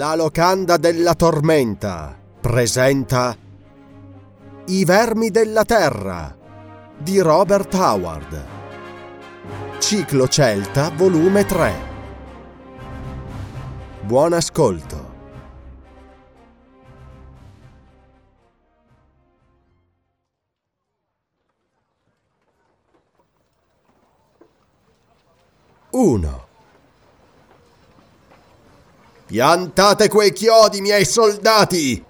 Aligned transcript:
La 0.00 0.14
locanda 0.14 0.78
della 0.78 1.14
tormenta 1.14 2.18
presenta 2.40 3.36
I 4.64 4.84
vermi 4.86 5.28
della 5.28 5.66
terra 5.66 6.34
di 6.96 7.18
Robert 7.18 7.74
Howard. 7.74 8.46
Ciclo 9.78 10.26
Celta, 10.26 10.88
volume 10.88 11.44
3. 11.44 11.74
Buon 14.00 14.32
ascolto. 14.32 15.12
Uno. 25.90 26.49
Piantate 29.30 30.08
quei 30.08 30.32
chiodi, 30.32 30.80
miei 30.80 31.04
soldati, 31.04 32.04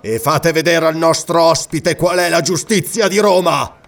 e 0.00 0.18
fate 0.18 0.50
vedere 0.50 0.86
al 0.86 0.96
nostro 0.96 1.42
ospite 1.42 1.94
qual 1.94 2.16
è 2.16 2.30
la 2.30 2.40
giustizia 2.40 3.06
di 3.06 3.18
Roma. 3.18 3.80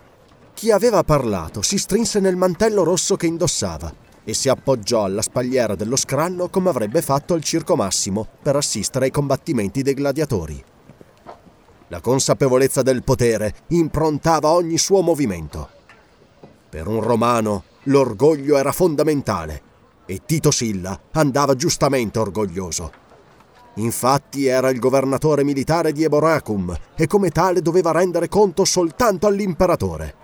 Chi 0.52 0.70
aveva 0.70 1.02
parlato 1.02 1.62
si 1.62 1.78
strinse 1.78 2.20
nel 2.20 2.36
mantello 2.36 2.84
rosso 2.84 3.16
che 3.16 3.24
indossava 3.24 3.90
e 4.22 4.34
si 4.34 4.50
appoggiò 4.50 5.04
alla 5.04 5.22
spalliera 5.22 5.74
dello 5.74 5.96
scranno 5.96 6.50
come 6.50 6.68
avrebbe 6.68 7.00
fatto 7.00 7.32
al 7.32 7.42
Circo 7.42 7.76
Massimo 7.76 8.28
per 8.42 8.56
assistere 8.56 9.06
ai 9.06 9.10
combattimenti 9.10 9.80
dei 9.80 9.94
gladiatori. 9.94 10.62
La 11.88 12.00
consapevolezza 12.02 12.82
del 12.82 13.02
potere 13.02 13.54
improntava 13.68 14.50
ogni 14.50 14.76
suo 14.76 15.00
movimento. 15.00 15.70
Per 16.68 16.86
un 16.86 17.00
romano 17.00 17.64
l'orgoglio 17.84 18.58
era 18.58 18.72
fondamentale 18.72 19.62
e 20.06 20.22
Tito 20.24 20.50
Silla 20.50 20.98
andava 21.12 21.54
giustamente 21.54 22.18
orgoglioso. 22.18 23.04
Infatti 23.74 24.46
era 24.46 24.70
il 24.70 24.78
governatore 24.78 25.44
militare 25.44 25.92
di 25.92 26.04
Eboracum 26.04 26.74
e 26.94 27.06
come 27.06 27.28
tale 27.28 27.60
doveva 27.60 27.92
rendere 27.92 28.28
conto 28.28 28.64
soltanto 28.64 29.26
all'imperatore. 29.26 30.14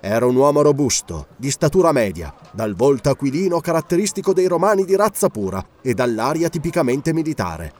Era 0.00 0.26
un 0.26 0.34
uomo 0.34 0.62
robusto, 0.62 1.26
di 1.36 1.50
statura 1.50 1.92
media, 1.92 2.34
dal 2.52 2.74
volto 2.74 3.10
aquilino 3.10 3.60
caratteristico 3.60 4.32
dei 4.32 4.46
romani 4.46 4.84
di 4.84 4.96
razza 4.96 5.28
pura 5.28 5.64
e 5.82 5.92
dall'aria 5.94 6.48
tipicamente 6.48 7.12
militare. 7.12 7.72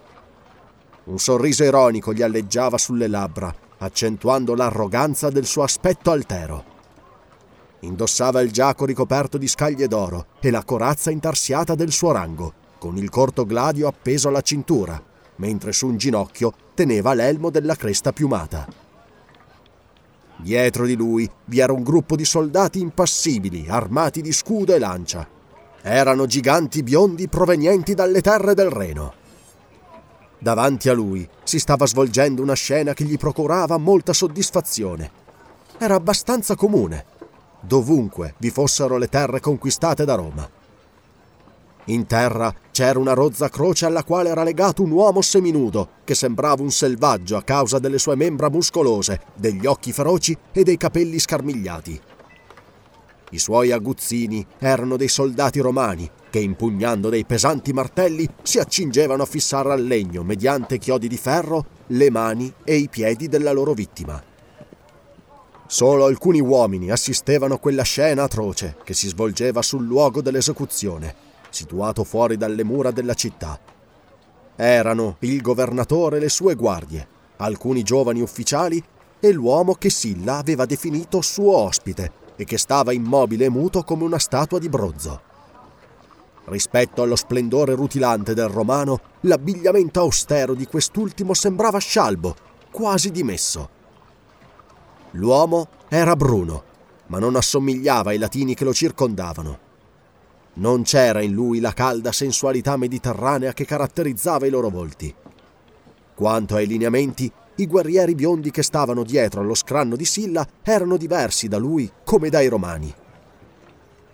Un 1.05 1.19
sorriso 1.19 1.65
ironico 1.65 2.13
gli 2.13 2.23
alleggiava 2.23 2.77
sulle 2.77 3.09
labbra, 3.09 3.53
accentuando 3.79 4.55
l'arroganza 4.55 5.31
del 5.31 5.47
suo 5.47 5.63
aspetto 5.63 6.11
altero. 6.11 6.70
Indossava 7.81 8.41
il 8.41 8.51
giaco 8.51 8.85
ricoperto 8.85 9.39
di 9.39 9.49
scaglie 9.49 9.89
d'oro 9.89 10.27
e 10.41 10.51
la 10.51 10.65
corazza 10.65 11.11
intarsiata 11.11 11.75
del 11.75 11.93
suo 11.93 12.13
rango, 12.13 12.53
con 12.79 12.97
il 12.97 13.09
corto 13.09 13.47
gladio 13.47 13.89
appeso 13.89 14.29
alla 14.29 14.43
cintura, 14.43 15.03
mentre 15.37 15.73
su 15.73 15.87
un 15.87 15.97
ginocchio 15.97 16.53
teneva 16.75 17.15
l'elmo 17.15 17.51
della 17.51 17.77
cresta 17.77 18.13
piumata. 18.13 18.67
Dietro 20.37 20.87
di 20.87 20.95
lui 20.95 21.31
vi 21.47 21.61
era 21.61 21.73
un 21.73 21.83
gruppo 21.83 22.17
di 22.17 22.25
soldati 22.25 22.81
impassibili, 22.81 23.67
armati 23.69 24.23
di 24.23 24.33
scudo 24.33 24.75
e 24.75 24.79
lancia. 24.79 25.27
Erano 25.83 26.27
giganti 26.27 26.83
biondi 26.83 27.29
provenienti 27.29 27.95
dalle 27.95 28.21
terre 28.21 28.55
del 28.55 28.71
Reno. 28.71 29.15
Davanti 30.39 30.89
a 30.89 30.95
lui 30.95 31.29
si 31.43 31.59
stava 31.59 31.87
svolgendo 31.87 32.43
una 32.43 32.55
scena 32.55 32.95
che 32.95 33.05
gli 33.05 33.19
procurava 33.19 33.77
molta 33.77 34.15
soddisfazione. 34.15 35.11
Era 35.79 35.95
abbastanza 35.95 36.55
comune, 36.55 37.05
dovunque 37.61 38.35
vi 38.39 38.51
fossero 38.51 38.97
le 38.97 39.09
terre 39.09 39.41
conquistate 39.41 40.05
da 40.05 40.15
Roma. 40.15 40.49
In 41.87 42.07
terra 42.07 42.55
c'era 42.71 42.99
una 42.99 43.15
rozza 43.15 43.49
croce 43.49 43.87
alla 43.87 44.05
quale 44.05 44.29
era 44.29 44.45
legato 44.45 44.83
un 44.83 44.91
uomo 44.91 45.23
seminudo 45.23 45.89
che 46.05 46.15
sembrava 46.15 46.63
un 46.63 46.71
selvaggio 46.71 47.37
a 47.37 47.43
causa 47.43 47.79
delle 47.79 47.99
sue 47.99 48.15
membra 48.17 48.49
muscolose, 48.49 49.21
degli 49.35 49.67
occhi 49.67 49.93
feroci 49.93 50.37
e 50.53 50.63
dei 50.63 50.77
capelli 50.77 51.19
scarmigliati. 51.19 52.01
I 53.33 53.39
suoi 53.39 53.73
aguzzini 53.73 54.45
erano 54.59 54.97
dei 54.97 55.09
soldati 55.09 55.61
romani 55.61 56.09
che, 56.31 56.39
impugnando 56.39 57.09
dei 57.09 57.25
pesanti 57.25 57.73
martelli, 57.73 58.29
si 58.43 58.59
accingevano 58.59 59.23
a 59.23 59.27
fissare 59.27 59.73
al 59.73 59.85
legno, 59.85 60.23
mediante 60.23 60.79
chiodi 60.79 61.09
di 61.09 61.17
ferro, 61.17 61.65
le 61.89 62.11
mani 62.11 62.53
e 62.65 62.77
i 62.77 62.89
piedi 62.89 63.29
della 63.29 63.53
loro 63.53 63.73
vittima. 63.73 64.30
Solo 65.73 66.05
alcuni 66.05 66.41
uomini 66.41 66.91
assistevano 66.91 67.55
a 67.55 67.59
quella 67.61 67.85
scena 67.85 68.25
atroce 68.25 68.77
che 68.83 68.93
si 68.93 69.07
svolgeva 69.07 69.63
sul 69.63 69.85
luogo 69.85 70.21
dell'esecuzione, 70.21 71.15
situato 71.49 72.03
fuori 72.03 72.37
dalle 72.37 72.65
mura 72.65 72.91
della 72.91 73.15
città. 73.15 73.57
Erano 74.57 75.15
il 75.21 75.41
governatore 75.41 76.17
e 76.17 76.21
le 76.21 76.29
sue 76.29 76.57
guardie, 76.57 77.07
alcuni 77.37 77.85
giovani 77.85 78.21
ufficiali 78.21 78.83
e 79.21 79.31
l'uomo 79.31 79.75
che 79.75 79.91
Silla 79.91 80.39
aveva 80.39 80.67
definito 80.67 81.21
suo 81.21 81.57
ospite 81.57 82.11
e 82.35 82.43
che 82.43 82.59
stava 82.59 82.91
immobile 82.91 83.45
e 83.45 83.51
muto 83.51 83.85
come 83.85 84.03
una 84.03 84.19
statua 84.19 84.59
di 84.59 84.69
bronzo. 84.69 85.21
Rispetto 86.47 87.03
allo 87.03 87.15
splendore 87.15 87.77
rutilante 87.77 88.35
del 88.35 88.49
romano, 88.49 89.01
l'abbigliamento 89.21 90.01
austero 90.01 90.55
di 90.55 90.67
quest'ultimo 90.67 91.33
sembrava 91.33 91.79
scialbo, 91.79 92.35
quasi 92.73 93.13
dimesso. 93.13 93.79
L'uomo 95.13 95.69
era 95.89 96.15
bruno, 96.15 96.63
ma 97.07 97.19
non 97.19 97.35
assomigliava 97.35 98.11
ai 98.11 98.19
latini 98.19 98.55
che 98.55 98.65
lo 98.65 98.73
circondavano. 98.73 99.69
Non 100.55 100.83
c'era 100.83 101.21
in 101.21 101.33
lui 101.33 101.59
la 101.59 101.73
calda 101.73 102.13
sensualità 102.13 102.77
mediterranea 102.77 103.53
che 103.53 103.65
caratterizzava 103.65 104.47
i 104.47 104.51
loro 104.51 104.69
volti. 104.69 105.13
Quanto 106.15 106.55
ai 106.55 106.67
lineamenti, 106.67 107.31
i 107.57 107.67
guerrieri 107.67 108.15
biondi 108.15 108.51
che 108.51 108.63
stavano 108.63 109.03
dietro 109.03 109.41
allo 109.41 109.55
scranno 109.55 109.97
di 109.97 110.05
Silla 110.05 110.47
erano 110.63 110.97
diversi 110.97 111.49
da 111.49 111.59
lui 111.59 111.91
come 112.05 112.29
dai 112.29 112.49
romani. 112.49 112.93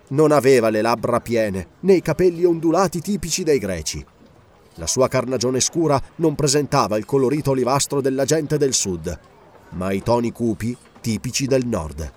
Non 0.09 0.31
aveva 0.33 0.69
le 0.69 0.83
labbra 0.83 1.21
piene 1.21 1.69
né 1.81 1.95
i 1.95 2.03
capelli 2.03 2.45
ondulati 2.45 3.01
tipici 3.01 3.43
dei 3.43 3.59
greci. 3.59 4.05
La 4.75 4.87
sua 4.87 5.09
carnagione 5.09 5.61
scura 5.61 6.01
non 6.17 6.35
presentava 6.35 6.97
il 6.97 7.05
colorito 7.05 7.51
olivastro 7.51 8.01
della 8.01 8.25
gente 8.25 8.57
del 8.57 8.73
sud, 8.75 9.19
ma 9.71 9.93
i 9.93 10.03
toni 10.03 10.33
cupi 10.33 10.77
tipici 11.07 11.47
del 11.47 11.65
nord. 11.65 12.13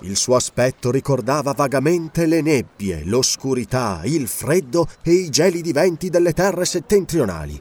Il 0.00 0.16
suo 0.16 0.34
aspetto 0.34 0.90
ricordava 0.90 1.52
vagamente 1.52 2.26
le 2.26 2.40
nebbie, 2.40 3.04
l'oscurità, 3.04 4.00
il 4.02 4.26
freddo 4.26 4.88
e 5.04 5.12
i 5.12 5.30
gelidi 5.30 5.70
venti 5.70 6.10
delle 6.10 6.32
terre 6.32 6.64
settentrionali. 6.64 7.60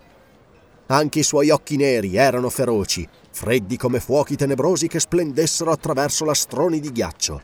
Anche 0.88 1.19
i 1.19 1.23
suoi 1.23 1.51
occhi 1.51 1.75
neri 1.75 2.15
erano 2.15 2.49
feroci, 2.49 3.07
freddi 3.29 3.77
come 3.77 3.99
fuochi 3.99 4.35
tenebrosi 4.35 4.88
che 4.88 4.99
splendessero 4.99 5.69
attraverso 5.69 6.25
lastroni 6.25 6.79
di 6.79 6.91
ghiaccio. 6.91 7.41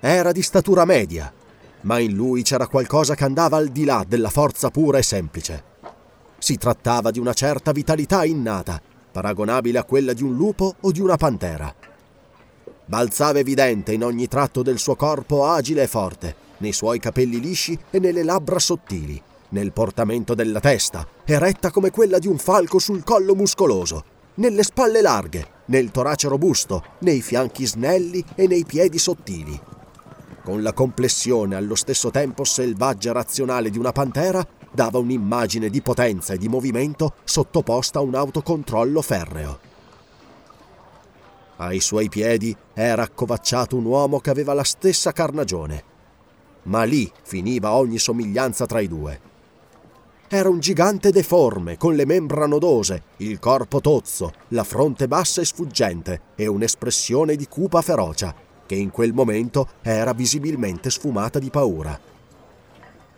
Era 0.00 0.32
di 0.32 0.42
statura 0.42 0.84
media, 0.84 1.32
ma 1.82 2.00
in 2.00 2.14
lui 2.14 2.42
c'era 2.42 2.66
qualcosa 2.66 3.14
che 3.14 3.22
andava 3.22 3.58
al 3.58 3.68
di 3.68 3.84
là 3.84 4.04
della 4.04 4.30
forza 4.30 4.70
pura 4.70 4.98
e 4.98 5.04
semplice. 5.04 5.64
Si 6.36 6.56
trattava 6.56 7.12
di 7.12 7.20
una 7.20 7.32
certa 7.32 7.70
vitalità 7.70 8.24
innata, 8.24 8.82
paragonabile 9.12 9.78
a 9.78 9.84
quella 9.84 10.12
di 10.12 10.24
un 10.24 10.34
lupo 10.34 10.74
o 10.80 10.90
di 10.90 11.00
una 11.00 11.16
pantera. 11.16 11.90
Balzava 12.92 13.38
evidente 13.38 13.94
in 13.94 14.04
ogni 14.04 14.28
tratto 14.28 14.60
del 14.60 14.78
suo 14.78 14.96
corpo 14.96 15.46
agile 15.46 15.84
e 15.84 15.86
forte, 15.86 16.36
nei 16.58 16.74
suoi 16.74 16.98
capelli 16.98 17.40
lisci 17.40 17.78
e 17.90 17.98
nelle 17.98 18.22
labbra 18.22 18.58
sottili, 18.58 19.18
nel 19.48 19.72
portamento 19.72 20.34
della 20.34 20.60
testa, 20.60 21.08
eretta 21.24 21.70
come 21.70 21.90
quella 21.90 22.18
di 22.18 22.26
un 22.26 22.36
falco 22.36 22.78
sul 22.78 23.02
collo 23.02 23.34
muscoloso, 23.34 24.04
nelle 24.34 24.62
spalle 24.62 25.00
larghe, 25.00 25.46
nel 25.68 25.90
torace 25.90 26.28
robusto, 26.28 26.84
nei 26.98 27.22
fianchi 27.22 27.64
snelli 27.64 28.22
e 28.34 28.46
nei 28.46 28.66
piedi 28.66 28.98
sottili. 28.98 29.58
Con 30.44 30.60
la 30.60 30.74
complessione 30.74 31.56
allo 31.56 31.76
stesso 31.76 32.10
tempo 32.10 32.44
selvaggia 32.44 33.08
e 33.08 33.14
razionale 33.14 33.70
di 33.70 33.78
una 33.78 33.92
pantera, 33.92 34.46
dava 34.70 34.98
un'immagine 34.98 35.70
di 35.70 35.80
potenza 35.80 36.34
e 36.34 36.36
di 36.36 36.48
movimento 36.48 37.14
sottoposta 37.24 38.00
a 38.00 38.02
un 38.02 38.16
autocontrollo 38.16 39.00
ferreo. 39.00 39.70
Ai 41.62 41.78
suoi 41.78 42.08
piedi 42.08 42.54
era 42.74 43.04
accovacciato 43.04 43.76
un 43.76 43.84
uomo 43.84 44.18
che 44.18 44.30
aveva 44.30 44.52
la 44.52 44.64
stessa 44.64 45.12
carnagione, 45.12 45.84
ma 46.64 46.82
lì 46.82 47.08
finiva 47.22 47.74
ogni 47.74 47.98
somiglianza 47.98 48.66
tra 48.66 48.80
i 48.80 48.88
due. 48.88 49.20
Era 50.26 50.48
un 50.48 50.58
gigante 50.58 51.12
deforme, 51.12 51.76
con 51.76 51.94
le 51.94 52.04
membra 52.04 52.46
nodose, 52.46 53.02
il 53.18 53.38
corpo 53.38 53.80
tozzo, 53.80 54.32
la 54.48 54.64
fronte 54.64 55.06
bassa 55.06 55.40
e 55.40 55.44
sfuggente 55.44 56.20
e 56.34 56.48
un'espressione 56.48 57.36
di 57.36 57.46
cupa 57.46 57.80
ferocia, 57.80 58.34
che 58.66 58.74
in 58.74 58.90
quel 58.90 59.12
momento 59.12 59.68
era 59.82 60.12
visibilmente 60.14 60.90
sfumata 60.90 61.38
di 61.38 61.50
paura. 61.50 61.96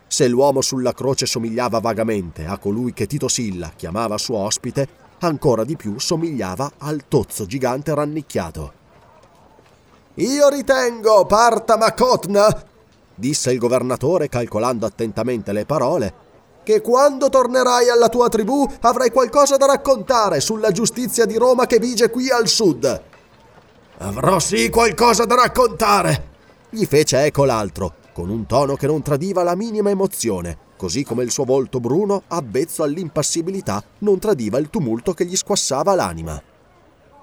Se 0.05 0.27
l'uomo 0.27 0.61
sulla 0.61 0.93
croce 0.93 1.25
somigliava 1.25 1.79
vagamente 1.79 2.45
a 2.45 2.59
colui 2.59 2.93
che 2.93 3.07
Tito 3.07 3.27
Silla 3.27 3.71
chiamava 3.75 4.19
suo 4.19 4.37
ospite, 4.37 5.03
ancora 5.19 5.63
di 5.63 5.75
più 5.75 5.99
somigliava 5.99 6.71
al 6.79 7.03
tozzo 7.07 7.45
gigante 7.45 7.93
rannicchiato. 7.93 8.73
Io 10.15 10.47
ritengo, 10.49 11.25
parta 11.25 11.77
Macotna, 11.77 12.47
disse 13.13 13.51
il 13.51 13.59
governatore 13.59 14.29
calcolando 14.29 14.85
attentamente 14.85 15.51
le 15.51 15.65
parole, 15.65 16.13
che 16.63 16.81
quando 16.81 17.29
tornerai 17.29 17.89
alla 17.89 18.09
tua 18.09 18.29
tribù 18.29 18.67
avrai 18.81 19.11
qualcosa 19.11 19.57
da 19.57 19.65
raccontare 19.65 20.39
sulla 20.39 20.71
giustizia 20.71 21.25
di 21.25 21.37
Roma 21.37 21.67
che 21.67 21.79
vige 21.79 22.09
qui 22.09 22.29
al 22.29 22.47
sud. 22.47 23.01
Avrò 23.97 24.39
sì 24.39 24.69
qualcosa 24.69 25.25
da 25.25 25.35
raccontare, 25.35 26.29
gli 26.69 26.85
fece 26.85 27.25
eco 27.25 27.45
l'altro, 27.45 27.93
con 28.13 28.29
un 28.29 28.45
tono 28.45 28.75
che 28.75 28.87
non 28.87 29.01
tradiva 29.01 29.43
la 29.43 29.55
minima 29.55 29.89
emozione, 29.89 30.57
così 30.75 31.03
come 31.03 31.23
il 31.23 31.31
suo 31.31 31.43
volto 31.43 31.79
bruno, 31.79 32.23
avvezzo 32.27 32.83
all'impassibilità, 32.83 33.83
non 33.99 34.19
tradiva 34.19 34.57
il 34.57 34.69
tumulto 34.69 35.13
che 35.13 35.25
gli 35.25 35.35
squassava 35.35 35.95
l'anima. 35.95 36.41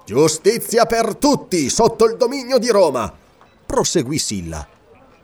Giustizia 0.05 0.85
per 0.85 1.15
tutti 1.15 1.69
sotto 1.69 2.05
il 2.05 2.17
dominio 2.17 2.57
di 2.57 2.69
Roma, 2.69 3.11
proseguì 3.65 4.17
Silla. 4.17 4.67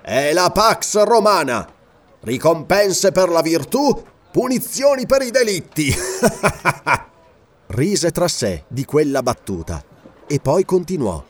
È 0.02 0.32
la 0.34 0.50
Pax 0.52 1.04
Romana 1.04 1.78
Ricompense 2.22 3.14
per 3.14 3.30
la 3.30 3.42
virtù, 3.42 4.04
punizioni 4.32 5.06
per 5.06 5.22
i 5.22 5.32
delitti. 5.32 5.90
Rise 7.68 8.12
tra 8.12 8.28
sé 8.28 8.66
di 8.68 8.84
quella 8.84 9.24
battuta 9.24 9.82
e 10.28 10.40
poi 10.40 10.66
continuò. 10.66 11.24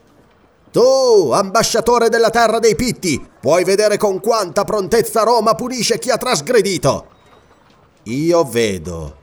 Tu, 0.71 1.31
ambasciatore 1.31 2.09
della 2.09 2.29
terra 2.29 2.59
dei 2.59 2.75
Pitti, 2.75 3.19
puoi 3.41 3.63
vedere 3.63 3.97
con 3.97 4.19
quanta 4.19 4.63
prontezza 4.63 5.23
Roma 5.23 5.55
punisce 5.55 5.97
chi 5.97 6.11
ha 6.11 6.17
trasgredito. 6.17 7.07
Io 8.03 8.43
vedo, 8.43 9.17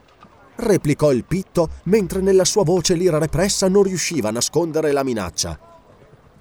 replicò 0.56 1.12
il 1.12 1.24
Pitto 1.24 1.68
mentre 1.84 2.20
nella 2.20 2.44
sua 2.44 2.64
voce 2.64 2.94
l'ira 2.94 3.18
repressa 3.18 3.68
non 3.68 3.84
riusciva 3.84 4.28
a 4.28 4.32
nascondere 4.32 4.90
la 4.90 5.04
minaccia. 5.04 5.58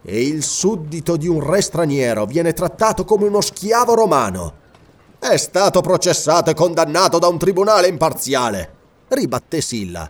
E 0.02 0.25
il 0.25 0.44
suddito 0.44 1.18
di 1.18 1.28
un 1.28 1.40
re 1.40 1.62
straniero 1.62 2.25
viene 2.25 2.54
trattato 2.54 3.06
come 3.06 3.28
uno 3.28 3.42
schiavo 3.42 3.94
romano. 3.94 4.54
È 5.19 5.38
stato 5.38 5.81
processato 5.81 6.50
e 6.50 6.56
condannato 6.56 7.19
da 7.19 7.28
un 7.28 7.38
tribunale 7.38 7.88
imparziale, 7.88 8.74
ribatté 9.10 9.62
Silla. 9.62 10.10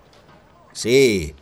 Sì, 0.71 1.33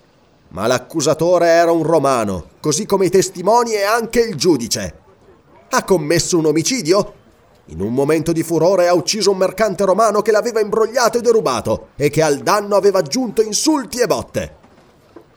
ma 0.53 0.67
l'accusatore 0.67 1.47
era 1.47 1.71
un 1.71 1.83
romano, 1.83 2.45
così 2.59 2.85
come 2.85 3.07
i 3.07 3.09
testimoni 3.09 3.73
e 3.73 3.83
anche 3.83 4.19
il 4.19 4.35
giudice. 4.35 5.01
Ha 5.69 5.83
commesso 5.83 6.37
un 6.37 6.45
omicidio? 6.45 7.13
In 7.67 7.81
un 7.81 7.91
momento 7.93 8.31
di 8.31 8.43
furore 8.43 8.87
ha 8.87 8.93
ucciso 8.93 9.31
un 9.31 9.37
mercante 9.37 9.83
romano 9.83 10.21
che 10.21 10.31
l'aveva 10.31 10.59
imbrogliato 10.59 11.17
e 11.17 11.21
derubato 11.21 11.87
e 11.95 12.09
che 12.09 12.21
al 12.21 12.37
danno 12.39 12.75
aveva 12.75 12.99
aggiunto 12.99 13.41
insulti 13.41 13.99
e 13.99 14.05
botte. 14.05 14.55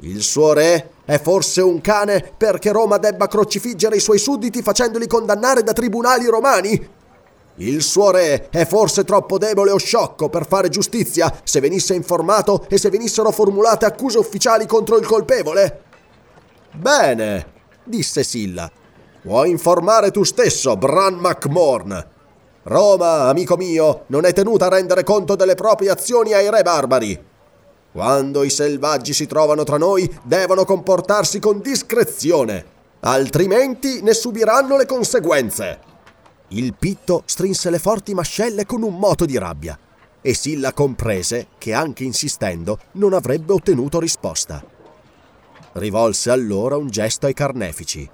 Il 0.01 0.21
suo 0.21 0.53
re 0.53 0.91
è 1.07 1.19
forse 1.19 1.62
un 1.62 1.81
cane 1.81 2.35
perché 2.37 2.71
Roma 2.71 2.99
debba 2.99 3.27
crocifiggere 3.27 3.97
i 3.97 4.01
suoi 4.01 4.19
sudditi 4.19 4.61
facendoli 4.61 5.07
condannare 5.07 5.62
da 5.62 5.73
tribunali 5.73 6.27
romani? 6.27 6.89
Il 7.58 7.82
suo 7.82 8.11
re 8.11 8.49
è 8.50 8.67
forse 8.67 9.05
troppo 9.05 9.38
debole 9.38 9.70
o 9.70 9.79
sciocco 9.79 10.29
per 10.29 10.47
fare 10.47 10.69
giustizia 10.69 11.32
se 11.43 11.61
venisse 11.61 11.94
informato 11.94 12.67
e 12.69 12.76
se 12.76 12.91
venissero 12.91 13.31
formulate 13.31 13.87
accuse 13.87 14.19
ufficiali 14.19 14.67
contro 14.67 14.99
il 14.99 15.06
colpevole? 15.06 15.82
Bene, 16.73 17.47
disse 17.82 18.23
Silla. 18.23 18.70
Puoi 19.23 19.50
informare 19.50 20.11
tu 20.11 20.23
stesso, 20.23 20.76
Bran 20.76 21.14
MacMorn. 21.14 22.06
Roma, 22.64 23.29
amico 23.29 23.56
mio, 23.56 24.05
non 24.09 24.26
è 24.26 24.32
tenuta 24.35 24.67
a 24.67 24.70
rendere 24.70 25.02
conto 25.02 25.35
delle 25.35 25.55
proprie 25.55 25.91
azioni 25.91 26.35
ai 26.35 26.50
re 26.50 26.62
barbari. 26.62 27.25
Quando 27.91 28.43
i 28.43 28.50
selvaggi 28.50 29.14
si 29.14 29.26
trovano 29.26 29.64
tra 29.64 29.79
noi, 29.79 30.14
devono 30.23 30.67
comportarsi 30.67 31.38
con 31.38 31.61
discrezione, 31.61 32.64
altrimenti 33.00 34.02
ne 34.02 34.12
subiranno 34.12 34.76
le 34.76 34.85
conseguenze. 34.85 35.94
Il 36.49 36.75
pitto 36.75 37.23
strinse 37.25 37.71
le 37.71 37.81
forti 37.81 38.15
mascelle 38.15 38.67
con 38.67 38.83
un 38.83 38.97
moto 38.99 39.25
di 39.25 39.37
rabbia 39.37 39.77
e 40.21 40.33
Silla 40.33 40.73
comprese 40.73 41.49
che 41.59 41.73
anche 41.73 42.05
insistendo 42.05 42.79
non 42.93 43.15
avrebbe 43.15 43.53
ottenuto 43.53 43.99
risposta. 43.99 44.65
Rivolse 45.73 46.31
allora 46.31 46.77
un 46.77 46.89
gesto 46.89 47.27
ai 47.27 47.35
carnefici. 47.35 48.09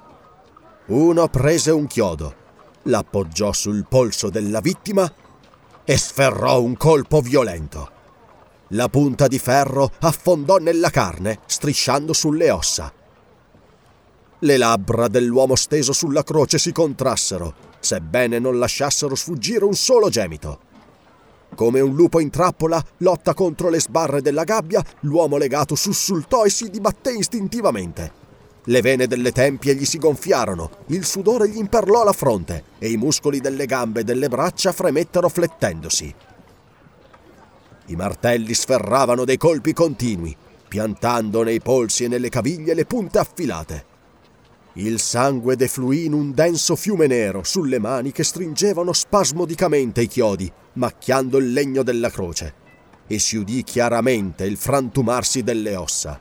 Uno 0.87 1.29
prese 1.29 1.71
un 1.71 1.87
chiodo, 1.87 2.35
l'appoggiò 2.85 3.53
sul 3.53 3.87
polso 3.87 4.31
della 4.31 4.61
vittima 4.61 5.11
e 5.85 5.97
sferrò 5.99 6.61
un 6.61 6.77
colpo 6.77 7.21
violento. 7.21 7.91
La 8.69 8.89
punta 8.89 9.27
di 9.27 9.39
ferro 9.39 9.91
affondò 10.01 10.57
nella 10.57 10.89
carne, 10.89 11.41
strisciando 11.45 12.15
sulle 12.15 12.51
ossa. 12.51 12.93
Le 14.39 14.57
labbra 14.57 15.09
dell'uomo 15.09 15.55
steso 15.55 15.93
sulla 15.93 16.25
croce 16.25 16.59
si 16.59 16.73
contrassero 16.73 17.72
sebbene 17.83 18.39
non 18.39 18.59
lasciassero 18.59 19.15
sfuggire 19.15 19.65
un 19.65 19.75
solo 19.75 20.09
gemito. 20.09 20.71
Come 21.55 21.81
un 21.81 21.95
lupo 21.95 22.19
in 22.21 22.31
trappola 22.31 22.83
lotta 22.99 23.35
contro 23.35 23.69
le 23.69 23.81
sbarre 23.81 24.23
della 24.23 24.45
gabbia, 24.45 24.83
l'uomo 25.01 25.37
legato 25.37 25.75
sussultò 25.75 26.45
e 26.45 26.51
si 26.51 26.71
dibatté 26.71 27.13
istintivamente. 27.13 28.21
Le 28.67 28.81
vene 28.81 29.07
delle 29.07 29.33
tempie 29.33 29.75
gli 29.75 29.85
si 29.85 29.99
gonfiarono, 29.99 30.71
il 30.87 31.05
sudore 31.05 31.49
gli 31.49 31.59
imperlò 31.59 32.05
la 32.05 32.13
fronte 32.13 32.65
e 32.79 32.91
i 32.91 32.97
muscoli 32.97 33.41
delle 33.41 33.67
gambe 33.67 34.01
e 34.01 34.05
delle 34.05 34.29
braccia 34.29 34.73
fremettero 34.73 35.29
flettendosi. 35.29 36.15
I 37.87 37.97
martelli 37.97 38.55
sferravano 38.55 39.25
dei 39.25 39.37
colpi 39.37 39.73
continui, 39.73 40.35
piantando 40.69 41.43
nei 41.43 41.61
polsi 41.61 42.05
e 42.05 42.09
nelle 42.09 42.29
caviglie 42.29 42.73
le 42.73 42.87
punte 42.87 43.19
affilate. 43.19 43.85
Il 44.75 45.01
sangue 45.01 45.55
defluì 45.55 46.07
in 46.07 46.15
un 46.15 46.33
denso 46.33 46.77
fiume 46.77 47.07
nero 47.07 47.45
sulle 47.45 47.79
mani 47.79 48.11
che 48.11 48.25
stringevano 48.25 48.95
spasmodicamente 48.95 50.01
i 50.01 50.07
chiodi, 50.07 50.51
macchiando 50.75 51.37
il 51.37 51.53
legno 51.53 51.83
della 51.83 52.09
croce, 52.09 52.55
e 53.07 53.19
si 53.19 53.37
udì 53.37 53.65
chiaramente 53.65 54.47
il 54.47 54.57
frantumarsi 54.57 55.43
delle 55.43 55.77
ossa. 55.77 56.19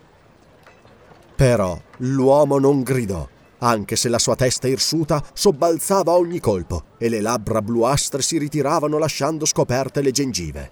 Però 1.33 1.81
l'uomo 1.99 2.59
non 2.59 2.81
gridò, 2.81 3.25
anche 3.59 3.95
se 3.95 4.09
la 4.09 4.19
sua 4.19 4.35
testa 4.35 4.67
irsuta 4.67 5.23
sobbalzava 5.31 6.11
ogni 6.11 6.41
colpo 6.41 6.83
e 6.97 7.07
le 7.07 7.21
labbra 7.21 7.61
bluastre 7.61 8.21
si 8.21 8.37
ritiravano 8.37 8.97
lasciando 8.97 9.45
scoperte 9.45 10.01
le 10.01 10.11
gengive. 10.11 10.71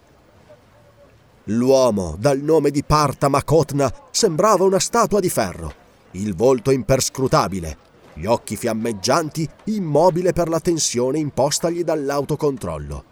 L'uomo, 1.46 2.18
dal 2.20 2.40
nome 2.40 2.72
di 2.72 2.84
Parta 2.84 3.30
Makotna, 3.30 3.92
sembrava 4.12 4.66
una 4.66 4.80
statua 4.80 5.22
di 5.22 5.30
ferro 5.30 5.79
il 6.12 6.36
volto 6.36 6.72
imperscrutabile, 6.72 7.78
gli 8.14 8.26
occhi 8.26 8.56
fiammeggianti, 8.56 9.48
immobile 9.66 10.34
per 10.34 10.50
la 10.50 10.60
tensione 10.60 11.20
impostagli 11.20 11.84
dall'autocontrollo. 11.84 13.04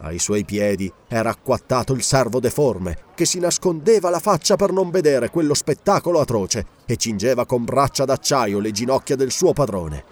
Ai 0.00 0.18
suoi 0.18 0.44
piedi 0.44 0.92
era 1.08 1.30
acquattato 1.30 1.92
il 1.92 2.02
servo 2.02 2.38
deforme, 2.38 2.98
che 3.14 3.24
si 3.24 3.40
nascondeva 3.40 4.10
la 4.10 4.20
faccia 4.20 4.56
per 4.56 4.70
non 4.70 4.90
vedere 4.90 5.30
quello 5.30 5.54
spettacolo 5.54 6.20
atroce 6.20 6.66
e 6.86 6.96
cingeva 6.96 7.46
con 7.46 7.64
braccia 7.64 8.04
d'acciaio 8.04 8.60
le 8.60 8.70
ginocchia 8.70 9.16
del 9.16 9.32
suo 9.32 9.52
padrone. 9.52 10.04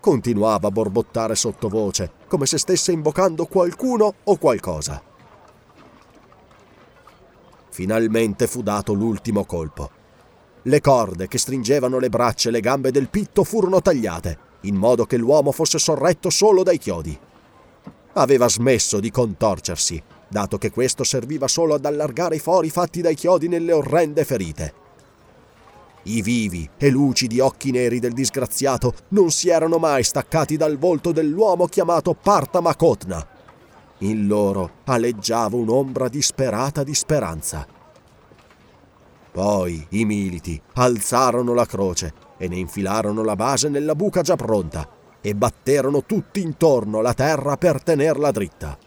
Continuava 0.00 0.68
a 0.68 0.70
borbottare 0.70 1.34
sottovoce, 1.34 2.12
come 2.28 2.44
se 2.46 2.58
stesse 2.58 2.92
invocando 2.92 3.46
qualcuno 3.46 4.14
o 4.24 4.36
qualcosa. 4.36 5.02
Finalmente 7.70 8.46
fu 8.46 8.62
dato 8.62 8.92
l'ultimo 8.92 9.44
colpo. 9.44 10.04
Le 10.66 10.80
corde 10.80 11.28
che 11.28 11.38
stringevano 11.38 12.00
le 12.00 12.08
braccia 12.08 12.48
e 12.48 12.52
le 12.52 12.58
gambe 12.58 12.90
del 12.90 13.08
pitto 13.08 13.44
furono 13.44 13.80
tagliate, 13.80 14.38
in 14.62 14.74
modo 14.74 15.06
che 15.06 15.16
l'uomo 15.16 15.52
fosse 15.52 15.78
sorretto 15.78 16.28
solo 16.28 16.64
dai 16.64 16.78
chiodi. 16.78 17.16
aveva 18.14 18.48
smesso 18.48 18.98
di 18.98 19.10
contorcersi, 19.10 20.02
dato 20.26 20.58
che 20.58 20.72
questo 20.72 21.04
serviva 21.04 21.46
solo 21.46 21.74
ad 21.74 21.84
allargare 21.84 22.36
i 22.36 22.40
fori 22.40 22.70
fatti 22.70 23.00
dai 23.00 23.14
chiodi 23.14 23.46
nelle 23.46 23.72
orrende 23.72 24.24
ferite. 24.24 24.74
I 26.04 26.22
vivi 26.22 26.68
e 26.78 26.88
lucidi 26.88 27.38
occhi 27.38 27.70
neri 27.70 28.00
del 28.00 28.12
disgraziato 28.12 28.92
non 29.08 29.30
si 29.30 29.50
erano 29.50 29.76
mai 29.78 30.02
staccati 30.02 30.56
dal 30.56 30.78
volto 30.78 31.12
dell'uomo 31.12 31.66
chiamato 31.66 32.14
Parta 32.14 32.60
Makotna. 32.60 33.24
In 33.98 34.26
loro 34.26 34.70
aleggiava 34.84 35.56
un'ombra 35.56 36.08
disperata 36.08 36.82
di 36.82 36.94
speranza. 36.94 37.75
Poi 39.36 39.86
i 39.90 40.06
militi 40.06 40.58
alzarono 40.76 41.52
la 41.52 41.66
croce 41.66 42.14
e 42.38 42.48
ne 42.48 42.56
infilarono 42.56 43.22
la 43.22 43.36
base 43.36 43.68
nella 43.68 43.94
buca 43.94 44.22
già 44.22 44.34
pronta 44.34 44.88
e 45.20 45.34
batterono 45.34 46.04
tutti 46.04 46.40
intorno 46.40 47.02
la 47.02 47.12
terra 47.12 47.58
per 47.58 47.82
tenerla 47.82 48.30
dritta. 48.30 48.78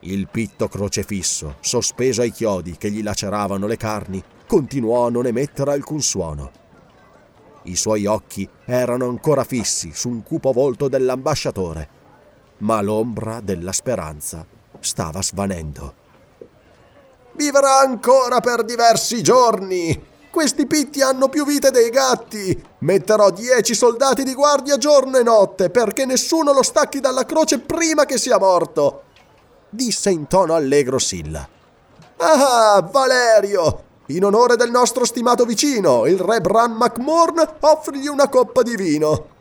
Il 0.00 0.26
pitto 0.28 0.66
crocefisso, 0.66 1.58
sospeso 1.60 2.22
ai 2.22 2.32
chiodi 2.32 2.76
che 2.76 2.90
gli 2.90 3.04
laceravano 3.04 3.68
le 3.68 3.76
carni, 3.76 4.20
continuò 4.48 5.06
a 5.06 5.10
non 5.10 5.26
emettere 5.26 5.70
alcun 5.70 6.02
suono. 6.02 6.50
I 7.62 7.76
suoi 7.76 8.06
occhi 8.06 8.48
erano 8.64 9.06
ancora 9.06 9.44
fissi 9.44 9.92
su 9.94 10.08
un 10.08 10.24
cupo 10.24 10.50
volto 10.50 10.88
dell'ambasciatore, 10.88 11.88
ma 12.58 12.82
l'ombra 12.82 13.38
della 13.38 13.70
speranza 13.70 14.44
stava 14.80 15.22
svanendo. 15.22 16.02
Vivrà 17.36 17.78
ancora 17.80 18.40
per 18.40 18.64
diversi 18.64 19.22
giorni. 19.22 20.12
Questi 20.30 20.66
pitti 20.66 21.00
hanno 21.00 21.28
più 21.28 21.44
vite 21.44 21.70
dei 21.70 21.90
gatti. 21.90 22.60
Metterò 22.78 23.30
dieci 23.30 23.74
soldati 23.74 24.24
di 24.24 24.34
guardia 24.34 24.76
giorno 24.78 25.18
e 25.18 25.22
notte 25.22 25.70
perché 25.70 26.06
nessuno 26.06 26.52
lo 26.52 26.62
stacchi 26.62 27.00
dalla 27.00 27.24
croce 27.24 27.60
prima 27.60 28.04
che 28.04 28.18
sia 28.18 28.38
morto. 28.38 29.02
Disse 29.68 30.10
in 30.10 30.26
tono 30.26 30.54
allegro 30.54 30.98
Silla. 30.98 31.48
Ah, 32.16 32.88
Valerio! 32.90 33.82
In 34.08 34.24
onore 34.24 34.56
del 34.56 34.70
nostro 34.70 35.04
stimato 35.04 35.44
vicino, 35.44 36.06
il 36.06 36.18
re 36.18 36.40
Bran 36.40 36.72
MacMorn, 36.72 37.56
offrigli 37.60 38.06
una 38.06 38.28
coppa 38.28 38.62
di 38.62 38.76
vino. 38.76 39.33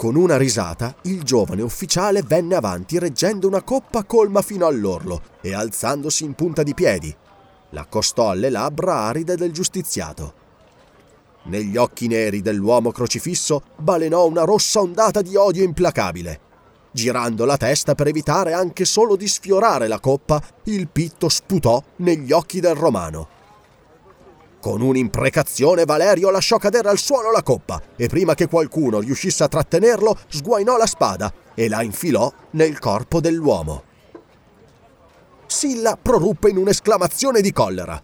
Con 0.00 0.16
una 0.16 0.38
risata, 0.38 0.94
il 1.02 1.24
giovane 1.24 1.60
ufficiale 1.60 2.22
venne 2.22 2.54
avanti 2.54 2.98
reggendo 2.98 3.46
una 3.46 3.60
coppa 3.60 4.02
colma 4.04 4.40
fino 4.40 4.64
all'orlo 4.64 5.20
e 5.42 5.52
alzandosi 5.52 6.24
in 6.24 6.32
punta 6.32 6.62
di 6.62 6.72
piedi. 6.72 7.14
L'accostò 7.68 8.30
alle 8.30 8.48
labbra 8.48 8.94
aride 8.94 9.36
del 9.36 9.52
giustiziato. 9.52 10.32
Negli 11.42 11.76
occhi 11.76 12.06
neri 12.06 12.40
dell'uomo 12.40 12.92
crocifisso 12.92 13.62
balenò 13.76 14.26
una 14.26 14.44
rossa 14.44 14.80
ondata 14.80 15.20
di 15.20 15.36
odio 15.36 15.64
implacabile. 15.64 16.40
Girando 16.90 17.44
la 17.44 17.58
testa 17.58 17.94
per 17.94 18.06
evitare 18.06 18.54
anche 18.54 18.86
solo 18.86 19.16
di 19.16 19.28
sfiorare 19.28 19.86
la 19.86 20.00
coppa, 20.00 20.42
il 20.64 20.88
pitto 20.88 21.28
sputò 21.28 21.78
negli 21.96 22.32
occhi 22.32 22.60
del 22.60 22.74
romano. 22.74 23.39
Con 24.60 24.82
un'imprecazione 24.82 25.86
Valerio 25.86 26.28
lasciò 26.28 26.58
cadere 26.58 26.90
al 26.90 26.98
suolo 26.98 27.30
la 27.30 27.42
coppa 27.42 27.80
e 27.96 28.08
prima 28.08 28.34
che 28.34 28.46
qualcuno 28.46 29.00
riuscisse 29.00 29.42
a 29.42 29.48
trattenerlo 29.48 30.14
sguainò 30.28 30.76
la 30.76 30.84
spada 30.84 31.32
e 31.54 31.66
la 31.66 31.82
infilò 31.82 32.30
nel 32.50 32.78
corpo 32.78 33.20
dell'uomo. 33.20 33.84
Silla 35.46 35.96
proruppe 36.00 36.50
in 36.50 36.58
un'esclamazione 36.58 37.40
di 37.40 37.52
collera. 37.52 38.00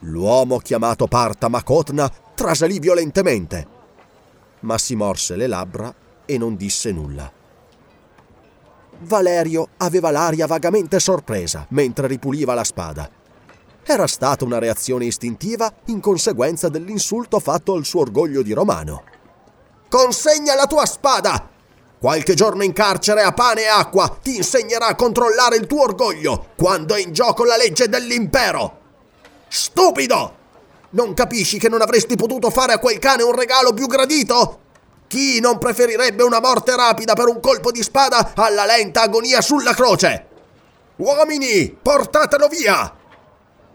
L'uomo 0.00 0.58
chiamato 0.58 1.06
Parta 1.08 1.48
Makotna 1.48 2.10
trasalì 2.34 2.78
violentemente, 2.78 3.66
ma 4.60 4.78
si 4.78 4.94
morse 4.94 5.36
le 5.36 5.46
labbra 5.46 5.94
e 6.24 6.38
non 6.38 6.56
disse 6.56 6.90
nulla. 6.90 7.30
Valerio 9.00 9.68
aveva 9.76 10.10
l'aria 10.10 10.46
vagamente 10.46 11.00
sorpresa 11.00 11.66
mentre 11.68 12.06
ripuliva 12.06 12.54
la 12.54 12.64
spada 12.64 13.24
era 13.88 14.08
stata 14.08 14.44
una 14.44 14.58
reazione 14.58 15.04
istintiva 15.04 15.72
in 15.86 16.00
conseguenza 16.00 16.68
dell'insulto 16.68 17.38
fatto 17.38 17.74
al 17.74 17.84
suo 17.84 18.00
orgoglio 18.00 18.42
di 18.42 18.52
romano. 18.52 19.04
Consegna 19.88 20.56
la 20.56 20.66
tua 20.66 20.84
spada! 20.86 21.50
Qualche 21.98 22.34
giorno 22.34 22.64
in 22.64 22.72
carcere 22.72 23.22
a 23.22 23.32
pane 23.32 23.62
e 23.62 23.68
acqua 23.68 24.18
ti 24.20 24.36
insegnerà 24.36 24.88
a 24.88 24.94
controllare 24.96 25.56
il 25.56 25.68
tuo 25.68 25.82
orgoglio 25.82 26.48
quando 26.56 26.94
è 26.94 27.00
in 27.00 27.12
gioco 27.12 27.44
la 27.44 27.56
legge 27.56 27.88
dell'impero! 27.88 28.80
Stupido! 29.46 30.34
Non 30.90 31.14
capisci 31.14 31.58
che 31.58 31.68
non 31.68 31.80
avresti 31.80 32.16
potuto 32.16 32.50
fare 32.50 32.72
a 32.72 32.78
quel 32.80 32.98
cane 32.98 33.22
un 33.22 33.36
regalo 33.36 33.72
più 33.72 33.86
gradito? 33.86 34.60
Chi 35.06 35.38
non 35.38 35.58
preferirebbe 35.58 36.24
una 36.24 36.40
morte 36.40 36.74
rapida 36.74 37.14
per 37.14 37.28
un 37.28 37.38
colpo 37.38 37.70
di 37.70 37.84
spada 37.84 38.32
alla 38.34 38.64
lenta 38.64 39.02
agonia 39.02 39.40
sulla 39.40 39.74
croce? 39.74 40.26
Uomini, 40.96 41.70
portatelo 41.80 42.48
via! 42.48 43.04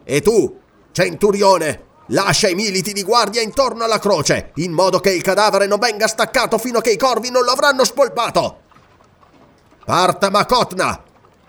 E 0.04 0.22
tu, 0.22 0.60
centurione, 0.92 1.86
lascia 2.08 2.50
i 2.50 2.56
militi 2.56 2.94
di 2.94 3.04
guardia 3.04 3.42
intorno 3.42 3.84
alla 3.84 4.00
croce, 4.00 4.52
in 4.56 4.72
modo 4.72 5.00
che 5.00 5.12
il 5.12 5.22
cadavere 5.22 5.68
non 5.68 5.80
venga 5.80 6.08
staccato 6.08 6.58
fino 6.58 6.80
a 6.80 6.82
che 6.82 6.92
i 6.92 6.98
corvi 6.98 7.30
non 7.30 7.44
lo 7.44 7.52
avranno 7.52 7.84
spolpato. 7.84 8.62
Parta 9.86 10.30
Macotna! 10.30 11.04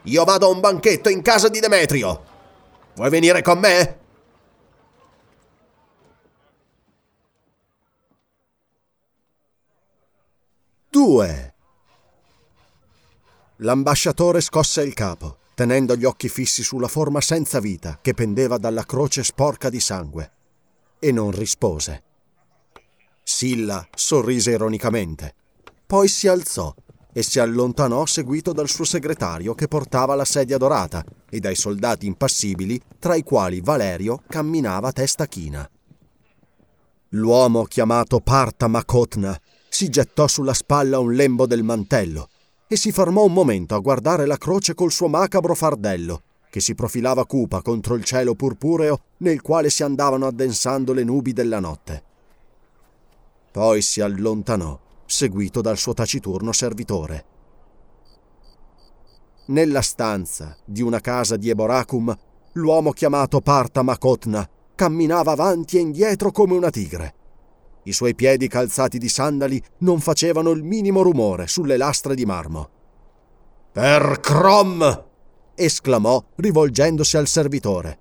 Io 0.05 0.25
vado 0.25 0.47
a 0.47 0.51
un 0.51 0.61
banchetto 0.61 1.09
in 1.09 1.23
casa 1.23 1.49
di 1.49 1.61
Demetrio. 1.61 2.25
Vuoi 2.95 3.11
venire 3.11 3.41
con 3.41 3.59
me? 3.59 3.99
Due. 10.91 11.55
L'ambasciatore 13.57 14.41
scosse 14.41 14.83
il 14.83 14.93
capo 14.93 15.39
tenendo 15.63 15.95
gli 15.95 16.05
occhi 16.05 16.29
fissi 16.29 16.65
sulla 16.65 16.89
forma 16.89 17.21
senza 17.21 17.61
vita 17.61 18.01
che 18.03 18.15
pendeva 18.15 18.59
dalla 18.59 18.85
croce 18.85 19.23
sporca 19.23 19.71
di 19.71 19.79
sangue, 19.79 20.33
e 20.99 21.13
non 21.13 21.31
rispose. 21.31 22.03
Silla 23.23 23.87
sorrise 23.95 24.51
ironicamente, 24.51 25.37
poi 25.87 26.09
si 26.09 26.27
alzò 26.27 26.75
e 27.13 27.23
si 27.23 27.39
allontanò 27.39 28.05
seguito 28.07 28.53
dal 28.53 28.69
suo 28.69 28.83
segretario 28.83 29.55
che 29.55 29.69
portava 29.69 30.17
la 30.17 30.25
sedia 30.25 30.59
dorata 30.59 31.05
e 31.31 31.39
dai 31.39 31.55
soldati 31.55 32.07
impassibili 32.07 32.81
tra 32.99 33.15
i 33.15 33.23
quali 33.23 33.61
Valerio 33.61 34.21
camminava 34.27 34.91
testa 34.91 35.27
china. 35.27 35.69
L'uomo 37.11 37.63
chiamato 37.67 38.19
Parta 38.19 38.67
Makotna 38.67 39.41
si 39.69 39.89
gettò 39.89 40.27
sulla 40.27 40.55
spalla 40.55 40.99
un 40.99 41.13
lembo 41.13 41.47
del 41.47 41.63
mantello 41.63 42.31
e 42.73 42.77
si 42.79 42.91
fermò 42.91 43.27
un 43.27 43.35
momento 43.35 43.75
a 43.75 43.81
guardare 43.81 44.25
la 44.25 44.39
croce 44.39 44.73
col 44.73 44.91
suo 44.91 45.07
macabro 45.07 45.55
fardello, 45.55 46.23
che 46.49 46.59
si 46.59 46.75
profilava 46.75 47.27
cupa 47.27 47.61
contro 47.61 47.97
il 47.97 48.03
cielo 48.03 48.35
purpureo 48.35 49.01
nel 49.19 49.43
quale 49.43 49.69
si 49.69 49.83
andavano 49.83 50.27
addensando 50.27 50.95
le 50.95 51.05
nubi 51.05 51.35
della 51.35 51.61
notte. 51.61 52.03
Poi 53.51 53.83
si 53.83 54.01
allontanò, 54.01 54.81
seguito 55.05 55.61
dal 55.61 55.77
suo 55.77 55.93
taciturno 55.93 56.51
servitore. 56.53 57.25
Nella 59.49 59.83
stanza 59.83 60.57
di 60.65 60.81
una 60.81 61.01
casa 61.01 61.37
di 61.37 61.51
Eboracum, 61.51 62.19
l'uomo 62.53 62.93
chiamato 62.93 63.43
Parta 63.43 63.83
Makotna 63.83 64.49
camminava 64.75 65.33
avanti 65.33 65.77
e 65.77 65.81
indietro 65.81 66.31
come 66.31 66.55
una 66.55 66.71
tigre. 66.71 67.17
I 67.85 67.93
suoi 67.93 68.15
piedi 68.15 68.47
calzati 68.47 68.99
di 68.99 69.09
sandali 69.09 69.61
non 69.79 69.99
facevano 69.99 70.51
il 70.51 70.63
minimo 70.63 71.03
rumore 71.03 71.49
sulle 71.49 71.77
lastre 71.77 72.15
di 72.15 72.25
marmo. 72.25 72.69
Per 73.73 74.21
Crom! 74.21 75.05
esclamò 75.55 76.23
rivolgendosi 76.37 77.17
al 77.17 77.27
servitore. 77.27 77.99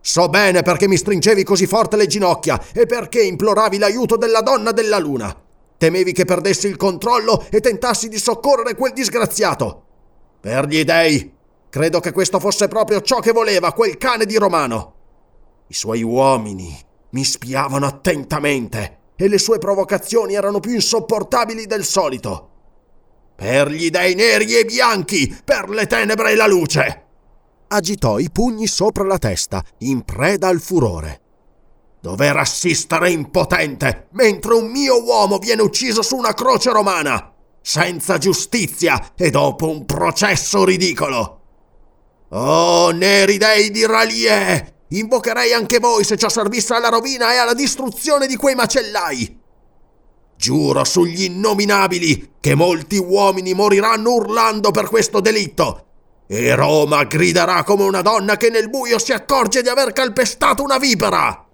So 0.00 0.28
bene 0.28 0.62
perché 0.62 0.88
mi 0.88 0.96
stringevi 0.96 1.44
così 1.44 1.66
forte 1.66 1.96
le 1.96 2.06
ginocchia 2.06 2.58
e 2.72 2.86
perché 2.86 3.22
imploravi 3.22 3.76
l'aiuto 3.76 4.16
della 4.16 4.40
donna 4.40 4.72
della 4.72 4.98
luna. 4.98 5.36
Temevi 5.76 6.12
che 6.12 6.24
perdessi 6.24 6.66
il 6.66 6.76
controllo 6.76 7.44
e 7.50 7.60
tentassi 7.60 8.08
di 8.08 8.18
soccorrere 8.18 8.74
quel 8.74 8.92
disgraziato. 8.92 9.84
Per 10.40 10.66
gli 10.66 10.84
dei, 10.84 11.32
credo 11.68 12.00
che 12.00 12.12
questo 12.12 12.40
fosse 12.40 12.66
proprio 12.66 13.02
ciò 13.02 13.20
che 13.20 13.32
voleva 13.32 13.72
quel 13.72 13.98
cane 13.98 14.24
di 14.24 14.38
Romano. 14.38 14.94
I 15.66 15.74
suoi 15.74 16.02
uomini 16.02 16.74
mi 17.10 17.24
spiavano 17.24 17.86
attentamente 17.86 19.00
e 19.22 19.28
le 19.28 19.38
sue 19.38 19.58
provocazioni 19.58 20.34
erano 20.34 20.58
più 20.58 20.72
insopportabili 20.72 21.66
del 21.66 21.84
solito. 21.84 22.48
Per 23.36 23.70
gli 23.70 23.88
dei 23.88 24.16
neri 24.16 24.56
e 24.56 24.64
bianchi, 24.64 25.32
per 25.44 25.68
le 25.68 25.86
tenebre 25.86 26.32
e 26.32 26.34
la 26.34 26.48
luce! 26.48 27.02
Agitò 27.68 28.18
i 28.18 28.30
pugni 28.32 28.66
sopra 28.66 29.04
la 29.04 29.18
testa, 29.18 29.64
in 29.78 30.02
preda 30.02 30.48
al 30.48 30.60
furore. 30.60 31.20
Dover 32.00 32.36
assistere 32.36 33.12
impotente 33.12 34.08
mentre 34.10 34.54
un 34.54 34.68
mio 34.68 35.00
uomo 35.04 35.38
viene 35.38 35.62
ucciso 35.62 36.02
su 36.02 36.16
una 36.16 36.34
croce 36.34 36.72
romana, 36.72 37.32
senza 37.60 38.18
giustizia 38.18 39.12
e 39.16 39.30
dopo 39.30 39.70
un 39.70 39.86
processo 39.86 40.64
ridicolo. 40.64 41.40
Oh, 42.30 42.90
neri 42.90 43.36
dei 43.36 43.70
di 43.70 43.86
Ralie, 43.86 44.81
Invocherei 44.92 45.54
anche 45.54 45.78
voi 45.78 46.04
se 46.04 46.16
ciò 46.16 46.28
servisse 46.28 46.74
alla 46.74 46.88
rovina 46.88 47.32
e 47.32 47.36
alla 47.36 47.54
distruzione 47.54 48.26
di 48.26 48.36
quei 48.36 48.54
macellai. 48.54 49.40
Giuro 50.36 50.84
sugli 50.84 51.22
innominabili 51.22 52.34
che 52.40 52.54
molti 52.54 52.98
uomini 52.98 53.54
moriranno 53.54 54.12
urlando 54.12 54.70
per 54.70 54.88
questo 54.88 55.20
delitto. 55.20 55.86
E 56.26 56.54
Roma 56.54 57.04
griderà 57.04 57.62
come 57.62 57.84
una 57.84 58.02
donna 58.02 58.36
che 58.36 58.50
nel 58.50 58.68
buio 58.68 58.98
si 58.98 59.12
accorge 59.12 59.62
di 59.62 59.68
aver 59.68 59.92
calpestato 59.92 60.62
una 60.62 60.78
vipera. 60.78 61.46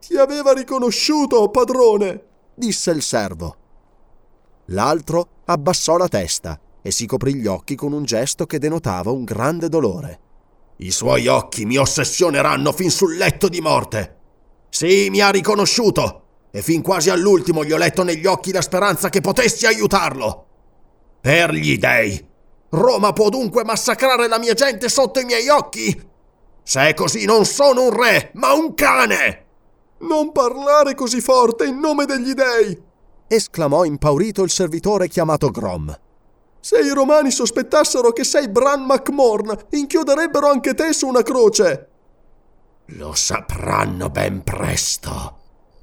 Ti 0.00 0.16
aveva 0.16 0.52
riconosciuto, 0.52 1.48
padrone, 1.48 2.22
disse 2.54 2.90
il 2.90 3.02
servo. 3.02 3.56
L'altro 4.66 5.28
abbassò 5.46 5.96
la 5.96 6.08
testa 6.08 6.60
e 6.80 6.90
si 6.90 7.06
coprì 7.06 7.34
gli 7.34 7.46
occhi 7.46 7.74
con 7.74 7.92
un 7.92 8.04
gesto 8.04 8.46
che 8.46 8.58
denotava 8.58 9.10
un 9.10 9.24
grande 9.24 9.68
dolore. 9.68 10.20
I 10.76 10.90
suoi 10.90 11.28
occhi 11.28 11.64
mi 11.64 11.76
ossessioneranno 11.76 12.72
fin 12.72 12.90
sul 12.90 13.16
letto 13.16 13.48
di 13.48 13.60
morte. 13.60 14.16
Sì, 14.68 15.08
mi 15.10 15.20
ha 15.20 15.30
riconosciuto 15.30 16.22
e 16.50 16.62
fin 16.62 16.82
quasi 16.82 17.10
all'ultimo 17.10 17.64
gli 17.64 17.72
ho 17.72 17.76
letto 17.76 18.02
negli 18.02 18.26
occhi 18.26 18.52
la 18.52 18.60
speranza 18.60 19.08
che 19.08 19.20
potessi 19.20 19.66
aiutarlo. 19.66 20.46
Per 21.20 21.52
gli 21.52 21.78
dei! 21.78 22.32
Roma 22.70 23.12
può 23.12 23.28
dunque 23.28 23.64
massacrare 23.64 24.26
la 24.26 24.38
mia 24.38 24.54
gente 24.54 24.88
sotto 24.88 25.20
i 25.20 25.24
miei 25.24 25.48
occhi? 25.48 26.08
Se 26.62 26.88
è 26.88 26.94
così 26.94 27.24
non 27.24 27.44
sono 27.44 27.84
un 27.84 27.96
re, 27.96 28.30
ma 28.34 28.52
un 28.52 28.74
cane! 28.74 29.44
Non 29.98 30.32
parlare 30.32 30.94
così 30.94 31.20
forte 31.20 31.66
in 31.66 31.78
nome 31.78 32.04
degli 32.04 32.32
dei! 32.32 32.82
esclamò 33.26 33.84
impaurito 33.84 34.42
il 34.42 34.50
servitore 34.50 35.08
chiamato 35.08 35.50
Grom. 35.50 35.96
Se 36.64 36.78
i 36.78 36.88
romani 36.94 37.30
sospettassero 37.30 38.12
che 38.12 38.24
sei 38.24 38.48
Bran 38.48 38.86
MacMorn, 38.86 39.66
inchioderebbero 39.72 40.48
anche 40.48 40.72
te 40.72 40.94
su 40.94 41.06
una 41.06 41.20
croce. 41.20 41.88
Lo 42.86 43.12
sapranno 43.12 44.08
ben 44.08 44.42
presto. 44.42 45.40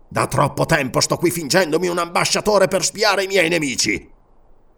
Da 0.08 0.26
troppo 0.26 0.66
tempo 0.66 1.00
sto 1.00 1.18
qui 1.18 1.30
fingendomi 1.30 1.88
un 1.88 2.00
ambasciatore 2.00 2.68
per 2.68 2.84
spiare 2.84 3.26
i 3.26 3.28
miei 3.28 3.48
nemici. 3.48 4.10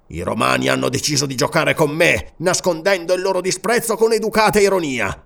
I 0.07 0.21
romani 0.23 0.67
hanno 0.67 0.89
deciso 0.89 1.25
di 1.25 1.35
giocare 1.35 1.73
con 1.73 1.91
me, 1.91 2.33
nascondendo 2.39 3.13
il 3.13 3.21
loro 3.21 3.39
disprezzo 3.39 3.95
con 3.95 4.11
educata 4.11 4.59
ironia. 4.59 5.25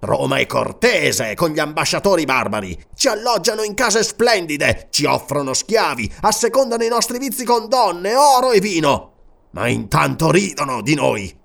Roma 0.00 0.36
è 0.36 0.46
cortese 0.46 1.32
con 1.36 1.52
gli 1.52 1.58
ambasciatori 1.58 2.26
barbari. 2.26 2.78
Ci 2.94 3.08
alloggiano 3.08 3.62
in 3.62 3.72
case 3.72 4.02
splendide, 4.02 4.88
ci 4.90 5.06
offrono 5.06 5.54
schiavi, 5.54 6.16
assecondano 6.20 6.84
i 6.84 6.88
nostri 6.88 7.16
vizi 7.16 7.46
con 7.46 7.66
donne, 7.66 8.14
oro 8.14 8.52
e 8.52 8.60
vino. 8.60 9.12
Ma 9.50 9.68
intanto 9.68 10.30
ridono 10.30 10.82
di 10.82 10.94
noi. 10.94 11.36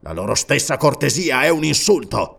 La 0.00 0.12
loro 0.12 0.34
stessa 0.34 0.76
cortesia 0.76 1.42
è 1.42 1.48
un 1.48 1.64
insulto. 1.64 2.38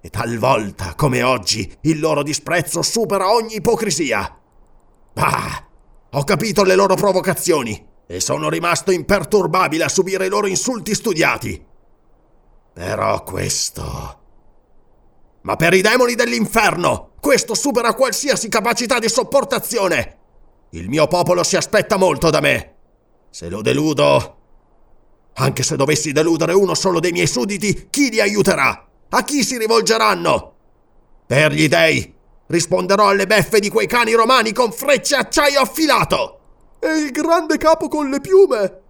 E 0.00 0.10
talvolta, 0.10 0.94
come 0.94 1.22
oggi, 1.22 1.70
il 1.82 1.98
loro 1.98 2.22
disprezzo 2.22 2.82
supera 2.82 3.32
ogni 3.32 3.56
ipocrisia. 3.56 4.40
Ah, 5.14 5.66
ho 6.10 6.24
capito 6.24 6.62
le 6.62 6.74
loro 6.74 6.94
provocazioni 6.94 7.86
e 8.06 8.20
sono 8.20 8.48
rimasto 8.48 8.90
imperturbabile 8.90 9.84
a 9.84 9.88
subire 9.88 10.26
i 10.26 10.30
loro 10.30 10.46
insulti 10.46 10.94
studiati. 10.94 11.64
Però 12.72 13.22
questo 13.22 14.22
ma 15.44 15.56
per 15.56 15.74
i 15.74 15.82
demoni 15.82 16.14
dell'inferno, 16.14 17.12
questo 17.20 17.54
supera 17.54 17.94
qualsiasi 17.94 18.48
capacità 18.48 18.98
di 18.98 19.10
sopportazione. 19.10 20.18
Il 20.70 20.88
mio 20.88 21.06
popolo 21.06 21.42
si 21.42 21.56
aspetta 21.56 21.98
molto 21.98 22.30
da 22.30 22.40
me. 22.40 22.73
Se 23.34 23.48
lo 23.48 23.62
deludo... 23.62 24.36
Anche 25.32 25.64
se 25.64 25.74
dovessi 25.74 26.12
deludere 26.12 26.52
uno 26.52 26.76
solo 26.76 27.00
dei 27.00 27.10
miei 27.10 27.26
sudditi, 27.26 27.88
chi 27.90 28.08
li 28.08 28.20
aiuterà? 28.20 28.86
A 29.08 29.24
chi 29.24 29.42
si 29.42 29.58
rivolgeranno? 29.58 30.54
Per 31.26 31.52
gli 31.52 31.66
dei, 31.66 32.14
risponderò 32.46 33.08
alle 33.08 33.26
beffe 33.26 33.58
di 33.58 33.70
quei 33.70 33.88
cani 33.88 34.12
romani 34.12 34.52
con 34.52 34.70
frecce 34.70 35.16
acciaio 35.16 35.58
affilato! 35.58 36.38
E 36.78 36.96
il 36.96 37.10
grande 37.10 37.56
capo 37.56 37.88
con 37.88 38.08
le 38.08 38.20
piume! 38.20 38.82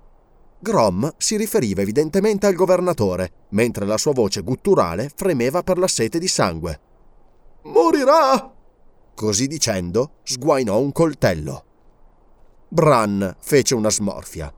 Grom 0.59 1.11
si 1.17 1.39
riferiva 1.39 1.81
evidentemente 1.81 2.47
al 2.47 2.53
governatore, 2.53 3.47
mentre 3.53 3.87
la 3.87 3.97
sua 3.97 4.13
voce 4.13 4.43
gutturale 4.43 5.11
fremeva 5.17 5.63
per 5.63 5.79
la 5.79 5.89
sete 5.89 6.19
di 6.19 6.29
sangue. 6.29 6.81
Morirà! 7.63 8.53
Così 9.15 9.47
dicendo, 9.47 10.17
sguainò 10.23 10.78
un 10.78 10.93
coltello. 10.93 11.65
Bran 12.69 13.37
fece 13.41 13.75
una 13.75 13.91
smorfia. 13.91 14.53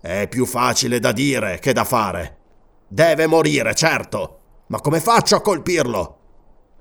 È 0.00 0.26
più 0.28 0.46
facile 0.46 0.98
da 0.98 1.12
dire 1.12 1.58
che 1.58 1.72
da 1.72 1.84
fare. 1.84 2.38
Deve 2.88 3.26
morire, 3.26 3.74
certo, 3.74 4.40
ma 4.68 4.80
come 4.80 5.00
faccio 5.00 5.36
a 5.36 5.40
colpirlo? 5.40 6.18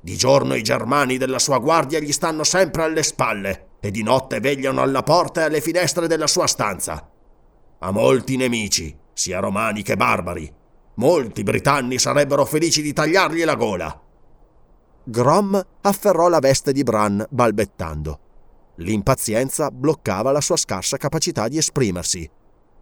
Di 0.02 0.15
giorno 0.15 0.54
i 0.54 0.62
germani 0.62 1.18
della 1.18 1.39
sua 1.39 1.58
guardia 1.58 2.00
gli 2.00 2.12
stanno 2.12 2.44
sempre 2.44 2.84
alle 2.84 3.04
spalle 3.04 3.70
e 3.80 3.89
di 3.91 4.04
notte 4.04 4.39
vegliano 4.39 4.82
alla 4.82 5.02
porta 5.02 5.41
e 5.41 5.44
alle 5.46 5.62
finestre 5.62 6.08
della 6.08 6.28
sua 6.28 6.48
stanza. 6.48 7.10
Ha 7.80 7.91
molti 7.91 8.38
nemici, 8.38 8.96
sia 9.13 9.39
romani 9.39 9.82
che 9.82 9.96
barbari. 9.96 10.52
Molti 10.96 11.44
britanni 11.44 11.98
sarebbero 11.98 12.46
felici 12.46 12.82
di 12.82 12.94
tagliargli 12.94 13.44
la 13.44 13.56
gola. 13.56 14.02
Grom 15.04 15.65
afferrò 15.82 16.30
la 16.30 16.39
veste 16.39 16.72
di 16.72 16.84
Bran 16.84 17.26
balbettando. 17.30 18.20
L'impazienza 18.77 19.71
bloccava 19.71 20.31
la 20.31 20.41
sua 20.41 20.57
scarsa 20.57 20.97
capacità 20.97 21.47
di 21.47 21.57
esprimersi. 21.57 22.29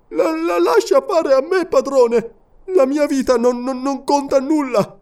La, 0.10 0.32
la 0.36 0.60
lascia 0.60 1.04
fare 1.08 1.34
a 1.34 1.42
me, 1.42 1.68
padrone. 1.68 2.32
La 2.76 2.86
mia 2.86 3.06
vita 3.06 3.36
non, 3.36 3.64
non, 3.64 3.82
non 3.82 4.04
conta 4.04 4.40
nulla. 4.40 5.00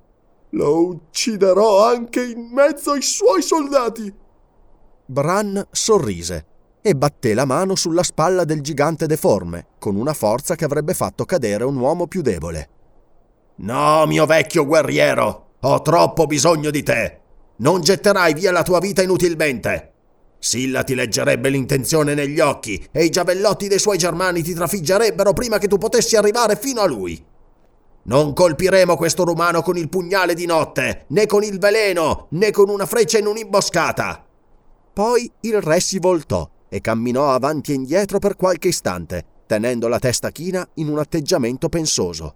Lo 0.50 0.88
ucciderò 0.88 1.88
anche 1.88 2.24
in 2.24 2.50
mezzo 2.52 2.92
ai 2.92 3.02
suoi 3.02 3.42
soldati. 3.42 4.14
Bran 5.06 5.66
sorrise 5.72 6.46
e 6.82 6.96
batté 6.96 7.34
la 7.34 7.46
mano 7.46 7.76
sulla 7.76 8.04
spalla 8.04 8.44
del 8.44 8.62
gigante 8.62 9.06
deforme, 9.06 9.68
con 9.80 9.96
una 9.96 10.14
forza 10.14 10.56
che 10.56 10.66
avrebbe 10.66 10.94
fatto 10.94 11.26
cadere 11.26 11.64
un 11.64 11.78
uomo 11.78 12.08
più 12.08 12.22
debole. 12.22 12.70
No, 13.58 14.06
mio 14.08 14.26
vecchio 14.26 14.66
guerriero, 14.66 15.52
ho 15.60 15.82
troppo 15.82 16.26
bisogno 16.26 16.72
di 16.72 16.84
te. 16.84 17.20
Non 17.58 17.82
getterai 17.82 18.34
via 18.34 18.52
la 18.52 18.64
tua 18.64 18.80
vita 18.80 19.04
inutilmente. 19.04 19.91
Silla 20.44 20.82
ti 20.82 20.96
leggerebbe 20.96 21.50
l'intenzione 21.50 22.16
negli 22.16 22.40
occhi 22.40 22.84
e 22.92 23.04
i 23.04 23.12
giavellotti 23.12 23.68
dei 23.68 23.78
suoi 23.78 24.00
germani 24.00 24.42
ti 24.42 24.56
trafiggerebbero 24.56 25.34
prima 25.34 25.60
che 25.60 25.68
tu 25.68 25.78
potessi 25.78 26.16
arrivare 26.16 26.56
fino 26.56 26.82
a 26.82 26.88
lui. 26.88 27.24
Non 28.06 28.34
colpiremo 28.34 28.96
questo 28.96 29.24
rumano 29.24 29.62
con 29.62 29.78
il 29.78 29.88
pugnale 29.88 30.34
di 30.34 30.48
notte, 30.48 31.06
né 31.10 31.28
con 31.28 31.44
il 31.44 31.60
veleno, 31.60 32.26
né 32.32 32.50
con 32.50 32.70
una 32.70 32.88
freccia 32.88 33.20
in 33.20 33.28
un'imboscata. 33.28 34.26
Poi 34.92 35.32
il 35.42 35.62
re 35.62 35.80
si 35.80 36.00
voltò 36.00 36.50
e 36.68 36.82
camminò 36.82 37.30
avanti 37.30 37.72
e 37.72 37.76
indietro 37.76 38.18
per 38.18 38.36
qualche 38.36 38.70
istante, 38.70 39.24
tenendo 39.46 39.88
la 39.88 40.00
testa 40.00 40.32
china 40.32 40.68
in 40.76 40.90
un 40.90 40.98
atteggiamento 40.98 41.70
pensoso. 41.70 42.36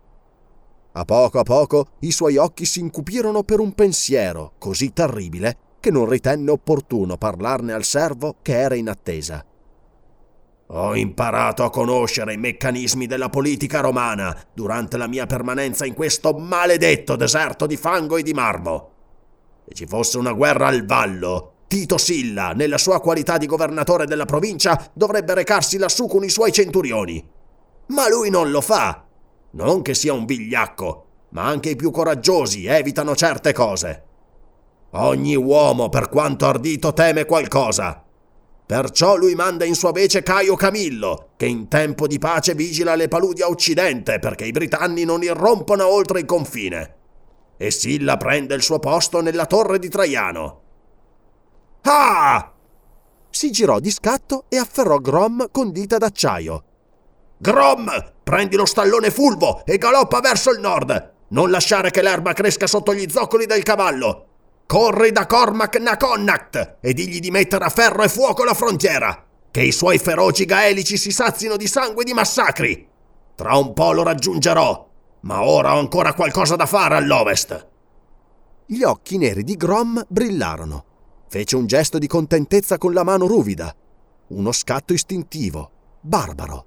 A 0.91 1.05
poco 1.05 1.39
a 1.39 1.43
poco 1.43 1.87
i 2.01 2.11
suoi 2.11 2.37
occhi 2.37 2.65
si 2.65 2.81
incupirono 2.81 3.41
per 3.41 3.59
un 3.59 3.73
pensiero 3.73 4.53
così 4.59 4.93
terribile 4.93 5.57
che 5.85 5.91
non 5.91 6.09
ritenne 6.09 6.49
opportuno 6.49 7.15
parlarne 7.15 7.71
al 7.71 7.83
servo 7.83 8.37
che 8.41 8.57
era 8.57 8.73
in 8.73 8.89
attesa. 8.89 9.45
Ho 10.69 10.95
imparato 10.95 11.63
a 11.63 11.69
conoscere 11.69 12.33
i 12.33 12.37
meccanismi 12.37 13.05
della 13.05 13.29
politica 13.29 13.81
romana 13.81 14.35
durante 14.51 14.97
la 14.97 15.05
mia 15.05 15.27
permanenza 15.27 15.85
in 15.85 15.93
questo 15.93 16.33
maledetto 16.33 17.15
deserto 17.15 17.67
di 17.67 17.77
fango 17.77 18.17
e 18.17 18.23
di 18.23 18.33
marmo. 18.33 18.89
Se 19.67 19.75
ci 19.75 19.85
fosse 19.85 20.17
una 20.17 20.31
guerra 20.31 20.65
al 20.65 20.87
vallo, 20.87 21.53
Tito 21.67 21.99
Silla, 21.99 22.53
nella 22.53 22.79
sua 22.79 22.99
qualità 22.99 23.37
di 23.37 23.45
governatore 23.45 24.07
della 24.07 24.25
provincia, 24.25 24.89
dovrebbe 24.91 25.35
recarsi 25.35 25.77
lassù 25.77 26.07
con 26.07 26.23
i 26.23 26.29
suoi 26.29 26.51
centurioni. 26.51 27.23
Ma 27.89 28.09
lui 28.09 28.31
non 28.31 28.49
lo 28.49 28.61
fa. 28.61 29.05
Non 29.51 29.83
che 29.83 29.93
sia 29.93 30.13
un 30.13 30.25
vigliacco, 30.25 31.05
ma 31.29 31.43
anche 31.43 31.69
i 31.69 31.75
più 31.75 31.91
coraggiosi 31.91 32.65
evitano 32.65 33.15
certe 33.15 33.53
cose. 33.53 34.04
Ogni 34.97 35.35
uomo, 35.35 35.89
per 35.89 36.07
quanto 36.07 36.45
ardito, 36.45 36.93
teme 36.93 37.25
qualcosa. 37.25 38.01
Perciò 38.65 39.17
lui 39.17 39.35
manda 39.35 39.65
in 39.65 39.75
sua 39.75 39.91
vece 39.91 40.23
Caio 40.23 40.55
Camillo, 40.55 41.31
che 41.35 41.45
in 41.45 41.67
tempo 41.67 42.07
di 42.07 42.17
pace 42.17 42.55
vigila 42.55 42.95
le 42.95 43.09
paludi 43.09 43.41
a 43.41 43.49
occidente 43.49 44.19
perché 44.19 44.45
i 44.45 44.51
britanni 44.51 45.03
non 45.03 45.21
irrompano 45.21 45.85
oltre 45.85 46.21
il 46.21 46.25
confine. 46.25 46.95
E 47.57 47.71
Silla 47.71 48.15
prende 48.15 48.55
il 48.55 48.61
suo 48.61 48.79
posto 48.79 49.21
nella 49.21 49.45
torre 49.45 49.79
di 49.79 49.89
Traiano. 49.89 50.61
Ah! 51.81 52.53
Si 53.29 53.51
girò 53.51 53.79
di 53.79 53.91
scatto 53.91 54.45
e 54.47 54.57
afferrò 54.57 54.97
Grom 54.99 55.49
con 55.51 55.71
dita 55.71 55.97
d'acciaio. 55.97 56.63
Grom, 57.37 58.13
prendi 58.23 58.55
lo 58.55 58.65
stallone 58.65 59.11
fulvo 59.11 59.65
e 59.65 59.77
galoppa 59.77 60.21
verso 60.21 60.51
il 60.51 60.61
nord. 60.61 61.13
Non 61.27 61.51
lasciare 61.51 61.91
che 61.91 62.01
l'erba 62.01 62.31
cresca 62.31 62.65
sotto 62.65 62.93
gli 62.93 63.09
zoccoli 63.09 63.45
del 63.45 63.61
cavallo. 63.61 64.29
Corri 64.67 65.11
da 65.11 65.27
Cormac 65.27 65.77
Naconnact 65.77 66.77
e 66.81 66.93
digli 66.93 67.19
di 67.19 67.29
mettere 67.29 67.65
a 67.65 67.69
ferro 67.69 68.01
e 68.03 68.09
fuoco 68.09 68.43
la 68.43 68.55
frontiera. 68.55 69.23
Che 69.51 69.61
i 69.61 69.71
suoi 69.71 69.99
feroci 69.99 70.45
gaelici 70.45 70.97
si 70.97 71.11
sazino 71.11 71.55
di 71.55 71.67
sangue 71.67 72.01
e 72.01 72.05
di 72.05 72.13
massacri. 72.13 72.87
Tra 73.35 73.55
un 73.57 73.73
po' 73.73 73.91
lo 73.91 74.01
raggiungerò, 74.01 74.89
ma 75.21 75.43
ora 75.43 75.75
ho 75.75 75.79
ancora 75.79 76.13
qualcosa 76.13 76.55
da 76.55 76.65
fare 76.65 76.95
all'ovest. 76.95 77.67
Gli 78.65 78.81
occhi 78.81 79.17
neri 79.17 79.43
di 79.43 79.55
Grom 79.55 80.03
brillarono. 80.07 80.85
Fece 81.29 81.55
un 81.55 81.67
gesto 81.67 81.99
di 81.99 82.07
contentezza 82.07 82.77
con 82.79 82.91
la 82.93 83.03
mano 83.03 83.27
ruvida. 83.27 83.73
uno 84.27 84.51
scatto 84.51 84.93
istintivo, 84.93 85.71
barbaro. 86.01 86.65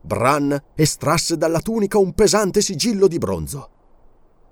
Bran 0.00 0.60
estrasse 0.74 1.36
dalla 1.36 1.60
tunica 1.60 1.98
un 1.98 2.12
pesante 2.12 2.60
sigillo 2.60 3.06
di 3.06 3.18
bronzo. 3.18 3.70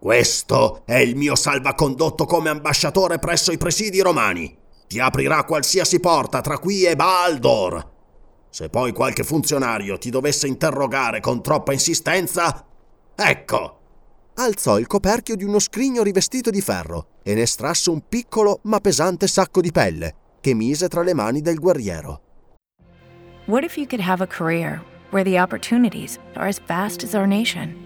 Questo 0.07 0.83
è 0.85 0.99
il 0.99 1.17
mio 1.17 1.35
salvacondotto 1.35 2.27
come 2.27 2.49
ambasciatore 2.49 3.19
presso 3.19 3.51
i 3.51 3.59
presidi 3.59 4.01
romani. 4.01 4.57
Ti 4.87 5.01
aprirà 5.01 5.43
qualsiasi 5.43 5.99
porta 5.99 6.41
tra 6.43 6.59
qui 6.59 6.85
e 6.85 6.95
Baldor. 6.95 7.91
Se 8.49 8.69
poi 8.69 8.93
qualche 8.93 9.25
funzionario 9.25 9.99
ti 9.99 10.11
dovesse 10.11 10.47
interrogare 10.47 11.19
con 11.19 11.43
troppa 11.43 11.73
insistenza, 11.73 12.65
ecco. 13.17 13.79
Alzò 14.35 14.79
il 14.79 14.87
coperchio 14.87 15.35
di 15.35 15.43
uno 15.43 15.59
scrigno 15.59 16.05
rivestito 16.05 16.51
di 16.51 16.61
ferro 16.61 17.09
e 17.25 17.35
ne 17.35 17.43
estrasse 17.43 17.91
un 17.91 18.03
piccolo 18.09 18.61
ma 18.63 18.79
pesante 18.79 19.27
sacco 19.27 19.61
di 19.61 19.73
pelle 19.73 20.15
che 20.41 20.55
mise 20.55 20.87
tra 20.87 21.03
le 21.03 21.15
mani 21.15 21.41
del 21.41 21.59
guerriero. 21.59 22.21
What 23.47 23.65
if 23.65 23.77
you 23.77 23.89
could 23.89 24.07
have 24.07 24.23
a 24.23 24.29
career 24.29 24.81
where 25.11 25.29
the 25.29 25.43
opportunities 25.43 26.21
are 26.37 26.47
as 26.47 26.61
vast 26.65 27.03
as 27.03 27.13
our 27.13 27.27
nation, 27.27 27.86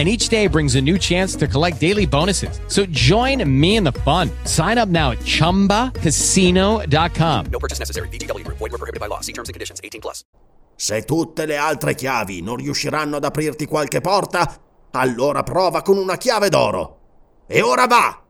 and 0.00 0.08
each 0.08 0.30
day 0.30 0.46
brings 0.46 0.76
a 0.76 0.80
new 0.80 0.96
chance 0.96 1.36
to 1.36 1.46
collect 1.46 1.78
daily 1.78 2.06
bonuses. 2.06 2.58
So 2.68 2.86
join 2.86 3.44
me 3.44 3.76
in 3.76 3.84
the 3.84 3.92
fun. 3.92 4.30
Sign 4.44 4.78
up 4.78 4.88
now 4.88 5.10
at 5.10 5.18
ChumbaCasino.com. 5.18 7.46
No 7.52 7.58
purchase 7.58 7.78
necessary. 7.78 8.08
BGW. 8.08 8.46
Void 8.46 8.60
were 8.60 8.78
prohibited 8.78 9.00
by 9.00 9.08
law. 9.08 9.20
See 9.20 9.34
terms 9.34 9.50
and 9.50 9.54
conditions. 9.54 9.78
18 9.82 10.00
plus. 10.00 10.24
Se 10.74 11.02
tutte 11.02 11.44
le 11.44 11.58
altre 11.58 11.94
chiavi 11.94 12.40
non 12.40 12.56
riusciranno 12.56 13.16
ad 13.16 13.24
aprirti 13.24 13.66
qualche 13.66 14.00
porta, 14.00 14.58
allora 14.92 15.42
prova 15.42 15.82
con 15.82 15.98
una 15.98 16.16
chiave 16.16 16.48
d'oro. 16.48 16.96
E 17.46 17.60
ora 17.60 17.86
va! 17.86 18.24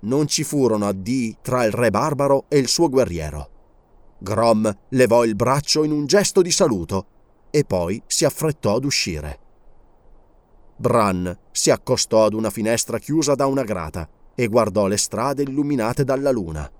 Non 0.00 0.26
ci 0.26 0.42
furono 0.42 0.88
addii 0.88 1.36
tra 1.40 1.62
il 1.64 1.70
re 1.70 1.90
barbaro 1.90 2.46
e 2.48 2.58
il 2.58 2.66
suo 2.66 2.88
guerriero. 2.88 3.50
Grom 4.18 4.76
levò 4.88 5.24
il 5.24 5.36
braccio 5.36 5.84
in 5.84 5.92
un 5.92 6.06
gesto 6.06 6.42
di 6.42 6.50
saluto 6.50 7.06
e 7.50 7.62
poi 7.64 8.02
si 8.06 8.24
affrettò 8.24 8.74
ad 8.74 8.84
uscire. 8.84 9.38
Bran 10.76 11.36
si 11.50 11.70
accostò 11.70 12.24
ad 12.24 12.34
una 12.34 12.50
finestra 12.50 12.98
chiusa 12.98 13.34
da 13.34 13.46
una 13.46 13.62
grata 13.62 14.08
e 14.34 14.48
guardò 14.48 14.86
le 14.86 14.96
strade 14.96 15.42
illuminate 15.42 16.04
dalla 16.04 16.30
luna. 16.30 16.70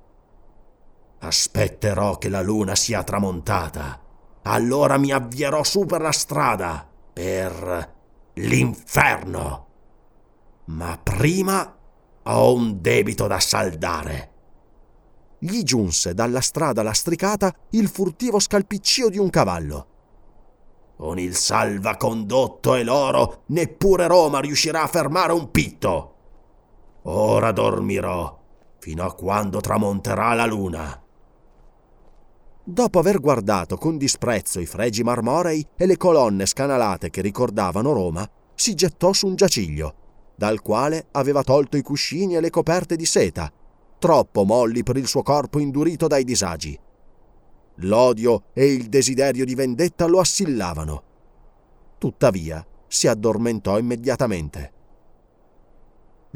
Aspetterò 1.21 2.19
che 2.19 2.29
la 2.29 2.43
luna 2.43 2.75
sia 2.75 3.03
tramontata. 3.03 4.01
Allora 4.43 4.99
mi 4.99 5.13
avvierò 5.13 5.63
su 5.63 5.87
per 5.87 6.01
la 6.01 6.13
strada, 6.13 6.87
per 7.13 7.93
l'inferno. 8.35 9.67
Ma 10.67 10.99
prima 11.03 11.77
ho 12.25 12.55
un 12.55 12.81
debito 12.81 13.27
da 13.27 13.39
saldare. 13.39 14.31
Gli 15.39 15.63
giunse 15.63 16.15
dalla 16.15 16.41
strada 16.41 16.83
lastricata 16.83 17.55
il 17.71 17.89
furtivo 17.89 18.39
scalpiccio 18.39 19.09
di 19.09 19.19
un 19.19 19.31
cavallo. 19.31 19.87
Con 21.05 21.19
il 21.19 21.37
salvacondotto 21.37 22.75
e 22.77 22.83
l'oro 22.83 23.43
neppure 23.49 24.07
Roma 24.07 24.41
riuscirà 24.41 24.85
a 24.85 24.87
fermare 24.87 25.35
un 25.35 25.51
pitto. 25.51 26.15
Ora 27.03 27.53
dormirò 27.53 28.41
fino 28.79 29.05
a 29.05 29.13
quando 29.13 29.61
tramonterà 29.61 30.33
la 30.33 30.47
luna. 30.47 30.99
Dopo 32.65 32.99
aver 32.99 33.21
guardato 33.21 33.77
con 33.77 33.99
disprezzo 33.99 34.61
i 34.61 34.65
fregi 34.65 35.03
marmorei 35.03 35.67
e 35.77 35.85
le 35.85 35.99
colonne 35.99 36.47
scanalate 36.47 37.11
che 37.11 37.21
ricordavano 37.21 37.93
Roma, 37.93 38.27
si 38.55 38.73
gettò 38.73 39.13
su 39.13 39.27
un 39.27 39.35
giaciglio, 39.37 39.95
dal 40.35 40.63
quale 40.63 41.09
aveva 41.11 41.43
tolto 41.43 41.77
i 41.77 41.83
cuscini 41.83 42.35
e 42.35 42.41
le 42.41 42.49
coperte 42.49 42.97
di 42.97 43.05
seta, 43.05 43.53
troppo 43.99 44.45
molli 44.45 44.83
per 44.83 44.97
il 44.97 45.07
suo 45.07 45.21
corpo 45.21 45.59
indurito 45.59 46.07
dai 46.07 46.25
disagi. 46.25 46.81
L'odio 47.79 48.45
e 48.53 48.73
il 48.73 48.89
desiderio 48.89 49.45
di 49.45 49.55
vendetta 49.55 50.07
lo 50.07 50.21
assillavano. 50.21 51.03
Tuttavia, 51.99 52.65
si 52.87 53.09
addormentò 53.09 53.79
immediatamente. 53.79 54.73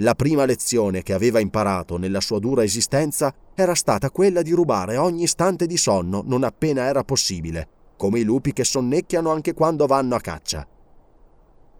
La 0.00 0.14
prima 0.14 0.44
lezione 0.44 1.02
che 1.02 1.12
aveva 1.12 1.40
imparato 1.40 1.96
nella 1.96 2.20
sua 2.20 2.38
dura 2.38 2.62
esistenza 2.62 3.34
era 3.54 3.74
stata 3.74 4.10
quella 4.10 4.42
di 4.42 4.52
rubare 4.52 4.96
ogni 4.96 5.24
istante 5.24 5.66
di 5.66 5.76
sonno 5.76 6.22
non 6.24 6.44
appena 6.44 6.82
era 6.82 7.02
possibile, 7.02 7.68
come 7.96 8.20
i 8.20 8.24
lupi 8.24 8.52
che 8.52 8.64
sonnecchiano 8.64 9.30
anche 9.30 9.54
quando 9.54 9.86
vanno 9.86 10.14
a 10.14 10.20
caccia. 10.20 10.66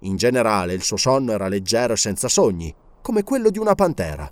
In 0.01 0.17
generale 0.17 0.75
il 0.75 0.83
suo 0.83 0.97
sonno 0.97 1.33
era 1.33 1.49
leggero 1.49 1.93
e 1.93 1.97
senza 1.97 2.29
sogni, 2.29 2.75
come 3.01 3.25
quello 3.25 3.51
di 3.51 3.59
una 3.59 3.75
pantera. 3.75 4.31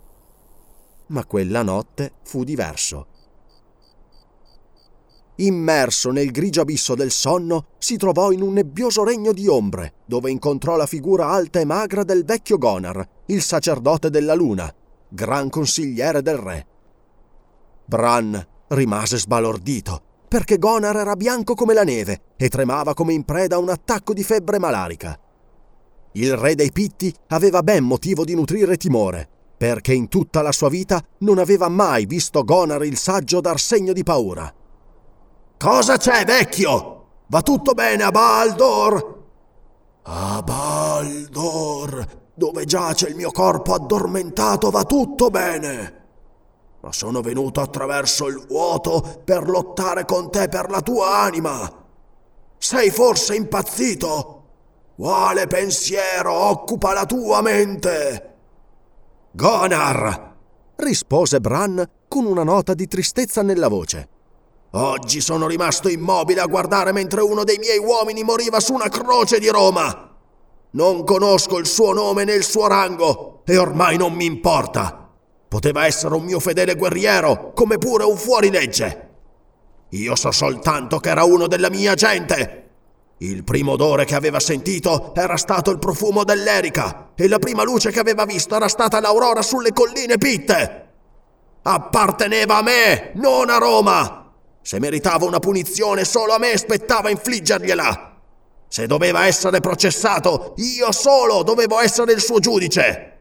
Ma 1.08 1.24
quella 1.24 1.62
notte 1.62 2.14
fu 2.22 2.44
diverso. 2.44 3.06
Immerso 5.38 6.10
nel 6.10 6.30
grigio 6.30 6.62
abisso 6.62 6.94
del 6.94 7.10
sonno, 7.10 7.66
si 7.78 7.98
trovò 7.98 8.30
in 8.30 8.40
un 8.40 8.54
nebbioso 8.54 9.04
regno 9.04 9.32
di 9.32 9.46
ombre, 9.46 9.94
dove 10.06 10.30
incontrò 10.30 10.76
la 10.76 10.86
figura 10.86 11.28
alta 11.28 11.60
e 11.60 11.66
magra 11.66 12.04
del 12.04 12.24
vecchio 12.24 12.56
Gonar, 12.56 13.06
il 13.26 13.42
sacerdote 13.42 14.08
della 14.08 14.34
luna, 14.34 14.72
gran 15.08 15.50
consigliere 15.50 16.22
del 16.22 16.38
re. 16.38 16.66
Bran 17.84 18.46
rimase 18.68 19.18
sbalordito, 19.18 20.00
perché 20.26 20.58
Gonar 20.58 20.96
era 20.96 21.16
bianco 21.16 21.54
come 21.54 21.74
la 21.74 21.84
neve 21.84 22.22
e 22.36 22.48
tremava 22.48 22.94
come 22.94 23.12
in 23.12 23.24
preda 23.24 23.56
a 23.56 23.60
un 23.60 23.68
attacco 23.68 24.14
di 24.14 24.24
febbre 24.24 24.58
malarica. 24.58 25.18
Il 26.12 26.34
re 26.34 26.54
dei 26.54 26.72
Pitti 26.72 27.14
aveva 27.28 27.62
ben 27.62 27.84
motivo 27.84 28.24
di 28.24 28.34
nutrire 28.34 28.78
timore, 28.78 29.28
perché 29.54 29.92
in 29.92 30.08
tutta 30.08 30.40
la 30.40 30.52
sua 30.52 30.70
vita 30.70 31.04
non 31.18 31.36
aveva 31.36 31.68
mai 31.68 32.06
visto 32.06 32.42
Gonar 32.42 32.84
il 32.84 32.96
saggio 32.96 33.42
dar 33.42 33.60
segno 33.60 33.92
di 33.92 34.02
paura. 34.02 34.50
Cosa 35.58 35.96
c'è, 35.96 36.24
vecchio? 36.24 37.04
Va 37.28 37.42
tutto 37.42 37.72
bene 37.72 38.02
a 38.02 38.10
Baldor? 38.10 39.24
A 40.02 40.42
Baldor, 40.42 42.06
dove 42.34 42.64
giace 42.64 43.08
il 43.08 43.16
mio 43.16 43.30
corpo 43.30 43.72
addormentato, 43.72 44.70
va 44.70 44.84
tutto 44.84 45.30
bene. 45.30 46.04
Ma 46.80 46.92
sono 46.92 47.22
venuto 47.22 47.60
attraverso 47.60 48.28
il 48.28 48.44
vuoto 48.46 49.22
per 49.24 49.48
lottare 49.48 50.04
con 50.04 50.30
te 50.30 50.48
per 50.48 50.70
la 50.70 50.82
tua 50.82 51.20
anima. 51.20 51.84
Sei 52.58 52.90
forse 52.90 53.34
impazzito? 53.34 54.44
Quale 54.94 55.46
pensiero 55.46 56.32
occupa 56.32 56.92
la 56.92 57.06
tua 57.06 57.40
mente? 57.40 58.34
Gonar! 59.32 60.34
rispose 60.76 61.40
Bran 61.40 61.84
con 62.06 62.26
una 62.26 62.44
nota 62.44 62.74
di 62.74 62.86
tristezza 62.86 63.42
nella 63.42 63.68
voce. 63.68 64.08
Oggi 64.72 65.20
sono 65.20 65.46
rimasto 65.46 65.88
immobile 65.88 66.40
a 66.40 66.46
guardare 66.46 66.92
mentre 66.92 67.20
uno 67.20 67.44
dei 67.44 67.58
miei 67.58 67.78
uomini 67.78 68.22
moriva 68.22 68.60
su 68.60 68.74
una 68.74 68.88
croce 68.88 69.38
di 69.38 69.48
Roma. 69.48 70.14
Non 70.70 71.04
conosco 71.04 71.58
il 71.58 71.66
suo 71.66 71.92
nome 71.92 72.24
né 72.24 72.34
il 72.34 72.44
suo 72.44 72.66
rango 72.66 73.42
e 73.46 73.56
ormai 73.56 73.96
non 73.96 74.12
mi 74.12 74.26
importa. 74.26 75.08
Poteva 75.48 75.86
essere 75.86 76.14
un 76.14 76.24
mio 76.24 76.40
fedele 76.40 76.74
guerriero, 76.74 77.52
come 77.54 77.78
pure 77.78 78.04
un 78.04 78.16
fuorilegge. 78.16 79.08
Io 79.90 80.16
so 80.16 80.32
soltanto 80.32 80.98
che 80.98 81.08
era 81.08 81.24
uno 81.24 81.46
della 81.46 81.70
mia 81.70 81.94
gente. 81.94 82.64
Il 83.18 83.44
primo 83.44 83.72
odore 83.72 84.04
che 84.04 84.14
aveva 84.14 84.40
sentito 84.40 85.14
era 85.14 85.36
stato 85.36 85.70
il 85.70 85.78
profumo 85.78 86.24
dell'erica 86.24 87.12
e 87.14 87.28
la 87.28 87.38
prima 87.38 87.62
luce 87.62 87.90
che 87.90 88.00
aveva 88.00 88.26
visto 88.26 88.54
era 88.54 88.68
stata 88.68 89.00
l'aurora 89.00 89.40
sulle 89.40 89.72
colline 89.72 90.18
pitte. 90.18 90.90
Apparteneva 91.62 92.58
a 92.58 92.62
me, 92.62 93.12
non 93.14 93.48
a 93.48 93.56
Roma. 93.56 94.25
Se 94.66 94.80
meritava 94.80 95.24
una 95.26 95.38
punizione, 95.38 96.04
solo 96.04 96.32
a 96.34 96.38
me 96.38 96.56
spettava 96.58 97.08
infliggergliela. 97.08 98.16
Se 98.66 98.88
doveva 98.88 99.26
essere 99.26 99.60
processato, 99.60 100.54
io 100.56 100.90
solo 100.90 101.44
dovevo 101.44 101.78
essere 101.78 102.12
il 102.12 102.20
suo 102.20 102.40
giudice. 102.40 103.18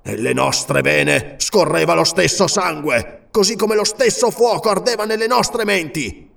Nelle 0.00 0.32
nostre 0.32 0.80
vene 0.80 1.34
scorreva 1.36 1.92
lo 1.92 2.04
stesso 2.04 2.46
sangue, 2.46 3.26
così 3.30 3.54
come 3.54 3.74
lo 3.74 3.84
stesso 3.84 4.30
fuoco 4.30 4.70
ardeva 4.70 5.04
nelle 5.04 5.26
nostre 5.26 5.66
menti. 5.66 6.30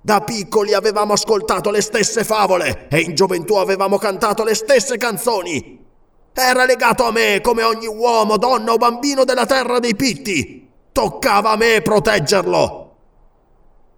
Da 0.00 0.20
piccoli 0.20 0.72
avevamo 0.72 1.14
ascoltato 1.14 1.72
le 1.72 1.80
stesse 1.80 2.22
favole 2.22 2.86
e 2.88 3.00
in 3.00 3.16
gioventù 3.16 3.56
avevamo 3.56 3.98
cantato 3.98 4.44
le 4.44 4.54
stesse 4.54 4.96
canzoni. 4.98 5.84
Era 6.32 6.64
legato 6.64 7.06
a 7.06 7.10
me 7.10 7.40
come 7.42 7.64
ogni 7.64 7.88
uomo, 7.88 8.36
donna 8.36 8.72
o 8.72 8.76
bambino 8.76 9.24
della 9.24 9.46
terra 9.46 9.80
dei 9.80 9.96
pitti. 9.96 10.64
Toccava 10.92 11.50
a 11.50 11.56
me 11.56 11.82
proteggerlo. 11.82 12.83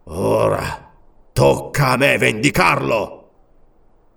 Ora 0.09 0.93
tocca 1.33 1.89
a 1.89 1.97
me 1.97 2.17
vendicarlo. 2.17 3.31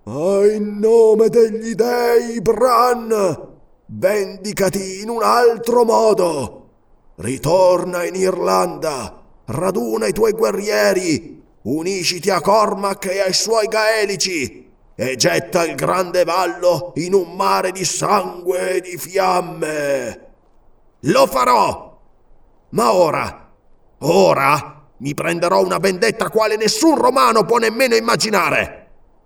In 0.04 0.78
nome 0.78 1.28
degli 1.28 1.74
dei, 1.74 2.40
Bran, 2.40 3.48
vendicati 3.86 5.00
in 5.00 5.08
un 5.08 5.22
altro 5.22 5.84
modo. 5.84 6.68
Ritorna 7.16 8.04
in 8.04 8.14
Irlanda, 8.14 9.20
raduna 9.46 10.06
i 10.06 10.12
tuoi 10.12 10.32
guerrieri 10.32 11.42
unisciti 11.62 12.30
a 12.30 12.40
Cormac 12.40 13.06
e 13.06 13.20
ai 13.20 13.34
suoi 13.34 13.66
gaelici 13.66 14.70
e 14.94 15.16
getta 15.16 15.66
il 15.66 15.74
grande 15.74 16.24
vallo 16.24 16.92
in 16.96 17.14
un 17.14 17.34
mare 17.34 17.72
di 17.72 17.84
sangue 17.84 18.76
e 18.76 18.80
di 18.80 18.96
fiamme. 18.96 20.28
Lo 21.00 21.26
farò! 21.26 21.98
Ma 22.70 22.92
ora, 22.92 23.50
ora 23.98 24.79
mi 25.00 25.12
prenderò 25.14 25.62
una 25.62 25.76
vendetta 25.76 26.30
quale 26.30 26.56
nessun 26.56 26.96
romano 26.96 27.44
può 27.44 27.58
nemmeno 27.58 27.94
immaginare. 27.94 28.76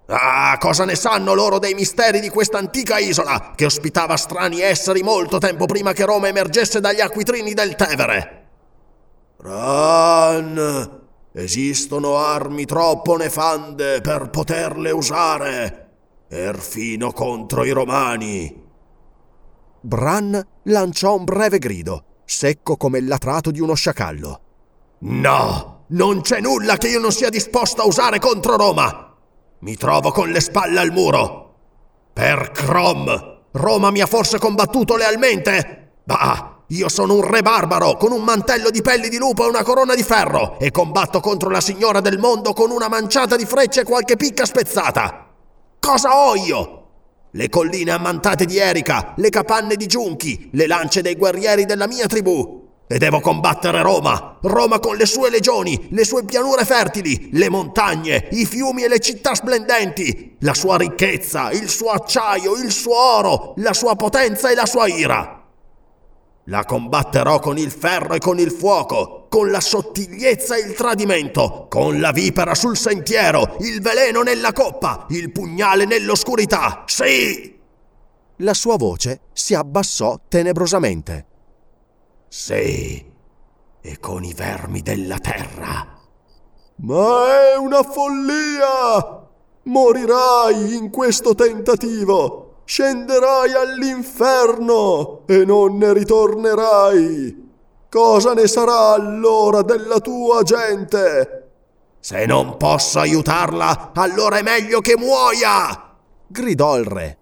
Ah, 0.06 0.58
cosa 0.58 0.84
ne 0.84 0.96
sanno 0.96 1.32
loro 1.34 1.58
dei 1.58 1.74
misteri 1.74 2.20
di 2.20 2.28
questa 2.28 2.58
antica 2.58 2.98
isola 2.98 3.52
che 3.54 3.64
ospitava 3.64 4.16
strani 4.16 4.60
esseri 4.60 5.02
molto 5.02 5.38
tempo 5.38 5.66
prima 5.66 5.92
che 5.92 6.04
Roma 6.04 6.28
emergesse 6.28 6.80
dagli 6.80 7.00
acquitrini 7.00 7.54
del 7.54 7.74
Tevere? 7.76 8.42
Ran, 9.38 11.02
Esistono 11.36 12.18
armi 12.18 12.64
troppo 12.64 13.16
nefande 13.16 14.00
per 14.00 14.30
poterle 14.30 14.92
usare, 14.92 15.90
perfino 16.28 17.10
contro 17.10 17.64
i 17.64 17.70
romani. 17.70 18.62
Bran 19.80 20.40
lanciò 20.62 21.16
un 21.16 21.24
breve 21.24 21.58
grido, 21.58 22.04
secco 22.24 22.76
come 22.76 22.98
il 22.98 23.08
latrato 23.08 23.50
di 23.50 23.58
uno 23.58 23.74
sciacallo. 23.74 24.43
No, 25.06 25.84
non 25.88 26.22
c'è 26.22 26.40
nulla 26.40 26.78
che 26.78 26.88
io 26.88 26.98
non 26.98 27.12
sia 27.12 27.28
disposto 27.28 27.82
a 27.82 27.86
usare 27.86 28.18
contro 28.18 28.56
Roma. 28.56 29.14
Mi 29.58 29.76
trovo 29.76 30.10
con 30.12 30.30
le 30.30 30.40
spalle 30.40 30.80
al 30.80 30.92
muro. 30.92 31.56
Per 32.10 32.50
Crom, 32.52 33.40
Roma 33.50 33.90
mi 33.90 34.00
ha 34.00 34.06
forse 34.06 34.38
combattuto 34.38 34.96
lealmente? 34.96 35.92
Bah, 36.04 36.62
io 36.68 36.88
sono 36.88 37.16
un 37.16 37.22
re 37.22 37.42
barbaro 37.42 37.98
con 37.98 38.12
un 38.12 38.22
mantello 38.22 38.70
di 38.70 38.80
pelli 38.80 39.10
di 39.10 39.18
lupo 39.18 39.44
e 39.44 39.48
una 39.48 39.62
corona 39.62 39.94
di 39.94 40.02
ferro 40.02 40.58
e 40.58 40.70
combatto 40.70 41.20
contro 41.20 41.50
la 41.50 41.60
signora 41.60 42.00
del 42.00 42.18
mondo 42.18 42.54
con 42.54 42.70
una 42.70 42.88
manciata 42.88 43.36
di 43.36 43.44
frecce 43.44 43.82
e 43.82 43.84
qualche 43.84 44.16
picca 44.16 44.46
spezzata. 44.46 45.28
Cosa 45.80 46.16
ho 46.16 46.34
io? 46.34 46.86
Le 47.32 47.48
colline 47.50 47.90
ammantate 47.90 48.46
di 48.46 48.56
Erika, 48.56 49.12
le 49.18 49.28
capanne 49.28 49.76
di 49.76 49.86
giunchi, 49.86 50.48
le 50.52 50.66
lance 50.66 51.02
dei 51.02 51.16
guerrieri 51.16 51.66
della 51.66 51.86
mia 51.86 52.06
tribù. 52.06 52.63
E 52.86 52.98
devo 52.98 53.20
combattere 53.20 53.80
Roma, 53.80 54.38
Roma 54.42 54.78
con 54.78 54.96
le 54.96 55.06
sue 55.06 55.30
legioni, 55.30 55.88
le 55.90 56.04
sue 56.04 56.24
pianure 56.24 56.66
fertili, 56.66 57.30
le 57.32 57.48
montagne, 57.48 58.28
i 58.32 58.44
fiumi 58.44 58.82
e 58.84 58.88
le 58.88 58.98
città 58.98 59.34
splendenti, 59.34 60.36
la 60.40 60.52
sua 60.52 60.76
ricchezza, 60.76 61.50
il 61.50 61.70
suo 61.70 61.90
acciaio, 61.90 62.56
il 62.56 62.70
suo 62.70 62.94
oro, 62.94 63.54
la 63.56 63.72
sua 63.72 63.96
potenza 63.96 64.50
e 64.50 64.54
la 64.54 64.66
sua 64.66 64.86
ira. 64.86 65.42
La 66.48 66.64
combatterò 66.64 67.38
con 67.38 67.56
il 67.56 67.70
ferro 67.70 68.12
e 68.12 68.18
con 68.18 68.38
il 68.38 68.50
fuoco, 68.50 69.28
con 69.30 69.50
la 69.50 69.60
sottigliezza 69.60 70.56
e 70.56 70.60
il 70.60 70.74
tradimento, 70.74 71.66
con 71.70 71.98
la 72.00 72.12
vipera 72.12 72.54
sul 72.54 72.76
sentiero, 72.76 73.56
il 73.60 73.80
veleno 73.80 74.20
nella 74.20 74.52
coppa, 74.52 75.06
il 75.08 75.32
pugnale 75.32 75.86
nell'oscurità. 75.86 76.84
Sì! 76.84 77.58
La 78.38 78.52
sua 78.52 78.76
voce 78.76 79.22
si 79.32 79.54
abbassò 79.54 80.20
tenebrosamente. 80.28 81.26
Sì, 82.36 83.12
e 83.80 84.00
con 84.00 84.24
i 84.24 84.34
vermi 84.34 84.82
della 84.82 85.18
terra. 85.18 85.86
Ma 86.78 87.52
è 87.52 87.56
una 87.56 87.84
follia! 87.84 89.24
Morirai 89.62 90.74
in 90.74 90.90
questo 90.90 91.36
tentativo! 91.36 92.62
scenderai 92.64 93.52
all'inferno 93.52 95.22
e 95.26 95.44
non 95.44 95.76
ne 95.76 95.92
ritornerai. 95.92 97.52
Cosa 97.88 98.34
ne 98.34 98.48
sarà 98.48 98.94
allora 98.94 99.62
della 99.62 100.00
tua 100.00 100.42
gente? 100.42 101.50
Se 102.00 102.26
non 102.26 102.56
posso 102.56 102.98
aiutarla, 102.98 103.92
allora 103.94 104.38
è 104.38 104.42
meglio 104.42 104.80
che 104.80 104.96
muoia! 104.96 105.94
gridò 106.26 106.78
il 106.78 106.84
re. 106.84 107.18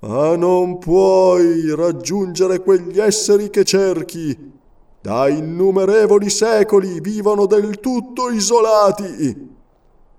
Ma 0.00 0.34
non 0.34 0.78
puoi 0.78 1.74
raggiungere 1.74 2.60
quegli 2.60 2.98
esseri 2.98 3.50
che 3.50 3.64
cerchi. 3.64 4.52
Da 5.02 5.28
innumerevoli 5.28 6.30
secoli 6.30 7.00
vivono 7.00 7.46
del 7.46 7.80
tutto 7.80 8.30
isolati. 8.30 9.48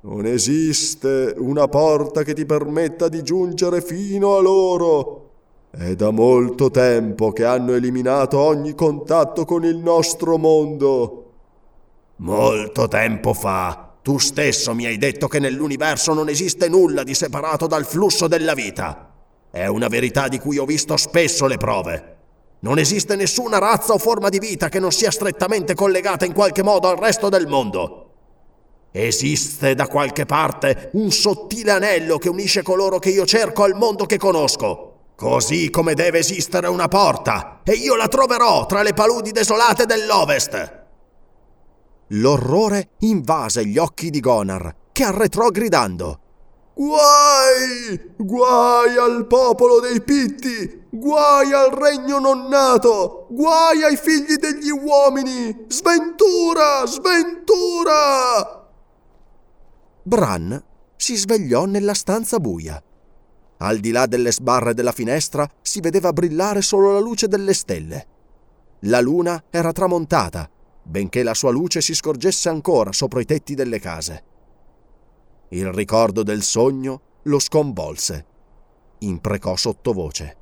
Non 0.02 0.26
esiste 0.26 1.34
una 1.38 1.68
porta 1.68 2.24
che 2.24 2.34
ti 2.34 2.46
permetta 2.46 3.08
di 3.08 3.24
giungere 3.24 3.82
fino 3.82 4.36
a 4.36 4.42
loro. 4.42 5.30
È 5.72 5.96
da 5.96 6.12
molto 6.12 6.70
tempo 6.70 7.32
che 7.32 7.46
hanno 7.46 7.74
eliminato 7.74 8.40
ogni 8.40 8.76
contatto 8.76 9.46
con 9.46 9.64
il 9.64 9.78
nostro 9.78 10.38
mondo. 10.38 11.32
Molto 12.18 12.88
tempo 12.88 13.34
fa, 13.34 13.96
tu 14.02 14.20
stesso 14.20 14.76
mi 14.76 14.86
hai 14.86 14.98
detto 14.98 15.28
che 15.28 15.40
nell'universo 15.40 16.14
non 16.14 16.30
esiste 16.30 16.68
nulla 16.70 17.04
di 17.04 17.16
separato 17.16 17.66
dal 17.68 17.86
flusso 17.86 18.28
della 18.28 18.54
vita. 18.54 19.11
È 19.52 19.66
una 19.66 19.90
verità 19.90 20.30
di 20.30 20.40
cui 20.40 20.58
ho 20.58 20.66
visto 20.66 20.96
spesso 20.96 21.46
le 21.46 21.58
prove. 21.58 22.16
Non 22.60 22.80
esiste 22.80 23.18
nessuna 23.18 23.58
razza 23.58 23.92
o 23.92 23.98
forma 23.98 24.30
di 24.30 24.40
vita 24.40 24.70
che 24.70 24.80
non 24.80 24.94
sia 24.94 25.12
strettamente 25.12 25.76
collegata 25.76 26.24
in 26.24 26.32
qualche 26.32 26.64
modo 26.64 26.88
al 26.88 26.96
resto 26.96 27.28
del 27.28 27.48
mondo. 27.48 28.06
Esiste 28.94 29.76
da 29.76 29.88
qualche 29.88 30.26
parte 30.26 30.90
un 30.94 31.12
sottile 31.12 31.72
anello 31.72 32.18
che 32.18 32.30
unisce 32.30 32.62
coloro 32.62 32.98
che 32.98 33.10
io 33.10 33.26
cerco 33.26 33.64
al 33.64 33.76
mondo 33.76 34.06
che 34.06 34.18
conosco. 34.18 34.88
Così 35.16 35.70
come 35.70 35.96
deve 35.96 36.20
esistere 36.20 36.68
una 36.68 36.88
porta, 36.88 37.60
e 37.64 37.74
io 37.74 37.96
la 37.96 38.08
troverò 38.08 38.66
tra 38.66 38.82
le 38.84 38.94
paludi 38.94 39.32
desolate 39.32 39.86
dell'Ovest. 39.86 40.80
L'orrore 42.08 42.92
invase 43.00 43.66
gli 43.66 43.78
occhi 43.78 44.10
di 44.10 44.20
Gonar, 44.22 44.76
che 44.94 45.04
arretrò 45.04 45.50
gridando. 45.50 46.20
Guai! 48.18 48.98
Al 48.98 49.28
popolo 49.28 49.80
dei 49.80 50.02
Pitti! 50.02 50.86
Guai 50.90 51.54
al 51.54 51.72
regno 51.72 52.20
non 52.20 52.48
nato! 52.48 53.28
Guai 53.30 53.84
ai 53.84 53.96
figli 53.98 54.36
degli 54.36 54.70
uomini! 54.70 55.66
Sventura! 55.68 56.86
Sventura! 56.86 58.70
Bran 60.04 60.64
si 60.96 61.16
svegliò 61.16 61.66
nella 61.66 61.94
stanza 61.94 62.40
buia. 62.40 62.82
Al 63.58 63.78
di 63.78 63.92
là 63.92 64.06
delle 64.06 64.32
sbarre 64.32 64.74
della 64.74 64.92
finestra 64.92 65.48
si 65.62 65.80
vedeva 65.80 66.12
brillare 66.12 66.62
solo 66.62 66.94
la 66.94 67.00
luce 67.00 67.28
delle 67.28 67.54
stelle. 67.54 68.08
La 68.86 69.00
luna 69.00 69.44
era 69.50 69.72
tramontata, 69.72 70.50
benché 70.84 71.22
la 71.22 71.36
sua 71.36 71.52
luce 71.52 71.82
si 71.82 71.94
scorgesse 71.94 72.50
ancora 72.50 72.92
sopra 72.92 73.22
i 73.22 73.26
tetti 73.26 73.54
delle 73.54 73.80
case. 73.80 74.24
Il 75.50 75.72
ricordo 75.72 76.24
del 76.24 76.42
sogno 76.42 77.02
lo 77.24 77.40
sconvolse. 77.40 78.26
Imprecò 79.00 79.56
sottovoce. 79.56 80.38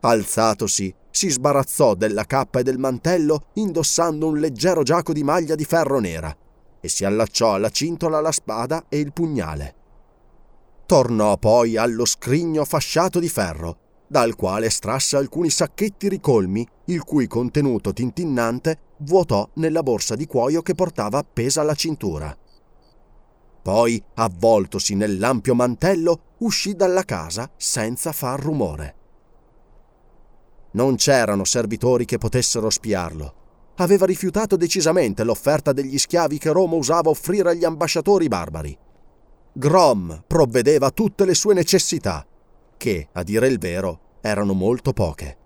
Alzatosi, 0.00 0.94
si 1.10 1.28
sbarazzò 1.28 1.94
della 1.94 2.24
cappa 2.24 2.60
e 2.60 2.62
del 2.62 2.78
mantello 2.78 3.46
indossando 3.54 4.26
un 4.26 4.38
leggero 4.38 4.82
giaco 4.82 5.12
di 5.12 5.22
maglia 5.22 5.54
di 5.54 5.64
ferro 5.64 5.98
nera 5.98 6.34
e 6.80 6.88
si 6.88 7.04
allacciò 7.04 7.54
alla 7.54 7.68
cintola 7.68 8.20
la 8.20 8.32
spada 8.32 8.86
e 8.88 8.98
il 8.98 9.12
pugnale. 9.12 9.74
Tornò 10.86 11.36
poi 11.36 11.76
allo 11.76 12.04
scrigno 12.04 12.64
fasciato 12.64 13.20
di 13.20 13.28
ferro, 13.28 13.76
dal 14.08 14.34
quale 14.34 14.66
estrasse 14.66 15.16
alcuni 15.16 15.50
sacchetti 15.50 16.08
ricolmi, 16.08 16.66
il 16.86 17.04
cui 17.04 17.26
contenuto 17.26 17.92
tintinnante 17.92 18.78
vuotò 18.98 19.48
nella 19.54 19.82
borsa 19.82 20.16
di 20.16 20.26
cuoio 20.26 20.62
che 20.62 20.74
portava 20.74 21.18
appesa 21.18 21.60
alla 21.60 21.74
cintura. 21.74 22.36
Poi, 23.62 24.02
avvoltosi 24.14 24.94
nell'ampio 24.94 25.54
mantello, 25.54 26.34
uscì 26.38 26.74
dalla 26.74 27.04
casa 27.04 27.50
senza 27.56 28.12
far 28.12 28.40
rumore. 28.40 28.94
Non 30.72 30.96
c'erano 30.96 31.44
servitori 31.44 32.04
che 32.04 32.18
potessero 32.18 32.70
spiarlo 32.70 33.38
aveva 33.82 34.06
rifiutato 34.06 34.56
decisamente 34.56 35.24
l'offerta 35.24 35.72
degli 35.72 35.98
schiavi 35.98 36.38
che 36.38 36.52
Roma 36.52 36.76
usava 36.76 37.10
offrire 37.10 37.50
agli 37.50 37.64
ambasciatori 37.64 38.28
barbari. 38.28 38.76
Grom 39.52 40.22
provvedeva 40.26 40.86
a 40.86 40.90
tutte 40.90 41.24
le 41.24 41.34
sue 41.34 41.54
necessità, 41.54 42.26
che, 42.76 43.08
a 43.12 43.22
dire 43.22 43.48
il 43.48 43.58
vero, 43.58 44.18
erano 44.20 44.52
molto 44.52 44.92
poche. 44.92 45.38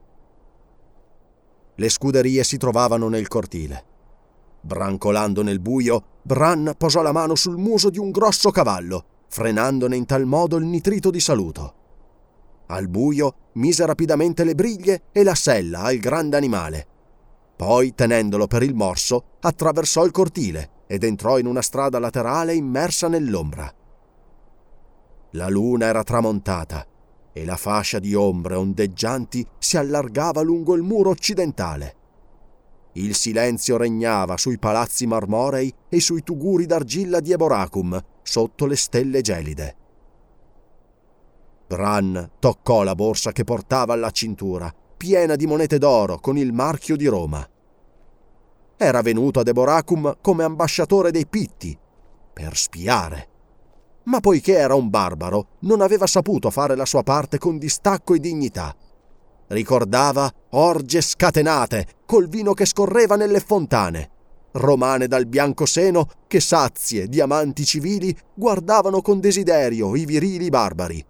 Le 1.76 1.88
scuderie 1.88 2.44
si 2.44 2.56
trovavano 2.56 3.08
nel 3.08 3.28
cortile. 3.28 3.84
Brancolando 4.64 5.42
nel 5.42 5.60
buio, 5.60 6.02
Bran 6.22 6.72
posò 6.78 7.02
la 7.02 7.12
mano 7.12 7.34
sul 7.34 7.58
muso 7.58 7.90
di 7.90 7.98
un 7.98 8.10
grosso 8.10 8.50
cavallo, 8.50 9.04
frenandone 9.28 9.94
in 9.94 10.06
tal 10.06 10.24
modo 10.24 10.56
il 10.56 10.64
nitrito 10.64 11.10
di 11.10 11.20
saluto. 11.20 11.74
Al 12.68 12.88
buio 12.88 13.34
mise 13.52 13.84
rapidamente 13.84 14.42
le 14.42 14.54
briglie 14.54 15.02
e 15.12 15.22
la 15.22 15.34
sella 15.34 15.80
al 15.82 15.98
grande 15.98 16.38
animale. 16.38 16.86
Poi, 17.54 17.94
tenendolo 17.94 18.46
per 18.46 18.62
il 18.62 18.74
morso, 18.74 19.36
attraversò 19.40 20.02
il 20.06 20.12
cortile 20.12 20.70
ed 20.86 21.04
entrò 21.04 21.38
in 21.38 21.44
una 21.44 21.60
strada 21.60 21.98
laterale 21.98 22.54
immersa 22.54 23.06
nell'ombra. 23.08 23.70
La 25.32 25.48
luna 25.50 25.86
era 25.86 26.02
tramontata 26.02 26.86
e 27.34 27.44
la 27.44 27.56
fascia 27.56 27.98
di 27.98 28.14
ombre 28.14 28.54
ondeggianti 28.54 29.46
si 29.58 29.76
allargava 29.76 30.40
lungo 30.40 30.74
il 30.74 30.82
muro 30.82 31.10
occidentale. 31.10 31.96
Il 32.94 33.14
silenzio 33.14 33.76
regnava 33.76 34.36
sui 34.36 34.58
palazzi 34.58 35.06
marmorei 35.06 35.72
e 35.88 36.00
sui 36.00 36.22
tuguri 36.22 36.66
d'argilla 36.66 37.20
di 37.20 37.32
Eboracum 37.32 38.00
sotto 38.22 38.66
le 38.66 38.76
stelle 38.76 39.20
gelide. 39.20 39.76
Bran 41.66 42.32
toccò 42.38 42.82
la 42.82 42.94
borsa 42.94 43.32
che 43.32 43.42
portava 43.42 43.94
alla 43.94 44.10
cintura, 44.10 44.72
piena 44.96 45.34
di 45.34 45.46
monete 45.46 45.78
d'oro 45.78 46.18
con 46.18 46.36
il 46.36 46.52
marchio 46.52 46.96
di 46.96 47.06
Roma. 47.06 47.46
Era 48.76 49.02
venuto 49.02 49.40
ad 49.40 49.48
Eboracum 49.48 50.18
come 50.20 50.44
ambasciatore 50.44 51.10
dei 51.10 51.26
Pitti, 51.26 51.76
per 52.32 52.56
spiare. 52.56 53.28
Ma 54.04 54.20
poiché 54.20 54.56
era 54.56 54.74
un 54.74 54.88
barbaro, 54.90 55.56
non 55.60 55.80
aveva 55.80 56.06
saputo 56.06 56.50
fare 56.50 56.76
la 56.76 56.84
sua 56.84 57.02
parte 57.02 57.38
con 57.38 57.58
distacco 57.58 58.14
e 58.14 58.20
dignità. 58.20 58.74
Ricordava 59.48 60.30
orge 60.50 61.00
scatenate, 61.00 61.86
col 62.06 62.28
vino 62.28 62.54
che 62.54 62.64
scorreva 62.64 63.16
nelle 63.16 63.40
fontane, 63.40 64.10
romane 64.52 65.06
dal 65.06 65.26
bianco 65.26 65.66
seno 65.66 66.08
che 66.26 66.40
sazie 66.40 67.08
di 67.08 67.20
amanti 67.20 67.64
civili 67.64 68.16
guardavano 68.34 69.00
con 69.02 69.20
desiderio 69.20 69.96
i 69.96 70.04
virili 70.04 70.48
barbari. 70.48 71.04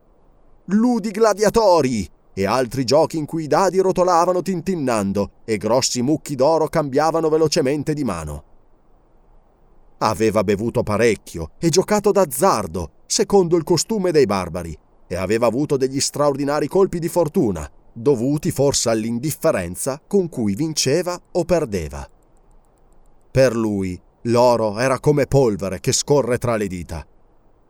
Ludi 0.67 1.11
gladiatori 1.11 2.09
e 2.33 2.47
altri 2.47 2.85
giochi 2.85 3.19
in 3.19 3.27
cui 3.27 3.45
i 3.45 3.47
dadi 3.47 3.79
rotolavano 3.79 4.43
tintinnando 4.43 5.31
e 5.45 5.57
grossi 5.57 6.03
mucchi 6.03 6.35
d'oro 6.35 6.69
cambiavano 6.69 7.29
velocemente 7.29 7.95
di 7.95 8.03
mano. 8.03 8.45
Aveva 9.99 10.43
bevuto 10.43 10.83
parecchio 10.83 11.51
e 11.59 11.69
giocato 11.69 12.11
d'azzardo, 12.11 12.91
secondo 13.07 13.57
il 13.57 13.63
costume 13.63 14.11
dei 14.11 14.27
barbari, 14.27 14.77
e 15.07 15.17
aveva 15.17 15.47
avuto 15.47 15.77
degli 15.77 16.01
straordinari 16.01 16.67
colpi 16.67 16.99
di 16.99 17.09
fortuna, 17.09 17.71
dovuti 17.95 18.51
forse 18.51 18.91
all'indifferenza 18.91 20.03
con 20.07 20.29
cui 20.29 20.55
vinceva 20.55 21.19
o 21.33 21.45
perdeva. 21.45 22.07
Per 23.31 23.57
lui 23.57 23.99
l'oro 24.23 24.79
era 24.79 25.01
come 25.01 25.27
polvere 25.27 25.81
che 25.81 25.93
scorre 25.93 26.37
tra 26.39 26.57
le 26.57 26.67
dita. 26.67 27.07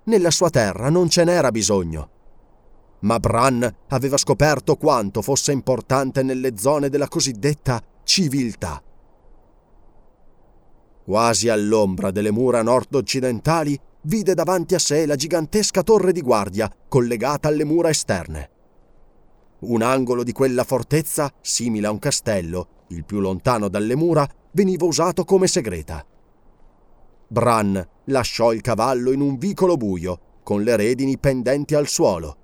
Nella 0.04 0.30
sua 0.30 0.50
terra 0.50 0.90
non 0.90 1.08
ce 1.08 1.24
n'era 1.24 1.50
bisogno 1.50 2.08
ma 3.04 3.18
Bran 3.20 3.74
aveva 3.88 4.16
scoperto 4.16 4.76
quanto 4.76 5.22
fosse 5.22 5.52
importante 5.52 6.22
nelle 6.22 6.56
zone 6.56 6.88
della 6.88 7.08
cosiddetta 7.08 7.80
civiltà. 8.02 8.82
Quasi 11.04 11.48
all'ombra 11.50 12.10
delle 12.10 12.30
mura 12.30 12.62
nord-occidentali, 12.62 13.78
vide 14.02 14.34
davanti 14.34 14.74
a 14.74 14.78
sé 14.78 15.06
la 15.06 15.16
gigantesca 15.16 15.82
torre 15.82 16.12
di 16.12 16.22
guardia 16.22 16.70
collegata 16.88 17.48
alle 17.48 17.64
mura 17.64 17.90
esterne. 17.90 18.50
Un 19.60 19.82
angolo 19.82 20.22
di 20.22 20.32
quella 20.32 20.64
fortezza, 20.64 21.32
simile 21.40 21.86
a 21.86 21.90
un 21.90 21.98
castello, 21.98 22.68
il 22.88 23.04
più 23.04 23.20
lontano 23.20 23.68
dalle 23.68 23.96
mura, 23.96 24.28
veniva 24.52 24.84
usato 24.84 25.24
come 25.24 25.46
segreta. 25.46 26.04
Bran 27.26 27.88
lasciò 28.04 28.52
il 28.52 28.60
cavallo 28.60 29.10
in 29.12 29.20
un 29.20 29.38
vicolo 29.38 29.76
buio, 29.76 30.20
con 30.42 30.62
le 30.62 30.76
redini 30.76 31.18
pendenti 31.18 31.74
al 31.74 31.88
suolo, 31.88 32.36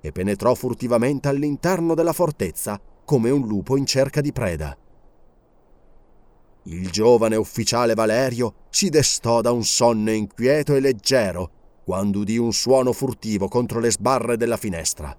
e 0.00 0.12
penetrò 0.12 0.54
furtivamente 0.54 1.28
all'interno 1.28 1.94
della 1.94 2.12
fortezza 2.12 2.80
come 3.04 3.30
un 3.30 3.46
lupo 3.46 3.76
in 3.76 3.84
cerca 3.84 4.20
di 4.20 4.32
preda. 4.32 4.76
Il 6.64 6.90
giovane 6.90 7.36
ufficiale 7.36 7.94
Valerio 7.94 8.54
si 8.68 8.90
destò 8.90 9.40
da 9.40 9.50
un 9.50 9.64
sonno 9.64 10.12
inquieto 10.12 10.74
e 10.74 10.80
leggero 10.80 11.50
quando 11.84 12.20
udì 12.20 12.36
un 12.36 12.52
suono 12.52 12.92
furtivo 12.92 13.48
contro 13.48 13.80
le 13.80 13.90
sbarre 13.90 14.36
della 14.36 14.58
finestra. 14.58 15.16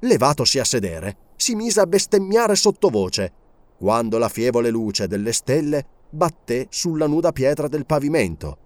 Levatosi 0.00 0.58
a 0.58 0.64
sedere, 0.64 1.16
si 1.36 1.54
mise 1.54 1.80
a 1.80 1.86
bestemmiare 1.86 2.54
sottovoce, 2.54 3.32
quando 3.76 4.18
la 4.18 4.28
fievole 4.28 4.70
luce 4.70 5.06
delle 5.06 5.32
stelle 5.32 5.84
batté 6.10 6.66
sulla 6.70 7.06
nuda 7.06 7.32
pietra 7.32 7.68
del 7.68 7.86
pavimento 7.86 8.58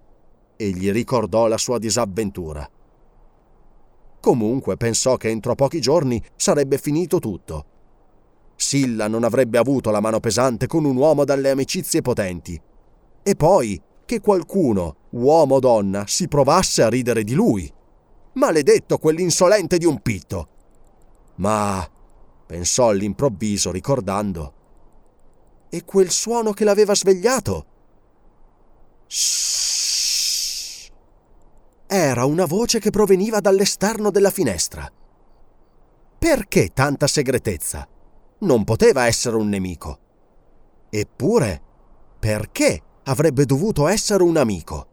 e 0.55 0.69
gli 0.69 0.91
ricordò 0.91 1.47
la 1.47 1.57
sua 1.57 1.77
disavventura. 1.77 2.69
Comunque 4.19 4.77
pensò 4.77 5.17
che 5.17 5.29
entro 5.29 5.55
pochi 5.55 5.81
giorni 5.81 6.23
sarebbe 6.35 6.77
finito 6.77 7.19
tutto. 7.19 7.65
Silla 8.55 9.07
non 9.07 9.23
avrebbe 9.23 9.57
avuto 9.57 9.91
la 9.91 9.99
mano 9.99 10.19
pesante 10.19 10.67
con 10.67 10.85
un 10.85 10.95
uomo 10.95 11.25
dalle 11.25 11.49
amicizie 11.49 12.01
potenti. 12.01 12.59
E 13.21 13.35
poi 13.35 13.81
che 14.05 14.21
qualcuno, 14.21 14.95
uomo 15.11 15.55
o 15.55 15.59
donna, 15.59 16.05
si 16.07 16.27
provasse 16.27 16.83
a 16.83 16.89
ridere 16.89 17.23
di 17.23 17.33
lui. 17.33 17.71
Maledetto 18.33 18.97
quell'insolente 18.97 19.77
di 19.77 19.85
un 19.85 20.01
pitto. 20.01 20.47
Ma 21.35 21.89
pensò 22.45 22.89
all'improvviso 22.89 23.71
ricordando. 23.71 24.53
E 25.69 25.83
quel 25.85 26.11
suono 26.11 26.53
che 26.53 26.63
l'aveva 26.63 26.93
svegliato? 26.93 27.65
Shhh 29.07 29.53
era 31.95 32.25
una 32.25 32.45
voce 32.45 32.79
che 32.79 32.89
proveniva 32.89 33.39
dall'esterno 33.39 34.09
della 34.09 34.31
finestra. 34.31 34.91
Perché 36.17 36.69
tanta 36.73 37.05
segretezza? 37.05 37.87
Non 38.39 38.63
poteva 38.63 39.05
essere 39.05 39.35
un 39.35 39.47
nemico. 39.47 39.99
Eppure, 40.89 41.61
perché 42.17 42.81
avrebbe 43.03 43.45
dovuto 43.45 43.87
essere 43.87 44.23
un 44.23 44.37
amico? 44.37 44.87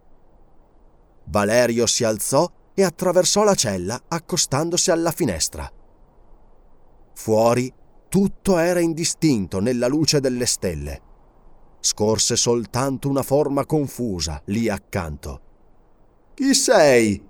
Valerio 1.24 1.86
si 1.86 2.04
alzò 2.04 2.46
e 2.74 2.84
attraversò 2.84 3.44
la 3.44 3.54
cella 3.54 4.02
accostandosi 4.06 4.90
alla 4.90 5.10
finestra. 5.10 5.72
Fuori 7.22 7.70
tutto 8.08 8.56
era 8.56 8.80
indistinto 8.80 9.60
nella 9.60 9.88
luce 9.88 10.20
delle 10.20 10.46
stelle. 10.46 11.02
Scorse 11.78 12.34
soltanto 12.34 13.10
una 13.10 13.22
forma 13.22 13.66
confusa 13.66 14.40
lì 14.46 14.70
accanto. 14.70 15.40
Chi 16.32 16.54
sei? 16.54 17.22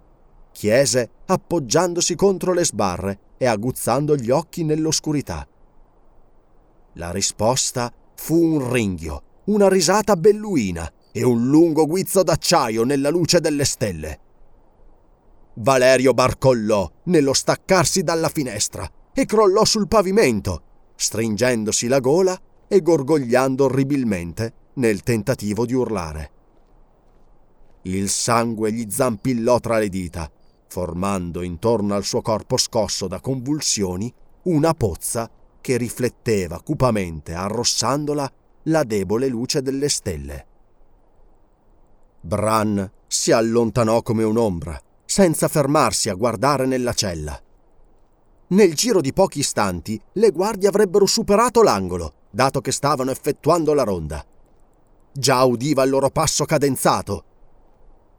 chiese, 0.53 1.11
appoggiandosi 1.27 2.15
contro 2.15 2.53
le 2.53 2.65
sbarre 2.65 3.19
e 3.37 3.47
aguzzando 3.47 4.15
gli 4.15 4.31
occhi 4.31 4.63
nell'oscurità. 4.63 5.45
La 6.93 7.11
risposta 7.11 7.93
fu 8.15 8.41
un 8.41 8.71
ringhio, 8.71 9.23
una 9.47 9.69
risata 9.69 10.15
belluina 10.15 10.89
e 11.11 11.25
un 11.25 11.49
lungo 11.49 11.87
guizzo 11.87 12.23
d'acciaio 12.23 12.85
nella 12.85 13.11
luce 13.11 13.41
delle 13.41 13.65
stelle. 13.65 14.21
Valerio 15.55 16.15
barcollò 16.15 16.89
nello 17.07 17.33
staccarsi 17.33 18.05
dalla 18.05 18.29
finestra 18.29 18.89
e 19.13 19.25
crollò 19.25 19.65
sul 19.65 19.89
pavimento, 19.89 20.63
stringendosi 20.95 21.89
la 21.89 22.01
gola 22.01 22.39
e 22.69 22.83
gorgogliando 22.83 23.65
orribilmente 23.65 24.53
nel 24.75 25.03
tentativo 25.03 25.67
di 25.67 25.75
urlare. 25.75 26.31
Il 27.83 28.09
sangue 28.09 28.73
gli 28.73 28.91
zampillò 28.91 29.59
tra 29.59 29.79
le 29.79 29.89
dita, 29.89 30.31
formando 30.69 31.43
intorno 31.43 31.95
al 31.95 32.05
suo 32.05 32.21
corpo 32.23 32.57
scosso 32.57 33.09
da 33.09 33.21
convulsioni 33.21 34.13
una 34.43 34.75
pozza 34.75 35.31
che 35.61 35.77
rifletteva 35.77 36.61
cupamente, 36.61 37.35
arrossandola, 37.35 38.33
la 38.65 38.85
debole 38.85 39.29
luce 39.29 39.63
delle 39.63 39.89
stelle. 39.89 40.47
Bran 42.21 42.91
si 43.07 43.33
allontanò 43.33 44.03
come 44.03 44.23
un'ombra, 44.23 44.81
senza 45.05 45.49
fermarsi 45.49 46.09
a 46.09 46.15
guardare 46.15 46.67
nella 46.67 46.93
cella. 46.93 47.41
Nel 48.51 48.75
giro 48.75 49.01
di 49.01 49.13
pochi 49.13 49.41
istanti 49.41 50.01
le 50.15 50.31
guardie 50.31 50.69
avrebbero 50.69 51.07
superato 51.07 51.63
l'angolo, 51.63 52.13
dato 52.31 52.61
che 52.61 52.73
stavano 52.73 53.11
effettuando 53.11 53.75
la 53.75 53.85
ronda. 53.85 54.25
Già 55.13 55.43
udiva 55.45 55.83
il 55.83 55.91
loro 55.91 56.11
passo 56.11 56.45
cadenzato 56.45 57.25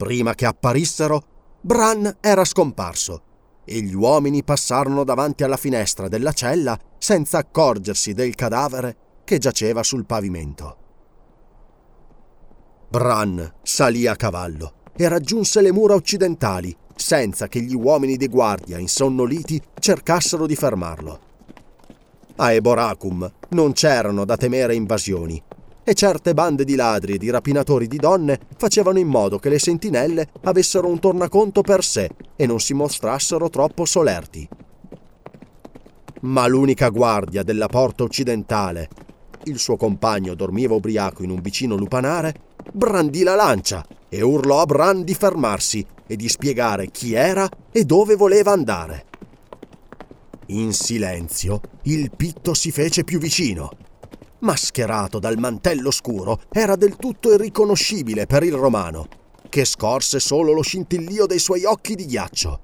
Prima 0.02 0.34
che 0.34 0.48
apparissero, 0.48 1.24
Bran 1.62 2.18
era 2.22 2.44
scomparso 2.44 3.22
e 3.64 3.82
gli 3.82 3.94
uomini 3.94 4.44
passarono 4.44 5.04
davanti 5.04 5.44
alla 5.44 5.58
finestra 5.58 6.08
della 6.08 6.32
cella 6.32 6.76
senza 6.98 7.38
accorgersi 7.38 8.14
del 8.14 8.34
cadavere 8.34 8.98
che 9.24 9.38
giaceva 9.38 9.84
sul 9.84 10.08
pavimento. 10.08 10.78
Bran 12.90 13.58
salì 13.62 14.08
a 14.08 14.16
cavallo 14.16 14.74
e 14.96 15.08
raggiunse 15.08 15.62
le 15.62 15.72
mura 15.72 15.94
occidentali 15.94 16.76
senza 16.96 17.48
che 17.48 17.62
gli 17.62 17.76
uomini 17.76 18.18
di 18.18 18.28
guardia 18.28 18.78
insonnoliti 18.78 19.62
cercassero 19.80 20.46
di 20.46 20.56
fermarlo. 20.56 21.20
A 22.38 22.52
Eboracum 22.54 23.32
non 23.50 23.74
c'erano 23.74 24.26
da 24.26 24.38
temere 24.38 24.76
invasioni 24.76 25.42
e 25.84 25.94
certe 25.94 26.34
bande 26.34 26.64
di 26.64 26.76
ladri 26.76 27.14
e 27.14 27.18
di 27.18 27.30
rapinatori 27.30 27.88
di 27.88 27.98
donne 27.98 28.39
facevano 28.56 29.00
in 29.00 29.08
modo 29.08 29.39
che 29.39 29.50
le 29.50 29.60
sentinelle 29.60 30.30
avessero 30.44 30.88
un 30.88 31.00
tornaconto 31.00 31.62
per 31.62 31.84
sé 31.84 32.10
e 32.36 32.46
non 32.46 32.60
si 32.60 32.74
mostrassero 32.74 33.50
troppo 33.50 33.86
solerti. 33.86 34.48
Ma 36.22 36.48
l'unica 36.48 36.89
guardia 36.89 37.42
della 37.42 37.68
porta 37.68 38.04
occidentale, 38.04 38.89
il 39.46 39.58
suo 39.58 39.76
compagno 39.76 40.36
dormiva 40.36 40.76
ubriaco 40.76 41.24
in 41.24 41.32
un 41.32 41.42
vicino 41.42 41.76
lupanare, 41.76 42.34
brandì 42.72 43.24
la 43.24 43.36
lancia 43.36 43.84
e 44.08 44.22
urlò 44.22 44.62
a 44.62 44.66
Bran 44.66 45.04
di 45.04 45.16
fermarsi 45.16 45.86
e 46.12 46.18
di 46.18 46.28
spiegare 46.28 46.91
chi 46.91 47.14
era 47.14 47.49
e 47.72 47.86
dove 47.86 48.18
voleva 48.18 48.51
andare. 48.51 49.05
In 50.47 50.74
silenzio, 50.74 51.62
il 51.84 52.12
pitto 52.14 52.53
si 52.53 52.70
fece 52.70 53.05
più 53.05 53.18
vicino. 53.18 53.72
Mascherato 54.39 55.20
dal 55.20 55.38
mantello 55.38 55.89
scuro, 55.89 56.41
era 56.51 56.76
del 56.76 56.97
tutto 56.97 57.32
irriconoscibile 57.32 58.26
per 58.26 58.43
il 58.43 58.55
romano, 58.55 59.07
che 59.47 59.64
scorse 59.64 60.20
solo 60.20 60.51
lo 60.51 60.62
scintillio 60.62 61.26
dei 61.26 61.39
suoi 61.39 61.64
occhi 61.64 61.95
di 61.95 62.05
ghiaccio. 62.05 62.59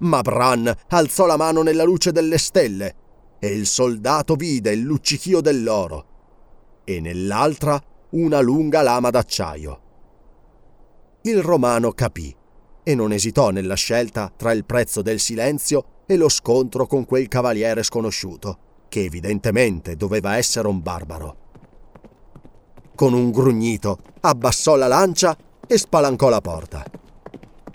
Ma 0.00 0.20
Bran 0.20 0.70
alzò 0.88 1.24
la 1.24 1.38
mano 1.38 1.62
nella 1.62 1.84
luce 1.84 2.12
delle 2.12 2.36
stelle 2.36 2.94
e 3.38 3.46
il 3.54 3.64
soldato 3.64 4.34
vide 4.34 4.70
il 4.72 4.80
luccichio 4.80 5.40
dell'oro 5.40 6.04
e 6.84 7.00
nell'altra 7.00 7.82
una 8.10 8.40
lunga 8.40 8.82
lama 8.82 9.08
d'acciaio. 9.08 9.83
Il 11.26 11.40
romano 11.40 11.92
capì 11.92 12.36
e 12.82 12.94
non 12.94 13.10
esitò 13.10 13.48
nella 13.48 13.76
scelta 13.76 14.30
tra 14.36 14.52
il 14.52 14.66
prezzo 14.66 15.00
del 15.00 15.18
silenzio 15.18 16.02
e 16.04 16.16
lo 16.16 16.28
scontro 16.28 16.86
con 16.86 17.06
quel 17.06 17.28
cavaliere 17.28 17.82
sconosciuto, 17.82 18.58
che 18.90 19.04
evidentemente 19.04 19.96
doveva 19.96 20.36
essere 20.36 20.68
un 20.68 20.82
barbaro. 20.82 21.36
Con 22.94 23.14
un 23.14 23.30
grugnito 23.30 24.00
abbassò 24.20 24.76
la 24.76 24.86
lancia 24.86 25.34
e 25.66 25.78
spalancò 25.78 26.28
la 26.28 26.42
porta. 26.42 26.84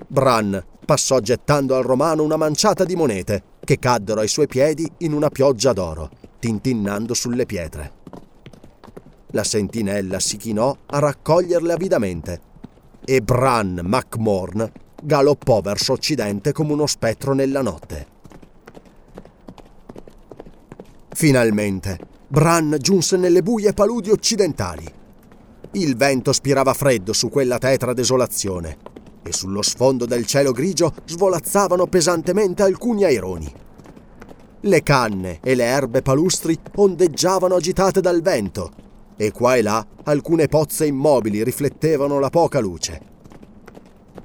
Bran 0.05 0.63
passò 0.85 1.17
gettando 1.17 1.75
al 1.75 1.83
romano 1.83 2.21
una 2.21 2.37
manciata 2.37 2.83
di 2.83 2.95
monete 2.95 3.43
che 3.63 3.79
caddero 3.79 4.19
ai 4.19 4.27
suoi 4.27 4.45
piedi 4.45 4.87
in 4.99 5.11
una 5.11 5.29
pioggia 5.29 5.73
d'oro, 5.73 6.11
tintinnando 6.37 7.15
sulle 7.15 7.47
pietre. 7.47 7.93
La 9.31 9.43
sentinella 9.43 10.19
si 10.19 10.37
chinò 10.37 10.77
a 10.85 10.99
raccoglierle 10.99 11.73
avidamente 11.73 12.41
e 13.11 13.23
Bran 13.23 13.81
MacMorn 13.83 14.71
galoppò 15.01 15.61
verso 15.61 15.93
occidente 15.93 16.51
come 16.51 16.73
uno 16.73 16.85
spettro 16.85 17.33
nella 17.33 17.63
notte. 17.63 18.05
Finalmente, 21.09 21.97
Bran 22.27 22.77
giunse 22.79 23.17
nelle 23.17 23.41
buie 23.41 23.73
paludi 23.73 24.11
occidentali. 24.11 24.85
Il 25.71 25.95
vento 25.97 26.31
spirava 26.31 26.75
freddo 26.75 27.11
su 27.11 27.29
quella 27.29 27.57
tetra 27.57 27.93
desolazione 27.93 28.77
e 29.23 29.33
sullo 29.33 29.63
sfondo 29.63 30.05
del 30.05 30.27
cielo 30.27 30.51
grigio 30.51 30.93
svolazzavano 31.05 31.87
pesantemente 31.87 32.61
alcuni 32.61 33.05
aironi. 33.05 33.51
Le 34.61 34.83
canne 34.83 35.39
e 35.41 35.55
le 35.55 35.63
erbe 35.63 36.03
palustri 36.03 36.55
ondeggiavano 36.75 37.55
agitate 37.55 38.01
dal 38.01 38.21
vento 38.21 38.87
e 39.21 39.33
qua 39.33 39.57
e 39.57 39.61
là 39.61 39.85
alcune 40.03 40.47
pozze 40.47 40.85
immobili 40.85 41.43
riflettevano 41.43 42.19
la 42.19 42.29
poca 42.29 42.61
luce. 42.61 43.01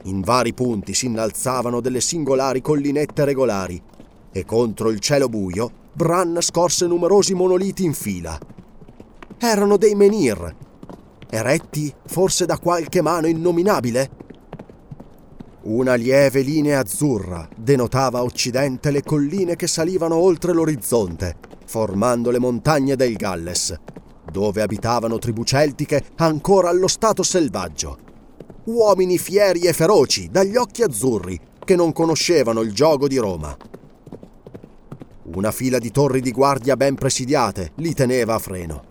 In 0.04 0.20
vari 0.20 0.54
punti 0.54 0.94
si 0.94 1.06
innalzavano 1.06 1.80
delle 1.80 2.00
singolari 2.00 2.60
collinette 2.60 3.24
regolari 3.24 3.82
e 4.30 4.44
contro 4.44 4.90
il 4.90 5.00
cielo 5.00 5.28
buio 5.28 5.82
Bran 5.92 6.38
scorse 6.40 6.86
numerosi 6.86 7.34
monoliti 7.34 7.84
in 7.84 7.92
fila. 7.92 8.38
Erano 9.36 9.76
dei 9.78 9.96
menhir, 9.96 10.54
eretti 11.28 11.92
forse 12.06 12.46
da 12.46 12.56
qualche 12.58 13.02
mano 13.02 13.26
innominabile? 13.26 14.10
Una 15.62 15.94
lieve 15.94 16.42
linea 16.42 16.78
azzurra 16.78 17.48
denotava 17.56 18.20
a 18.20 18.22
occidente 18.22 18.92
le 18.92 19.02
colline 19.02 19.56
che 19.56 19.66
salivano 19.66 20.14
oltre 20.14 20.52
l'orizzonte, 20.52 21.36
formando 21.66 22.30
le 22.30 22.38
montagne 22.38 22.94
del 22.94 23.14
Galles, 23.14 23.76
dove 24.34 24.62
abitavano 24.62 25.18
tribù 25.18 25.44
celtiche 25.44 26.06
ancora 26.16 26.68
allo 26.68 26.88
stato 26.88 27.22
selvaggio. 27.22 27.98
Uomini 28.64 29.16
fieri 29.16 29.60
e 29.60 29.72
feroci, 29.72 30.28
dagli 30.28 30.56
occhi 30.56 30.82
azzurri, 30.82 31.38
che 31.64 31.76
non 31.76 31.92
conoscevano 31.92 32.60
il 32.62 32.72
gioco 32.72 33.06
di 33.06 33.16
Roma. 33.16 33.56
Una 35.36 35.52
fila 35.52 35.78
di 35.78 35.92
torri 35.92 36.20
di 36.20 36.32
guardia 36.32 36.76
ben 36.76 36.96
presidiate 36.96 37.70
li 37.76 37.94
teneva 37.94 38.34
a 38.34 38.40
freno. 38.40 38.82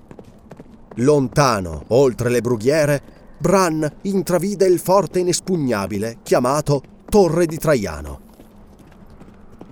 Lontano, 0.96 1.84
oltre 1.88 2.30
le 2.30 2.40
brughiere, 2.40 3.02
Bran 3.38 3.98
intravide 4.04 4.66
il 4.66 4.80
forte 4.80 5.20
inespugnabile 5.20 6.20
chiamato 6.24 6.82
Torre 7.10 7.46
di 7.46 7.58
Traiano. 7.58 8.22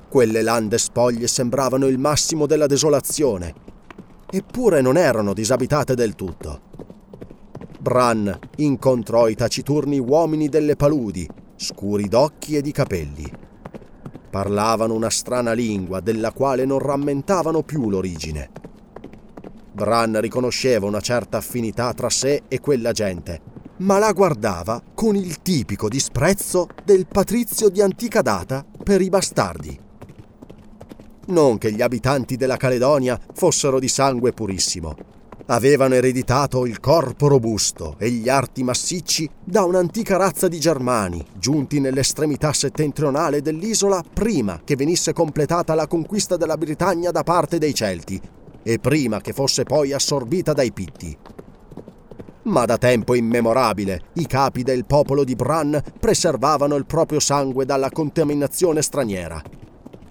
Quelle 0.10 0.42
lande 0.42 0.78
spoglie 0.78 1.28
sembravano 1.28 1.88
il 1.88 1.98
massimo 1.98 2.46
della 2.46 2.68
desolazione, 2.68 3.61
eppure 4.32 4.82
non 4.82 4.98
erano 4.98 5.34
disabitate 5.34 5.94
del 5.94 6.16
tutto. 6.16 6.70
Bran 7.80 8.40
incontrò 8.58 9.28
i 9.28 9.36
taciturni 9.36 10.00
uomini 10.00 10.48
delle 10.50 10.76
paludi, 10.76 11.28
scuri 11.56 12.08
d'occhi 12.08 12.56
e 12.56 12.62
di 12.62 12.72
capelli. 12.72 13.30
Parlavano 14.30 14.94
una 14.94 15.10
strana 15.10 15.52
lingua 15.52 16.00
della 16.00 16.32
quale 16.32 16.64
non 16.64 16.80
rammentavano 16.80 17.64
più 17.64 17.90
l'origine. 17.90 18.50
Bran 19.74 20.20
riconosceva 20.22 20.86
una 20.86 21.02
certa 21.02 21.38
affinità 21.38 21.94
tra 21.94 22.10
sé 22.10 22.44
e 22.48 22.60
quella 22.60 22.92
gente, 22.92 23.42
ma 23.78 23.98
la 23.98 24.12
guardava 24.14 24.82
con 24.94 25.16
il 25.16 25.42
tipico 25.42 25.90
disprezzo 25.90 26.68
del 26.86 27.08
patrizio 27.08 27.70
di 27.70 27.82
antica 27.82 28.22
data 28.22 28.64
per 28.84 29.02
i 29.02 29.10
bastardi. 29.10 29.80
Non 31.28 31.58
che 31.58 31.72
gli 31.72 31.82
abitanti 31.82 32.36
della 32.36 32.58
Caledonia 32.58 33.20
fossero 33.34 33.80
di 33.80 33.88
sangue 33.88 34.32
purissimo, 34.32 34.96
avevano 35.48 35.96
ereditato 35.96 36.66
il 36.66 36.80
corpo 36.80 37.28
robusto 37.28 37.96
e 37.98 38.10
gli 38.10 38.30
arti 38.30 38.64
massicci 38.64 39.30
da 39.44 39.64
un'antica 39.64 40.18
razza 40.18 40.48
di 40.48 40.60
germani, 40.60 41.24
giunti 41.38 41.80
nell'estremità 41.80 42.54
settentrionale 42.54 43.42
dell'isola 43.42 44.04
prima 44.14 44.62
che 44.64 44.76
venisse 44.76 45.14
completata 45.14 45.76
la 45.76 45.88
conquista 45.88 46.38
della 46.38 46.58
Britannia 46.58 47.12
da 47.12 47.24
parte 47.24 47.58
dei 47.58 47.74
Celti 47.74 48.20
e 48.64 48.80
prima 48.80 49.20
che 49.20 49.34
fosse 49.34 49.64
poi 49.64 49.92
assorbita 49.92 50.54
dai 50.54 50.72
Pitti. 50.72 51.18
Ma 52.44 52.66
da 52.66 52.78
tempo 52.78 53.14
immemorabile 53.14 54.02
i 54.14 54.26
capi 54.26 54.64
del 54.64 54.86
popolo 54.86 55.24
di 55.24 55.36
Bran 55.36 55.80
preservavano 56.00 56.76
il 56.76 56.86
proprio 56.86 57.20
sangue 57.20 57.66
dalla 57.66 57.92
contaminazione 57.92 58.82
straniera. 58.82 59.42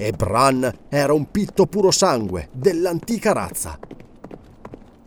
E 0.03 0.13
Bran 0.13 0.73
era 0.89 1.13
un 1.13 1.31
pitto 1.31 1.67
puro 1.67 1.91
sangue 1.91 2.49
dell'antica 2.53 3.35
razza. 3.35 3.79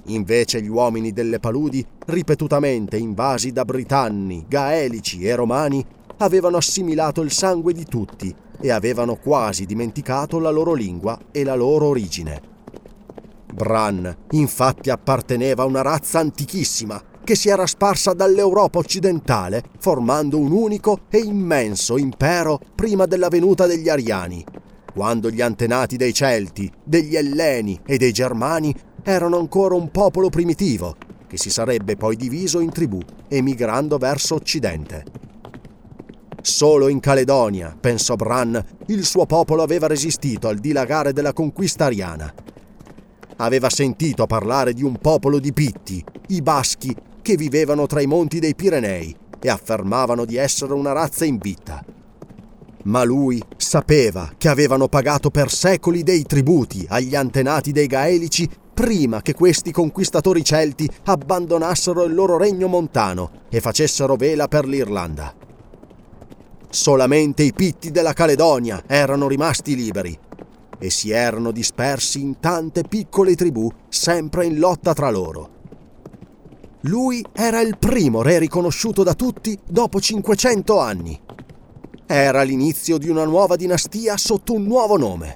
Invece 0.06 0.62
gli 0.62 0.68
uomini 0.68 1.12
delle 1.12 1.40
paludi, 1.40 1.84
ripetutamente 2.06 2.98
invasi 2.98 3.52
da 3.52 3.66
britanni, 3.66 4.46
gaelici 4.48 5.26
e 5.26 5.34
romani, 5.34 5.84
avevano 6.18 6.58
assimilato 6.58 7.22
il 7.22 7.32
sangue 7.32 7.74
di 7.74 7.86
tutti 7.86 8.36
e 8.62 8.70
avevano 8.70 9.16
quasi 9.16 9.66
dimenticato 9.66 10.38
la 10.38 10.52
loro 10.52 10.74
lingua 10.74 11.18
e 11.32 11.44
la 11.44 11.56
loro 11.56 11.88
origine. 11.88 12.40
Bran 13.52 14.16
infatti 14.30 14.92
apparteneva 14.92 15.64
a 15.64 15.66
una 15.66 15.82
razza 15.82 16.20
antichissima 16.20 17.02
che 17.24 17.34
si 17.34 17.50
era 17.50 17.66
sparsa 17.66 18.14
dall'Europa 18.14 18.78
occidentale 18.78 19.64
formando 19.80 20.38
un 20.38 20.52
unico 20.52 21.00
e 21.10 21.18
immenso 21.18 21.98
impero 21.98 22.60
prima 22.76 23.08
della 23.08 23.30
venuta 23.30 23.66
degli 23.66 23.90
Ariani, 23.90 24.46
quando 24.94 25.32
gli 25.32 25.42
antenati 25.42 25.98
dei 25.98 26.14
Celti, 26.14 26.72
degli 26.84 27.16
Elleni 27.16 27.80
e 27.86 27.98
dei 27.98 28.12
Germani 28.12 28.74
erano 29.02 29.38
ancora 29.38 29.76
un 29.76 29.90
popolo 29.90 30.30
primitivo, 30.30 30.96
che 31.28 31.38
si 31.38 31.50
sarebbe 31.50 31.96
poi 31.96 32.16
diviso 32.16 32.60
in 32.60 32.72
tribù, 32.72 33.00
emigrando 33.28 33.98
verso 33.98 34.36
occidente. 34.36 35.04
Solo 36.42 36.90
in 36.90 37.00
Caledonia, 37.00 37.76
pensò 37.78 38.16
Bran, 38.16 38.64
il 38.88 39.04
suo 39.06 39.26
popolo 39.26 39.64
aveva 39.64 39.88
resistito 39.88 40.48
al 40.48 40.60
dilagare 40.60 41.12
della 41.12 41.34
conquista 41.34 41.86
ariana. 41.86 42.32
Aveva 43.38 43.70
sentito 43.70 44.28
parlare 44.28 44.74
di 44.74 44.84
un 44.84 44.98
popolo 44.98 45.40
di 45.40 45.54
pitti, 45.54 46.04
i 46.28 46.42
baschi, 46.42 46.96
che 47.22 47.36
vivevano 47.36 47.88
tra 47.88 48.02
i 48.02 48.06
monti 48.06 48.40
dei 48.40 48.54
Pirenei 48.54 49.16
e 49.40 49.50
affermavano 49.50 50.26
di 50.26 50.36
essere 50.36 50.74
una 50.74 50.92
razza 50.92 51.26
invitta. 51.26 51.84
Ma 52.84 53.04
lui 53.04 53.42
sapeva 53.56 54.32
che 54.38 54.50
avevano 54.50 54.88
pagato 54.88 55.30
per 55.30 55.52
secoli 55.52 56.04
dei 56.04 56.24
tributi 56.24 56.86
agli 56.90 57.16
antenati 57.16 57.72
dei 57.72 57.88
Gaelici 57.88 58.50
prima 58.74 59.22
che 59.22 59.34
questi 59.34 59.72
conquistatori 59.72 60.44
celti 60.44 60.90
abbandonassero 61.06 62.04
il 62.04 62.14
loro 62.14 62.38
regno 62.38 62.68
montano 62.68 63.44
e 63.50 63.62
facessero 63.62 64.16
vela 64.16 64.48
per 64.48 64.66
l'Irlanda. 64.66 65.34
Solamente 66.70 67.44
i 67.44 67.54
pitti 67.54 67.92
della 67.92 68.14
Caledonia 68.14 68.84
erano 68.88 69.28
rimasti 69.28 69.76
liberi 69.76 70.18
e 70.80 70.90
si 70.90 71.12
erano 71.12 71.52
dispersi 71.52 72.20
in 72.20 72.40
tante 72.40 72.84
piccole 72.84 73.36
tribù 73.36 73.72
sempre 73.88 74.46
in 74.46 74.58
lotta 74.58 74.94
tra 74.94 75.10
loro. 75.10 75.50
Lui 76.82 77.24
era 77.32 77.62
il 77.62 77.78
primo 77.78 78.22
re 78.22 78.40
riconosciuto 78.40 79.04
da 79.04 79.14
tutti 79.14 79.58
dopo 79.66 80.02
500 80.02 80.80
anni. 80.80 81.22
Era 82.06 82.42
l'inizio 82.42 82.98
di 82.98 83.08
una 83.08 83.24
nuova 83.24 83.56
dinastia 83.56 84.18
sotto 84.18 84.54
un 84.54 84.64
nuovo 84.64 84.98
nome. 84.98 85.36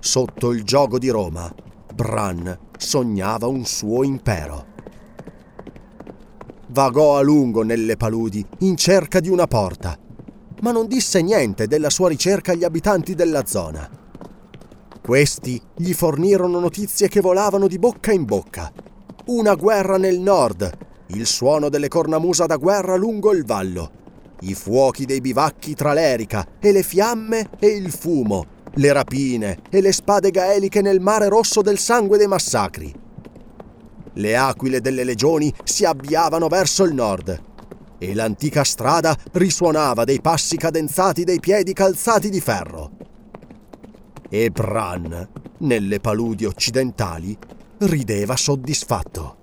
Sotto 0.00 0.50
il 0.50 0.64
gioco 0.64 0.98
di 0.98 1.08
Roma, 1.08 1.52
Bran 1.94 2.58
sognava 2.76 3.46
un 3.46 3.64
suo 3.64 4.02
impero. 4.02 4.66
Vagò 6.68 7.16
a 7.16 7.20
lungo 7.20 7.62
nelle 7.62 7.96
paludi 7.96 8.44
in 8.58 8.76
cerca 8.76 9.20
di 9.20 9.28
una 9.28 9.46
porta, 9.46 9.96
ma 10.62 10.72
non 10.72 10.88
disse 10.88 11.22
niente 11.22 11.68
della 11.68 11.90
sua 11.90 12.08
ricerca 12.08 12.52
agli 12.52 12.64
abitanti 12.64 13.14
della 13.14 13.46
zona. 13.46 13.88
Questi 15.00 15.60
gli 15.76 15.92
fornirono 15.92 16.58
notizie 16.58 17.08
che 17.08 17.20
volavano 17.20 17.68
di 17.68 17.78
bocca 17.78 18.12
in 18.12 18.24
bocca. 18.24 18.72
Una 19.26 19.54
guerra 19.54 19.98
nel 19.98 20.18
nord, 20.18 20.70
il 21.08 21.26
suono 21.26 21.68
delle 21.68 21.88
cornamusa 21.88 22.46
da 22.46 22.56
guerra 22.56 22.96
lungo 22.96 23.32
il 23.32 23.44
vallo, 23.44 23.90
i 24.40 24.54
fuochi 24.54 25.04
dei 25.04 25.20
bivacchi 25.20 25.74
tra 25.74 25.92
l'erica 25.92 26.46
e 26.58 26.72
le 26.72 26.82
fiamme 26.82 27.50
e 27.58 27.66
il 27.68 27.90
fumo 27.90 28.58
le 28.74 28.92
rapine 28.92 29.58
e 29.68 29.80
le 29.80 29.92
spade 29.92 30.30
gaeliche 30.30 30.80
nel 30.80 31.00
mare 31.00 31.28
rosso 31.28 31.60
del 31.60 31.78
sangue 31.78 32.18
dei 32.18 32.28
massacri. 32.28 32.94
Le 34.14 34.36
aquile 34.36 34.80
delle 34.80 35.04
legioni 35.04 35.52
si 35.64 35.84
avviavano 35.84 36.48
verso 36.48 36.84
il 36.84 36.94
nord 36.94 37.48
e 37.98 38.14
l'antica 38.14 38.64
strada 38.64 39.16
risuonava 39.32 40.04
dei 40.04 40.20
passi 40.20 40.56
cadenzati 40.56 41.24
dei 41.24 41.40
piedi 41.40 41.72
calzati 41.72 42.30
di 42.30 42.40
ferro. 42.40 42.90
E 44.28 44.50
Bran, 44.50 45.28
nelle 45.58 46.00
paludi 46.00 46.44
occidentali, 46.44 47.36
rideva 47.78 48.36
soddisfatto. 48.36 49.39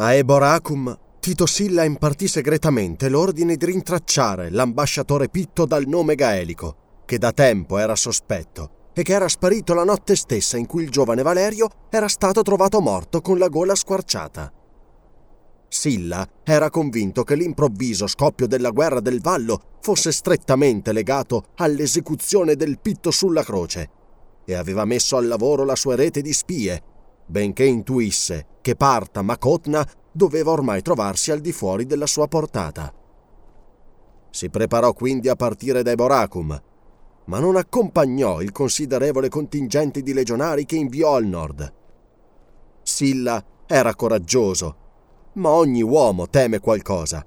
A 0.00 0.14
Eboracum 0.14 0.96
Tito 1.18 1.44
Silla 1.44 1.82
impartì 1.82 2.28
segretamente 2.28 3.08
l'ordine 3.08 3.56
di 3.56 3.66
rintracciare 3.66 4.48
l'ambasciatore 4.48 5.28
Pitto 5.28 5.66
dal 5.66 5.86
nome 5.88 6.14
gaelico, 6.14 7.02
che 7.04 7.18
da 7.18 7.32
tempo 7.32 7.78
era 7.78 7.96
sospetto 7.96 8.90
e 8.92 9.02
che 9.02 9.12
era 9.12 9.26
sparito 9.26 9.74
la 9.74 9.82
notte 9.82 10.14
stessa 10.14 10.56
in 10.56 10.66
cui 10.66 10.84
il 10.84 10.90
giovane 10.90 11.22
Valerio 11.22 11.68
era 11.90 12.06
stato 12.06 12.42
trovato 12.42 12.80
morto 12.80 13.20
con 13.20 13.38
la 13.38 13.48
gola 13.48 13.74
squarciata. 13.74 14.52
Silla 15.66 16.24
era 16.44 16.70
convinto 16.70 17.24
che 17.24 17.34
l'improvviso 17.34 18.06
scoppio 18.06 18.46
della 18.46 18.70
guerra 18.70 19.00
del 19.00 19.20
Vallo 19.20 19.78
fosse 19.80 20.12
strettamente 20.12 20.92
legato 20.92 21.46
all'esecuzione 21.56 22.54
del 22.54 22.78
Pitto 22.78 23.10
sulla 23.10 23.42
croce 23.42 23.90
e 24.44 24.54
aveva 24.54 24.84
messo 24.84 25.16
al 25.16 25.26
lavoro 25.26 25.64
la 25.64 25.74
sua 25.74 25.96
rete 25.96 26.22
di 26.22 26.32
spie, 26.32 26.82
benché 27.28 27.64
intuisse 27.64 28.46
che 28.62 28.74
Parta 28.74 29.22
Macotna 29.22 29.86
doveva 30.10 30.50
ormai 30.50 30.82
trovarsi 30.82 31.30
al 31.30 31.40
di 31.40 31.52
fuori 31.52 31.84
della 31.84 32.06
sua 32.06 32.26
portata. 32.26 32.92
Si 34.30 34.48
preparò 34.48 34.92
quindi 34.94 35.28
a 35.28 35.36
partire 35.36 35.82
da 35.82 35.90
Eboracum, 35.90 36.62
ma 37.26 37.38
non 37.38 37.56
accompagnò 37.56 38.40
il 38.40 38.50
considerevole 38.50 39.28
contingente 39.28 40.00
di 40.02 40.14
legionari 40.14 40.64
che 40.64 40.76
inviò 40.76 41.14
al 41.14 41.26
nord. 41.26 41.72
Silla 42.82 43.44
era 43.66 43.94
coraggioso, 43.94 44.76
ma 45.34 45.50
ogni 45.50 45.82
uomo 45.82 46.28
teme 46.28 46.58
qualcosa. 46.58 47.24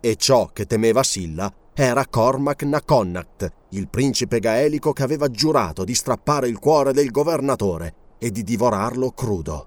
E 0.00 0.16
ciò 0.16 0.50
che 0.52 0.66
temeva 0.66 1.04
Silla 1.04 1.52
era 1.72 2.06
Cormac 2.06 2.64
Naconnacht, 2.64 3.52
il 3.70 3.88
principe 3.88 4.40
gaelico 4.40 4.92
che 4.92 5.04
aveva 5.04 5.30
giurato 5.30 5.84
di 5.84 5.94
strappare 5.94 6.48
il 6.48 6.58
cuore 6.58 6.92
del 6.92 7.10
governatore 7.10 7.99
e 8.20 8.30
di 8.30 8.44
divorarlo 8.44 9.10
crudo. 9.10 9.66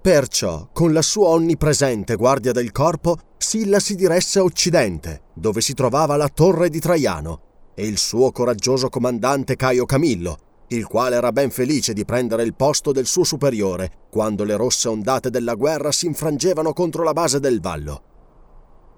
Perciò, 0.00 0.68
con 0.72 0.92
la 0.92 1.02
sua 1.02 1.28
onnipresente 1.28 2.14
guardia 2.14 2.52
del 2.52 2.72
corpo, 2.72 3.18
Silla 3.36 3.80
si 3.80 3.94
diresse 3.94 4.38
a 4.38 4.42
occidente, 4.42 5.22
dove 5.34 5.60
si 5.60 5.74
trovava 5.74 6.16
la 6.16 6.28
torre 6.28 6.70
di 6.70 6.78
Traiano, 6.78 7.40
e 7.74 7.86
il 7.86 7.98
suo 7.98 8.30
coraggioso 8.30 8.88
comandante 8.88 9.56
Caio 9.56 9.84
Camillo, 9.84 10.38
il 10.68 10.86
quale 10.86 11.16
era 11.16 11.32
ben 11.32 11.50
felice 11.50 11.92
di 11.92 12.04
prendere 12.04 12.42
il 12.42 12.54
posto 12.54 12.92
del 12.92 13.06
suo 13.06 13.24
superiore 13.24 13.90
quando 14.10 14.44
le 14.44 14.56
rosse 14.56 14.88
ondate 14.88 15.30
della 15.30 15.54
guerra 15.54 15.90
si 15.90 16.06
infrangevano 16.06 16.72
contro 16.72 17.02
la 17.02 17.12
base 17.12 17.40
del 17.40 17.60
vallo. 17.60 18.02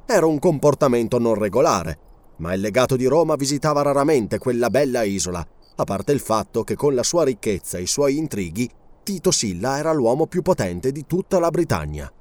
Era 0.06 0.26
un 0.26 0.38
comportamento 0.38 1.18
non 1.18 1.34
regolare, 1.34 1.98
ma 2.36 2.52
il 2.52 2.60
legato 2.60 2.96
di 2.96 3.06
Roma 3.06 3.34
visitava 3.34 3.82
raramente 3.82 4.38
quella 4.38 4.70
bella 4.70 5.02
isola, 5.02 5.46
a 5.76 5.84
parte 5.84 6.12
il 6.12 6.20
fatto 6.20 6.64
che 6.64 6.74
con 6.74 6.94
la 6.94 7.02
sua 7.02 7.24
ricchezza 7.24 7.78
e 7.78 7.82
i 7.82 7.86
suoi 7.86 8.16
intrighi 8.16 8.68
Tito 9.02 9.30
Silla 9.30 9.78
era 9.78 9.92
l'uomo 9.92 10.26
più 10.26 10.42
potente 10.42 10.90
di 10.90 11.06
tutta 11.06 11.38
la 11.38 11.50
Britannia. 11.50 12.12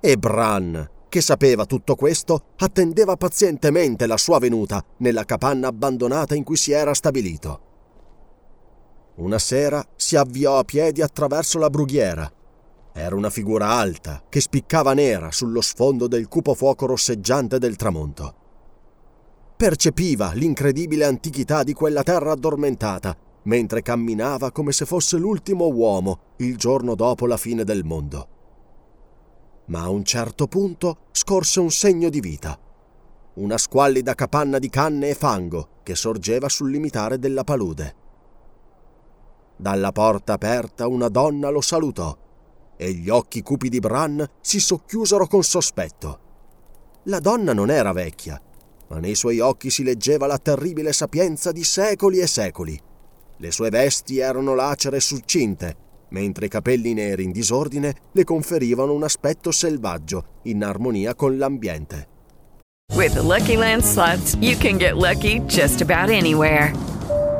E 0.00 0.16
Bran, 0.16 0.90
che 1.08 1.20
sapeva 1.20 1.66
tutto 1.66 1.96
questo, 1.96 2.46
attendeva 2.56 3.16
pazientemente 3.16 4.06
la 4.06 4.16
sua 4.16 4.38
venuta 4.38 4.82
nella 4.98 5.24
capanna 5.24 5.68
abbandonata 5.68 6.34
in 6.34 6.44
cui 6.44 6.56
si 6.56 6.72
era 6.72 6.94
stabilito. 6.94 7.60
Una 9.16 9.38
sera 9.38 9.86
si 9.94 10.16
avviò 10.16 10.58
a 10.58 10.64
piedi 10.64 11.02
attraverso 11.02 11.58
la 11.58 11.68
brughiera. 11.68 12.32
Era 12.94 13.14
una 13.14 13.28
figura 13.28 13.68
alta 13.68 14.22
che 14.28 14.40
spiccava 14.40 14.94
nera 14.94 15.30
sullo 15.30 15.60
sfondo 15.60 16.06
del 16.06 16.28
cupo 16.28 16.54
fuoco 16.54 16.86
rosseggiante 16.86 17.58
del 17.58 17.76
tramonto. 17.76 18.34
Percepiva 19.62 20.32
l'incredibile 20.32 21.04
antichità 21.04 21.62
di 21.62 21.72
quella 21.72 22.02
terra 22.02 22.32
addormentata 22.32 23.16
mentre 23.42 23.80
camminava 23.80 24.50
come 24.50 24.72
se 24.72 24.84
fosse 24.84 25.16
l'ultimo 25.18 25.68
uomo 25.68 26.32
il 26.38 26.56
giorno 26.56 26.96
dopo 26.96 27.26
la 27.28 27.36
fine 27.36 27.62
del 27.62 27.84
mondo. 27.84 28.28
Ma 29.66 29.82
a 29.82 29.88
un 29.88 30.02
certo 30.02 30.48
punto 30.48 31.02
scorse 31.12 31.60
un 31.60 31.70
segno 31.70 32.08
di 32.08 32.18
vita, 32.18 32.58
una 33.34 33.56
squallida 33.56 34.16
capanna 34.16 34.58
di 34.58 34.68
canne 34.68 35.10
e 35.10 35.14
fango 35.14 35.68
che 35.84 35.94
sorgeva 35.94 36.48
sul 36.48 36.68
limitare 36.68 37.20
della 37.20 37.44
palude. 37.44 37.94
Dalla 39.56 39.92
porta 39.92 40.32
aperta 40.32 40.88
una 40.88 41.06
donna 41.06 41.50
lo 41.50 41.60
salutò 41.60 42.18
e 42.76 42.92
gli 42.94 43.08
occhi 43.08 43.42
cupi 43.42 43.68
di 43.68 43.78
Bran 43.78 44.28
si 44.40 44.58
socchiusero 44.58 45.28
con 45.28 45.44
sospetto. 45.44 46.18
La 47.04 47.20
donna 47.20 47.52
non 47.52 47.70
era 47.70 47.92
vecchia, 47.92 48.42
ma 48.92 49.00
nei 49.00 49.16
suoi 49.16 49.40
occhi 49.40 49.70
si 49.70 49.82
leggeva 49.82 50.26
la 50.26 50.38
terribile 50.38 50.92
sapienza 50.92 51.50
di 51.50 51.64
secoli 51.64 52.20
e 52.20 52.26
secoli 52.28 52.80
le 53.42 53.50
sue 53.50 53.70
vesti 53.70 54.20
erano 54.20 54.54
lacere 54.54 54.98
e 54.98 55.00
succinte, 55.00 55.76
mentre 56.10 56.46
i 56.46 56.48
capelli 56.48 56.94
neri 56.94 57.24
in 57.24 57.32
disordine 57.32 57.92
le 58.12 58.22
conferivano 58.22 58.92
un 58.92 59.02
aspetto 59.02 59.50
selvaggio, 59.50 60.38
in 60.42 60.62
armonia 60.62 61.16
con 61.16 61.36
l'ambiente. 61.36 62.06
With 62.94 63.14
the 63.14 63.22
Lucky 63.22 63.56
Land 63.56 63.82
slots, 63.82 64.36
you 64.38 64.56
can 64.56 64.78
get 64.78 64.96
lucky 64.96 65.40
just 65.46 65.80
about 65.80 66.08
anywhere. 66.08 66.72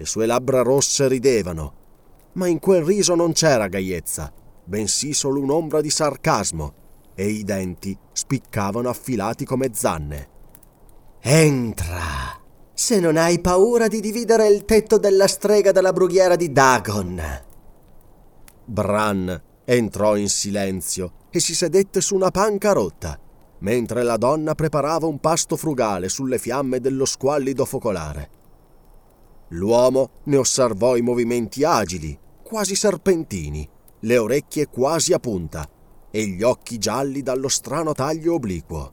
Le 0.00 0.06
sue 0.06 0.24
labbra 0.24 0.62
rosse 0.62 1.08
ridevano, 1.08 1.74
ma 2.32 2.46
in 2.46 2.58
quel 2.58 2.82
riso 2.82 3.14
non 3.14 3.32
c'era 3.32 3.68
gaiezza, 3.68 4.32
bensì 4.64 5.12
solo 5.12 5.42
un'ombra 5.42 5.82
di 5.82 5.90
sarcasmo, 5.90 6.72
e 7.14 7.28
i 7.28 7.44
denti 7.44 7.94
spiccavano 8.10 8.88
affilati 8.88 9.44
come 9.44 9.72
zanne. 9.74 10.28
Entra! 11.20 12.38
se 12.72 12.98
non 12.98 13.18
hai 13.18 13.42
paura 13.42 13.88
di 13.88 14.00
dividere 14.00 14.48
il 14.48 14.64
tetto 14.64 14.96
della 14.96 15.28
strega 15.28 15.70
della 15.70 15.92
brughiera 15.92 16.34
di 16.34 16.50
Dagon. 16.50 17.22
Bran 18.64 19.42
entrò 19.66 20.16
in 20.16 20.30
silenzio 20.30 21.12
e 21.28 21.40
si 21.40 21.54
sedette 21.54 22.00
su 22.00 22.14
una 22.14 22.30
panca 22.30 22.72
rotta, 22.72 23.20
mentre 23.58 24.02
la 24.02 24.16
donna 24.16 24.54
preparava 24.54 25.06
un 25.06 25.20
pasto 25.20 25.58
frugale 25.58 26.08
sulle 26.08 26.38
fiamme 26.38 26.80
dello 26.80 27.04
squallido 27.04 27.66
focolare. 27.66 28.38
L'uomo 29.50 30.10
ne 30.24 30.36
osservò 30.36 30.96
i 30.96 31.02
movimenti 31.02 31.64
agili, 31.64 32.18
quasi 32.42 32.74
serpentini, 32.74 33.68
le 34.00 34.18
orecchie 34.18 34.66
quasi 34.66 35.12
a 35.12 35.18
punta 35.18 35.68
e 36.10 36.26
gli 36.26 36.42
occhi 36.42 36.78
gialli 36.78 37.22
dallo 37.22 37.48
strano 37.48 37.92
taglio 37.92 38.34
obliquo. 38.34 38.92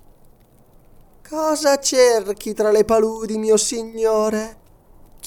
Cosa 1.27 1.77
cerchi 1.79 2.53
tra 2.53 2.71
le 2.71 2.85
paludi, 2.85 3.37
mio 3.37 3.57
signore? 3.57 4.65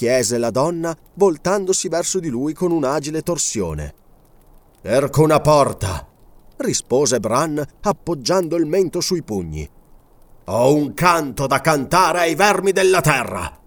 chiese 0.00 0.38
la 0.38 0.50
donna, 0.50 0.96
voltandosi 1.12 1.88
verso 1.88 2.20
di 2.20 2.30
lui 2.30 2.54
con 2.54 2.72
un'agile 2.72 3.20
torsione. 3.20 3.94
Cerco 4.82 5.22
una 5.22 5.40
porta, 5.40 6.08
rispose 6.56 7.20
Bran, 7.20 7.62
appoggiando 7.82 8.56
il 8.56 8.64
mento 8.64 9.02
sui 9.02 9.22
pugni. 9.22 9.68
Ho 10.46 10.74
un 10.74 10.94
canto 10.94 11.46
da 11.46 11.60
cantare 11.60 12.20
ai 12.20 12.34
vermi 12.34 12.72
della 12.72 13.02
terra. 13.02 13.59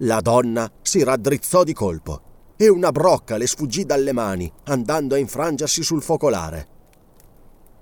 La 0.00 0.20
donna 0.20 0.70
si 0.82 1.02
raddrizzò 1.02 1.64
di 1.64 1.72
colpo 1.72 2.20
e 2.56 2.68
una 2.68 2.92
brocca 2.92 3.38
le 3.38 3.46
sfuggì 3.46 3.86
dalle 3.86 4.12
mani, 4.12 4.52
andando 4.64 5.14
a 5.14 5.18
infrangersi 5.18 5.82
sul 5.82 6.02
focolare. 6.02 6.68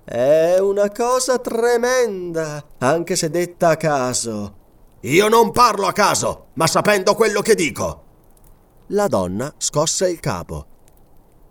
È 0.05 0.57
una 0.59 0.89
cosa 0.91 1.39
tremenda, 1.39 2.63
anche 2.77 3.17
se 3.17 3.29
detta 3.29 3.69
a 3.69 3.77
caso. 3.77 4.55
Io 5.01 5.27
non 5.27 5.51
parlo 5.51 5.87
a 5.87 5.91
caso, 5.91 6.47
ma 6.53 6.67
sapendo 6.67 7.15
quello 7.15 7.41
che 7.41 7.53
dico. 7.53 8.03
La 8.87 9.07
donna 9.07 9.53
scosse 9.57 10.09
il 10.09 10.21
capo. 10.21 10.65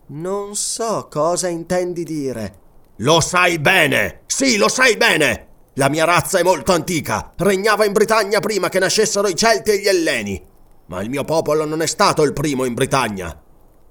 Non 0.07 0.55
so 0.55 1.09
cosa 1.11 1.49
intendi 1.49 2.05
dire. 2.05 2.59
Lo 2.99 3.21
sai 3.21 3.59
bene! 3.59 4.23
Sì, 4.27 4.57
lo 4.57 4.69
sai 4.69 4.97
bene! 4.97 5.49
La 5.75 5.89
mia 5.89 6.05
razza 6.05 6.39
è 6.39 6.43
molto 6.43 6.73
antica, 6.73 7.33
regnava 7.37 7.85
in 7.85 7.93
Britannia 7.93 8.41
prima 8.41 8.69
che 8.69 8.79
nascessero 8.79 9.27
i 9.27 9.35
Celti 9.35 9.73
e 9.73 9.81
gli 9.81 9.89
Elleni. 9.89 10.53
Ma 10.95 11.03
il 11.03 11.11
mio 11.11 11.25
popolo 11.25 11.65
non 11.65 11.83
è 11.83 11.87
stato 11.87 12.23
il 12.23 12.33
primo 12.33 12.65
in 12.65 12.73
Britannia. 12.73 13.37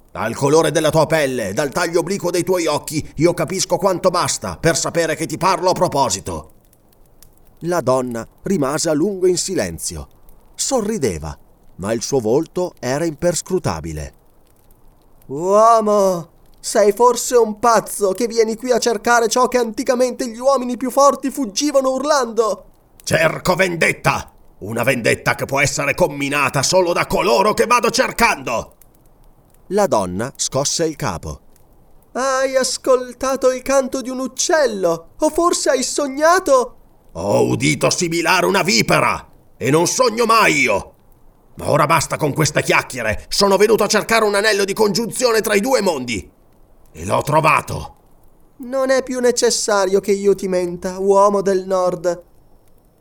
Dal 0.09 0.33
colore 0.33 0.71
della 0.71 0.89
tua 0.89 1.05
pelle, 1.05 1.51
dal 1.51 1.69
taglio 1.69 1.99
obliquo 1.99 2.31
dei 2.31 2.43
tuoi 2.43 2.65
occhi, 2.65 3.05
io 3.15 3.33
capisco 3.33 3.75
quanto 3.75 4.09
basta 4.09 4.55
per 4.57 4.77
sapere 4.77 5.17
che 5.17 5.25
ti 5.25 5.37
parlo 5.37 5.71
a 5.71 5.73
proposito. 5.73 6.51
La 7.63 7.81
donna 7.81 8.25
rimase 8.43 8.89
a 8.89 8.93
lungo 8.93 9.27
in 9.27 9.35
silenzio. 9.35 10.07
Sorrideva, 10.55 11.37
ma 11.75 11.91
il 11.91 12.01
suo 12.01 12.19
volto 12.19 12.73
era 12.79 13.03
imperscrutabile. 13.03 14.13
Uomo, 15.25 16.29
sei 16.61 16.93
forse 16.93 17.35
un 17.35 17.59
pazzo 17.59 18.13
che 18.13 18.27
vieni 18.27 18.55
qui 18.55 18.71
a 18.71 18.79
cercare 18.79 19.27
ciò 19.27 19.49
che 19.49 19.57
anticamente 19.57 20.29
gli 20.29 20.39
uomini 20.39 20.77
più 20.77 20.89
forti 20.89 21.31
fuggivano 21.31 21.89
urlando? 21.91 22.65
Cerco 23.03 23.55
vendetta! 23.55 24.32
Una 24.63 24.83
vendetta 24.83 25.35
che 25.35 25.43
può 25.43 25.59
essere 25.59 25.93
comminata 25.93 26.63
solo 26.63 26.93
da 26.93 27.05
coloro 27.05 27.53
che 27.53 27.65
vado 27.65 27.89
cercando! 27.89 28.75
La 29.67 29.87
donna 29.87 30.31
scosse 30.37 30.85
il 30.85 30.95
capo. 30.95 31.41
Hai 32.13 32.55
ascoltato 32.55 33.51
il 33.51 33.61
canto 33.61 33.99
di 33.99 34.09
un 34.09 34.19
uccello? 34.19 35.09
O 35.19 35.29
forse 35.29 35.69
hai 35.69 35.83
sognato? 35.83 36.77
Ho 37.11 37.45
udito 37.45 37.89
sibilare 37.89 38.45
una 38.45 38.63
vipera! 38.63 39.29
E 39.57 39.69
non 39.69 39.85
sogno 39.85 40.23
mai 40.23 40.61
io! 40.61 40.93
Ma 41.55 41.69
ora 41.69 41.85
basta 41.85 42.15
con 42.15 42.31
queste 42.31 42.63
chiacchiere! 42.63 43.25
Sono 43.27 43.57
venuto 43.57 43.83
a 43.83 43.87
cercare 43.87 44.23
un 44.23 44.35
anello 44.35 44.63
di 44.63 44.73
congiunzione 44.73 45.41
tra 45.41 45.55
i 45.55 45.59
due 45.59 45.81
mondi! 45.81 46.31
E 46.93 47.05
l'ho 47.05 47.21
trovato! 47.21 47.95
Non 48.59 48.91
è 48.91 49.03
più 49.03 49.19
necessario 49.19 49.99
che 49.99 50.13
io 50.13 50.33
ti 50.35 50.47
menta, 50.47 50.99
uomo 50.99 51.41
del 51.41 51.65
nord. 51.65 52.31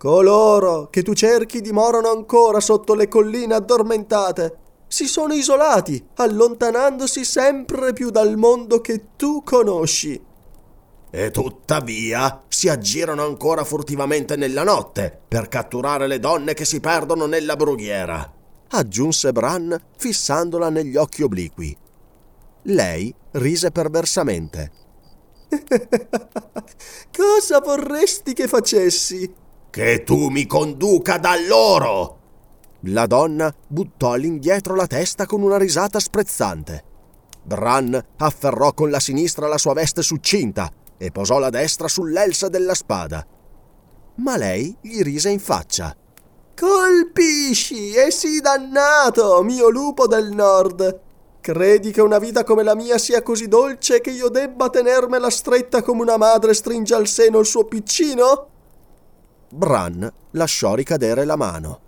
Coloro 0.02 0.88
che 0.90 1.04
tu 1.04 1.12
cerchi 1.12 1.60
dimorano 1.60 2.10
ancora 2.10 2.58
sotto 2.58 2.92
le 2.94 3.06
colline 3.06 3.54
addormentate 3.54 4.56
si 4.88 5.06
sono 5.06 5.32
isolati, 5.32 6.04
allontanandosi 6.14 7.24
sempre 7.24 7.92
più 7.92 8.10
dal 8.10 8.36
mondo 8.36 8.80
che 8.80 9.10
tu 9.14 9.44
conosci. 9.44 10.20
E 11.08 11.30
tuttavia 11.30 12.42
si 12.48 12.68
aggirano 12.68 13.22
ancora 13.22 13.62
furtivamente 13.62 14.34
nella 14.34 14.64
notte 14.64 15.20
per 15.28 15.46
catturare 15.46 16.08
le 16.08 16.18
donne 16.18 16.52
che 16.52 16.64
si 16.64 16.80
perdono 16.80 17.26
nella 17.26 17.54
brughiera, 17.54 18.28
aggiunse 18.70 19.30
Bran 19.30 19.80
fissandola 19.96 20.68
negli 20.68 20.96
occhi 20.96 21.22
obliqui. 21.22 21.76
Lei 22.62 23.14
rise 23.30 23.70
perversamente. 23.70 24.72
Cosa 27.16 27.60
vorresti 27.60 28.32
che 28.32 28.48
facessi? 28.48 29.34
Che 29.72 30.02
tu 30.02 30.28
mi 30.28 30.44
conduca 30.44 31.16
da 31.16 31.34
loro! 31.48 32.18
La 32.88 33.06
donna 33.06 33.50
buttò 33.66 34.12
all'indietro 34.12 34.74
la 34.74 34.86
testa 34.86 35.24
con 35.24 35.40
una 35.40 35.56
risata 35.56 35.98
sprezzante. 35.98 36.84
Bran 37.42 37.98
afferrò 38.18 38.74
con 38.74 38.90
la 38.90 39.00
sinistra 39.00 39.48
la 39.48 39.56
sua 39.56 39.72
veste 39.72 40.02
succinta 40.02 40.70
e 40.98 41.10
posò 41.10 41.38
la 41.38 41.48
destra 41.48 41.88
sull'elsa 41.88 42.50
della 42.50 42.74
spada. 42.74 43.26
Ma 44.16 44.36
lei 44.36 44.76
gli 44.82 45.00
rise 45.00 45.30
in 45.30 45.40
faccia. 45.40 45.96
Colpisci 46.54 47.94
e 47.94 48.10
sii 48.10 48.40
dannato, 48.40 49.42
mio 49.42 49.70
lupo 49.70 50.06
del 50.06 50.32
nord! 50.32 51.00
Credi 51.40 51.92
che 51.92 52.02
una 52.02 52.18
vita 52.18 52.44
come 52.44 52.62
la 52.62 52.74
mia 52.74 52.98
sia 52.98 53.22
così 53.22 53.48
dolce 53.48 54.02
che 54.02 54.10
io 54.10 54.28
debba 54.28 54.68
tenermela 54.68 55.30
stretta 55.30 55.80
come 55.80 56.02
una 56.02 56.18
madre 56.18 56.52
stringe 56.52 56.94
al 56.94 57.06
seno 57.06 57.38
il 57.38 57.46
suo 57.46 57.64
piccino? 57.64 58.48
Bran 59.54 60.10
lasciò 60.30 60.74
ricadere 60.74 61.26
la 61.26 61.36
mano. 61.36 61.80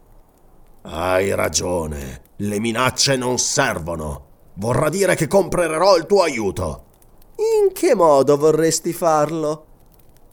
Hai 0.83 1.35
ragione, 1.35 2.21
le 2.37 2.61
minacce 2.61 3.17
non 3.17 3.39
servono. 3.39 4.27
Vorrà 4.57 4.91
dire 4.91 5.15
che 5.15 5.27
comprerò 5.27 5.97
il 5.97 6.05
tuo 6.05 6.21
aiuto. 6.21 6.85
In 7.37 7.73
che 7.73 7.95
modo 7.95 8.37
vorresti 8.37 8.93
farlo? 8.93 9.67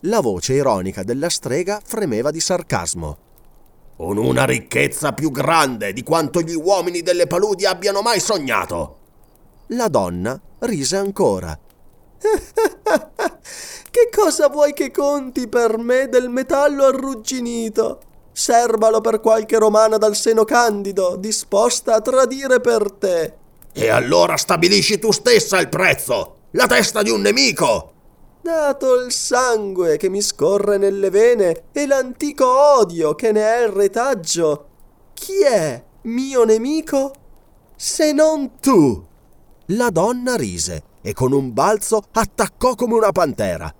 La 0.01 0.19
voce 0.19 0.55
ironica 0.55 1.03
della 1.03 1.29
strega 1.29 1.79
fremeva 1.82 2.32
di 2.32 2.41
sarcasmo. 2.41 3.17
Con 3.95 4.17
una 4.17 4.43
ricchezza 4.43 5.13
più 5.13 5.32
grande 5.32 5.93
di 5.93 6.03
quanto 6.03 6.41
gli 6.41 6.53
uomini 6.53 7.01
delle 7.01 7.27
paludi 7.27 7.65
abbiano 7.65 8.01
mai 8.01 8.19
sognato. 8.19 8.97
La 9.67 9.88
donna 9.88 10.38
rise 10.59 10.97
ancora. 10.97 11.57
che 13.89 14.09
cosa 14.15 14.47
vuoi 14.47 14.74
che 14.74 14.91
conti 14.91 15.47
per 15.47 15.78
me 15.78 16.07
del 16.07 16.30
metallo 16.30 16.86
arrugginito? 16.86 18.01
Serbalo 18.32 19.01
per 19.01 19.19
qualche 19.19 19.57
romana 19.57 19.97
dal 19.97 20.15
seno 20.15 20.45
candido, 20.45 21.15
disposta 21.17 21.95
a 21.95 22.01
tradire 22.01 22.61
per 22.61 22.91
te. 22.91 23.34
E 23.74 23.89
allora 23.89 24.38
stabilisci 24.38 24.99
tu 24.99 25.11
stessa 25.11 25.59
il 25.59 25.69
prezzo! 25.69 26.36
La 26.51 26.67
testa 26.67 27.01
di 27.01 27.09
un 27.09 27.22
nemico! 27.22 27.93
Dato 28.41 28.95
il 28.95 29.11
sangue 29.11 29.97
che 29.97 30.09
mi 30.09 30.22
scorre 30.22 30.78
nelle 30.78 31.09
vene 31.09 31.65
e 31.72 31.86
l'antico 31.86 32.47
odio 32.78 33.13
che 33.15 33.32
ne 33.32 33.41
è 33.41 33.63
il 33.63 33.69
retaggio, 33.69 34.67
chi 35.13 35.43
è 35.43 35.84
mio 36.03 36.43
nemico? 36.43 37.13
Se 37.76 38.11
non 38.11 38.59
tu! 38.59 39.05
La 39.67 39.89
donna 39.89 40.36
rise 40.36 40.89
e 41.02 41.14
con 41.14 41.32
un 41.32 41.54
balzo 41.54 42.02
attaccò 42.12 42.76
come 42.76 42.95
una 42.95 43.12
pantera 43.12 43.74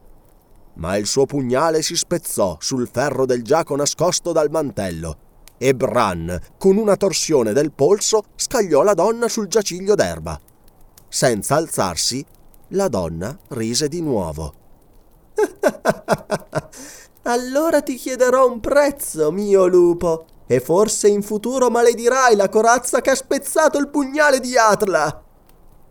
ma 0.76 0.96
il 0.96 1.06
suo 1.06 1.26
pugnale 1.26 1.82
si 1.82 1.96
spezzò 1.96 2.58
sul 2.60 2.90
ferro 2.92 3.26
del 3.26 3.44
giaco 3.44 3.76
nascosto 3.76 4.32
dal 4.32 4.50
mantello 4.50 5.30
e 5.58 5.76
Bran, 5.76 6.40
con 6.58 6.78
una 6.78 6.96
torsione 6.96 7.54
del 7.54 7.72
polso, 7.72 8.24
scagliò 8.36 8.82
la 8.82 8.96
donna 8.96 9.28
sul 9.28 9.46
giaciglio 9.46 9.94
d'erba. 9.94 10.40
Senza 11.08 11.56
alzarsi, 11.56 12.26
la 12.70 12.88
donna 12.88 13.38
rise 13.50 13.88
di 13.88 14.02
nuovo. 14.02 14.54
allora 17.24 17.84
ti 17.84 17.94
chiederò 17.94 18.50
un 18.50 18.60
prezzo, 18.60 19.32
mio 19.32 19.68
lupo, 19.68 20.26
e 20.48 20.60
forse 20.60 21.10
in 21.10 21.22
futuro 21.22 21.70
maledirai 21.70 22.36
la 22.36 22.50
corazza 22.50 23.00
che 23.02 23.12
ha 23.12 23.16
spezzato 23.16 23.78
il 23.78 23.90
pugnale 23.90 24.40
di 24.40 24.58
Atla. 24.58 25.24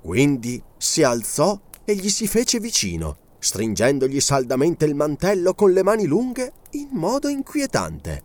Quindi 0.03 0.61
si 0.81 1.03
alzò 1.03 1.61
e 1.85 1.95
gli 1.95 2.09
si 2.09 2.27
fece 2.27 2.59
vicino 2.59 3.29
stringendogli 3.41 4.21
saldamente 4.21 4.85
il 4.85 4.95
mantello 4.95 5.55
con 5.55 5.73
le 5.73 5.83
mani 5.83 6.07
lunghe 6.07 6.53
in 6.73 6.89
modo 6.93 7.29
inquietante. 7.29 8.23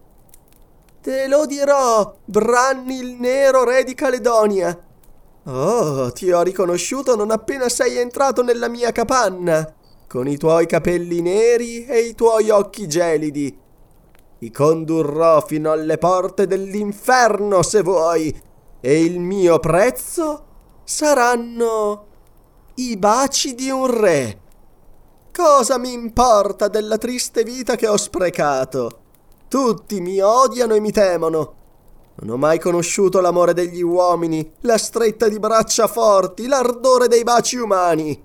Te 1.02 1.28
lo 1.28 1.46
dirò, 1.46 2.16
Branni 2.26 3.00
il 3.00 3.16
nero 3.20 3.64
re 3.64 3.84
di 3.84 3.94
Caledonia. 3.94 4.78
Oh, 5.44 6.12
ti 6.12 6.32
ho 6.32 6.42
riconosciuto 6.42 7.16
non 7.16 7.32
appena 7.32 7.70
sei 7.70 7.98
entrato 7.98 8.44
nella 8.44 8.68
mia 8.68 8.92
capanna, 8.92 9.74
con 10.08 10.28
i 10.28 10.38
tuoi 10.38 10.66
capelli 10.66 11.22
neri 11.22 11.86
e 11.86 12.00
i 12.00 12.16
tuoi 12.16 12.50
occhi 12.50 12.88
gelidi. 12.88 13.58
Ti 14.40 14.52
condurrò 14.52 15.42
fino 15.46 15.72
alle 15.72 15.98
porte 15.98 16.48
dell'inferno 16.48 17.62
se 17.62 17.82
vuoi, 17.82 18.36
e 18.82 19.04
il 19.04 19.20
mio 19.20 19.60
prezzo 19.60 20.46
saranno 20.84 22.14
I 22.78 22.98
baci 22.98 23.56
di 23.56 23.70
un 23.70 23.88
re. 23.88 24.40
Cosa 25.34 25.78
mi 25.78 25.94
importa 25.94 26.68
della 26.68 26.98
triste 26.98 27.44
vita 27.44 27.78
che 27.78 27.88
ho 27.88 27.96
sprecato? 27.96 29.00
Tutti 29.48 30.02
mi 30.02 30.20
odiano 30.20 30.74
e 30.74 30.82
mi 30.82 30.92
temono. 30.92 31.54
Non 32.16 32.32
ho 32.32 32.38
mai 32.38 32.60
conosciuto 32.60 33.22
l'amore 33.22 33.54
degli 33.54 33.82
uomini, 33.82 34.52
la 34.62 34.78
stretta 34.78 35.30
di 35.30 35.40
braccia 35.40 35.88
forti, 35.88 36.48
l'ardore 36.48 37.08
dei 37.08 37.24
baci 37.24 37.56
umani. 37.56 38.22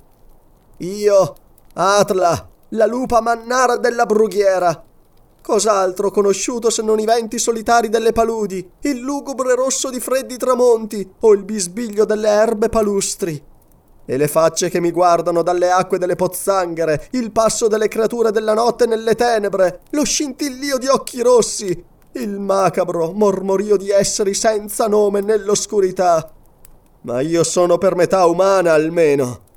Io, 0.78 1.34
Atla, 1.74 2.48
la 2.70 2.86
lupa 2.86 3.20
mannara 3.20 3.76
della 3.76 4.04
brughiera. 4.04 4.84
Cos'altro 5.40 6.08
ho 6.08 6.10
conosciuto 6.10 6.70
se 6.70 6.82
non 6.82 6.98
i 6.98 7.04
venti 7.04 7.38
solitari 7.38 7.88
delle 7.88 8.10
paludi, 8.10 8.68
il 8.80 8.98
lugubre 8.98 9.54
rosso 9.54 9.90
di 9.90 10.00
freddi 10.00 10.36
tramonti 10.36 11.08
o 11.20 11.34
il 11.34 11.44
bisbiglio 11.44 12.04
delle 12.04 12.30
erbe 12.30 12.68
palustri? 12.68 13.49
E 14.04 14.16
le 14.16 14.28
facce 14.28 14.68
che 14.68 14.80
mi 14.80 14.90
guardano 14.90 15.42
dalle 15.42 15.70
acque 15.70 15.98
delle 15.98 16.16
pozzanghere, 16.16 17.08
il 17.12 17.30
passo 17.30 17.68
delle 17.68 17.88
creature 17.88 18.32
della 18.32 18.54
notte 18.54 18.86
nelle 18.86 19.14
tenebre, 19.14 19.82
lo 19.90 20.04
scintillio 20.04 20.78
di 20.78 20.86
occhi 20.86 21.22
rossi, 21.22 21.84
il 22.12 22.40
macabro 22.40 23.12
mormorio 23.12 23.76
di 23.76 23.90
esseri 23.90 24.34
senza 24.34 24.88
nome 24.88 25.20
nell'oscurità. 25.20 26.32
Ma 27.02 27.20
io 27.20 27.44
sono 27.44 27.78
per 27.78 27.94
metà 27.94 28.26
umana 28.26 28.72
almeno. 28.72 29.48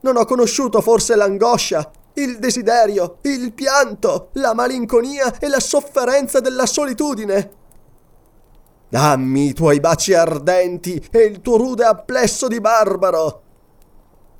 Non 0.00 0.16
ho 0.16 0.24
conosciuto 0.24 0.80
forse 0.80 1.16
l'angoscia, 1.16 1.90
il 2.14 2.38
desiderio, 2.38 3.18
il 3.22 3.52
pianto, 3.52 4.28
la 4.34 4.54
malinconia 4.54 5.38
e 5.38 5.48
la 5.48 5.60
sofferenza 5.60 6.40
della 6.40 6.64
solitudine. 6.64 7.50
Dammi 8.88 9.48
i 9.48 9.52
tuoi 9.52 9.80
baci 9.80 10.14
ardenti 10.14 11.04
e 11.10 11.24
il 11.24 11.40
tuo 11.40 11.56
rude 11.56 11.84
applesso 11.84 12.46
di 12.46 12.60
barbaro. 12.60 13.42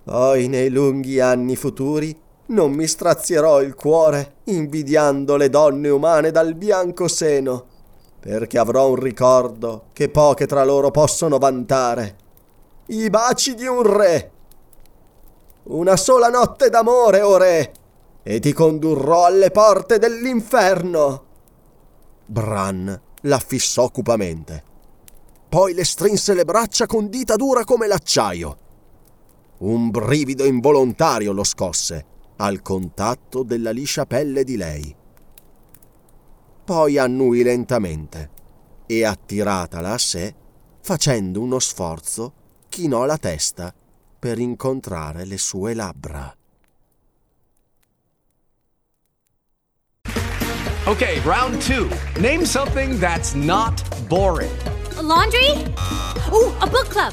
Poi 0.07 0.47
nei 0.47 0.71
lunghi 0.71 1.19
anni 1.19 1.57
futuri 1.57 2.17
non 2.51 2.71
mi 2.71 2.87
strazierò 2.87 3.61
il 3.61 3.75
cuore 3.75 4.37
invidiando 4.45 5.35
le 5.35 5.51
donne 5.51 5.89
umane 5.89 6.31
dal 6.31 6.55
bianco 6.55 7.09
seno, 7.09 7.67
perché 8.21 8.57
avrò 8.57 8.89
un 8.89 8.95
ricordo 8.95 9.87
che 9.93 10.09
poche 10.09 10.47
tra 10.47 10.63
loro 10.63 10.93
possono 10.93 11.39
vantare. 11.39 12.17
I 12.87 13.11
baci 13.11 13.57
di 13.57 13.67
un 13.67 13.83
re. 13.83 14.31
Una 15.65 15.97
sola 15.97 16.29
notte 16.29 16.71
d'amore, 16.71 17.23
o 17.23 17.37
re, 17.37 17.73
e 18.23 18.39
ti 18.39 18.53
condurrò 18.53 19.25
alle 19.25 19.51
porte 19.51 19.99
dell'inferno. 19.99 21.25
Bran 22.27 23.01
la 23.23 23.39
fissò 23.41 23.91
cupamente. 23.91 24.63
Poi 25.49 25.75
le 25.75 25.85
strinse 25.85 26.33
le 26.33 26.45
braccia 26.45 26.87
con 26.87 27.09
dita 27.09 27.35
dura 27.35 27.65
come 27.65 27.89
l'acciaio. 27.89 28.59
Un 29.59 29.91
brivido 29.91 30.45
involontario 30.45 31.33
lo 31.33 31.45
scosse 31.45 32.05
al 32.37 32.61
contatto 32.61 33.43
della 33.43 33.71
liscia 33.71 34.05
pelle 34.05 34.45
di 34.45 34.57
lei. 34.57 34.95
Poi 36.65 36.99
annui 36.99 37.43
lentamente 37.43 38.31
e 38.87 39.05
attiratala 39.05 39.93
a 39.93 39.99
sé, 39.99 40.35
facendo 40.83 41.41
uno 41.41 41.59
sforzo, 41.59 42.33
chinò 42.69 43.05
la 43.07 43.17
testa 43.17 43.75
per 44.19 44.39
incontrare 44.39 45.25
le 45.25 45.39
sue 45.39 45.75
labbra. 45.75 46.37
Okay, 50.87 51.21
round 51.25 51.61
two. 51.61 51.89
Name 52.21 52.45
something 52.45 52.99
that's 52.99 53.33
not 53.35 53.83
boring. 54.07 54.53
A 54.97 55.03
laundry? 55.03 55.51
Ooh, 56.31 56.53
a 56.61 56.67
book 56.67 56.89
club. 56.89 57.13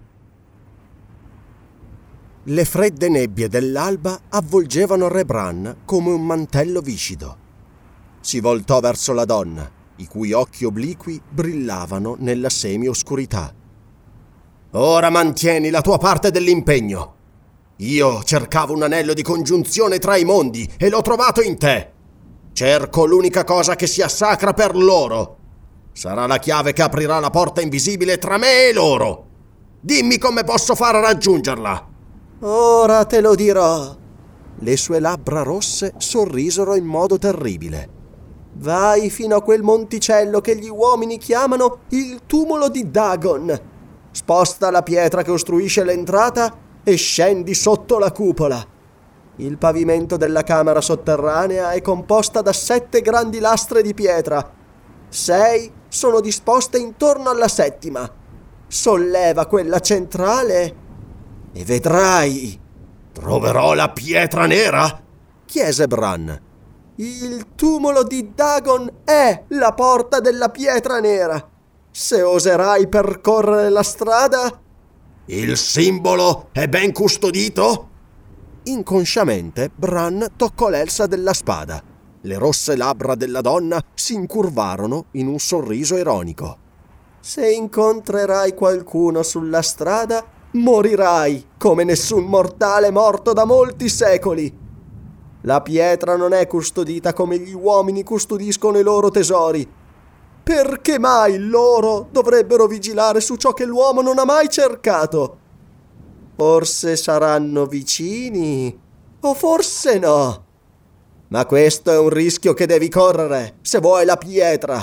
Le 2.45 2.65
fredde 2.65 3.07
nebbie 3.07 3.47
dell'alba 3.47 4.21
avvolgevano 4.29 5.07
Re 5.07 5.25
Bran 5.25 5.81
come 5.85 6.09
un 6.09 6.25
mantello 6.25 6.81
viscido. 6.81 7.37
Si 8.19 8.39
voltò 8.39 8.79
verso 8.79 9.13
la 9.13 9.25
donna, 9.25 9.69
i 9.97 10.07
cui 10.07 10.31
occhi 10.31 10.65
obliqui 10.65 11.21
brillavano 11.29 12.15
nella 12.17 12.49
semi-oscurità. 12.49 13.53
Ora 14.71 15.11
mantieni 15.11 15.69
la 15.69 15.81
tua 15.81 15.99
parte 15.99 16.31
dell'impegno. 16.31 17.15
Io 17.77 18.23
cercavo 18.23 18.73
un 18.73 18.81
anello 18.81 19.13
di 19.13 19.21
congiunzione 19.21 19.99
tra 19.99 20.17
i 20.17 20.25
mondi 20.25 20.67
e 20.77 20.89
l'ho 20.89 21.03
trovato 21.03 21.41
in 21.41 21.59
te. 21.59 21.91
Cerco 22.53 23.05
l'unica 23.05 23.43
cosa 23.43 23.75
che 23.75 23.85
sia 23.85 24.07
sacra 24.07 24.53
per 24.53 24.75
loro. 24.75 25.37
Sarà 25.91 26.25
la 26.25 26.39
chiave 26.39 26.73
che 26.73 26.81
aprirà 26.81 27.19
la 27.19 27.29
porta 27.29 27.61
invisibile 27.61 28.17
tra 28.17 28.39
me 28.39 28.69
e 28.69 28.73
loro. 28.73 29.27
Dimmi 29.79 30.17
come 30.17 30.43
posso 30.43 30.73
fare 30.73 30.97
a 30.97 31.01
raggiungerla. 31.01 31.89
Ora 32.43 33.05
te 33.05 33.21
lo 33.21 33.35
dirò. 33.35 33.95
Le 34.57 34.77
sue 34.77 34.99
labbra 34.99 35.43
rosse 35.43 35.93
sorrisero 35.97 36.73
in 36.73 36.85
modo 36.85 37.19
terribile. 37.19 37.89
Vai 38.53 39.11
fino 39.11 39.35
a 39.35 39.43
quel 39.43 39.61
monticello 39.61 40.41
che 40.41 40.57
gli 40.57 40.67
uomini 40.67 41.19
chiamano 41.19 41.81
il 41.89 42.21
tumulo 42.25 42.67
di 42.69 42.89
Dagon. 42.89 43.59
Sposta 44.09 44.71
la 44.71 44.81
pietra 44.81 45.21
che 45.21 45.29
ostruisce 45.29 45.83
l'entrata 45.83 46.51
e 46.83 46.95
scendi 46.95 47.53
sotto 47.53 47.99
la 47.99 48.11
cupola. 48.11 48.65
Il 49.35 49.59
pavimento 49.59 50.17
della 50.17 50.41
camera 50.41 50.81
sotterranea 50.81 51.71
è 51.71 51.81
composta 51.81 52.41
da 52.41 52.53
sette 52.53 53.01
grandi 53.01 53.37
lastre 53.37 53.83
di 53.83 53.93
pietra. 53.93 54.51
Sei 55.09 55.71
sono 55.87 56.19
disposte 56.19 56.79
intorno 56.79 57.29
alla 57.29 57.47
settima. 57.47 58.11
Solleva 58.67 59.45
quella 59.45 59.79
centrale 59.79 60.80
e 61.53 61.63
vedrai. 61.65 62.59
Troverò 63.11 63.73
la 63.73 63.89
pietra 63.89 64.45
nera? 64.45 65.01
chiese 65.45 65.85
Bran. 65.85 66.41
Il 66.95 67.55
tumulo 67.55 68.03
di 68.03 68.31
Dagon 68.33 68.89
è 69.03 69.43
la 69.49 69.73
porta 69.73 70.21
della 70.21 70.49
pietra 70.49 70.99
nera. 70.99 71.49
Se 71.91 72.21
oserai 72.21 72.87
percorrere 72.87 73.69
la 73.69 73.83
strada. 73.83 74.61
Il 75.25 75.57
simbolo 75.57 76.47
è 76.53 76.67
ben 76.67 76.93
custodito? 76.93 77.89
Inconsciamente 78.63 79.69
Bran 79.75 80.27
toccò 80.37 80.69
l'elsa 80.69 81.05
della 81.05 81.33
spada. 81.33 81.83
Le 82.21 82.37
rosse 82.37 82.77
labbra 82.77 83.15
della 83.15 83.41
donna 83.41 83.83
si 83.93 84.13
incurvarono 84.13 85.07
in 85.11 85.27
un 85.27 85.39
sorriso 85.39 85.97
ironico. 85.97 86.57
Se 87.19 87.51
incontrerai 87.51 88.53
qualcuno 88.53 89.21
sulla 89.21 89.61
strada, 89.61 90.23
morirai 90.51 91.45
come 91.57 91.83
nessun 91.83 92.25
mortale 92.25 92.91
morto 92.91 93.33
da 93.33 93.45
molti 93.45 93.87
secoli. 93.87 94.59
La 95.41 95.61
pietra 95.61 96.15
non 96.15 96.33
è 96.33 96.45
custodita 96.47 97.13
come 97.13 97.37
gli 97.39 97.53
uomini 97.53 98.03
custodiscono 98.03 98.77
i 98.77 98.83
loro 98.83 99.09
tesori. 99.09 99.67
Perché 100.43 100.99
mai 100.99 101.37
loro 101.37 102.07
dovrebbero 102.11 102.67
vigilare 102.67 103.21
su 103.21 103.35
ciò 103.35 103.53
che 103.53 103.65
l'uomo 103.65 104.01
non 104.01 104.19
ha 104.19 104.25
mai 104.25 104.49
cercato? 104.49 105.37
Forse 106.35 106.95
saranno 106.95 107.65
vicini, 107.65 108.79
o 109.21 109.33
forse 109.33 109.99
no. 109.99 110.45
Ma 111.27 111.45
questo 111.45 111.91
è 111.91 111.97
un 111.97 112.09
rischio 112.09 112.53
che 112.53 112.65
devi 112.65 112.89
correre 112.89 113.57
se 113.61 113.79
vuoi 113.79 114.05
la 114.05 114.17
pietra. 114.17 114.81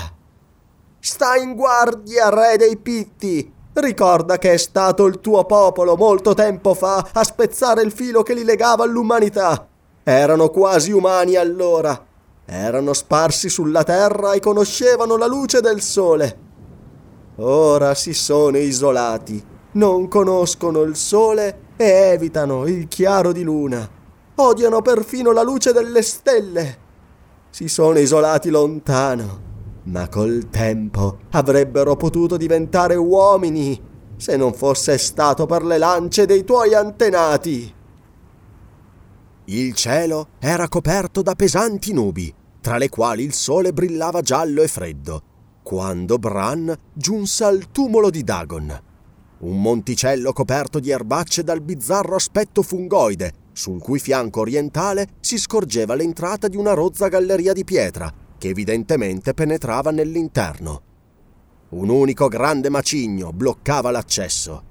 Sta 1.01 1.37
in 1.37 1.55
guardia, 1.55 2.31
re 2.31 2.57
dei 2.57 2.77
pitti. 2.77 3.53
Ricorda 3.81 4.39
che 4.39 4.55
è 4.55 4.57
stato 4.57 5.07
il 5.07 5.20
tuo 5.20 5.45
popolo 5.45 5.95
molto 5.95 6.35
tempo 6.35 6.74
fa 6.74 7.11
a 7.12 7.22
spezzare 7.22 7.81
il 7.83 7.93
filo 7.93 8.24
che 8.24 8.35
li 8.35 8.43
legava 8.43 8.83
all'umanità. 8.83 9.68
Erano 10.03 10.49
quasi 10.51 10.91
umani 10.91 11.37
allora. 11.37 12.05
Erano 12.45 12.93
sparsi 12.93 13.49
sulla 13.49 13.85
terra 13.85 14.33
e 14.33 14.41
conoscevano 14.41 15.16
la 15.16 15.29
luce 15.29 15.61
del 15.61 15.81
sole. 15.81 16.39
Ora 17.37 17.95
si 17.95 18.14
sono 18.14 18.59
isolati, 18.59 19.41
non 19.72 20.09
conoscono 20.09 20.83
il 20.83 20.97
sole 20.97 21.66
e 21.76 21.85
evitano 21.85 22.66
il 22.66 22.89
chiaro 22.89 23.31
di 23.31 23.45
luna. 23.45 23.89
Odiano 24.35 24.83
perfino 24.83 25.31
la 25.31 25.43
luce 25.43 25.72
delle 25.72 26.03
stelle. 26.03 26.79
Si 27.51 27.68
sono 27.68 28.01
isolati 28.01 28.51
lontano 28.51 29.47
ma 29.89 30.09
col 30.09 30.49
tempo 30.51 31.20
avrebbero 31.30 31.97
potuto 31.97 32.36
diventare 32.36 32.95
uomini 32.95 33.80
se 34.16 34.36
non 34.36 34.53
fosse 34.53 34.99
stato 34.99 35.47
per 35.47 35.64
le 35.64 35.78
lance 35.78 36.26
dei 36.26 36.45
tuoi 36.45 36.74
antenati. 36.74 37.74
Il 39.45 39.74
cielo 39.74 40.28
era 40.41 40.68
coperto 40.68 41.22
da 41.22 41.34
pesanti 41.34 41.93
nubi, 41.93 42.32
tra 42.61 42.76
le 42.76 42.91
quali 42.91 43.22
il 43.22 43.32
sole 43.32 43.72
brillava 43.72 44.20
giallo 44.20 44.62
e 44.62 44.68
freddo, 44.68 45.22
quando 45.62 46.18
Bran 46.18 46.76
giunse 46.93 47.45
al 47.45 47.70
tumulo 47.70 48.11
di 48.11 48.24
Dagon. 48.24 48.82
Un 49.39 49.62
monticello 49.62 50.32
coperto 50.32 50.80
di 50.80 50.91
erbacce 50.91 51.45
dal 51.45 51.62
bizzarro 51.62 52.16
aspetto 52.16 52.62
fungoide, 52.62 53.32
sul 53.53 53.80
cui 53.80 54.01
fianco 54.01 54.41
orientale 54.41 55.07
si 55.20 55.39
scorgeva 55.39 55.95
l'entrata 55.95 56.49
di 56.49 56.57
una 56.57 56.74
rozza 56.74 57.09
galleria 57.09 57.53
di 57.53 57.64
pietra, 57.64 58.12
che 58.39 58.49
evidentemente 58.49 59.34
penetrava 59.34 59.91
nell'interno. 59.91 60.82
Un 61.70 61.91
unico 61.91 62.28
grande 62.28 62.70
macigno 62.70 63.32
bloccava 63.32 63.91
l'accesso. 63.91 64.62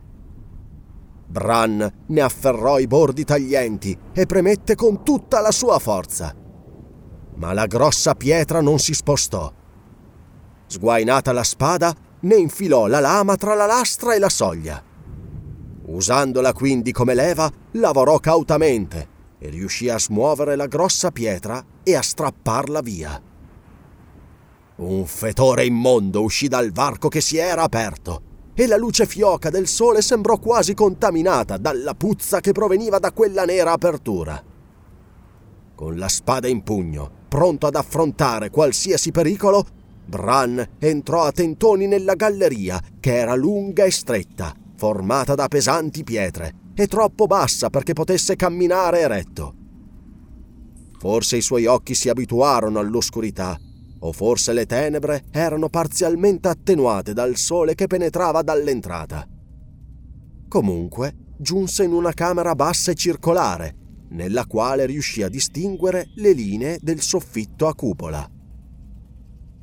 Bran 1.28 2.04
ne 2.08 2.22
afferrò 2.22 2.80
i 2.80 2.88
bordi 2.88 3.24
taglienti 3.24 3.96
e 4.14 4.26
premette 4.26 4.76
con 4.76 5.04
tutta 5.04 5.42
la 5.42 5.52
sua 5.52 5.78
forza. 5.78 6.34
Ma 7.36 7.54
la 7.54 7.68
grossa 7.68 8.16
pietra 8.16 8.62
non 8.62 8.80
si 8.80 8.94
spostò. 8.94 9.54
Sguainata 10.66 11.34
la 11.34 11.44
spada, 11.44 11.94
ne 12.22 12.36
infilò 12.36 12.88
la 12.88 13.00
lama 13.00 13.36
tra 13.36 13.54
la 13.54 13.66
lastra 13.66 14.16
e 14.16 14.20
la 14.20 14.30
soglia. 14.30 14.82
Usandola 15.86 16.54
quindi 16.54 16.92
come 16.92 17.14
leva, 17.14 17.52
lavorò 17.74 18.18
cautamente 18.20 19.16
e 19.38 19.50
riuscì 19.50 19.88
a 19.90 20.00
smuovere 20.00 20.56
la 20.56 20.66
grossa 20.66 21.12
pietra 21.12 21.64
e 21.84 21.96
a 21.96 22.02
strapparla 22.02 22.82
via. 22.82 23.22
Un 24.78 25.08
fetore 25.08 25.66
immondo 25.66 26.22
uscì 26.22 26.48
dal 26.48 26.72
varco 26.72 27.08
che 27.08 27.20
si 27.20 27.38
era 27.38 27.64
aperto 27.64 28.22
e 28.54 28.68
la 28.68 28.78
luce 28.78 29.08
fioca 29.08 29.50
del 29.50 29.66
sole 29.66 30.04
sembrò 30.04 30.38
quasi 30.38 30.76
contaminata 30.76 31.58
dalla 31.58 31.96
puzza 31.96 32.42
che 32.42 32.52
proveniva 32.52 33.00
da 33.00 33.12
quella 33.12 33.44
nera 33.44 33.72
apertura. 33.72 34.40
Con 35.74 35.98
la 35.98 36.08
spada 36.08 36.48
in 36.48 36.62
pugno, 36.62 37.10
pronto 37.28 37.66
ad 37.66 37.74
affrontare 37.74 38.52
qualsiasi 38.52 39.10
pericolo, 39.10 39.66
Bran 40.06 40.64
entrò 40.78 41.24
a 41.24 41.32
tentoni 41.32 41.88
nella 41.88 42.14
galleria, 42.14 42.80
che 43.00 43.18
era 43.18 43.34
lunga 43.34 43.84
e 43.84 43.92
stretta, 43.92 44.54
formata 44.76 45.34
da 45.34 45.48
pesanti 45.48 46.04
pietre 46.04 46.54
e 46.76 46.86
troppo 46.86 47.26
bassa 47.26 47.72
perché 47.72 47.94
potesse 47.94 48.36
camminare 48.36 49.00
eretto. 49.00 49.56
Forse 51.00 51.38
i 51.38 51.42
suoi 51.42 51.66
occhi 51.66 51.96
si 51.96 52.10
abituarono 52.10 52.78
all'oscurità 52.78 53.60
o 54.00 54.12
forse 54.12 54.54
le 54.54 54.66
tenebre 54.66 55.26
erano 55.32 55.70
parzialmente 55.70 56.48
attenuate 56.48 57.14
dal 57.14 57.36
sole 57.36 57.76
che 57.76 57.88
penetrava 57.88 58.42
dall'entrata. 58.42 59.28
Comunque, 60.48 61.16
giunse 61.38 61.84
in 61.84 61.92
una 61.92 62.14
camera 62.14 62.56
bassa 62.56 62.92
e 62.92 62.96
circolare, 62.96 63.76
nella 64.10 64.46
quale 64.46 64.86
riuscì 64.86 65.22
a 65.22 65.30
distinguere 65.30 66.12
le 66.16 66.32
linee 66.32 66.80
del 66.82 67.02
soffitto 67.02 67.68
a 67.68 67.76
cupola. 67.76 68.30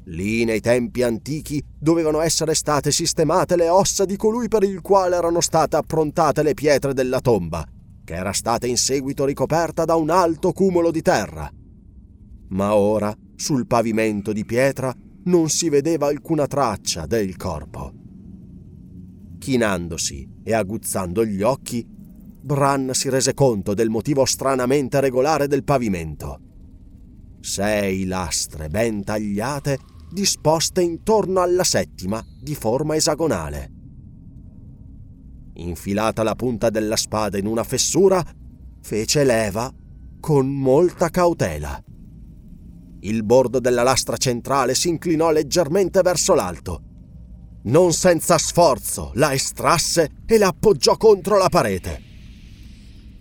Lì 0.09 0.45
nei 0.45 0.61
tempi 0.61 1.03
antichi 1.03 1.65
dovevano 1.79 2.21
essere 2.21 2.55
state 2.55 2.91
sistemate 2.91 3.57
le 3.57 3.71
ossa 3.71 4.05
di 4.05 4.17
colui 4.17 4.49
per 4.49 4.63
il 4.63 4.83
quale 4.83 5.17
erano 5.17 5.41
state 5.41 5.77
approntate 5.77 6.43
le 6.43 6.53
pietre 6.53 6.93
della 6.93 7.21
tomba, 7.21 7.65
che 8.05 8.15
era 8.15 8.33
stata 8.33 8.67
in 8.67 8.77
seguito 8.77 9.25
ricoperta 9.25 9.87
da 9.87 9.95
un 9.95 10.11
alto 10.11 10.53
cumulo 10.53 10.91
di 10.91 11.01
terra. 11.01 11.51
Ma 12.49 12.75
ora 12.75 13.17
sul 13.37 13.67
pavimento 13.67 14.33
di 14.33 14.45
pietra 14.45 14.95
non 15.25 15.49
si 15.49 15.69
vedeva 15.69 16.07
alcuna 16.07 16.47
traccia 16.47 17.07
del 17.07 17.37
corpo. 17.37 17.93
Chinandosi 19.39 20.29
e 20.43 20.53
aguzzando 20.55 21.25
gli 21.25 21.43
occhi, 21.43 21.87
Bran 21.87 22.91
si 22.93 23.09
rese 23.09 23.33
conto 23.33 23.73
del 23.73 23.89
motivo 23.89 24.25
stranamente 24.25 25.01
regolare 25.01 25.47
del 25.47 25.65
pavimento. 25.65 26.41
Sei 27.41 28.05
lastre 28.05 28.69
ben 28.69 29.03
tagliate 29.03 29.79
disposte 30.11 30.81
intorno 30.83 31.41
alla 31.41 31.65
settima 31.65 32.25
di 32.41 32.55
forma 32.55 32.97
esagonale. 32.97 33.73
Infilata 35.55 36.23
la 36.23 36.35
punta 36.35 36.71
della 36.71 36.97
spada 36.97 37.39
in 37.39 37.47
una 37.47 37.65
fessura, 37.65 38.25
fece 38.81 39.25
leva 39.25 39.73
con 40.21 40.49
molta 40.49 41.09
cautela. 41.11 41.83
Il 43.05 43.23
bordo 43.23 43.61
della 43.61 43.83
lastra 43.83 44.17
centrale 44.17 44.75
si 44.75 44.89
inclinò 44.89 45.31
leggermente 45.31 46.01
verso 46.01 46.33
l'alto. 46.33 46.83
Non 47.65 47.93
senza 47.93 48.39
sforzo 48.39 49.11
la 49.15 49.35
estrasse 49.35 50.23
e 50.25 50.39
la 50.39 50.49
appoggiò 50.49 50.97
contro 50.97 51.37
la 51.37 51.51
parete. 51.51 52.01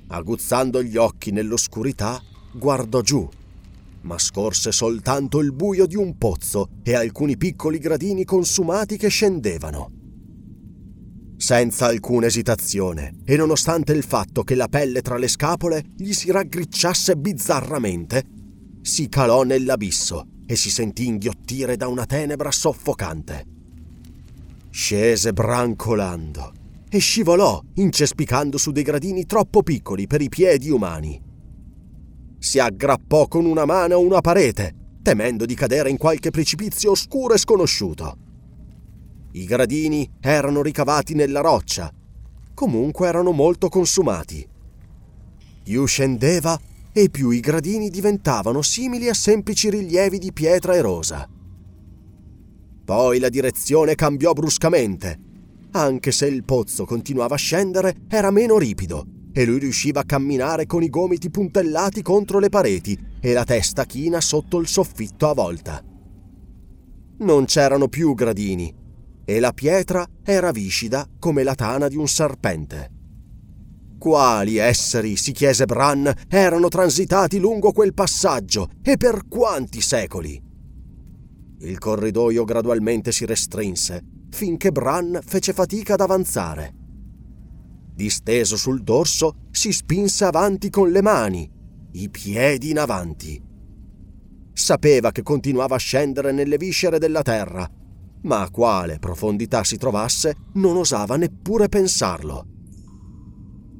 Aguzzando 0.07 0.81
gli 0.81 0.95
occhi 0.95 1.31
nell'oscurità, 1.31 2.21
guardò 2.53 3.01
giù, 3.01 3.27
ma 4.01 4.17
scorse 4.17 4.71
soltanto 4.71 5.39
il 5.39 5.51
buio 5.51 5.85
di 5.85 5.97
un 5.97 6.17
pozzo 6.17 6.69
e 6.81 6.95
alcuni 6.95 7.35
piccoli 7.35 7.77
gradini 7.77 8.23
consumati 8.23 8.95
che 8.95 9.09
scendevano. 9.09 9.91
Senza 11.35 11.87
alcuna 11.87 12.27
esitazione, 12.27 13.17
e 13.25 13.35
nonostante 13.35 13.91
il 13.91 14.03
fatto 14.03 14.43
che 14.43 14.55
la 14.55 14.69
pelle 14.69 15.01
tra 15.01 15.17
le 15.17 15.27
scapole 15.27 15.83
gli 15.97 16.13
si 16.13 16.31
raggricciasse 16.31 17.17
bizzarramente, 17.17 18.23
si 18.83 19.07
calò 19.07 19.43
nell'abisso 19.43 20.27
e 20.45 20.57
si 20.57 20.69
sentì 20.69 21.07
inghiottire 21.07 21.77
da 21.77 21.87
una 21.87 22.05
tenebra 22.05 22.51
soffocante. 22.51 23.45
Scese 24.69 25.31
brancolando 25.31 26.51
e 26.89 26.99
scivolò, 26.99 27.63
incespicando 27.75 28.57
su 28.57 28.71
dei 28.71 28.83
gradini 28.83 29.25
troppo 29.25 29.63
piccoli 29.63 30.05
per 30.05 30.21
i 30.21 30.27
piedi 30.27 30.69
umani. 30.69 31.19
Si 32.37 32.59
aggrappò 32.59 33.27
con 33.29 33.45
una 33.45 33.63
mano 33.63 33.93
a 33.93 33.97
una 33.97 34.19
parete, 34.19 34.75
temendo 35.01 35.45
di 35.45 35.55
cadere 35.55 35.89
in 35.89 35.97
qualche 35.97 36.29
precipizio 36.29 36.91
oscuro 36.91 37.35
e 37.35 37.37
sconosciuto. 37.37 38.17
I 39.31 39.45
gradini 39.45 40.07
erano 40.19 40.61
ricavati 40.61 41.13
nella 41.13 41.39
roccia, 41.39 41.89
comunque 42.53 43.07
erano 43.07 43.31
molto 43.31 43.69
consumati. 43.69 44.45
Più 45.63 45.85
scendeva 45.85 46.59
e 46.93 47.09
più 47.09 47.31
i 47.31 47.39
gradini 47.39 47.89
diventavano 47.89 48.61
simili 48.61 49.09
a 49.09 49.13
semplici 49.13 49.69
rilievi 49.69 50.19
di 50.19 50.31
pietra 50.31 50.75
erosa. 50.75 51.27
Poi 52.85 53.19
la 53.19 53.29
direzione 53.29 53.95
cambiò 53.95 54.33
bruscamente. 54.33 55.19
Anche 55.71 56.11
se 56.11 56.27
il 56.27 56.43
pozzo 56.43 56.85
continuava 56.85 57.33
a 57.33 57.37
scendere, 57.37 57.95
era 58.07 58.29
meno 58.29 58.59
ripido 58.59 59.05
e 59.33 59.45
lui 59.45 59.57
riusciva 59.57 60.01
a 60.01 60.05
camminare 60.05 60.67
con 60.67 60.83
i 60.83 60.89
gomiti 60.89 61.31
puntellati 61.31 62.03
contro 62.03 62.37
le 62.37 62.49
pareti 62.49 62.97
e 63.19 63.33
la 63.33 63.43
testa 63.43 63.85
china 63.85 64.21
sotto 64.21 64.59
il 64.59 64.67
soffitto 64.67 65.27
a 65.27 65.33
volta. 65.33 65.83
Non 67.17 67.45
c'erano 67.45 67.87
più 67.87 68.13
gradini 68.13 68.71
e 69.25 69.39
la 69.39 69.51
pietra 69.51 70.07
era 70.23 70.51
viscida 70.51 71.07
come 71.17 71.41
la 71.41 71.55
tana 71.55 71.87
di 71.87 71.95
un 71.95 72.07
serpente. 72.07 72.91
Quali 74.03 74.57
esseri, 74.57 75.15
si 75.15 75.31
chiese 75.31 75.63
Bran, 75.63 76.11
erano 76.27 76.67
transitati 76.67 77.39
lungo 77.39 77.71
quel 77.71 77.93
passaggio 77.93 78.71
e 78.81 78.97
per 78.97 79.29
quanti 79.29 79.79
secoli? 79.79 80.43
Il 81.59 81.77
corridoio 81.77 82.43
gradualmente 82.43 83.13
si 83.13 83.23
restrinse 83.23 84.03
finché 84.29 84.73
Bran 84.73 85.21
fece 85.25 85.53
fatica 85.53 85.93
ad 85.93 86.01
avanzare. 86.01 86.73
Disteso 87.95 88.57
sul 88.57 88.83
dorso, 88.83 89.47
si 89.51 89.71
spinse 89.71 90.25
avanti 90.25 90.69
con 90.69 90.91
le 90.91 91.01
mani, 91.01 91.49
i 91.93 92.09
piedi 92.09 92.71
in 92.71 92.79
avanti. 92.79 93.41
Sapeva 94.51 95.13
che 95.13 95.23
continuava 95.23 95.75
a 95.75 95.79
scendere 95.79 96.33
nelle 96.33 96.57
viscere 96.57 96.99
della 96.99 97.21
terra, 97.21 97.65
ma 98.23 98.41
a 98.41 98.49
quale 98.49 98.99
profondità 98.99 99.63
si 99.63 99.77
trovasse 99.77 100.35
non 100.55 100.75
osava 100.75 101.15
neppure 101.15 101.69
pensarlo. 101.69 102.47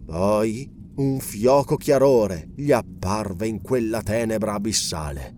Poi 0.06 0.82
un 0.96 1.20
fioco 1.20 1.76
chiarore 1.76 2.50
gli 2.56 2.72
apparve 2.72 3.48
in 3.48 3.62
quella 3.62 4.02
tenebra 4.02 4.54
abissale. 4.54 5.34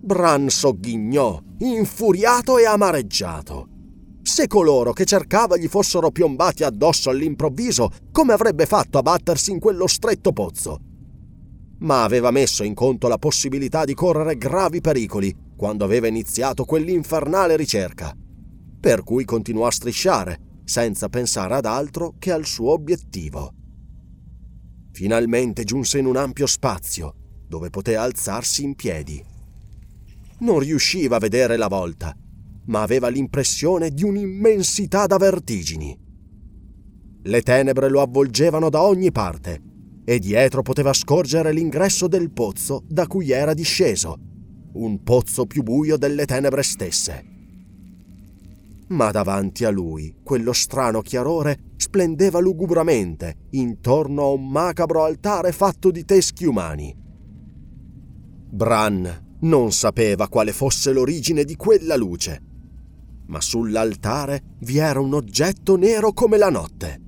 Bran 0.00 0.48
sogghignò, 0.48 1.40
infuriato 1.58 2.58
e 2.58 2.64
amareggiato. 2.64 3.68
Se 4.22 4.46
coloro 4.46 4.92
che 4.92 5.04
cercava 5.04 5.56
gli 5.56 5.68
fossero 5.68 6.10
piombati 6.10 6.64
addosso 6.64 7.10
all'improvviso, 7.10 7.90
come 8.10 8.32
avrebbe 8.32 8.66
fatto 8.66 8.98
a 8.98 9.02
battersi 9.02 9.50
in 9.50 9.58
quello 9.58 9.86
stretto 9.86 10.32
pozzo? 10.32 10.80
Ma 11.78 12.04
aveva 12.04 12.30
messo 12.30 12.64
in 12.64 12.74
conto 12.74 13.06
la 13.06 13.18
possibilità 13.18 13.84
di 13.84 13.94
correre 13.94 14.36
gravi 14.36 14.80
pericoli 14.80 15.34
quando 15.56 15.84
aveva 15.84 16.06
iniziato 16.06 16.64
quell'infernale 16.64 17.56
ricerca, 17.56 18.14
per 18.80 19.02
cui 19.02 19.24
continuò 19.24 19.66
a 19.66 19.70
strisciare, 19.70 20.38
senza 20.66 21.08
pensare 21.08 21.54
ad 21.54 21.64
altro 21.64 22.16
che 22.18 22.32
al 22.32 22.44
suo 22.44 22.72
obiettivo. 22.72 23.54
Finalmente 24.90 25.62
giunse 25.62 25.98
in 25.98 26.06
un 26.06 26.16
ampio 26.16 26.46
spazio, 26.46 27.14
dove 27.46 27.70
poté 27.70 27.94
alzarsi 27.94 28.64
in 28.64 28.74
piedi. 28.74 29.24
Non 30.40 30.58
riusciva 30.58 31.16
a 31.16 31.20
vedere 31.20 31.56
la 31.56 31.68
volta, 31.68 32.14
ma 32.66 32.82
aveva 32.82 33.08
l'impressione 33.08 33.90
di 33.90 34.02
un'immensità 34.02 35.06
da 35.06 35.18
vertigini. 35.18 35.96
Le 37.22 37.42
tenebre 37.42 37.88
lo 37.88 38.00
avvolgevano 38.00 38.68
da 38.68 38.82
ogni 38.82 39.12
parte 39.12 39.62
e 40.04 40.18
dietro 40.18 40.62
poteva 40.62 40.92
scorgere 40.92 41.52
l'ingresso 41.52 42.08
del 42.08 42.32
pozzo 42.32 42.82
da 42.88 43.06
cui 43.06 43.30
era 43.30 43.54
disceso, 43.54 44.18
un 44.72 45.02
pozzo 45.04 45.46
più 45.46 45.62
buio 45.62 45.96
delle 45.96 46.24
tenebre 46.26 46.62
stesse. 46.62 47.35
Ma 48.88 49.10
davanti 49.10 49.64
a 49.64 49.70
lui 49.70 50.14
quello 50.22 50.52
strano 50.52 51.00
chiarore 51.00 51.72
splendeva 51.76 52.38
lugubramente 52.38 53.46
intorno 53.50 54.22
a 54.22 54.30
un 54.30 54.48
macabro 54.48 55.02
altare 55.02 55.50
fatto 55.50 55.90
di 55.90 56.04
teschi 56.04 56.44
umani. 56.44 56.94
Bran 58.48 59.38
non 59.40 59.72
sapeva 59.72 60.28
quale 60.28 60.52
fosse 60.52 60.92
l'origine 60.92 61.44
di 61.44 61.56
quella 61.56 61.96
luce, 61.96 62.40
ma 63.26 63.40
sull'altare 63.40 64.56
vi 64.60 64.78
era 64.78 65.00
un 65.00 65.14
oggetto 65.14 65.76
nero 65.76 66.12
come 66.12 66.38
la 66.38 66.48
notte. 66.48 67.00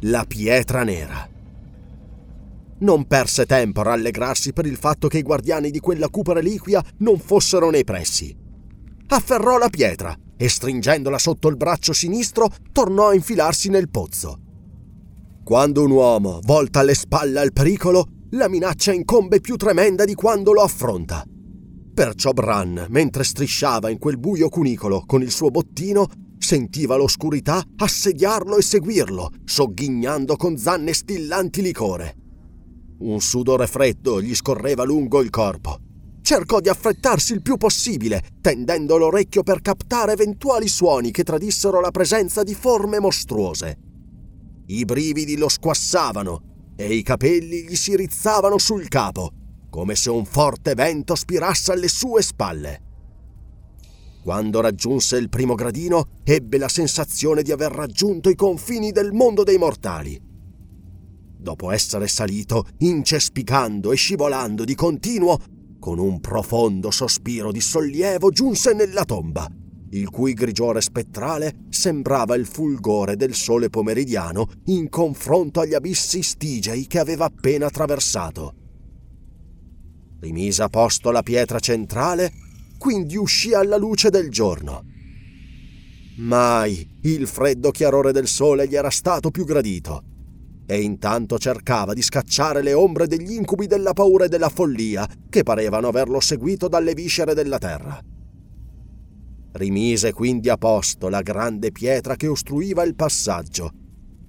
La 0.00 0.24
pietra 0.26 0.82
nera. 0.82 1.28
Non 2.78 3.06
perse 3.06 3.46
tempo 3.46 3.80
a 3.80 3.84
rallegrarsi 3.84 4.52
per 4.52 4.66
il 4.66 4.76
fatto 4.76 5.08
che 5.08 5.18
i 5.18 5.22
guardiani 5.22 5.70
di 5.70 5.80
quella 5.80 6.08
cupa 6.08 6.32
reliquia 6.32 6.82
non 6.98 7.18
fossero 7.18 7.70
nei 7.70 7.84
pressi. 7.84 8.34
Afferrò 9.08 9.56
la 9.56 9.68
pietra 9.68 10.18
e 10.36 10.48
stringendola 10.48 11.18
sotto 11.18 11.48
il 11.48 11.56
braccio 11.56 11.92
sinistro 11.92 12.48
tornò 12.72 13.08
a 13.08 13.14
infilarsi 13.14 13.68
nel 13.68 13.88
pozzo. 13.88 14.40
Quando 15.44 15.84
un 15.84 15.90
uomo 15.92 16.40
volta 16.42 16.82
le 16.82 16.94
spalle 16.94 17.38
al 17.38 17.52
pericolo, 17.52 18.06
la 18.30 18.48
minaccia 18.48 18.92
incombe 18.92 19.40
più 19.40 19.56
tremenda 19.56 20.04
di 20.04 20.14
quando 20.14 20.52
lo 20.52 20.62
affronta. 20.62 21.24
Perciò 21.94 22.32
Bran, 22.32 22.86
mentre 22.90 23.24
strisciava 23.24 23.88
in 23.88 23.98
quel 23.98 24.18
buio 24.18 24.48
cunicolo 24.48 25.04
con 25.06 25.22
il 25.22 25.30
suo 25.30 25.50
bottino, 25.50 26.06
sentiva 26.36 26.96
l'oscurità 26.96 27.62
assediarlo 27.76 28.58
e 28.58 28.62
seguirlo, 28.62 29.30
sogghignando 29.44 30.36
con 30.36 30.58
zanne 30.58 30.92
stillanti 30.92 31.62
licore. 31.62 32.16
Un 32.98 33.20
sudore 33.20 33.66
freddo 33.66 34.20
gli 34.20 34.34
scorreva 34.34 34.84
lungo 34.84 35.22
il 35.22 35.30
corpo. 35.30 35.78
Cercò 36.26 36.58
di 36.58 36.68
affrettarsi 36.68 37.34
il 37.34 37.40
più 37.40 37.56
possibile, 37.56 38.20
tendendo 38.40 38.96
l'orecchio 38.96 39.44
per 39.44 39.60
captare 39.60 40.10
eventuali 40.10 40.66
suoni 40.66 41.12
che 41.12 41.22
tradissero 41.22 41.80
la 41.80 41.92
presenza 41.92 42.42
di 42.42 42.52
forme 42.52 42.98
mostruose. 42.98 43.78
I 44.66 44.84
brividi 44.84 45.36
lo 45.36 45.48
squassavano 45.48 46.72
e 46.74 46.92
i 46.92 47.04
capelli 47.04 47.62
gli 47.62 47.76
si 47.76 47.94
rizzavano 47.94 48.58
sul 48.58 48.88
capo, 48.88 49.30
come 49.70 49.94
se 49.94 50.10
un 50.10 50.24
forte 50.24 50.74
vento 50.74 51.14
spirasse 51.14 51.70
alle 51.70 51.86
sue 51.86 52.22
spalle. 52.22 52.82
Quando 54.24 54.60
raggiunse 54.60 55.18
il 55.18 55.28
primo 55.28 55.54
gradino, 55.54 56.08
ebbe 56.24 56.58
la 56.58 56.68
sensazione 56.68 57.42
di 57.42 57.52
aver 57.52 57.70
raggiunto 57.70 58.30
i 58.30 58.34
confini 58.34 58.90
del 58.90 59.12
mondo 59.12 59.44
dei 59.44 59.58
mortali. 59.58 60.20
Dopo 61.38 61.70
essere 61.70 62.08
salito, 62.08 62.66
incespicando 62.78 63.92
e 63.92 63.94
scivolando 63.94 64.64
di 64.64 64.74
continuo, 64.74 65.38
con 65.86 66.00
un 66.00 66.18
profondo 66.18 66.90
sospiro 66.90 67.52
di 67.52 67.60
sollievo 67.60 68.30
giunse 68.30 68.72
nella 68.72 69.04
tomba, 69.04 69.48
il 69.90 70.10
cui 70.10 70.34
grigiore 70.34 70.80
spettrale 70.80 71.66
sembrava 71.68 72.34
il 72.34 72.44
fulgore 72.44 73.14
del 73.14 73.34
sole 73.34 73.70
pomeridiano 73.70 74.48
in 74.64 74.88
confronto 74.88 75.60
agli 75.60 75.74
abissi 75.74 76.24
stigei 76.24 76.88
che 76.88 76.98
aveva 76.98 77.26
appena 77.26 77.66
attraversato. 77.66 78.54
Rimise 80.18 80.64
a 80.64 80.68
posto 80.68 81.12
la 81.12 81.22
pietra 81.22 81.60
centrale, 81.60 82.32
quindi 82.78 83.16
uscì 83.16 83.54
alla 83.54 83.76
luce 83.76 84.10
del 84.10 84.28
giorno. 84.28 84.82
Mai 86.16 86.98
il 87.02 87.28
freddo 87.28 87.70
chiarore 87.70 88.10
del 88.10 88.26
sole 88.26 88.66
gli 88.66 88.74
era 88.74 88.90
stato 88.90 89.30
più 89.30 89.44
gradito 89.44 90.15
e 90.66 90.82
intanto 90.82 91.38
cercava 91.38 91.94
di 91.94 92.02
scacciare 92.02 92.60
le 92.60 92.74
ombre 92.74 93.06
degli 93.06 93.32
incubi 93.32 93.66
della 93.66 93.92
paura 93.92 94.24
e 94.24 94.28
della 94.28 94.48
follia 94.48 95.08
che 95.28 95.44
parevano 95.44 95.88
averlo 95.88 96.20
seguito 96.20 96.66
dalle 96.66 96.92
viscere 96.92 97.34
della 97.34 97.58
terra. 97.58 97.98
Rimise 99.52 100.12
quindi 100.12 100.48
a 100.50 100.56
posto 100.56 101.08
la 101.08 101.22
grande 101.22 101.70
pietra 101.70 102.16
che 102.16 102.26
ostruiva 102.26 102.82
il 102.82 102.94
passaggio 102.94 103.70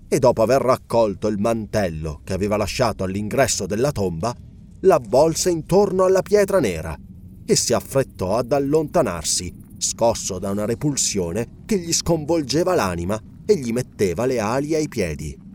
e 0.07 0.19
dopo 0.19 0.41
aver 0.41 0.61
raccolto 0.61 1.27
il 1.27 1.37
mantello 1.37 2.21
che 2.23 2.33
aveva 2.33 2.55
lasciato 2.55 3.03
all'ingresso 3.03 3.65
della 3.65 3.91
tomba, 3.91 4.33
l'avvolse 4.81 5.49
intorno 5.49 6.05
alla 6.05 6.21
pietra 6.21 6.59
nera 6.59 6.97
e 7.45 7.55
si 7.55 7.73
affrettò 7.73 8.37
ad 8.37 8.51
allontanarsi, 8.51 9.53
scosso 9.77 10.39
da 10.39 10.51
una 10.51 10.65
repulsione 10.65 11.63
che 11.65 11.77
gli 11.77 11.91
sconvolgeva 11.91 12.75
l'anima 12.75 13.19
e 13.45 13.57
gli 13.57 13.71
metteva 13.71 14.25
le 14.25 14.39
ali 14.39 14.75
ai 14.75 14.87
piedi. 14.87 15.46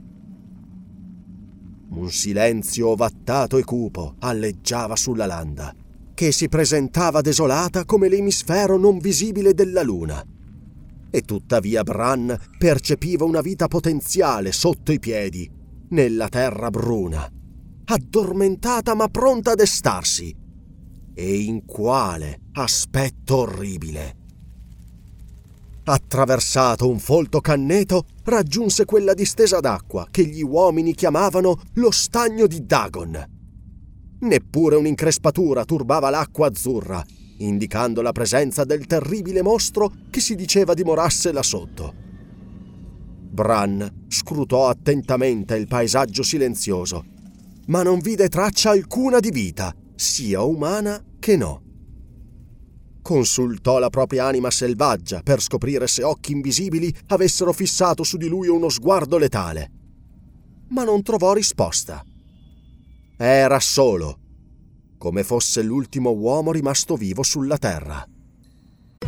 Un 1.95 2.11
silenzio 2.11 2.89
ovattato 2.89 3.59
e 3.59 3.65
cupo 3.65 4.15
alleggiava 4.21 4.97
sulla 4.97 5.27
landa, 5.27 5.75
che 6.15 6.33
si 6.33 6.49
presentava 6.49 7.21
desolata 7.21 7.85
come 7.85 8.09
l'emisfero 8.09 8.79
non 8.79 8.99
visibile 8.99 9.53
della 9.53 9.83
luna. 9.83 10.25
E 11.11 11.21
tuttavia 11.21 11.83
Bran 11.83 12.35
percepiva 12.57 13.27
una 13.27 13.43
vita 13.43 13.69
potenziale 13.69 14.53
sotto 14.53 14.91
i 14.91 14.99
piedi, 14.99 15.49
nella 15.91 16.29
terra 16.29 16.71
bruna, 16.71 17.31
addormentata 17.85 18.95
ma 18.95 19.09
pronta 19.09 19.51
a 19.51 19.55
destarsi. 19.55 20.35
E 21.15 21.37
in 21.41 21.67
quale 21.67 22.41
aspetto 22.53 23.37
orribile! 23.37 24.22
Attraversato 25.85 26.89
un 26.89 27.01
folto 27.01 27.41
canneto, 27.41 28.05
raggiunse 28.23 28.85
quella 28.85 29.15
distesa 29.15 29.59
d'acqua 29.59 30.07
che 30.11 30.25
gli 30.25 30.43
uomini 30.43 30.95
chiamavano 30.95 31.61
lo 31.75 31.91
stagno 31.91 32.47
di 32.47 32.65
Dagon. 32.65 33.31
Neppure 34.21 34.77
un'increspatura 34.77 35.65
turbava 35.65 36.09
l'acqua 36.09 36.47
azzurra, 36.47 37.05
indicando 37.39 38.01
la 38.01 38.13
presenza 38.13 38.63
del 38.63 38.87
terribile 38.87 39.43
mostro 39.43 39.91
che 40.09 40.21
si 40.21 40.37
diceva 40.37 40.73
dimorasse 40.73 41.33
là 41.33 41.43
sotto. 41.43 41.93
Bran 43.33 44.05
scrutò 44.07 44.69
attentamente 44.69 45.57
il 45.57 45.67
paesaggio 45.67 46.23
silenzioso, 46.23 47.05
ma 47.67 47.83
non 47.83 47.99
vide 47.99 48.29
traccia 48.29 48.71
alcuna 48.71 49.19
di 49.19 49.31
vita, 49.31 49.75
sia 49.97 50.43
umana 50.43 51.03
che 51.19 51.37
no. 51.37 51.72
Consultò 53.03 53.79
la 53.79 53.91
propria 53.91 54.27
anima 54.27 54.51
selvaggia 54.51 55.23
per 55.23 55.41
scoprire 55.41 55.89
se 55.89 56.05
occhi 56.05 56.31
invisibili 56.33 56.95
avessero 57.09 57.53
fissato 57.53 58.05
su 58.05 58.17
di 58.17 58.29
lui 58.29 58.47
uno 58.47 58.69
sguardo 58.69 59.19
letale. 59.19 59.71
Ma 60.69 60.85
non 60.85 61.03
trovò 61.03 61.33
risposta. 61.33 62.05
Era 63.19 63.59
solo, 63.59 64.19
come 64.99 65.25
fosse 65.25 65.63
l'ultimo 65.63 66.11
uomo 66.11 66.53
rimasto 66.53 66.95
vivo 66.95 67.25
sulla 67.25 67.59
terra. 67.59 68.07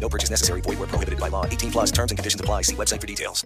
No 0.00 0.08
purchase 0.08 0.30
necessary. 0.30 0.60
Void 0.62 0.78
were 0.78 0.88
prohibited 0.88 1.20
by 1.20 1.28
law. 1.28 1.44
18 1.44 1.70
plus 1.70 1.90
terms 1.92 2.10
and 2.10 2.18
conditions 2.18 2.40
apply. 2.40 2.62
See 2.62 2.74
website 2.74 3.00
for 3.00 3.06
details. 3.06 3.44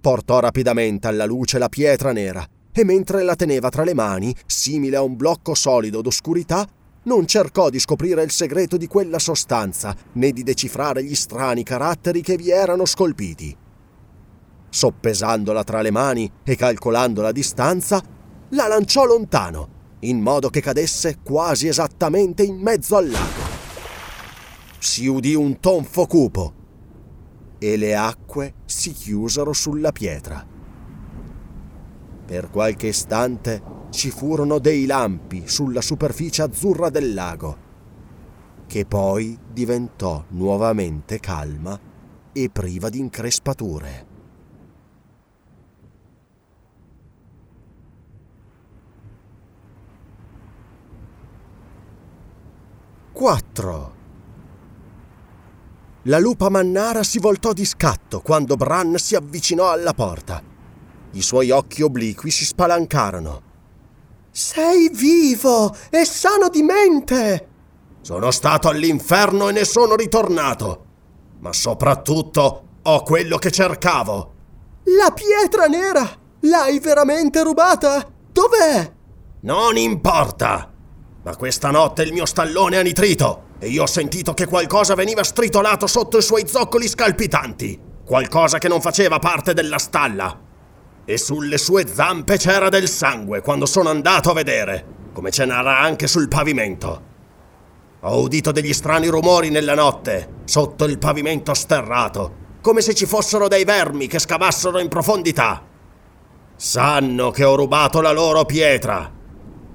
Portò 0.00 0.40
rapidamente 0.40 1.08
alla 1.08 1.24
luce 1.24 1.58
la 1.58 1.68
pietra 1.68 2.12
nera 2.12 2.46
e 2.72 2.84
mentre 2.84 3.24
la 3.24 3.34
teneva 3.34 3.68
tra 3.68 3.82
le 3.82 3.94
mani, 3.94 4.34
simile 4.46 4.96
a 4.96 5.02
un 5.02 5.16
blocco 5.16 5.54
solido 5.54 6.00
d'oscurità, 6.00 6.66
non 7.04 7.26
cercò 7.26 7.70
di 7.70 7.80
scoprire 7.80 8.22
il 8.22 8.30
segreto 8.30 8.76
di 8.76 8.86
quella 8.86 9.18
sostanza 9.18 9.96
né 10.12 10.30
di 10.30 10.44
decifrare 10.44 11.02
gli 11.02 11.14
strani 11.14 11.64
caratteri 11.64 12.20
che 12.20 12.36
vi 12.36 12.50
erano 12.50 12.84
scolpiti. 12.84 13.56
Soppesandola 14.70 15.64
tra 15.64 15.80
le 15.80 15.90
mani 15.90 16.30
e 16.44 16.54
calcolando 16.54 17.22
la 17.22 17.32
distanza, 17.32 18.00
la 18.50 18.68
lanciò 18.68 19.04
lontano, 19.04 19.68
in 20.00 20.20
modo 20.20 20.48
che 20.48 20.60
cadesse 20.60 21.18
quasi 21.24 21.66
esattamente 21.66 22.44
in 22.44 22.56
mezzo 22.56 22.96
al 22.96 23.08
lago. 23.08 23.47
Si 24.78 25.06
udì 25.06 25.34
un 25.34 25.58
tonfo 25.58 26.06
cupo 26.06 26.52
e 27.58 27.76
le 27.76 27.96
acque 27.96 28.54
si 28.64 28.92
chiusero 28.92 29.52
sulla 29.52 29.90
pietra. 29.90 30.46
Per 32.24 32.50
qualche 32.50 32.88
istante 32.88 33.62
ci 33.90 34.10
furono 34.10 34.58
dei 34.58 34.86
lampi 34.86 35.48
sulla 35.48 35.80
superficie 35.80 36.42
azzurra 36.42 36.90
del 36.90 37.14
lago, 37.14 37.56
che 38.66 38.84
poi 38.84 39.36
diventò 39.52 40.24
nuovamente 40.28 41.18
calma 41.18 41.78
e 42.32 42.50
priva 42.50 42.88
di 42.88 42.98
increspature. 42.98 44.06
Quattro. 53.12 53.97
La 56.08 56.18
lupa 56.18 56.48
mannara 56.48 57.02
si 57.02 57.18
voltò 57.18 57.52
di 57.52 57.66
scatto 57.66 58.20
quando 58.20 58.56
Bran 58.56 58.96
si 58.96 59.14
avvicinò 59.14 59.70
alla 59.70 59.92
porta. 59.92 60.42
I 61.12 61.20
suoi 61.20 61.50
occhi 61.50 61.82
obliqui 61.82 62.30
si 62.30 62.46
spalancarono. 62.46 63.42
Sei 64.30 64.88
vivo 64.88 65.76
e 65.90 66.06
sano 66.06 66.48
di 66.48 66.62
mente! 66.62 67.48
Sono 68.00 68.30
stato 68.30 68.68
all'inferno 68.68 69.50
e 69.50 69.52
ne 69.52 69.64
sono 69.66 69.96
ritornato. 69.96 70.84
Ma 71.40 71.52
soprattutto 71.52 72.62
ho 72.80 73.02
quello 73.02 73.36
che 73.36 73.50
cercavo. 73.50 74.32
La 74.84 75.12
pietra 75.12 75.66
nera! 75.66 76.08
L'hai 76.40 76.78
veramente 76.78 77.42
rubata? 77.42 78.10
Dov'è? 78.32 78.92
Non 79.40 79.76
importa! 79.76 80.72
Ma 81.22 81.36
questa 81.36 81.70
notte 81.70 82.02
il 82.02 82.14
mio 82.14 82.24
stallone 82.24 82.78
ha 82.78 82.82
nitrito 82.82 83.47
e 83.58 83.68
io 83.68 83.82
ho 83.82 83.86
sentito 83.86 84.34
che 84.34 84.46
qualcosa 84.46 84.94
veniva 84.94 85.24
stritolato 85.24 85.86
sotto 85.86 86.18
i 86.18 86.22
suoi 86.22 86.46
zoccoli 86.46 86.86
scalpitanti. 86.86 87.80
Qualcosa 88.04 88.58
che 88.58 88.68
non 88.68 88.80
faceva 88.80 89.18
parte 89.18 89.52
della 89.52 89.78
stalla. 89.78 90.40
E 91.04 91.18
sulle 91.18 91.58
sue 91.58 91.86
zampe 91.86 92.36
c'era 92.36 92.68
del 92.68 92.88
sangue 92.88 93.40
quando 93.40 93.66
sono 93.66 93.88
andato 93.88 94.30
a 94.30 94.34
vedere, 94.34 94.84
come 95.12 95.30
ce 95.30 95.44
n'era 95.44 95.80
anche 95.80 96.06
sul 96.06 96.28
pavimento. 96.28 97.02
Ho 98.00 98.20
udito 98.20 98.52
degli 98.52 98.72
strani 98.72 99.08
rumori 99.08 99.50
nella 99.50 99.74
notte, 99.74 100.34
sotto 100.44 100.84
il 100.84 100.98
pavimento 100.98 101.52
sterrato, 101.52 102.46
come 102.60 102.80
se 102.80 102.94
ci 102.94 103.06
fossero 103.06 103.48
dei 103.48 103.64
vermi 103.64 104.06
che 104.06 104.20
scavassero 104.20 104.78
in 104.78 104.88
profondità. 104.88 105.66
Sanno 106.54 107.30
che 107.30 107.44
ho 107.44 107.56
rubato 107.56 108.00
la 108.00 108.12
loro 108.12 108.44
pietra. 108.44 109.12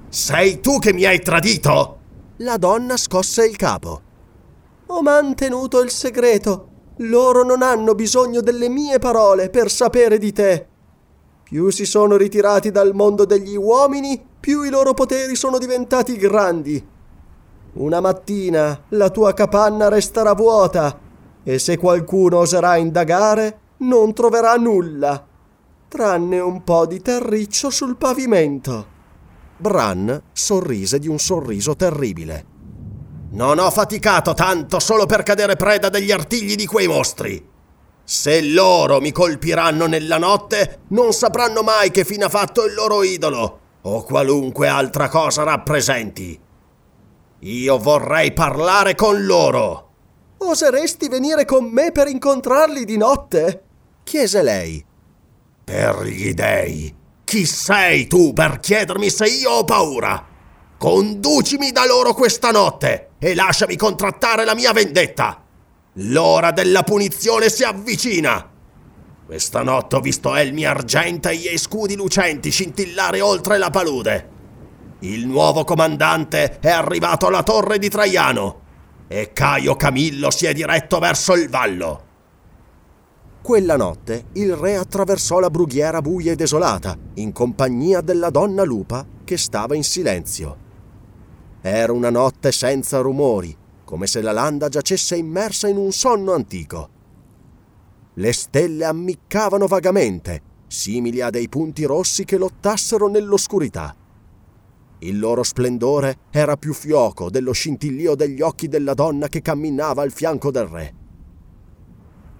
Sei 0.08 0.60
tu 0.60 0.78
che 0.78 0.92
mi 0.92 1.04
hai 1.04 1.20
tradito? 1.20 1.98
La 2.38 2.56
donna 2.56 2.96
scosse 2.96 3.46
il 3.46 3.54
capo. 3.54 4.00
Ho 4.86 5.02
mantenuto 5.02 5.80
il 5.80 5.90
segreto. 5.90 6.68
Loro 6.96 7.44
non 7.44 7.62
hanno 7.62 7.94
bisogno 7.94 8.40
delle 8.40 8.68
mie 8.68 8.98
parole 8.98 9.50
per 9.50 9.70
sapere 9.70 10.18
di 10.18 10.32
te. 10.32 10.66
Più 11.44 11.70
si 11.70 11.86
sono 11.86 12.16
ritirati 12.16 12.72
dal 12.72 12.92
mondo 12.92 13.24
degli 13.24 13.54
uomini, 13.54 14.20
più 14.40 14.64
i 14.64 14.70
loro 14.70 14.94
poteri 14.94 15.36
sono 15.36 15.58
diventati 15.58 16.16
grandi. 16.16 16.84
Una 17.74 18.00
mattina 18.00 18.82
la 18.88 19.10
tua 19.10 19.32
capanna 19.32 19.88
resterà 19.88 20.32
vuota 20.34 20.98
e 21.44 21.60
se 21.60 21.78
qualcuno 21.78 22.38
oserà 22.38 22.74
indagare 22.74 23.60
non 23.78 24.12
troverà 24.12 24.56
nulla, 24.56 25.24
tranne 25.86 26.40
un 26.40 26.64
po' 26.64 26.84
di 26.84 27.00
terriccio 27.00 27.70
sul 27.70 27.96
pavimento. 27.96 28.93
Bran 29.56 30.22
sorrise 30.32 30.98
di 30.98 31.08
un 31.08 31.18
sorriso 31.18 31.76
terribile. 31.76 32.44
Non 33.30 33.58
ho 33.58 33.70
faticato 33.70 34.34
tanto 34.34 34.78
solo 34.78 35.06
per 35.06 35.22
cadere 35.22 35.56
preda 35.56 35.88
degli 35.88 36.12
artigli 36.12 36.54
di 36.54 36.66
quei 36.66 36.86
mostri. 36.86 37.52
Se 38.04 38.42
loro 38.42 39.00
mi 39.00 39.12
colpiranno 39.12 39.86
nella 39.86 40.18
notte, 40.18 40.80
non 40.88 41.12
sapranno 41.12 41.62
mai 41.62 41.90
che 41.90 42.04
fine 42.04 42.24
ha 42.24 42.28
fatto 42.28 42.64
il 42.64 42.74
loro 42.74 43.02
idolo 43.02 43.60
o 43.82 44.02
qualunque 44.02 44.68
altra 44.68 45.08
cosa 45.08 45.42
rappresenti. 45.42 46.38
Io 47.40 47.78
vorrei 47.78 48.32
parlare 48.32 48.94
con 48.94 49.24
loro. 49.24 49.90
Oseresti 50.38 51.08
venire 51.08 51.44
con 51.44 51.64
me 51.64 51.92
per 51.92 52.08
incontrarli 52.08 52.84
di 52.84 52.96
notte? 52.96 53.62
chiese 54.04 54.42
lei. 54.42 54.84
Per 55.64 56.04
gli 56.04 56.32
dei, 56.34 56.94
chi 57.24 57.46
sei 57.46 58.06
tu 58.06 58.32
per 58.32 58.60
chiedermi 58.60 59.10
se 59.10 59.26
io 59.26 59.50
ho 59.50 59.64
paura? 59.64 60.24
Conducimi 60.76 61.72
da 61.72 61.86
loro 61.86 62.14
questa 62.14 62.50
notte 62.50 63.12
e 63.18 63.34
lasciami 63.34 63.76
contrattare 63.76 64.44
la 64.44 64.54
mia 64.54 64.72
vendetta. 64.72 65.42
L'ora 65.94 66.50
della 66.50 66.82
punizione 66.82 67.48
si 67.48 67.64
avvicina. 67.64 68.50
Questa 69.24 69.62
notte 69.62 69.96
ho 69.96 70.00
visto 70.00 70.34
Elmi 70.34 70.66
Argenta 70.66 71.30
e 71.30 71.56
scudi 71.56 71.96
lucenti 71.96 72.50
scintillare 72.50 73.20
oltre 73.22 73.56
la 73.56 73.70
palude. 73.70 74.30
Il 75.00 75.26
nuovo 75.26 75.64
comandante 75.64 76.58
è 76.60 76.70
arrivato 76.70 77.26
alla 77.26 77.42
torre 77.42 77.78
di 77.78 77.88
Traiano 77.88 78.60
e 79.08 79.32
Caio 79.32 79.76
Camillo 79.76 80.30
si 80.30 80.46
è 80.46 80.52
diretto 80.52 80.98
verso 80.98 81.34
il 81.34 81.48
vallo. 81.48 82.03
Quella 83.44 83.76
notte 83.76 84.28
il 84.32 84.56
re 84.56 84.76
attraversò 84.76 85.38
la 85.38 85.50
brughiera 85.50 86.00
buia 86.00 86.32
e 86.32 86.34
desolata, 86.34 86.96
in 87.16 87.30
compagnia 87.32 88.00
della 88.00 88.30
donna 88.30 88.62
lupa 88.62 89.06
che 89.22 89.36
stava 89.36 89.74
in 89.74 89.84
silenzio. 89.84 90.56
Era 91.60 91.92
una 91.92 92.08
notte 92.08 92.52
senza 92.52 93.00
rumori, 93.00 93.54
come 93.84 94.06
se 94.06 94.22
la 94.22 94.32
landa 94.32 94.70
giacesse 94.70 95.16
immersa 95.16 95.68
in 95.68 95.76
un 95.76 95.92
sonno 95.92 96.32
antico. 96.32 96.88
Le 98.14 98.32
stelle 98.32 98.86
ammiccavano 98.86 99.66
vagamente, 99.66 100.40
simili 100.66 101.20
a 101.20 101.28
dei 101.28 101.50
punti 101.50 101.84
rossi 101.84 102.24
che 102.24 102.38
lottassero 102.38 103.08
nell'oscurità. 103.08 103.94
Il 105.00 105.18
loro 105.18 105.42
splendore 105.42 106.16
era 106.30 106.56
più 106.56 106.72
fioco 106.72 107.28
dello 107.28 107.52
scintillio 107.52 108.14
degli 108.14 108.40
occhi 108.40 108.68
della 108.68 108.94
donna 108.94 109.28
che 109.28 109.42
camminava 109.42 110.00
al 110.00 110.12
fianco 110.12 110.50
del 110.50 110.66
re. 110.66 110.94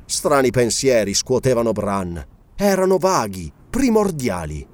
Strani 0.06 0.50
pensieri 0.50 1.14
scuotevano 1.14 1.72
Bran. 1.72 2.22
Erano 2.56 2.98
vaghi, 2.98 3.50
primordiali. 3.70 4.66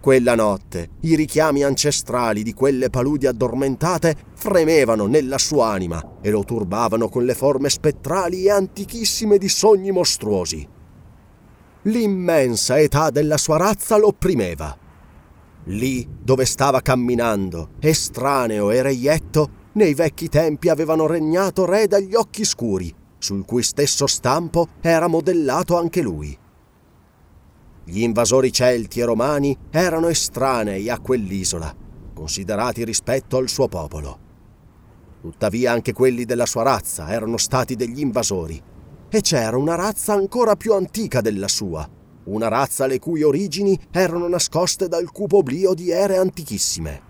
Quella 0.00 0.34
notte 0.34 0.88
i 1.00 1.14
richiami 1.16 1.62
ancestrali 1.62 2.42
di 2.42 2.54
quelle 2.54 2.88
paludi 2.88 3.26
addormentate 3.26 4.14
fremevano 4.34 5.06
nella 5.06 5.36
sua 5.36 5.68
anima 5.68 6.18
e 6.22 6.30
lo 6.30 6.44
turbavano 6.44 7.08
con 7.08 7.24
le 7.24 7.34
forme 7.34 7.68
spettrali 7.68 8.44
e 8.44 8.50
antichissime 8.50 9.36
di 9.36 9.48
sogni 9.48 9.90
mostruosi. 9.90 10.66
L'immensa 11.82 12.78
età 12.78 13.10
della 13.10 13.36
sua 13.36 13.58
razza 13.58 13.98
lo 13.98 14.08
opprimeva. 14.08 14.76
Lì 15.64 16.08
dove 16.22 16.46
stava 16.46 16.80
camminando, 16.80 17.70
estraneo 17.80 18.70
e 18.70 18.80
reietto, 18.80 19.64
nei 19.72 19.92
vecchi 19.92 20.28
tempi 20.28 20.68
avevano 20.68 21.06
regnato 21.06 21.66
re 21.66 21.86
dagli 21.86 22.14
occhi 22.14 22.44
scuri, 22.44 22.94
sul 23.26 23.44
cui 23.44 23.64
stesso 23.64 24.06
stampo 24.06 24.68
era 24.80 25.08
modellato 25.08 25.76
anche 25.76 26.00
lui. 26.00 26.38
Gli 27.82 28.02
invasori 28.02 28.52
celti 28.52 29.00
e 29.00 29.04
romani 29.04 29.56
erano 29.70 30.06
estranei 30.06 30.88
a 30.88 31.00
quell'isola, 31.00 31.74
considerati 32.14 32.84
rispetto 32.84 33.36
al 33.36 33.48
suo 33.48 33.66
popolo. 33.66 34.18
Tuttavia 35.20 35.72
anche 35.72 35.92
quelli 35.92 36.24
della 36.24 36.46
sua 36.46 36.62
razza 36.62 37.10
erano 37.10 37.36
stati 37.36 37.74
degli 37.74 37.98
invasori, 37.98 38.62
e 39.08 39.20
c'era 39.22 39.56
una 39.56 39.74
razza 39.74 40.12
ancora 40.12 40.54
più 40.54 40.74
antica 40.74 41.20
della 41.20 41.48
sua, 41.48 41.88
una 42.26 42.46
razza 42.46 42.86
le 42.86 43.00
cui 43.00 43.24
origini 43.24 43.76
erano 43.90 44.28
nascoste 44.28 44.86
dal 44.86 45.10
cupo 45.10 45.38
oblio 45.38 45.74
di 45.74 45.90
ere 45.90 46.16
antichissime. 46.16 47.02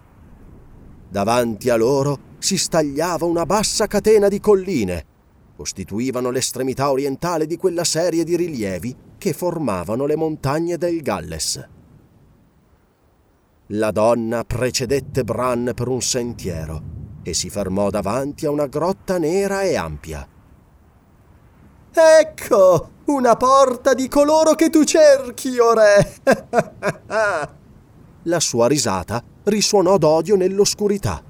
Davanti 1.10 1.68
a 1.68 1.76
loro 1.76 2.18
si 2.38 2.56
stagliava 2.56 3.26
una 3.26 3.44
bassa 3.44 3.86
catena 3.86 4.28
di 4.28 4.40
colline, 4.40 5.14
costituivano 5.56 6.30
l'estremità 6.30 6.90
orientale 6.90 7.46
di 7.46 7.56
quella 7.56 7.84
serie 7.84 8.22
di 8.24 8.36
rilievi 8.36 8.94
che 9.16 9.32
formavano 9.32 10.04
le 10.06 10.16
montagne 10.16 10.76
del 10.76 11.00
Galles. 11.00 11.68
La 13.70 13.90
donna 13.90 14.44
precedette 14.44 15.24
Bran 15.24 15.72
per 15.74 15.88
un 15.88 16.00
sentiero 16.00 16.80
e 17.24 17.34
si 17.34 17.50
fermò 17.50 17.90
davanti 17.90 18.46
a 18.46 18.50
una 18.50 18.66
grotta 18.66 19.18
nera 19.18 19.62
e 19.62 19.74
ampia. 19.74 20.28
Ecco, 21.92 22.90
una 23.06 23.34
porta 23.36 23.94
di 23.94 24.06
coloro 24.06 24.54
che 24.54 24.70
tu 24.70 24.84
cerchi, 24.84 25.58
o. 25.58 25.72
La 28.22 28.40
sua 28.40 28.68
risata 28.68 29.22
risuonò 29.44 29.96
d'odio 29.96 30.36
nell'oscurità. 30.36 31.22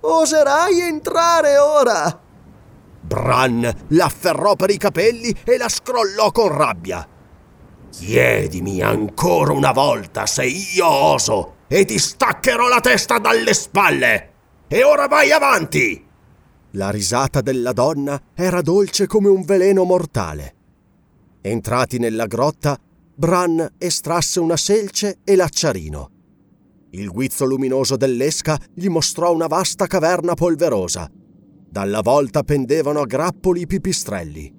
Oserai 0.00 0.80
entrare 0.80 1.58
ora? 1.58 2.28
Bran 3.10 3.68
l'afferrò 3.88 4.54
per 4.54 4.70
i 4.70 4.76
capelli 4.76 5.34
e 5.44 5.56
la 5.56 5.68
scrollò 5.68 6.30
con 6.30 6.46
rabbia. 6.46 7.04
Chiedimi 7.90 8.80
ancora 8.82 9.52
una 9.52 9.72
volta 9.72 10.26
se 10.26 10.44
io 10.44 10.86
oso 10.86 11.56
e 11.66 11.84
ti 11.84 11.98
staccherò 11.98 12.68
la 12.68 12.78
testa 12.78 13.18
dalle 13.18 13.52
spalle. 13.52 14.32
E 14.68 14.84
ora 14.84 15.08
vai 15.08 15.32
avanti! 15.32 16.06
La 16.74 16.90
risata 16.90 17.40
della 17.40 17.72
donna 17.72 18.16
era 18.32 18.62
dolce 18.62 19.08
come 19.08 19.28
un 19.28 19.42
veleno 19.42 19.82
mortale. 19.82 20.54
Entrati 21.40 21.98
nella 21.98 22.26
grotta, 22.26 22.78
Bran 23.12 23.72
estrasse 23.76 24.38
una 24.38 24.56
selce 24.56 25.18
e 25.24 25.34
l'acciarino. 25.34 26.10
Il 26.90 27.10
guizzo 27.10 27.44
luminoso 27.44 27.96
dell'esca 27.96 28.56
gli 28.72 28.86
mostrò 28.86 29.34
una 29.34 29.48
vasta 29.48 29.88
caverna 29.88 30.34
polverosa. 30.34 31.10
Dalla 31.70 32.00
volta 32.00 32.42
pendevano 32.42 32.98
a 32.98 33.06
grappoli 33.06 33.60
i 33.60 33.66
pipistrelli. 33.68 34.52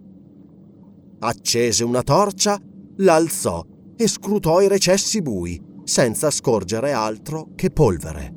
Accese 1.20 1.84
una 1.84 2.04
torcia, 2.04 2.58
l'alzò 2.98 3.66
e 3.98 4.08
scrutò 4.08 4.62
i 4.62 4.70
recessi 4.70 5.22
bui, 5.22 5.62
senza 5.84 6.32
scorgere 6.32 6.94
altro 6.94 7.50
che 7.54 7.70
polvere. 7.70 8.34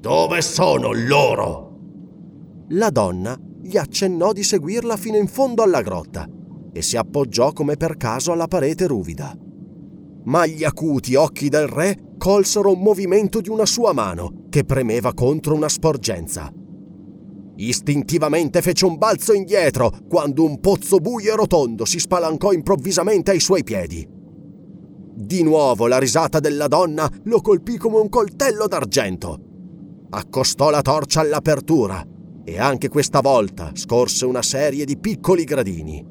Dove 0.00 0.40
sono 0.40 0.92
loro? 0.92 1.76
La 2.70 2.88
donna 2.88 3.38
gli 3.60 3.76
accennò 3.76 4.32
di 4.32 4.42
seguirla 4.42 4.96
fino 4.96 5.18
in 5.18 5.28
fondo 5.28 5.62
alla 5.62 5.82
grotta 5.82 6.26
e 6.72 6.80
si 6.80 6.96
appoggiò 6.96 7.52
come 7.52 7.76
per 7.76 7.98
caso 7.98 8.32
alla 8.32 8.48
parete 8.48 8.86
ruvida. 8.86 9.36
Ma 10.24 10.46
gli 10.46 10.64
acuti 10.64 11.14
occhi 11.14 11.50
del 11.50 11.68
re 11.68 12.14
colsero 12.16 12.72
un 12.72 12.80
movimento 12.80 13.42
di 13.42 13.50
una 13.50 13.66
sua 13.66 13.92
mano 13.92 14.46
che 14.48 14.64
premeva 14.64 15.12
contro 15.12 15.54
una 15.54 15.68
sporgenza. 15.68 16.50
Istintivamente 17.56 18.62
fece 18.62 18.86
un 18.86 18.96
balzo 18.96 19.32
indietro 19.32 19.92
quando 20.08 20.44
un 20.44 20.60
pozzo 20.60 20.98
buio 20.98 21.32
e 21.32 21.36
rotondo 21.36 21.84
si 21.84 21.98
spalancò 21.98 22.52
improvvisamente 22.52 23.30
ai 23.30 23.40
suoi 23.40 23.62
piedi. 23.62 24.08
Di 25.14 25.42
nuovo 25.42 25.86
la 25.86 25.98
risata 25.98 26.40
della 26.40 26.66
donna 26.66 27.08
lo 27.24 27.40
colpì 27.40 27.76
come 27.76 27.98
un 27.98 28.08
coltello 28.08 28.66
d'argento. 28.66 29.38
Accostò 30.10 30.70
la 30.70 30.82
torcia 30.82 31.20
all'apertura 31.20 32.04
e 32.44 32.58
anche 32.58 32.88
questa 32.88 33.20
volta 33.20 33.70
scorse 33.74 34.24
una 34.24 34.42
serie 34.42 34.84
di 34.84 34.98
piccoli 34.98 35.44
gradini. 35.44 36.04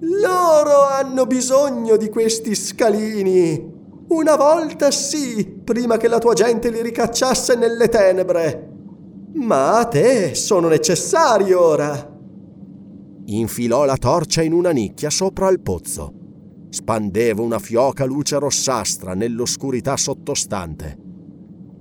Loro 0.00 0.86
hanno 0.88 1.26
bisogno 1.26 1.96
di 1.96 2.08
questi 2.08 2.54
scalini. 2.54 3.72
Una 4.08 4.36
volta 4.36 4.90
sì, 4.90 5.60
prima 5.64 5.96
che 5.96 6.08
la 6.08 6.18
tua 6.18 6.34
gente 6.34 6.70
li 6.70 6.82
ricacciasse 6.82 7.54
nelle 7.56 7.88
tenebre. 7.88 8.73
Ma 9.34 9.78
a 9.78 9.86
te 9.86 10.34
sono 10.34 10.68
necessari 10.68 11.52
ora. 11.52 12.12
Infilò 13.26 13.84
la 13.84 13.96
torcia 13.96 14.42
in 14.42 14.52
una 14.52 14.70
nicchia 14.70 15.10
sopra 15.10 15.48
il 15.50 15.60
pozzo. 15.60 16.12
Spandeva 16.68 17.42
una 17.42 17.58
fioca 17.58 18.04
luce 18.04 18.38
rossastra 18.38 19.14
nell'oscurità 19.14 19.96
sottostante. 19.96 20.96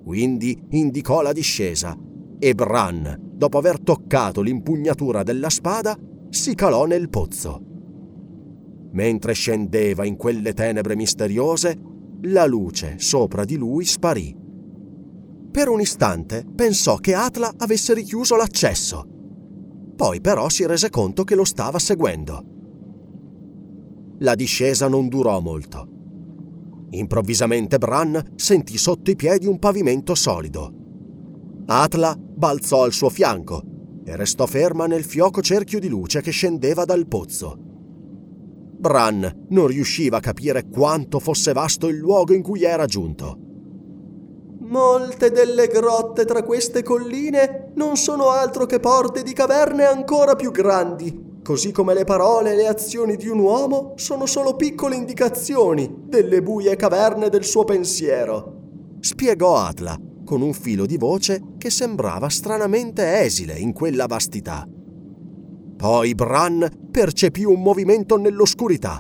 Quindi 0.04 0.66
indicò 0.72 1.22
la 1.22 1.32
discesa 1.32 1.98
e 2.40 2.56
Bran, 2.56 3.18
dopo 3.20 3.58
aver 3.58 3.80
toccato 3.80 4.42
l'impugnatura 4.42 5.24
della 5.24 5.50
spada, 5.50 5.98
si 6.30 6.56
calò 6.56 6.86
nel 6.86 7.10
pozzo. 7.10 7.62
Mentre 8.92 9.34
scendeva 9.34 10.06
in 10.06 10.18
quelle 10.18 10.54
tenebre 10.54 10.96
misteriose, 10.96 11.80
la 12.24 12.46
luce 12.46 12.96
sopra 12.98 13.46
di 13.46 13.58
lui 13.58 13.86
sparì. 13.86 14.43
Per 15.54 15.70
un 15.70 15.80
istante 15.80 16.44
pensò 16.44 16.96
che 16.96 17.14
Atla 17.14 17.54
avesse 17.58 17.94
richiuso 17.94 18.36
l'accesso. 18.36 19.06
Poi 19.96 20.20
però 20.20 20.50
si 20.50 20.66
rese 20.66 20.90
conto 20.90 21.24
che 21.24 21.36
lo 21.36 21.44
stava 21.44 21.78
seguendo. 21.78 22.44
La 24.18 24.34
discesa 24.34 24.88
non 24.88 25.08
durò 25.10 25.40
molto. 25.42 25.88
Improvvisamente 26.90 27.78
Bran 27.78 28.34
sentì 28.36 28.80
sotto 28.80 29.12
i 29.12 29.16
piedi 29.16 29.46
un 29.46 29.60
pavimento 29.60 30.16
solido. 30.16 30.74
Atla 31.68 32.18
balzò 32.18 32.82
al 32.82 32.92
suo 32.92 33.12
fianco 33.12 33.62
e 34.04 34.16
restò 34.16 34.48
ferma 34.48 34.88
nel 34.88 35.04
fioco 35.04 35.44
cerchio 35.44 35.78
di 35.80 35.88
luce 35.88 36.22
che 36.22 36.32
scendeva 36.32 36.84
dal 36.84 37.06
pozzo. 37.06 37.56
Bran 38.80 39.46
non 39.50 39.68
riusciva 39.68 40.18
a 40.18 40.20
capire 40.20 40.68
quanto 40.68 41.20
fosse 41.20 41.54
vasto 41.54 41.90
il 41.90 41.98
luogo 41.98 42.34
in 42.34 42.42
cui 42.42 42.64
era 42.64 42.88
giunto. 42.88 43.53
Molte 44.74 45.30
delle 45.30 45.68
grotte 45.68 46.26
tra 46.26 46.42
queste 46.42 46.82
colline 46.82 47.74
non 47.76 47.96
sono 47.96 48.30
altro 48.30 48.66
che 48.66 48.80
porte 48.80 49.22
di 49.22 49.32
caverne 49.32 49.86
ancora 49.86 50.36
più 50.36 50.50
grandi, 50.50 51.42
così 51.44 51.72
come 51.72 51.94
le 51.94 52.06
parole 52.06 52.54
e 52.54 52.56
le 52.56 52.66
azioni 52.66 53.16
di 53.16 53.28
un 53.28 53.38
uomo 53.38 53.94
sono 53.98 54.26
solo 54.26 54.56
piccole 54.56 54.96
indicazioni 54.96 56.06
delle 56.08 56.42
buie 56.42 56.76
caverne 56.76 57.30
del 57.30 57.44
suo 57.44 57.66
pensiero. 57.66 58.98
Spiegò 59.00 59.58
Atla 59.58 59.96
con 60.26 60.42
un 60.42 60.54
filo 60.54 60.88
di 60.88 60.98
voce 60.98 61.40
che 61.60 61.70
sembrava 61.70 62.28
stranamente 62.30 63.20
esile 63.20 63.54
in 63.54 63.74
quella 63.74 64.08
vastità. 64.08 64.68
Poi 65.78 66.16
Bran 66.16 66.68
percepì 66.90 67.44
un 67.44 67.62
movimento 67.62 68.18
nell'oscurità. 68.18 69.00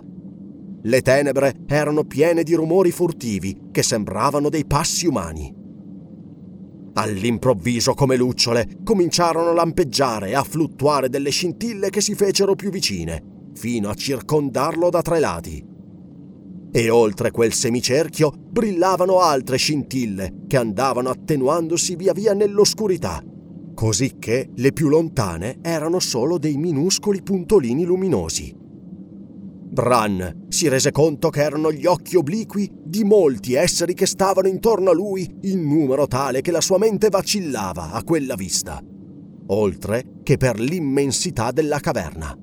Le 0.83 1.01
tenebre 1.01 1.55
erano 1.65 2.03
piene 2.03 2.43
di 2.43 2.53
rumori 2.53 2.91
furtivi 2.91 3.69
che 3.71 3.81
sembravano 3.81 4.49
dei 4.49 4.67
passi 4.67 5.07
umani. 5.07 5.61
All'improvviso, 6.95 7.93
come 7.93 8.15
lucciole, 8.15 8.67
cominciarono 8.83 9.49
a 9.49 9.53
lampeggiare 9.53 10.29
e 10.29 10.35
a 10.35 10.43
fluttuare 10.43 11.09
delle 11.09 11.31
scintille 11.31 11.89
che 11.89 12.01
si 12.01 12.13
fecero 12.13 12.53
più 12.55 12.69
vicine, 12.69 13.49
fino 13.55 13.89
a 13.89 13.95
circondarlo 13.95 14.89
da 14.89 15.01
tre 15.01 15.19
lati. 15.19 15.65
E 16.71 16.89
oltre 16.89 17.31
quel 17.31 17.53
semicerchio 17.53 18.31
brillavano 18.31 19.19
altre 19.19 19.57
scintille 19.57 20.43
che 20.47 20.57
andavano 20.57 21.09
attenuandosi 21.09 21.95
via 21.95 22.13
via 22.13 22.33
nell'oscurità, 22.33 23.23
così 23.73 24.17
che 24.19 24.49
le 24.53 24.71
più 24.71 24.87
lontane 24.87 25.57
erano 25.61 25.99
solo 25.99 26.37
dei 26.37 26.57
minuscoli 26.57 27.23
puntolini 27.23 27.85
luminosi. 27.85 28.62
Bran 29.73 30.45
si 30.49 30.67
rese 30.67 30.91
conto 30.91 31.29
che 31.29 31.41
erano 31.41 31.71
gli 31.71 31.87
occhi 31.87 32.15
obliqui 32.15 32.69
di 32.85 33.03
molti 33.03 33.55
esseri 33.55 33.95
che 33.95 34.05
stavano 34.05 34.47
intorno 34.47 34.91
a 34.91 34.93
lui 34.93 35.27
in 35.41 35.67
numero 35.67 36.05
tale 36.05 36.41
che 36.41 36.51
la 36.51 36.61
sua 36.61 36.77
mente 36.77 37.09
vacillava 37.09 37.91
a 37.91 38.03
quella 38.03 38.35
vista, 38.35 38.79
oltre 39.47 40.19
che 40.21 40.37
per 40.37 40.59
l'immensità 40.59 41.51
della 41.51 41.79
caverna. 41.79 42.37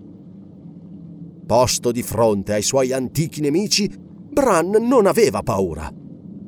Posto 1.47 1.93
di 1.93 2.03
fronte 2.03 2.55
ai 2.55 2.63
suoi 2.63 2.93
antichi 2.93 3.41
nemici, 3.41 3.89
Bran 3.97 4.71
non 4.81 5.07
aveva 5.07 5.43
paura. 5.43 5.89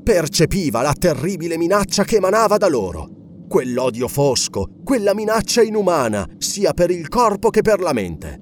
Percepiva 0.03 0.83
la 0.83 0.95
terribile 0.99 1.57
minaccia 1.57 2.03
che 2.03 2.17
emanava 2.17 2.57
da 2.57 2.69
loro 2.69 3.21
quell'odio 3.53 4.09
fosco, 4.09 4.67
quella 4.83 5.15
minaccia 5.15 5.61
inumana, 5.61 6.27
sia 6.39 6.73
per 6.73 6.91
il 6.91 7.09
corpo 7.09 7.51
che 7.51 7.61
per 7.61 7.81
la 7.81 7.93
mente. 7.93 8.42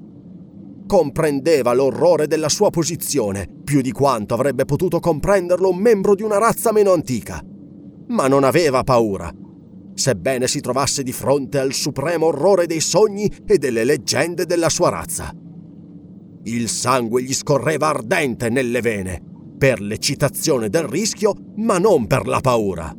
Comprendeva 0.90 1.72
l'orrore 1.72 2.26
della 2.26 2.48
sua 2.48 2.70
posizione, 2.70 3.48
più 3.62 3.80
di 3.80 3.92
quanto 3.92 4.34
avrebbe 4.34 4.64
potuto 4.64 4.98
comprenderlo 4.98 5.68
un 5.68 5.76
membro 5.76 6.16
di 6.16 6.24
una 6.24 6.36
razza 6.36 6.72
meno 6.72 6.92
antica. 6.92 7.40
Ma 8.08 8.26
non 8.26 8.42
aveva 8.42 8.82
paura, 8.82 9.32
sebbene 9.94 10.48
si 10.48 10.58
trovasse 10.58 11.04
di 11.04 11.12
fronte 11.12 11.60
al 11.60 11.74
supremo 11.74 12.26
orrore 12.26 12.66
dei 12.66 12.80
sogni 12.80 13.32
e 13.46 13.56
delle 13.56 13.84
leggende 13.84 14.46
della 14.46 14.68
sua 14.68 14.88
razza. 14.88 15.32
Il 16.42 16.68
sangue 16.68 17.22
gli 17.22 17.34
scorreva 17.34 17.90
ardente 17.90 18.48
nelle 18.48 18.80
vene, 18.80 19.22
per 19.56 19.80
l'eccitazione 19.80 20.70
del 20.70 20.88
rischio, 20.88 21.34
ma 21.58 21.78
non 21.78 22.08
per 22.08 22.26
la 22.26 22.40
paura. 22.40 22.92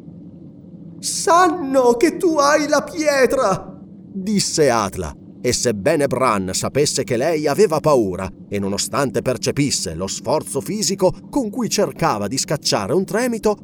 Sanno 0.97 1.97
che 1.97 2.15
tu 2.15 2.37
hai 2.37 2.69
la 2.69 2.83
pietra! 2.83 3.77
disse 4.13 4.69
Atla, 4.69 5.13
e 5.41 5.53
sebbene 5.53 6.07
Bran 6.07 6.51
sapesse 6.53 7.03
che 7.03 7.17
lei 7.17 7.47
aveva 7.47 7.79
paura 7.79 8.29
e 8.47 8.59
nonostante 8.59 9.21
percepisse 9.21 9.95
lo 9.95 10.07
sforzo 10.07 10.61
fisico 10.61 11.11
con 11.29 11.49
cui 11.49 11.69
cercava 11.69 12.27
di 12.27 12.37
scacciare 12.37 12.93
un 12.93 13.05
tremito, 13.05 13.57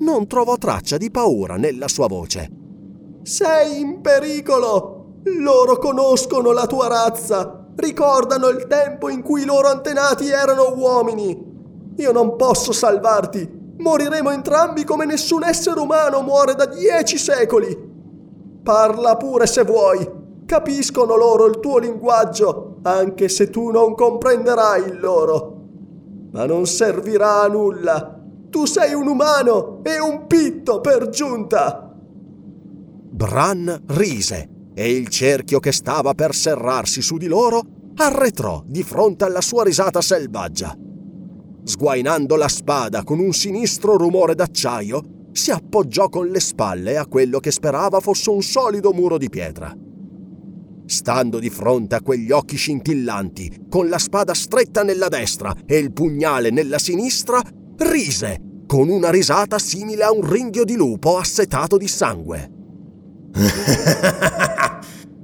non 0.00 0.26
trovò 0.26 0.56
traccia 0.56 0.96
di 0.96 1.10
paura 1.10 1.56
nella 1.56 1.88
sua 1.88 2.08
voce. 2.08 2.48
Sei 3.22 3.80
in 3.80 4.00
pericolo! 4.00 4.96
Loro 5.38 5.76
conoscono 5.76 6.52
la 6.52 6.66
tua 6.66 6.88
razza, 6.88 7.66
ricordano 7.76 8.48
il 8.48 8.66
tempo 8.66 9.08
in 9.08 9.22
cui 9.22 9.42
i 9.42 9.46
loro 9.46 9.68
antenati 9.68 10.28
erano 10.28 10.74
uomini. 10.74 11.48
Io 11.96 12.12
non 12.12 12.36
posso 12.36 12.72
salvarti, 12.72 13.58
Moriremo 13.80 14.30
entrambi 14.30 14.84
come 14.84 15.06
nessun 15.06 15.42
essere 15.42 15.80
umano 15.80 16.20
muore 16.20 16.54
da 16.54 16.66
dieci 16.66 17.16
secoli. 17.16 17.74
Parla 18.62 19.16
pure 19.16 19.46
se 19.46 19.64
vuoi. 19.64 20.19
Capiscono 20.50 21.14
loro 21.14 21.46
il 21.46 21.60
tuo 21.60 21.78
linguaggio, 21.78 22.78
anche 22.82 23.28
se 23.28 23.50
tu 23.50 23.70
non 23.70 23.94
comprenderai 23.94 24.82
il 24.82 24.98
loro. 24.98 25.58
Ma 26.32 26.44
non 26.44 26.66
servirà 26.66 27.42
a 27.42 27.46
nulla. 27.46 28.20
Tu 28.50 28.66
sei 28.66 28.92
un 28.92 29.06
umano 29.06 29.78
e 29.84 30.00
un 30.00 30.26
pitto 30.26 30.80
per 30.80 31.08
giunta. 31.08 31.94
Bran 33.12 33.80
rise 33.90 34.48
e 34.74 34.90
il 34.90 35.06
cerchio 35.06 35.60
che 35.60 35.70
stava 35.70 36.14
per 36.14 36.34
serrarsi 36.34 37.00
su 37.00 37.16
di 37.16 37.28
loro 37.28 37.62
arretrò 37.94 38.60
di 38.66 38.82
fronte 38.82 39.24
alla 39.24 39.40
sua 39.40 39.62
risata 39.62 40.00
selvaggia 40.00 40.76
sguainando 41.62 42.34
la 42.34 42.48
spada 42.48 43.04
con 43.04 43.20
un 43.20 43.32
sinistro 43.32 43.96
rumore 43.96 44.34
d'acciaio, 44.34 45.28
si 45.30 45.52
appoggiò 45.52 46.08
con 46.08 46.26
le 46.26 46.40
spalle 46.40 46.96
a 46.96 47.06
quello 47.06 47.38
che 47.38 47.52
sperava 47.52 48.00
fosse 48.00 48.30
un 48.30 48.42
solido 48.42 48.92
muro 48.92 49.16
di 49.16 49.28
pietra. 49.28 49.72
Stando 50.90 51.38
di 51.38 51.50
fronte 51.50 51.94
a 51.94 52.02
quegli 52.02 52.32
occhi 52.32 52.56
scintillanti, 52.56 53.66
con 53.68 53.88
la 53.88 53.98
spada 53.98 54.34
stretta 54.34 54.82
nella 54.82 55.06
destra 55.06 55.54
e 55.64 55.78
il 55.78 55.92
pugnale 55.92 56.50
nella 56.50 56.80
sinistra, 56.80 57.40
rise 57.76 58.40
con 58.66 58.88
una 58.88 59.08
risata 59.08 59.60
simile 59.60 60.02
a 60.02 60.10
un 60.10 60.28
ringhio 60.28 60.64
di 60.64 60.74
lupo 60.74 61.16
assetato 61.16 61.76
di 61.76 61.86
sangue. 61.86 62.50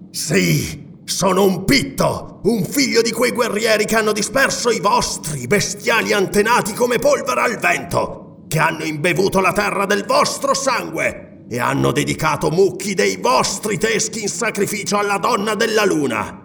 sì, 0.08 0.86
sono 1.02 1.42
un 1.42 1.64
pitto, 1.64 2.42
un 2.44 2.64
figlio 2.64 3.02
di 3.02 3.10
quei 3.10 3.32
guerrieri 3.32 3.86
che 3.86 3.96
hanno 3.96 4.12
disperso 4.12 4.70
i 4.70 4.78
vostri 4.78 5.48
bestiali 5.48 6.12
antenati 6.12 6.74
come 6.74 7.00
polvere 7.00 7.40
al 7.40 7.58
vento, 7.58 8.44
che 8.46 8.60
hanno 8.60 8.84
imbevuto 8.84 9.40
la 9.40 9.52
terra 9.52 9.84
del 9.84 10.04
vostro 10.04 10.54
sangue 10.54 11.25
e 11.48 11.60
hanno 11.60 11.92
dedicato 11.92 12.50
mucchi 12.50 12.94
dei 12.94 13.16
vostri 13.16 13.78
teschi 13.78 14.22
in 14.22 14.28
sacrificio 14.28 14.98
alla 14.98 15.18
donna 15.18 15.54
della 15.54 15.84
luna. 15.84 16.42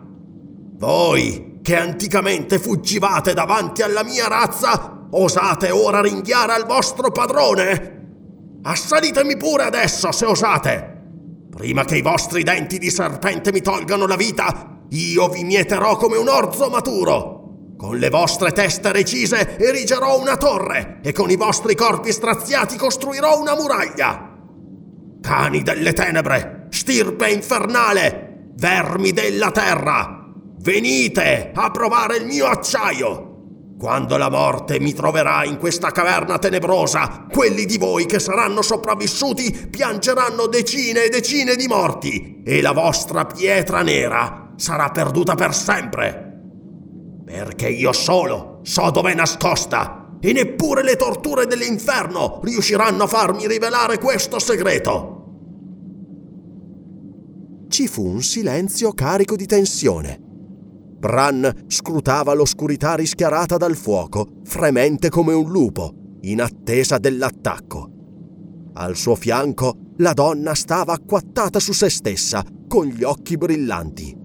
Voi, 0.78 1.60
che 1.62 1.76
anticamente 1.76 2.60
fuggivate 2.60 3.34
davanti 3.34 3.82
alla 3.82 4.04
mia 4.04 4.28
razza, 4.28 5.08
osate 5.12 5.72
ora 5.72 6.02
ringhiare 6.02 6.54
al 6.54 6.66
vostro 6.66 7.12
padrone? 7.12 8.00
Assalitemi 8.64 9.38
pure 9.38 9.64
adesso, 9.64 10.12
se 10.12 10.26
osate! 10.26 11.00
Prima 11.50 11.84
che 11.84 11.98
i 11.98 12.02
vostri 12.02 12.44
denti 12.44 12.78
di 12.78 12.90
serpente 12.90 13.52
mi 13.52 13.62
tolgano 13.62 14.08
la 14.08 14.16
vita, 14.16 14.84
io 14.90 15.28
vi 15.30 15.44
mieterò 15.44 15.98
come 15.98 16.18
un 16.18 16.28
orzo 16.28 16.70
maturo. 16.70 17.40
Con 17.78 17.98
le 17.98 18.10
vostre 18.10 18.52
teste 18.52 18.92
recise 18.92 19.58
erigerò 19.58 20.20
una 20.20 20.38
torre 20.38 21.00
e 21.02 21.12
con 21.12 21.32
i 21.32 21.36
vostri 21.36 21.76
corpi 21.76 22.12
straziati 22.12 22.78
costruirò 22.78 23.40
una 23.40 23.56
muraglia. 23.56 24.31
Cani 25.22 25.62
delle 25.62 25.94
tenebre, 25.94 26.68
stirpe 26.70 27.30
infernale, 27.30 28.50
vermi 28.56 29.12
della 29.12 29.52
terra, 29.52 30.28
venite 30.62 31.52
a 31.54 31.70
provare 31.70 32.18
il 32.18 32.26
mio 32.26 32.48
acciaio. 32.48 33.28
Quando 33.78 34.18
la 34.18 34.30
morte 34.30 34.80
mi 34.80 34.94
troverà 34.94 35.44
in 35.44 35.58
questa 35.58 35.92
caverna 35.92 36.38
tenebrosa, 36.38 37.26
quelli 37.32 37.66
di 37.66 37.78
voi 37.78 38.06
che 38.06 38.20
saranno 38.20 38.62
sopravvissuti 38.62 39.68
piangeranno 39.70 40.48
decine 40.48 41.06
e 41.06 41.10
decine 41.10 41.56
di 41.56 41.68
morti 41.68 42.42
e 42.46 42.62
la 42.62 42.74
vostra 42.74 43.26
pietra 43.26 43.82
nera 43.82 44.54
sarà 44.56 44.90
perduta 44.90 45.36
per 45.36 45.56
sempre. 45.56 46.30
Perché 47.26 47.70
io 47.70 47.94
solo 47.94 48.60
so 48.64 48.92
dov'è 48.92 49.16
nascosta 49.16 50.01
e 50.22 50.32
neppure 50.34 50.84
le 50.84 50.96
torture 50.96 51.48
dell'inferno 51.48 52.40
riusciranno 52.44 53.04
a 53.04 53.08
farmi 53.08 53.48
rivelare 53.48 53.98
questo 53.98 54.40
segreto. 54.40 55.18
Ci 57.68 57.88
fu 57.88 58.06
un 58.06 58.22
silenzio 58.22 58.92
carico 58.92 59.36
di 59.36 59.46
tensione. 59.48 60.20
Bran 60.22 61.64
scrutava 61.68 62.34
l'oscurità 62.34 62.94
rischiarata 62.94 63.58
dal 63.58 63.76
fuoco, 63.76 64.42
fremente 64.44 65.10
come 65.10 65.34
un 65.34 65.50
lupo, 65.50 65.94
in 66.22 66.42
attesa 66.42 67.00
dell'attacco. 67.00 67.90
Al 68.74 68.96
suo 68.96 69.16
fianco 69.16 69.94
la 69.98 70.14
donna 70.14 70.54
stava 70.54 70.94
acquattata 70.94 71.60
su 71.60 71.74
se 71.74 71.90
stessa, 71.90 72.46
con 72.68 72.86
gli 72.86 73.04
occhi 73.04 73.38
brillanti. 73.38 74.21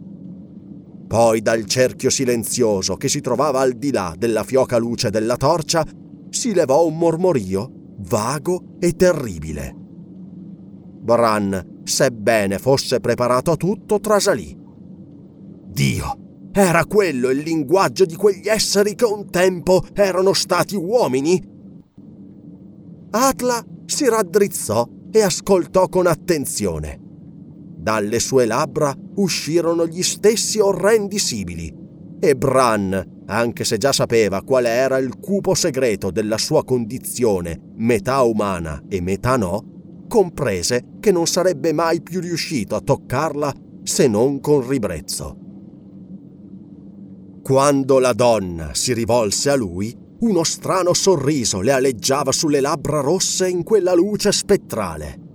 Poi 1.06 1.40
dal 1.40 1.64
cerchio 1.66 2.10
silenzioso 2.10 2.96
che 2.96 3.08
si 3.08 3.20
trovava 3.20 3.60
al 3.60 3.74
di 3.74 3.92
là 3.92 4.14
della 4.16 4.42
fioca 4.42 4.76
luce 4.76 5.10
della 5.10 5.36
torcia 5.36 5.86
si 6.28 6.52
levò 6.52 6.84
un 6.86 6.98
mormorio 6.98 7.70
vago 7.98 8.76
e 8.78 8.92
terribile. 8.92 9.74
Bran, 11.06 11.80
sebbene 11.84 12.58
fosse 12.58 13.00
preparato 13.00 13.52
a 13.52 13.56
tutto, 13.56 14.00
trasalì. 14.00 14.56
Dio! 15.66 16.24
Era 16.52 16.86
quello 16.86 17.28
il 17.28 17.40
linguaggio 17.40 18.06
di 18.06 18.16
quegli 18.16 18.48
esseri 18.48 18.94
che 18.94 19.04
un 19.04 19.30
tempo 19.30 19.84
erano 19.92 20.32
stati 20.32 20.74
uomini? 20.74 21.38
Atla 23.10 23.62
si 23.84 24.08
raddrizzò 24.08 24.88
e 25.10 25.22
ascoltò 25.22 25.88
con 25.88 26.06
attenzione. 26.06 27.05
Dalle 27.86 28.18
sue 28.18 28.46
labbra 28.46 28.92
uscirono 29.14 29.86
gli 29.86 30.02
stessi 30.02 30.58
orrendi 30.58 31.20
sibili 31.20 31.72
e 32.18 32.34
Bran, 32.34 33.22
anche 33.26 33.62
se 33.62 33.78
già 33.78 33.92
sapeva 33.92 34.42
quale 34.42 34.70
era 34.70 34.98
il 34.98 35.20
cupo 35.20 35.54
segreto 35.54 36.10
della 36.10 36.36
sua 36.36 36.64
condizione, 36.64 37.60
metà 37.76 38.22
umana 38.22 38.82
e 38.88 39.00
metà 39.00 39.36
no, 39.36 40.04
comprese 40.08 40.94
che 40.98 41.12
non 41.12 41.28
sarebbe 41.28 41.72
mai 41.72 42.02
più 42.02 42.20
riuscito 42.20 42.74
a 42.74 42.80
toccarla 42.80 43.54
se 43.84 44.08
non 44.08 44.40
con 44.40 44.66
ribrezzo. 44.66 45.36
Quando 47.40 48.00
la 48.00 48.14
donna 48.14 48.74
si 48.74 48.94
rivolse 48.94 49.48
a 49.48 49.54
lui, 49.54 49.96
uno 50.22 50.42
strano 50.42 50.92
sorriso 50.92 51.60
le 51.60 51.70
aleggiava 51.70 52.32
sulle 52.32 52.58
labbra 52.58 52.98
rosse 53.00 53.48
in 53.48 53.62
quella 53.62 53.94
luce 53.94 54.32
spettrale. 54.32 55.25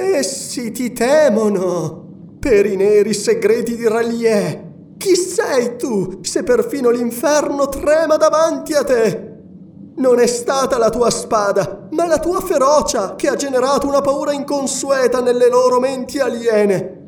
Essi 0.00 0.70
ti 0.70 0.92
temono 0.92 2.36
per 2.38 2.66
i 2.66 2.76
neri 2.76 3.12
segreti 3.12 3.74
di 3.74 3.88
Rallier. 3.88 4.66
Chi 4.96 5.16
sei 5.16 5.76
tu 5.76 6.20
se 6.22 6.44
perfino 6.44 6.90
l'inferno 6.90 7.68
trema 7.68 8.16
davanti 8.16 8.74
a 8.74 8.84
te? 8.84 9.32
Non 9.96 10.20
è 10.20 10.26
stata 10.28 10.78
la 10.78 10.88
tua 10.88 11.10
spada, 11.10 11.88
ma 11.90 12.06
la 12.06 12.20
tua 12.20 12.40
ferocia 12.40 13.16
che 13.16 13.26
ha 13.26 13.34
generato 13.34 13.88
una 13.88 14.00
paura 14.00 14.32
inconsueta 14.32 15.20
nelle 15.20 15.48
loro 15.48 15.80
menti 15.80 16.20
aliene 16.20 16.98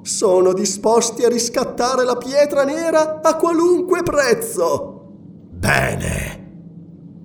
sono 0.00 0.54
disposti 0.54 1.24
a 1.24 1.28
riscattare 1.28 2.02
la 2.04 2.16
pietra 2.16 2.64
nera 2.64 3.20
a 3.20 3.36
qualunque 3.36 4.02
prezzo. 4.02 5.02
Bene. 5.50 6.46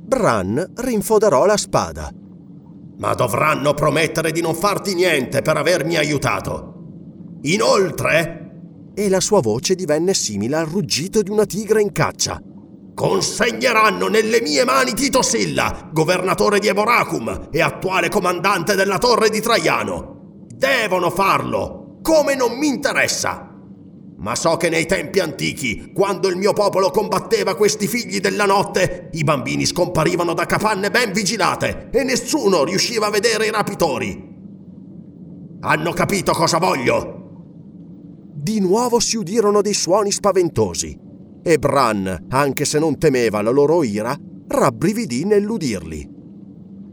Bran 0.06 0.74
rinfoderò 0.76 1.46
la 1.46 1.56
spada. 1.56 2.12
Ma 3.04 3.16
dovranno 3.16 3.74
promettere 3.74 4.32
di 4.32 4.40
non 4.40 4.56
farti 4.56 4.96
niente 4.96 5.42
per 5.42 5.58
avermi 5.58 5.98
aiutato. 5.98 6.76
Inoltre... 7.42 8.40
E 8.96 9.10
la 9.10 9.20
sua 9.20 9.42
voce 9.42 9.76
divenne 9.76 10.14
simile 10.14 10.56
al 10.56 10.68
ruggito 10.68 11.22
di 11.22 11.30
una 11.30 11.46
tigre 11.46 11.82
in 11.82 11.92
caccia. 11.92 12.42
Consegneranno 12.96 14.08
nelle 14.08 14.40
mie 14.40 14.64
mani 14.64 14.94
Tito 14.94 15.22
Silla, 15.22 15.90
governatore 15.92 16.60
di 16.60 16.70
Eboracum 16.70 17.50
e 17.52 17.62
attuale 17.62 18.08
comandante 18.08 18.74
della 18.74 19.00
torre 19.00 19.30
di 19.30 19.42
Traiano. 19.42 20.46
Devono 20.48 21.10
farlo 21.10 21.98
come 22.02 22.36
non 22.36 22.58
mi 22.58 22.68
interessa. 22.68 23.53
Ma 24.24 24.36
so 24.36 24.56
che 24.56 24.70
nei 24.70 24.86
tempi 24.86 25.20
antichi, 25.20 25.92
quando 25.94 26.30
il 26.30 26.38
mio 26.38 26.54
popolo 26.54 26.92
combatteva 26.92 27.56
questi 27.56 27.88
figli 27.88 28.22
della 28.22 28.46
notte, 28.46 29.10
i 29.12 29.24
bambini 29.26 29.66
scomparivano 29.66 30.34
da 30.34 30.46
capanne 30.46 30.90
ben 30.90 31.12
vigilate 31.12 31.90
e 31.92 32.04
nessuno 32.04 32.64
riusciva 32.64 33.08
a 33.08 33.10
vedere 33.10 33.48
i 33.48 33.52
rapitori. 33.52 34.32
Hanno 35.60 35.92
capito 35.92 36.32
cosa 36.32 36.58
voglio? 36.58 38.32
Di 38.34 38.62
nuovo 38.62 39.02
si 39.02 39.18
udirono 39.18 39.62
dei 39.62 39.74
suoni 39.74 40.10
spaventosi 40.10 40.98
e 41.44 41.60
Bran, 41.60 42.28
anche 42.30 42.64
se 42.64 42.80
non 42.80 42.98
temeva 42.98 43.42
la 43.42 43.52
loro 43.52 43.84
ira, 43.84 44.18
rabbrividì 44.48 45.26
nell'udirli. 45.26 46.10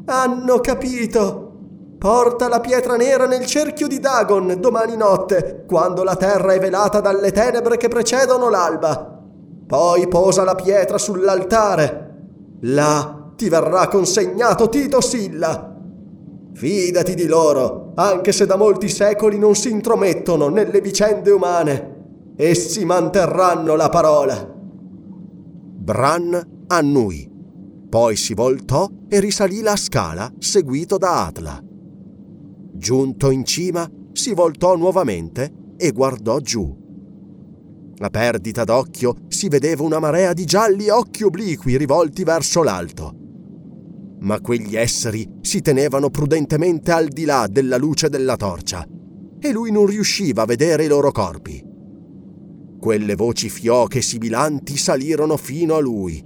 Hanno 0.06 0.58
capito! 0.58 1.49
Porta 2.00 2.48
la 2.48 2.60
pietra 2.60 2.96
nera 2.96 3.26
nel 3.26 3.44
cerchio 3.44 3.86
di 3.86 4.00
Dagon 4.00 4.56
domani 4.58 4.96
notte, 4.96 5.64
quando 5.68 6.02
la 6.02 6.16
terra 6.16 6.54
è 6.54 6.58
velata 6.58 7.00
dalle 7.00 7.30
tenebre 7.30 7.76
che 7.76 7.88
precedono 7.88 8.48
l'alba. 8.48 9.20
Poi 9.66 10.08
posa 10.08 10.42
la 10.42 10.54
pietra 10.54 10.96
sull'altare. 10.96 12.14
Là 12.62 13.32
ti 13.36 13.50
verrà 13.50 13.86
consegnato 13.88 14.70
Tito 14.70 15.02
Silla. 15.02 15.76
Fidati 16.54 17.14
di 17.14 17.26
loro, 17.26 17.92
anche 17.96 18.32
se 18.32 18.46
da 18.46 18.56
molti 18.56 18.88
secoli 18.88 19.38
non 19.38 19.54
si 19.54 19.68
intromettono 19.68 20.48
nelle 20.48 20.80
vicende 20.80 21.30
umane. 21.30 22.32
Essi 22.34 22.86
manterranno 22.86 23.76
la 23.76 23.90
parola. 23.90 24.50
Bran 25.82 26.64
annui. 26.66 27.30
Poi 27.90 28.16
si 28.16 28.32
voltò 28.32 28.88
e 29.06 29.20
risalì 29.20 29.60
la 29.60 29.76
scala, 29.76 30.32
seguito 30.38 30.96
da 30.96 31.26
Atla. 31.26 31.62
Giunto 32.80 33.30
in 33.30 33.44
cima, 33.44 33.86
si 34.10 34.32
voltò 34.32 34.74
nuovamente 34.74 35.52
e 35.76 35.92
guardò 35.92 36.40
giù. 36.40 36.74
A 37.98 38.08
perdita 38.08 38.64
d'occhio 38.64 39.16
si 39.28 39.48
vedeva 39.48 39.82
una 39.82 39.98
marea 39.98 40.32
di 40.32 40.46
gialli 40.46 40.88
occhi 40.88 41.22
obliqui 41.22 41.76
rivolti 41.76 42.24
verso 42.24 42.62
l'alto. 42.62 43.14
Ma 44.20 44.40
quegli 44.40 44.76
esseri 44.76 45.28
si 45.42 45.60
tenevano 45.60 46.08
prudentemente 46.08 46.90
al 46.90 47.08
di 47.08 47.26
là 47.26 47.46
della 47.50 47.76
luce 47.76 48.08
della 48.08 48.36
torcia 48.36 48.86
e 49.38 49.52
lui 49.52 49.70
non 49.70 49.84
riusciva 49.84 50.42
a 50.42 50.46
vedere 50.46 50.84
i 50.84 50.88
loro 50.88 51.12
corpi. 51.12 51.62
Quelle 52.80 53.14
voci 53.14 53.50
fioche 53.50 54.00
sibilanti 54.00 54.78
salirono 54.78 55.36
fino 55.36 55.74
a 55.74 55.80
lui 55.80 56.24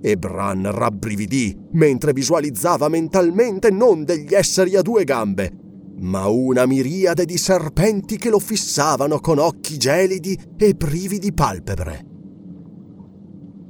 E 0.00 0.16
Bran 0.16 0.70
rabbrividì 0.70 1.58
mentre 1.72 2.12
visualizzava 2.12 2.88
mentalmente 2.88 3.70
non 3.72 4.04
degli 4.04 4.34
esseri 4.34 4.76
a 4.76 4.82
due 4.82 5.02
gambe, 5.02 5.64
ma 5.98 6.26
una 6.28 6.66
miriade 6.66 7.24
di 7.24 7.38
serpenti 7.38 8.16
che 8.16 8.28
lo 8.28 8.38
fissavano 8.38 9.18
con 9.20 9.38
occhi 9.38 9.78
gelidi 9.78 10.38
e 10.56 10.74
privi 10.74 11.18
di 11.18 11.32
palpebre. 11.32 12.04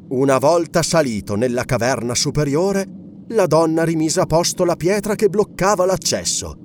Una 0.09 0.39
volta 0.39 0.83
salito 0.83 1.35
nella 1.35 1.65
caverna 1.65 2.15
superiore, 2.15 2.87
la 3.29 3.47
donna 3.47 3.85
rimise 3.85 4.21
a 4.21 4.27
posto 4.27 4.65
la 4.65 4.77
pietra 4.77 5.15
che 5.15 5.29
bloccava 5.29 5.85
l'accesso. 5.85 6.57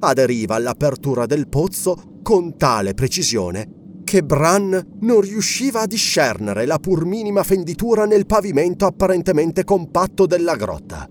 Aderiva 0.00 0.54
all'apertura 0.54 1.26
del 1.26 1.48
pozzo 1.48 2.20
con 2.22 2.56
tale 2.56 2.94
precisione 2.94 3.76
che 4.04 4.22
Bran 4.22 4.96
non 5.00 5.20
riusciva 5.20 5.80
a 5.80 5.86
discernere 5.86 6.64
la 6.64 6.78
pur 6.78 7.04
minima 7.04 7.42
fenditura 7.42 8.06
nel 8.06 8.24
pavimento 8.24 8.86
apparentemente 8.86 9.64
compatto 9.64 10.24
della 10.24 10.56
grotta. 10.56 11.06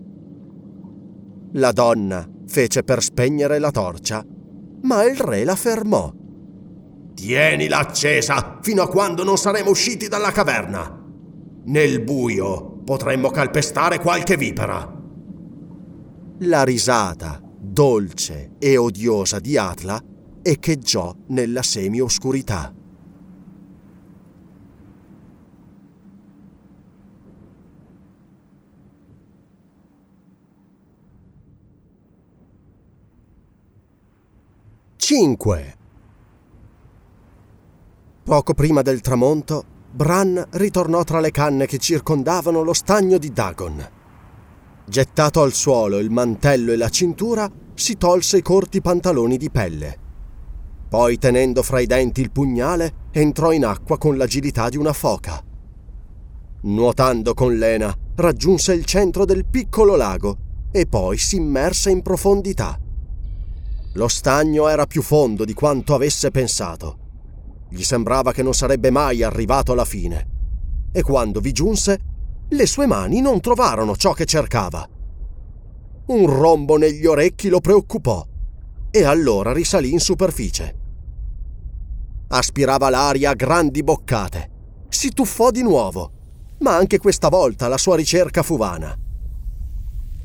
La 1.52 1.70
donna 1.70 2.28
fece 2.48 2.82
per 2.82 3.02
spegnere 3.02 3.58
la 3.58 3.70
torcia, 3.70 4.24
ma 4.82 5.04
il 5.04 5.16
re 5.16 5.44
la 5.44 5.54
fermò. 5.54 6.12
Tienila 7.14 7.78
accesa 7.78 8.58
fino 8.62 8.82
a 8.82 8.88
quando 8.88 9.22
non 9.24 9.36
saremo 9.36 9.70
usciti 9.70 10.08
dalla 10.08 10.32
caverna. 10.32 11.04
Nel 11.64 12.02
buio 12.02 12.80
potremmo 12.84 13.30
calpestare 13.30 13.98
qualche 14.00 14.36
vipera. 14.36 14.96
La 16.40 16.62
risata, 16.62 17.40
dolce 17.42 18.52
e 18.58 18.76
odiosa 18.76 19.40
di 19.40 19.56
Atla 19.56 20.00
echeggiò 20.40 21.14
nella 21.28 21.62
semioscurità. 21.62 22.72
Cinque. 35.10 35.74
Poco 38.22 38.52
prima 38.52 38.82
del 38.82 39.00
tramonto, 39.00 39.64
Bran 39.90 40.48
ritornò 40.50 41.02
tra 41.02 41.18
le 41.20 41.30
canne 41.30 41.64
che 41.64 41.78
circondavano 41.78 42.60
lo 42.60 42.74
stagno 42.74 43.16
di 43.16 43.32
Dagon. 43.32 43.88
Gettato 44.84 45.40
al 45.40 45.54
suolo 45.54 45.96
il 45.96 46.10
mantello 46.10 46.72
e 46.72 46.76
la 46.76 46.90
cintura, 46.90 47.50
si 47.72 47.96
tolse 47.96 48.36
i 48.36 48.42
corti 48.42 48.82
pantaloni 48.82 49.38
di 49.38 49.50
pelle. 49.50 49.98
Poi, 50.90 51.16
tenendo 51.16 51.62
fra 51.62 51.80
i 51.80 51.86
denti 51.86 52.20
il 52.20 52.30
pugnale, 52.30 53.06
entrò 53.10 53.52
in 53.52 53.64
acqua 53.64 53.96
con 53.96 54.18
l'agilità 54.18 54.68
di 54.68 54.76
una 54.76 54.92
foca. 54.92 55.42
Nuotando 56.64 57.32
con 57.32 57.56
Lena, 57.56 57.96
raggiunse 58.16 58.74
il 58.74 58.84
centro 58.84 59.24
del 59.24 59.46
piccolo 59.46 59.96
lago 59.96 60.36
e 60.70 60.84
poi 60.84 61.16
si 61.16 61.36
immerse 61.36 61.88
in 61.88 62.02
profondità. 62.02 62.78
Lo 63.98 64.06
stagno 64.06 64.68
era 64.68 64.86
più 64.86 65.02
fondo 65.02 65.44
di 65.44 65.54
quanto 65.54 65.92
avesse 65.92 66.30
pensato. 66.30 66.98
Gli 67.68 67.82
sembrava 67.82 68.30
che 68.30 68.44
non 68.44 68.54
sarebbe 68.54 68.92
mai 68.92 69.24
arrivato 69.24 69.72
alla 69.72 69.84
fine. 69.84 70.36
E 70.92 71.02
quando 71.02 71.40
vi 71.40 71.50
giunse, 71.50 72.00
le 72.48 72.66
sue 72.66 72.86
mani 72.86 73.20
non 73.20 73.40
trovarono 73.40 73.96
ciò 73.96 74.12
che 74.12 74.24
cercava. 74.24 74.88
Un 76.06 76.26
rombo 76.26 76.76
negli 76.76 77.06
orecchi 77.06 77.48
lo 77.48 77.58
preoccupò 77.58 78.24
e 78.88 79.02
allora 79.02 79.52
risalì 79.52 79.90
in 79.90 79.98
superficie. 79.98 80.76
Aspirava 82.28 82.90
l'aria 82.90 83.30
a 83.30 83.34
grandi 83.34 83.82
boccate. 83.82 84.50
Si 84.88 85.10
tuffò 85.10 85.50
di 85.50 85.62
nuovo, 85.62 86.12
ma 86.58 86.76
anche 86.76 86.98
questa 86.98 87.28
volta 87.28 87.66
la 87.66 87.76
sua 87.76 87.96
ricerca 87.96 88.44
fu 88.44 88.56
vana. 88.56 88.96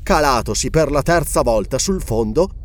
Calatosi 0.00 0.70
per 0.70 0.92
la 0.92 1.02
terza 1.02 1.42
volta 1.42 1.76
sul 1.76 2.00
fondo, 2.00 2.62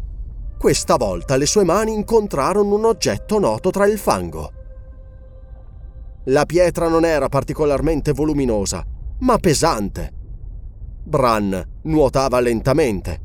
questa 0.60 0.98
volta 0.98 1.38
le 1.38 1.46
sue 1.46 1.64
mani 1.64 1.94
incontrarono 1.94 2.76
un 2.76 2.84
oggetto 2.84 3.40
noto 3.40 3.70
tra 3.70 3.88
il 3.88 3.98
fango. 3.98 4.52
La 6.26 6.46
pietra 6.46 6.90
non 6.90 7.06
era 7.06 7.30
particolarmente 7.30 8.12
voluminosa, 8.12 8.86
ma 9.20 9.38
pesante. 9.38 10.12
Bran 11.02 11.80
nuotava 11.84 12.42
lentamente 12.42 13.22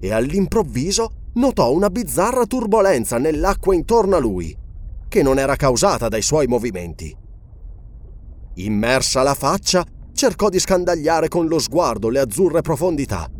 e 0.00 0.12
all'improvviso 0.12 1.10
notò 1.34 1.70
una 1.72 1.88
bizzarra 1.88 2.46
turbolenza 2.46 3.16
nell'acqua 3.16 3.76
intorno 3.76 4.16
a 4.16 4.18
lui, 4.18 4.52
che 5.06 5.22
non 5.22 5.38
era 5.38 5.54
causata 5.54 6.08
dai 6.08 6.22
suoi 6.22 6.48
movimenti. 6.48 7.16
Immersa 8.54 9.22
la 9.22 9.34
faccia, 9.34 9.86
cercò 10.12 10.48
di 10.48 10.58
scandagliare 10.58 11.28
con 11.28 11.46
lo 11.46 11.60
sguardo 11.60 12.08
le 12.08 12.18
azzurre 12.18 12.60
profondità 12.60 13.30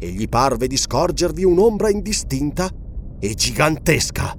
e 0.00 0.08
gli 0.08 0.28
parve 0.28 0.66
di 0.66 0.78
scorgervi 0.78 1.44
un'ombra 1.44 1.90
indistinta 1.90 2.68
e 3.18 3.34
gigantesca. 3.34 4.34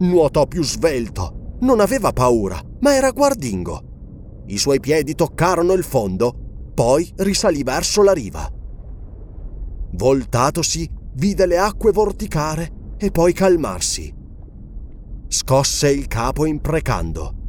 Nuotò 0.00 0.46
più 0.46 0.62
svelto, 0.62 1.56
non 1.60 1.80
aveva 1.80 2.12
paura, 2.12 2.60
ma 2.80 2.94
era 2.94 3.10
guardingo. 3.10 4.44
I 4.46 4.58
suoi 4.58 4.78
piedi 4.78 5.14
toccarono 5.14 5.72
il 5.72 5.82
fondo, 5.82 6.70
poi 6.74 7.10
risalì 7.16 7.62
verso 7.62 8.02
la 8.02 8.12
riva. 8.12 8.46
Voltatosi, 9.92 10.88
vide 11.14 11.46
le 11.46 11.58
acque 11.58 11.90
vorticare 11.90 12.94
e 12.98 13.10
poi 13.10 13.32
calmarsi. 13.32 14.14
Scosse 15.26 15.90
il 15.90 16.06
capo 16.06 16.44
imprecando. 16.44 17.39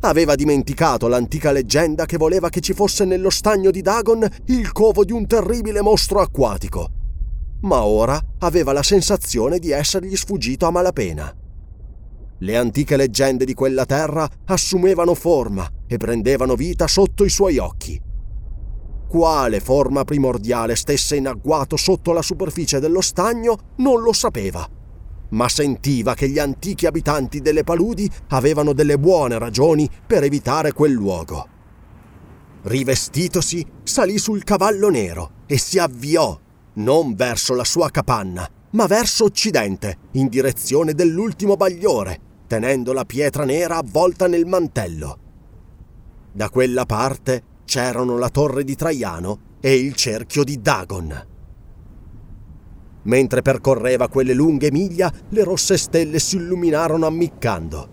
Aveva 0.00 0.36
dimenticato 0.36 1.08
l'antica 1.08 1.50
leggenda 1.50 2.06
che 2.06 2.18
voleva 2.18 2.48
che 2.50 2.60
ci 2.60 2.72
fosse 2.72 3.04
nello 3.04 3.30
stagno 3.30 3.72
di 3.72 3.82
Dagon 3.82 4.26
il 4.46 4.70
covo 4.70 5.04
di 5.04 5.10
un 5.10 5.26
terribile 5.26 5.82
mostro 5.82 6.20
acquatico. 6.20 6.90
Ma 7.62 7.82
ora 7.82 8.20
aveva 8.38 8.72
la 8.72 8.84
sensazione 8.84 9.58
di 9.58 9.72
essergli 9.72 10.14
sfuggito 10.14 10.66
a 10.66 10.70
malapena. 10.70 11.34
Le 12.38 12.56
antiche 12.56 12.96
leggende 12.96 13.44
di 13.44 13.54
quella 13.54 13.84
terra 13.84 14.28
assumevano 14.44 15.14
forma 15.14 15.68
e 15.88 15.96
prendevano 15.96 16.54
vita 16.54 16.86
sotto 16.86 17.24
i 17.24 17.30
suoi 17.30 17.58
occhi. 17.58 18.00
Quale 19.08 19.58
forma 19.58 20.04
primordiale 20.04 20.76
stesse 20.76 21.16
in 21.16 21.26
agguato 21.26 21.76
sotto 21.76 22.12
la 22.12 22.22
superficie 22.22 22.78
dello 22.78 23.00
stagno 23.00 23.72
non 23.78 24.00
lo 24.00 24.12
sapeva 24.12 24.76
ma 25.30 25.48
sentiva 25.48 26.14
che 26.14 26.28
gli 26.28 26.38
antichi 26.38 26.86
abitanti 26.86 27.40
delle 27.40 27.64
paludi 27.64 28.10
avevano 28.28 28.72
delle 28.72 28.98
buone 28.98 29.38
ragioni 29.38 29.88
per 30.06 30.22
evitare 30.22 30.72
quel 30.72 30.92
luogo. 30.92 31.48
Rivestitosi, 32.62 33.64
salì 33.82 34.18
sul 34.18 34.44
cavallo 34.44 34.88
nero 34.90 35.30
e 35.46 35.58
si 35.58 35.78
avviò, 35.78 36.38
non 36.74 37.14
verso 37.14 37.54
la 37.54 37.64
sua 37.64 37.90
capanna, 37.90 38.48
ma 38.70 38.86
verso 38.86 39.24
occidente, 39.24 39.98
in 40.12 40.28
direzione 40.28 40.92
dell'ultimo 40.92 41.56
bagliore, 41.56 42.20
tenendo 42.46 42.92
la 42.92 43.04
pietra 43.04 43.44
nera 43.44 43.76
avvolta 43.76 44.26
nel 44.26 44.46
mantello. 44.46 45.18
Da 46.32 46.50
quella 46.50 46.84
parte 46.84 47.42
c'erano 47.64 48.18
la 48.18 48.28
torre 48.28 48.64
di 48.64 48.74
Traiano 48.74 49.56
e 49.60 49.74
il 49.74 49.94
cerchio 49.94 50.44
di 50.44 50.60
Dagon. 50.60 51.26
Mentre 53.08 53.40
percorreva 53.40 54.08
quelle 54.08 54.34
lunghe 54.34 54.70
miglia, 54.70 55.10
le 55.30 55.42
rosse 55.42 55.78
stelle 55.78 56.18
si 56.18 56.36
illuminarono 56.36 57.06
ammiccando. 57.06 57.88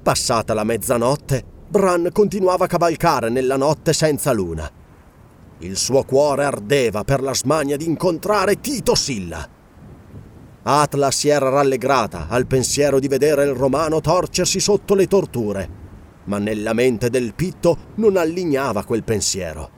Passata 0.00 0.54
la 0.54 0.62
mezzanotte, 0.62 1.44
Bran 1.68 2.10
continuava 2.12 2.66
a 2.66 2.68
cavalcare 2.68 3.30
nella 3.30 3.56
notte 3.56 3.92
senza 3.92 4.32
luna. 4.32 4.70
Il 5.58 5.76
suo 5.76 6.04
cuore 6.04 6.44
ardeva 6.44 7.02
per 7.02 7.20
la 7.20 7.34
smania 7.34 7.76
di 7.76 7.84
incontrare 7.84 8.60
Tito 8.60 8.94
Silla. 8.94 9.46
Atla 10.62 11.10
si 11.10 11.28
era 11.28 11.48
rallegrata 11.48 12.28
al 12.28 12.46
pensiero 12.46 13.00
di 13.00 13.08
vedere 13.08 13.44
il 13.44 13.54
romano 13.54 14.00
torcersi 14.00 14.60
sotto 14.60 14.94
le 14.94 15.08
torture, 15.08 15.68
ma 16.24 16.38
nella 16.38 16.74
mente 16.74 17.10
del 17.10 17.34
pitto 17.34 17.76
non 17.96 18.16
allignava 18.16 18.84
quel 18.84 19.02
pensiero. 19.02 19.70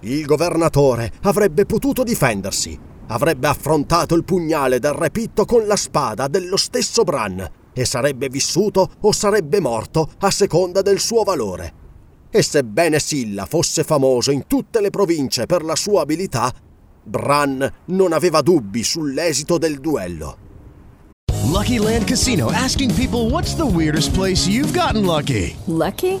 Il 0.00 0.24
governatore 0.24 1.10
avrebbe 1.22 1.66
potuto 1.66 2.04
difendersi, 2.04 2.78
avrebbe 3.08 3.46
affrontato 3.46 4.14
il 4.14 4.24
pugnale 4.24 4.78
del 4.78 4.92
repitto 4.92 5.44
con 5.44 5.66
la 5.66 5.76
spada 5.76 6.28
dello 6.28 6.56
stesso 6.56 7.04
Bran 7.04 7.46
e 7.72 7.84
sarebbe 7.84 8.28
vissuto 8.28 8.90
o 9.00 9.12
sarebbe 9.12 9.60
morto 9.60 10.10
a 10.20 10.30
seconda 10.30 10.82
del 10.82 10.98
suo 10.98 11.22
valore. 11.22 11.86
E 12.30 12.42
sebbene 12.42 12.98
Silla 12.98 13.46
fosse 13.46 13.84
famoso 13.84 14.30
in 14.30 14.46
tutte 14.46 14.80
le 14.80 14.90
province 14.90 15.46
per 15.46 15.62
la 15.62 15.76
sua 15.76 16.02
abilità, 16.02 16.52
Bran 17.02 17.72
non 17.86 18.12
aveva 18.12 18.42
dubbi 18.42 18.82
sull'esito 18.82 19.58
del 19.58 19.78
duello. 19.80 20.46
Lucky 21.44 21.78
Land 21.78 22.06
Casino 22.06 22.50
asking 22.52 22.94
people 22.94 23.30
what's 23.30 23.54
the 23.54 23.64
weirdest 23.64 24.12
place 24.12 24.46
you've 24.46 24.72
gotten 24.78 25.06
lucky? 25.06 25.56
Lucky? 25.66 26.20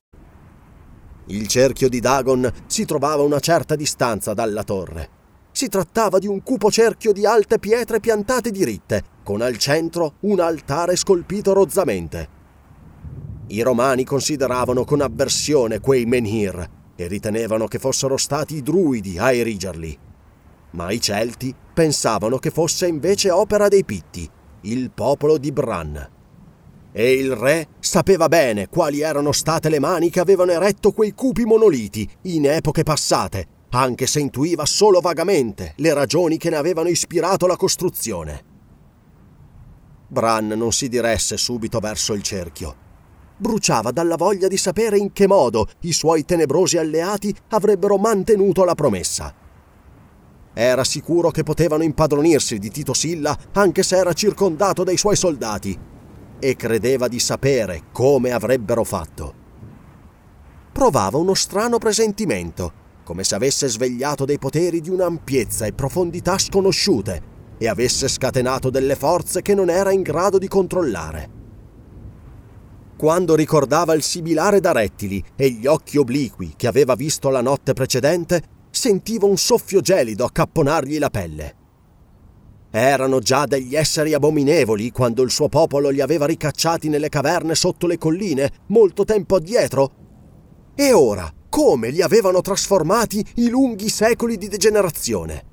Il 1.31 1.47
cerchio 1.47 1.87
di 1.87 2.01
Dagon 2.01 2.51
si 2.65 2.83
trovava 2.83 3.21
a 3.21 3.25
una 3.25 3.39
certa 3.39 3.77
distanza 3.77 4.33
dalla 4.33 4.63
torre. 4.63 5.19
Si 5.53 5.69
trattava 5.69 6.19
di 6.19 6.27
un 6.27 6.43
cupo 6.43 6.69
cerchio 6.69 7.13
di 7.13 7.25
alte 7.25 7.57
pietre 7.57 8.01
piantate 8.01 8.51
diritte, 8.51 9.01
con 9.23 9.39
al 9.39 9.57
centro 9.57 10.15
un 10.21 10.41
altare 10.41 10.97
scolpito 10.97 11.53
rozzamente. 11.53 12.39
I 13.47 13.61
romani 13.61 14.03
consideravano 14.03 14.83
con 14.83 14.99
avversione 14.99 15.79
quei 15.79 16.05
menhir 16.05 16.69
e 16.97 17.07
ritenevano 17.07 17.65
che 17.67 17.79
fossero 17.79 18.17
stati 18.17 18.55
i 18.55 18.61
druidi 18.61 19.17
a 19.17 19.31
erigerli. 19.31 19.97
Ma 20.71 20.91
i 20.91 20.99
Celti 20.99 21.55
pensavano 21.73 22.39
che 22.39 22.49
fosse 22.49 22.87
invece 22.87 23.31
opera 23.31 23.69
dei 23.69 23.85
Pitti, 23.85 24.29
il 24.63 24.91
popolo 24.91 25.37
di 25.37 25.53
Bran. 25.53 26.09
E 26.93 27.13
il 27.13 27.35
re 27.35 27.67
sapeva 27.79 28.27
bene 28.27 28.67
quali 28.67 28.99
erano 28.99 29.31
state 29.31 29.69
le 29.69 29.79
mani 29.79 30.09
che 30.09 30.19
avevano 30.19 30.51
eretto 30.51 30.91
quei 30.91 31.13
cupi 31.13 31.45
monoliti 31.45 32.07
in 32.23 32.45
epoche 32.45 32.83
passate, 32.83 33.47
anche 33.69 34.07
se 34.07 34.19
intuiva 34.19 34.65
solo 34.65 34.99
vagamente 34.99 35.73
le 35.77 35.93
ragioni 35.93 36.37
che 36.37 36.49
ne 36.49 36.57
avevano 36.57 36.89
ispirato 36.89 37.47
la 37.47 37.55
costruzione. 37.55 38.49
Bran 40.07 40.47
non 40.47 40.73
si 40.73 40.89
diresse 40.89 41.37
subito 41.37 41.79
verso 41.79 42.11
il 42.13 42.21
cerchio. 42.21 42.89
Bruciava 43.37 43.91
dalla 43.91 44.17
voglia 44.17 44.49
di 44.49 44.57
sapere 44.57 44.97
in 44.97 45.13
che 45.13 45.25
modo 45.25 45.69
i 45.81 45.93
suoi 45.93 46.25
tenebrosi 46.25 46.77
alleati 46.77 47.33
avrebbero 47.51 47.97
mantenuto 47.97 48.65
la 48.65 48.75
promessa. 48.75 49.33
Era 50.53 50.83
sicuro 50.83 51.31
che 51.31 51.43
potevano 51.43 51.83
impadronirsi 51.83 52.59
di 52.59 52.69
Tito 52.69 52.93
Silla 52.93 53.35
anche 53.53 53.81
se 53.83 53.95
era 53.95 54.11
circondato 54.11 54.83
dai 54.83 54.97
suoi 54.97 55.15
soldati 55.15 55.90
e 56.41 56.55
credeva 56.55 57.07
di 57.07 57.19
sapere 57.19 57.83
come 57.91 58.31
avrebbero 58.31 58.83
fatto. 58.83 59.33
Provava 60.71 61.19
uno 61.19 61.35
strano 61.35 61.77
presentimento, 61.77 62.73
come 63.03 63.23
se 63.23 63.35
avesse 63.35 63.67
svegliato 63.67 64.25
dei 64.25 64.39
poteri 64.39 64.81
di 64.81 64.89
un'ampiezza 64.89 65.67
e 65.67 65.73
profondità 65.73 66.39
sconosciute 66.39 67.29
e 67.59 67.67
avesse 67.67 68.07
scatenato 68.07 68.71
delle 68.71 68.95
forze 68.95 69.43
che 69.43 69.53
non 69.53 69.69
era 69.69 69.91
in 69.91 70.01
grado 70.01 70.39
di 70.39 70.47
controllare. 70.47 71.29
Quando 72.97 73.35
ricordava 73.35 73.93
il 73.93 74.01
sibilare 74.01 74.59
da 74.59 74.71
rettili 74.71 75.23
e 75.35 75.51
gli 75.51 75.67
occhi 75.67 75.97
obliqui 75.97 76.53
che 76.55 76.67
aveva 76.67 76.95
visto 76.95 77.29
la 77.29 77.41
notte 77.41 77.73
precedente, 77.73 78.41
sentiva 78.71 79.27
un 79.27 79.37
soffio 79.37 79.81
gelido 79.81 80.25
accapponargli 80.25 80.97
la 80.97 81.09
pelle. 81.11 81.55
Erano 82.73 83.19
già 83.19 83.45
degli 83.45 83.75
esseri 83.75 84.13
abominevoli 84.13 84.91
quando 84.91 85.23
il 85.23 85.29
suo 85.29 85.49
popolo 85.49 85.89
li 85.89 85.99
aveva 85.99 86.25
ricacciati 86.25 86.87
nelle 86.87 87.09
caverne 87.09 87.53
sotto 87.53 87.85
le 87.85 87.97
colline 87.97 88.49
molto 88.67 89.03
tempo 89.03 89.35
addietro? 89.35 89.91
E 90.73 90.93
ora, 90.93 91.29
come 91.49 91.89
li 91.89 92.01
avevano 92.01 92.39
trasformati 92.39 93.25
i 93.35 93.49
lunghi 93.49 93.89
secoli 93.89 94.37
di 94.37 94.47
degenerazione? 94.47 95.43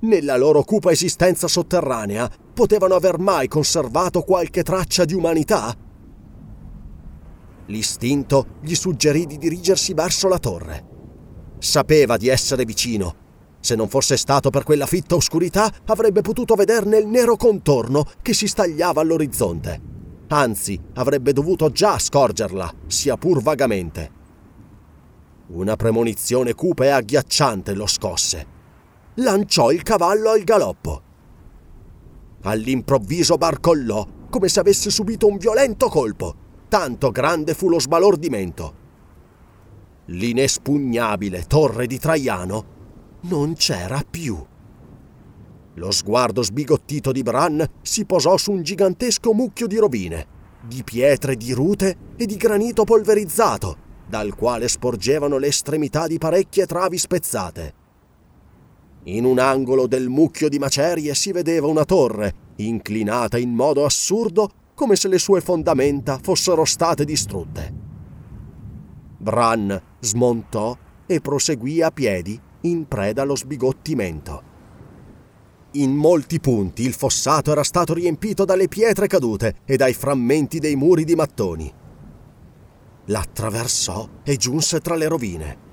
Nella 0.00 0.36
loro 0.36 0.64
cupa 0.64 0.90
esistenza 0.90 1.48
sotterranea 1.48 2.30
potevano 2.52 2.94
aver 2.94 3.18
mai 3.18 3.48
conservato 3.48 4.20
qualche 4.20 4.62
traccia 4.62 5.06
di 5.06 5.14
umanità? 5.14 5.74
L'istinto 7.66 8.46
gli 8.60 8.74
suggerì 8.74 9.24
di 9.24 9.38
dirigersi 9.38 9.94
verso 9.94 10.28
la 10.28 10.38
torre. 10.38 10.84
Sapeva 11.58 12.18
di 12.18 12.28
essere 12.28 12.66
vicino 12.66 13.26
se 13.68 13.74
non 13.74 13.90
fosse 13.90 14.16
stato 14.16 14.48
per 14.48 14.62
quella 14.62 14.86
fitta 14.86 15.14
oscurità, 15.14 15.70
avrebbe 15.84 16.22
potuto 16.22 16.54
vederne 16.54 16.96
il 16.96 17.06
nero 17.06 17.36
contorno 17.36 18.06
che 18.22 18.32
si 18.32 18.46
stagliava 18.46 19.02
all'orizzonte. 19.02 19.78
Anzi, 20.28 20.80
avrebbe 20.94 21.34
dovuto 21.34 21.70
già 21.70 21.98
scorgerla, 21.98 22.72
sia 22.86 23.18
pur 23.18 23.42
vagamente. 23.42 24.10
Una 25.48 25.76
premonizione 25.76 26.54
cupa 26.54 26.84
e 26.84 26.88
agghiacciante 26.88 27.74
lo 27.74 27.86
scosse. 27.86 28.46
Lanciò 29.16 29.70
il 29.70 29.82
cavallo 29.82 30.30
al 30.30 30.44
galoppo. 30.44 31.02
All'improvviso 32.44 33.36
barcollò, 33.36 34.06
come 34.30 34.48
se 34.48 34.60
avesse 34.60 34.88
subito 34.88 35.26
un 35.26 35.36
violento 35.36 35.88
colpo. 35.88 36.34
Tanto 36.68 37.10
grande 37.10 37.52
fu 37.52 37.68
lo 37.68 37.78
sbalordimento. 37.78 38.74
L'inespugnabile 40.06 41.42
torre 41.42 41.86
di 41.86 41.98
Traiano 41.98 42.76
non 43.22 43.54
c'era 43.54 44.02
più. 44.08 44.38
Lo 45.74 45.90
sguardo 45.90 46.42
sbigottito 46.42 47.12
di 47.12 47.22
Bran 47.22 47.64
si 47.82 48.04
posò 48.04 48.36
su 48.36 48.52
un 48.52 48.62
gigantesco 48.62 49.32
mucchio 49.32 49.66
di 49.66 49.76
rovine, 49.76 50.26
di 50.66 50.82
pietre 50.82 51.36
di 51.36 51.52
rute 51.52 51.96
e 52.16 52.26
di 52.26 52.36
granito 52.36 52.84
polverizzato, 52.84 53.76
dal 54.08 54.34
quale 54.34 54.68
sporgevano 54.68 55.38
le 55.38 55.48
estremità 55.48 56.06
di 56.06 56.18
parecchie 56.18 56.66
travi 56.66 56.98
spezzate. 56.98 57.74
In 59.04 59.24
un 59.24 59.38
angolo 59.38 59.86
del 59.86 60.08
mucchio 60.08 60.48
di 60.48 60.58
macerie 60.58 61.14
si 61.14 61.30
vedeva 61.30 61.68
una 61.68 61.84
torre, 61.84 62.34
inclinata 62.56 63.38
in 63.38 63.50
modo 63.50 63.84
assurdo 63.84 64.50
come 64.74 64.96
se 64.96 65.08
le 65.08 65.18
sue 65.18 65.40
fondamenta 65.40 66.18
fossero 66.20 66.64
state 66.64 67.04
distrutte. 67.04 67.72
Bran 69.16 69.80
smontò 70.00 70.76
e 71.06 71.20
proseguì 71.20 71.82
a 71.82 71.90
piedi 71.90 72.40
in 72.62 72.86
preda 72.88 73.22
allo 73.22 73.36
sbigottimento. 73.36 74.42
In 75.72 75.94
molti 75.94 76.40
punti 76.40 76.82
il 76.82 76.94
fossato 76.94 77.52
era 77.52 77.62
stato 77.62 77.92
riempito 77.92 78.44
dalle 78.44 78.68
pietre 78.68 79.06
cadute 79.06 79.56
e 79.64 79.76
dai 79.76 79.92
frammenti 79.92 80.58
dei 80.58 80.76
muri 80.76 81.04
di 81.04 81.14
mattoni. 81.14 81.72
L'attraversò 83.04 84.08
e 84.22 84.36
giunse 84.36 84.80
tra 84.80 84.94
le 84.94 85.08
rovine. 85.08 85.66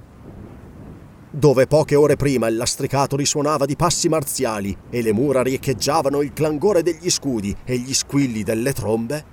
Dove 1.32 1.68
poche 1.68 1.96
ore 1.96 2.16
prima 2.16 2.48
il 2.48 2.56
lastricato 2.56 3.16
risuonava 3.16 3.66
di 3.66 3.76
passi 3.76 4.08
marziali 4.08 4.76
e 4.90 5.02
le 5.02 5.12
mura 5.12 5.42
riecheggiavano 5.44 6.22
il 6.22 6.32
clangore 6.34 6.82
degli 6.82 7.10
scudi 7.10 7.56
e 7.66 7.78
gli 7.78 7.94
squilli 7.94 8.44
delle 8.44 8.72
trombe, 8.72 9.26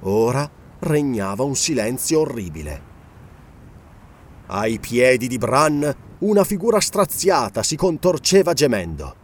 ora 0.00 0.50
regnava 0.80 1.44
un 1.44 1.54
silenzio 1.54 2.20
orribile. 2.20 2.90
Ai 4.46 4.80
piedi 4.80 5.28
di 5.28 5.38
Bran 5.38 5.94
una 6.22 6.44
figura 6.44 6.78
straziata 6.80 7.64
si 7.64 7.74
contorceva 7.74 8.52
gemendo. 8.52 9.16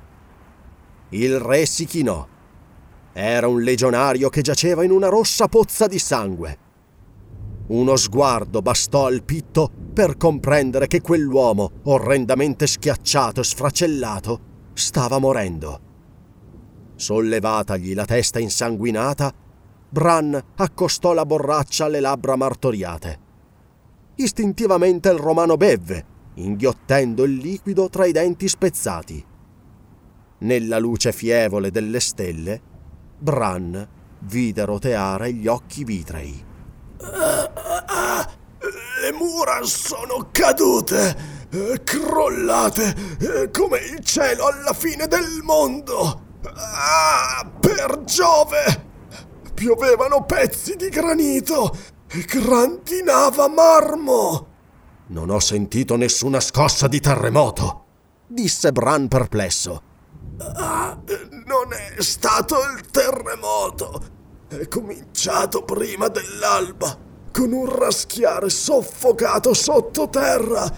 Il 1.11 1.39
re 1.39 1.65
si 1.65 1.85
chinò. 1.85 2.27
Era 3.13 3.47
un 3.47 3.63
legionario 3.63 4.29
che 4.29 4.43
giaceva 4.43 4.83
in 4.83 4.91
una 4.91 5.09
rossa 5.09 5.47
pozza 5.47 5.87
di 5.87 5.99
sangue. 5.99 6.67
Uno 7.69 7.97
sguardo 7.97 8.63
bastò 8.63 9.07
al 9.07 9.23
pitto 9.23 9.71
per 9.93 10.17
comprendere 10.17 10.87
che 10.89 11.01
quell'uomo, 11.01 11.71
orrendamente 11.85 12.67
schiacciato 12.67 13.41
e 13.41 13.45
sfracellato, 13.45 14.41
stava 14.73 15.19
morendo. 15.19 15.81
Sollevatagli 16.97 17.95
la 17.95 18.07
testa 18.07 18.41
insanguinata, 18.41 19.33
Bran 19.89 20.41
accostò 20.57 21.13
la 21.13 21.25
borraccia 21.25 21.85
alle 21.85 22.01
labbra 22.01 22.35
martoriate. 22.37 23.27
Istintivamente 24.17 25.09
il 25.11 25.19
romano 25.19 25.57
bevve 25.57 26.08
inghiottendo 26.43 27.25
il 27.25 27.35
liquido 27.35 27.89
tra 27.89 28.07
i 28.07 28.13
denti 28.13 28.49
spezzati. 28.49 29.25
Nella 30.39 30.79
luce 30.79 31.13
fievole 31.13 31.71
delle 31.71 32.01
stelle, 32.01 32.61
Bran 33.19 33.89
vide 34.21 34.65
roteare 34.65 35.33
gli 35.33 35.47
occhi 35.47 35.85
vitrei. 35.85 36.47
Le 39.01 39.13
mura 39.13 39.63
sono 39.63 40.29
cadute, 40.31 41.17
crollate 41.83 43.51
come 43.53 43.79
il 43.79 44.01
cielo 44.05 44.47
alla 44.47 44.73
fine 44.73 45.07
del 45.07 45.41
mondo. 45.43 46.27
Ah, 46.55 47.51
per 47.59 48.05
Giove! 48.05 48.87
Piovevano 49.55 50.25
pezzi 50.25 50.77
di 50.77 50.89
granito 50.89 51.77
e 52.07 52.21
grantinava 52.21 53.49
marmo. 53.49 54.48
Non 55.11 55.31
ho 55.31 55.41
sentito 55.41 55.97
nessuna 55.97 56.39
scossa 56.39 56.87
di 56.87 57.01
terremoto, 57.01 57.85
disse 58.27 58.73
Bran 58.73 59.09
perplesso. 59.09 59.83
Ah, 60.39 60.99
non 61.47 61.73
è 61.73 62.03
stato 62.03 62.57
il 62.77 62.91
terremoto. 62.91 64.17
È 64.49 64.69
cominciato 64.69 65.63
prima 65.63 66.09
dell'alba, 66.09 66.95
con 67.33 67.53
un 67.53 67.75
raschiare 67.75 68.51
soffocato 68.51 69.55
sottoterra. 69.55 70.71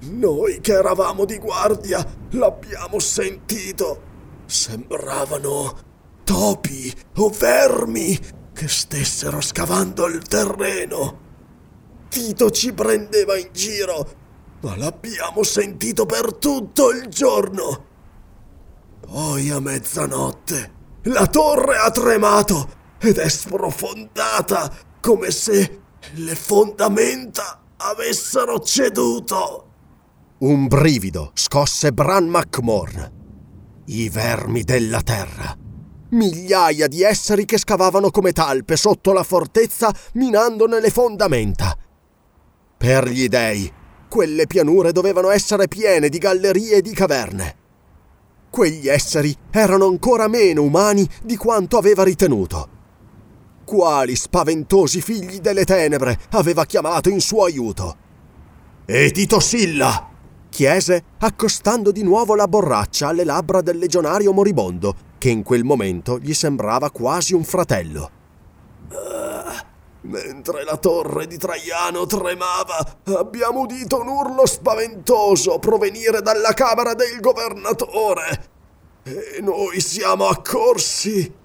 Noi 0.00 0.60
che 0.60 0.72
eravamo 0.72 1.24
di 1.24 1.38
guardia 1.38 2.04
l'abbiamo 2.30 2.98
sentito. 2.98 4.02
Sembravano 4.46 5.78
topi 6.24 6.92
o 7.18 7.28
vermi 7.28 8.18
che 8.52 8.66
stessero 8.66 9.40
scavando 9.40 10.06
il 10.06 10.22
terreno. 10.22 11.28
Tito 12.10 12.50
ci 12.50 12.72
prendeva 12.72 13.38
in 13.38 13.48
giro. 13.52 14.18
ma 14.62 14.76
l'abbiamo 14.76 15.42
sentito 15.42 16.04
per 16.04 16.34
tutto 16.34 16.90
il 16.90 17.06
giorno. 17.06 17.84
Poi 19.00 19.48
a 19.48 19.60
mezzanotte 19.60 20.78
la 21.04 21.26
torre 21.26 21.76
ha 21.76 21.90
tremato 21.90 22.68
ed 22.98 23.16
è 23.16 23.28
sprofondata 23.28 24.70
come 25.00 25.30
se 25.30 25.80
le 26.14 26.34
fondamenta 26.34 27.62
avessero 27.76 28.58
ceduto. 28.58 29.66
Un 30.38 30.66
brivido 30.66 31.30
scosse 31.34 31.92
Bran 31.92 32.26
McMorn. 32.26 33.18
I 33.86 34.08
vermi 34.10 34.62
della 34.62 35.00
terra. 35.00 35.56
Migliaia 36.10 36.88
di 36.88 37.02
esseri 37.02 37.44
che 37.44 37.56
scavavano 37.56 38.10
come 38.10 38.32
talpe 38.32 38.76
sotto 38.76 39.12
la 39.12 39.22
fortezza 39.22 39.94
minandone 40.14 40.80
le 40.80 40.90
fondamenta. 40.90 41.76
Per 42.80 43.10
gli 43.10 43.28
dei, 43.28 43.70
quelle 44.08 44.46
pianure 44.46 44.90
dovevano 44.92 45.28
essere 45.28 45.68
piene 45.68 46.08
di 46.08 46.16
gallerie 46.16 46.76
e 46.76 46.80
di 46.80 46.92
caverne. 46.92 47.56
Quegli 48.48 48.88
esseri 48.88 49.36
erano 49.50 49.84
ancora 49.84 50.28
meno 50.28 50.62
umani 50.62 51.06
di 51.22 51.36
quanto 51.36 51.76
aveva 51.76 52.04
ritenuto. 52.04 52.68
Quali 53.66 54.16
spaventosi 54.16 55.02
figli 55.02 55.40
delle 55.40 55.66
tenebre 55.66 56.18
aveva 56.30 56.64
chiamato 56.64 57.10
in 57.10 57.20
suo 57.20 57.44
aiuto? 57.44 57.96
E 58.86 59.10
Tito 59.10 59.40
Silla! 59.40 60.08
chiese, 60.48 61.04
accostando 61.18 61.92
di 61.92 62.02
nuovo 62.02 62.34
la 62.34 62.48
borraccia 62.48 63.08
alle 63.08 63.24
labbra 63.24 63.60
del 63.60 63.76
legionario 63.76 64.32
moribondo, 64.32 64.94
che 65.18 65.28
in 65.28 65.42
quel 65.42 65.64
momento 65.64 66.18
gli 66.18 66.32
sembrava 66.32 66.90
quasi 66.90 67.34
un 67.34 67.44
fratello. 67.44 68.10
Mentre 70.02 70.64
la 70.64 70.78
torre 70.78 71.26
di 71.26 71.36
Traiano 71.36 72.06
tremava, 72.06 72.98
abbiamo 73.16 73.60
udito 73.60 74.00
un 74.00 74.08
urlo 74.08 74.46
spaventoso 74.46 75.58
provenire 75.58 76.22
dalla 76.22 76.54
camera 76.54 76.94
del 76.94 77.20
governatore. 77.20 78.48
E 79.02 79.40
noi 79.42 79.80
siamo 79.80 80.26
accorsi. 80.26 81.38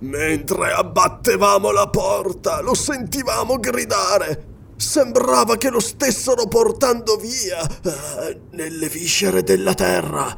Mentre 0.00 0.72
abbattevamo 0.72 1.70
la 1.70 1.88
porta, 1.88 2.60
lo 2.60 2.74
sentivamo 2.74 3.58
gridare. 3.58 4.50
Sembrava 4.76 5.56
che 5.56 5.70
lo 5.70 5.80
stessero 5.80 6.46
portando 6.48 7.16
via 7.16 7.62
eh, 7.62 8.40
nelle 8.50 8.88
viscere 8.88 9.42
della 9.42 9.74
terra. 9.74 10.36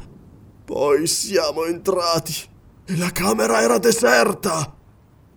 Poi 0.65 1.07
siamo 1.07 1.65
entrati 1.65 2.35
e 2.87 2.97
la 2.99 3.11
camera 3.11 3.63
era 3.63 3.79
deserta. 3.79 4.75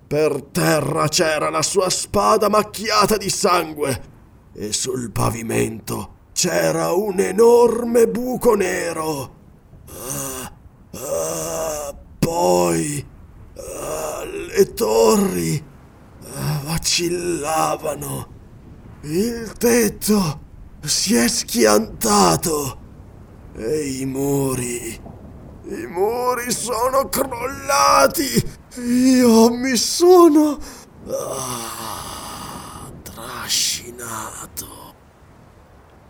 Per 0.07 0.41
terra 0.51 1.07
c'era 1.09 1.49
la 1.49 1.61
sua 1.61 1.89
spada 1.89 2.47
macchiata 2.47 3.17
di 3.17 3.29
sangue 3.29 4.01
e 4.53 4.71
sul 4.71 5.11
pavimento 5.11 6.15
c'era 6.31 6.93
un 6.93 7.19
enorme 7.19 8.07
buco 8.07 8.55
nero. 8.55 9.35
Ah, 9.89 10.51
ah, 10.93 11.95
poi 12.19 13.05
ah, 13.57 14.23
le 14.23 14.73
torri 14.73 15.65
vacillavano. 16.63 18.27
Il 19.01 19.51
tetto 19.57 20.39
si 20.81 21.15
è 21.15 21.27
schiantato 21.27 22.77
e 23.55 23.99
i 23.99 24.05
muri, 24.05 24.93
i 25.63 25.85
muri 25.87 26.51
sono 26.51 27.09
crollati. 27.09 28.56
Io 28.79 29.49
mi 29.49 29.75
sono 29.75 30.59
ah, 31.09 32.91
trascinato. 33.01 34.65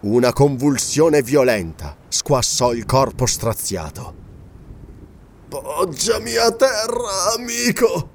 Una 0.01 0.33
convulsione 0.33 1.21
violenta 1.21 1.95
squassò 2.09 2.73
il 2.73 2.85
corpo 2.85 3.25
straziato. 3.25 4.25
Poggiami 5.47 6.35
a 6.35 6.51
terra, 6.51 7.33
amico. 7.37 8.09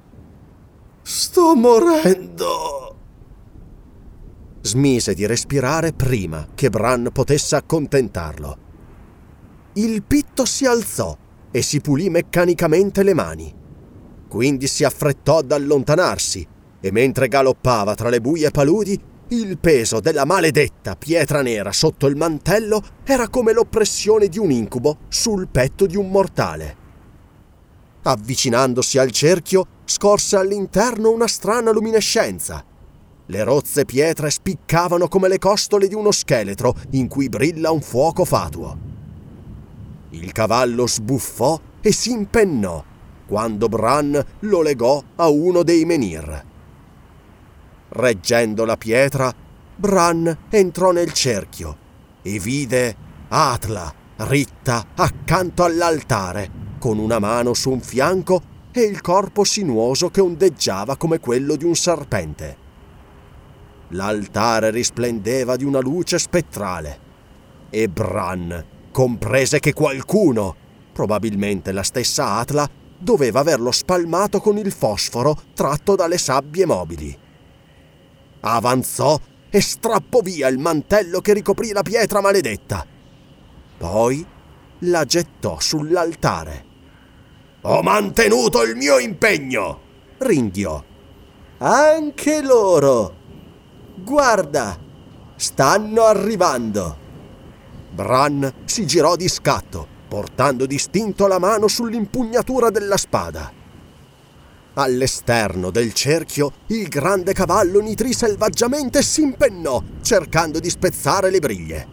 Sto 1.01 1.55
morendo. 1.55 2.95
Smise 4.61 5.15
di 5.15 5.25
respirare 5.25 5.93
prima 5.93 6.47
che 6.53 6.69
Bran 6.69 7.09
potesse 7.11 7.55
accontentarlo. 7.55 8.57
Il 9.73 10.03
pitto 10.03 10.45
si 10.45 10.65
alzò 10.65 11.17
e 11.49 11.61
si 11.63 11.81
pulì 11.81 12.09
meccanicamente 12.09 13.01
le 13.01 13.13
mani. 13.13 13.61
Quindi 14.33 14.65
si 14.65 14.83
affrettò 14.83 15.37
ad 15.37 15.51
allontanarsi 15.51 16.47
e 16.81 16.91
mentre 16.91 17.27
galoppava 17.27 17.93
tra 17.93 18.09
le 18.09 18.19
buie 18.19 18.49
paludi, 18.49 18.99
il 19.27 19.59
peso 19.59 19.99
della 19.99 20.25
maledetta 20.25 20.95
pietra 20.95 21.43
nera 21.43 21.71
sotto 21.71 22.07
il 22.07 22.15
mantello 22.15 22.81
era 23.03 23.29
come 23.29 23.53
l'oppressione 23.53 24.29
di 24.29 24.39
un 24.39 24.49
incubo 24.49 25.01
sul 25.07 25.49
petto 25.49 25.85
di 25.85 25.97
un 25.97 26.09
mortale. 26.09 26.75
Avvicinandosi 28.01 28.97
al 28.97 29.11
cerchio, 29.11 29.67
scorse 29.85 30.35
all'interno 30.35 31.11
una 31.11 31.27
strana 31.27 31.69
luminescenza 31.69 32.65
le 33.27 33.43
rozze 33.43 33.85
pietre 33.85 34.31
spiccavano 34.31 35.07
come 35.09 35.27
le 35.27 35.37
costole 35.37 35.87
di 35.87 35.93
uno 35.93 36.11
scheletro 36.11 36.73
in 36.93 37.07
cui 37.07 37.29
brilla 37.29 37.69
un 37.69 37.81
fuoco 37.81 38.25
fatuo. 38.25 38.77
Il 40.09 40.31
cavallo 40.31 40.87
sbuffò 40.87 41.59
e 41.81 41.93
si 41.93 42.09
impennò 42.09 42.83
quando 43.33 43.67
Bran 43.67 44.23
lo 44.41 44.61
legò 44.61 45.01
a 45.15 45.27
uno 45.27 45.63
dei 45.63 45.85
menhir. 45.85 46.45
Reggendo 47.89 48.63
la 48.63 48.77
pietra, 48.77 49.33
Bran 49.75 50.37
entrò 50.51 50.91
nel 50.91 51.11
cerchio 51.13 51.77
e 52.21 52.37
vide 52.37 52.95
Atla 53.29 53.91
ritta 54.17 54.85
accanto 54.93 55.63
all'altare, 55.63 56.47
con 56.77 56.99
una 56.99 57.17
mano 57.17 57.55
su 57.55 57.71
un 57.71 57.81
fianco 57.81 58.39
e 58.71 58.81
il 58.81 59.01
corpo 59.01 59.43
sinuoso 59.43 60.11
che 60.11 60.21
ondeggiava 60.21 60.95
come 60.95 61.19
quello 61.19 61.55
di 61.55 61.65
un 61.65 61.73
serpente. 61.73 62.57
L'altare 63.87 64.69
risplendeva 64.69 65.55
di 65.55 65.63
una 65.63 65.79
luce 65.79 66.19
spettrale 66.19 66.99
e 67.71 67.89
Bran 67.89 68.63
comprese 68.91 69.59
che 69.59 69.73
qualcuno, 69.73 70.55
probabilmente 70.93 71.71
la 71.71 71.81
stessa 71.81 72.35
Atla, 72.35 72.81
doveva 73.03 73.41
averlo 73.41 73.71
spalmato 73.71 74.39
con 74.39 74.57
il 74.57 74.71
fosforo 74.71 75.35
tratto 75.53 75.95
dalle 75.95 76.17
sabbie 76.17 76.65
mobili. 76.65 77.17
Avanzò 78.41 79.19
e 79.49 79.61
strappò 79.61 80.21
via 80.21 80.47
il 80.47 80.57
mantello 80.57 81.21
che 81.21 81.33
ricoprì 81.33 81.71
la 81.71 81.83
pietra 81.83 82.21
maledetta. 82.21 82.85
Poi 83.77 84.25
la 84.79 85.05
gettò 85.05 85.59
sull'altare. 85.59 86.65
Ho 87.61 87.81
mantenuto 87.81 88.63
il 88.63 88.75
mio 88.75 88.97
impegno! 88.97 89.79
ringhiò. 90.17 90.83
Anche 91.59 92.41
loro! 92.41 93.15
Guarda! 93.95 94.77
Stanno 95.35 96.03
arrivando! 96.03 96.97
Bran 97.91 98.51
si 98.65 98.87
girò 98.87 99.15
di 99.15 99.29
scatto, 99.29 99.87
portando 100.13 100.67
distinto 100.67 101.25
la 101.25 101.39
mano 101.39 101.67
sull'impugnatura 101.67 102.69
della 102.69 102.97
spada. 102.97 103.51
All'esterno 104.75 105.71
del 105.71 105.91
cerchio, 105.91 106.51
il 106.67 106.87
grande 106.87 107.33
cavallo 107.33 107.79
nitrì 107.79 108.13
selvaggiamente 108.13 109.01
si 109.01 109.23
impennò, 109.23 109.81
cercando 110.03 110.59
di 110.59 110.69
spezzare 110.69 111.31
le 111.31 111.39
briglie. 111.39 111.87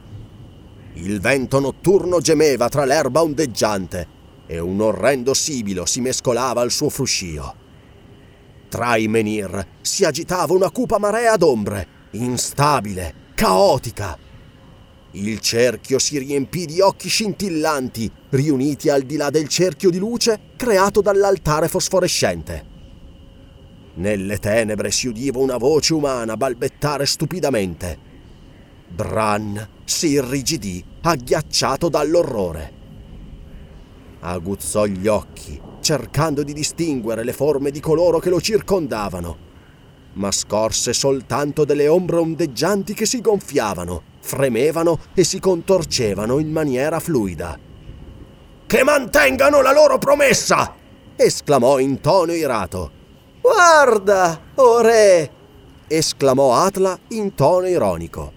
Il 0.96 1.18
vento 1.18 1.60
notturno 1.60 2.20
gemeva 2.20 2.68
tra 2.68 2.84
l'erba 2.84 3.22
ondeggiante 3.22 4.06
e 4.46 4.58
un 4.58 4.82
orrendo 4.82 5.32
sibilo 5.32 5.86
si 5.86 6.02
mescolava 6.02 6.60
al 6.60 6.70
suo 6.70 6.90
fruscio. 6.90 7.54
Tra 8.68 8.96
i 8.96 9.08
menhir 9.08 9.66
si 9.80 10.04
agitava 10.04 10.52
una 10.52 10.70
cupa 10.70 10.98
marea 10.98 11.38
d'ombre, 11.38 11.86
instabile, 12.10 13.14
caotica. 13.34 14.18
Il 15.12 15.40
cerchio 15.40 15.98
si 15.98 16.18
riempì 16.18 16.66
di 16.66 16.80
occhi 16.80 17.08
scintillanti, 17.08 18.10
riuniti 18.30 18.88
al 18.88 19.02
di 19.02 19.16
là 19.16 19.28
del 19.30 19.48
cerchio 19.48 19.90
di 19.90 19.98
luce 19.98 20.38
creato 20.56 21.00
dall'altare 21.00 21.66
fosforescente. 21.66 22.64
Nelle 23.94 24.38
tenebre 24.38 24.92
si 24.92 25.08
udiva 25.08 25.40
una 25.40 25.56
voce 25.56 25.94
umana 25.94 26.36
balbettare 26.36 27.06
stupidamente. 27.06 27.98
Bran 28.88 29.68
si 29.84 30.10
irrigidì, 30.10 30.84
agghiacciato 31.02 31.88
dall'orrore. 31.88 32.72
Aguzzò 34.20 34.86
gli 34.86 35.08
occhi, 35.08 35.60
cercando 35.80 36.44
di 36.44 36.52
distinguere 36.52 37.24
le 37.24 37.32
forme 37.32 37.72
di 37.72 37.80
coloro 37.80 38.20
che 38.20 38.30
lo 38.30 38.40
circondavano, 38.40 39.48
ma 40.14 40.30
scorse 40.30 40.92
soltanto 40.92 41.64
delle 41.64 41.88
ombre 41.88 42.18
ondeggianti 42.18 42.94
che 42.94 43.06
si 43.06 43.20
gonfiavano, 43.20 44.02
fremevano 44.20 44.98
e 45.14 45.24
si 45.24 45.40
contorcevano 45.40 46.38
in 46.38 46.50
maniera 46.50 47.00
fluida. 47.00 47.58
Che 48.66 48.84
mantengano 48.84 49.62
la 49.62 49.72
loro 49.72 49.98
promessa! 49.98 50.74
esclamò 51.16 51.78
in 51.78 52.00
tono 52.00 52.32
irato. 52.32 52.90
Guarda, 53.40 54.40
o 54.54 54.80
re! 54.80 55.30
esclamò 55.86 56.54
Atla 56.54 56.96
in 57.08 57.34
tono 57.34 57.66
ironico. 57.66 58.32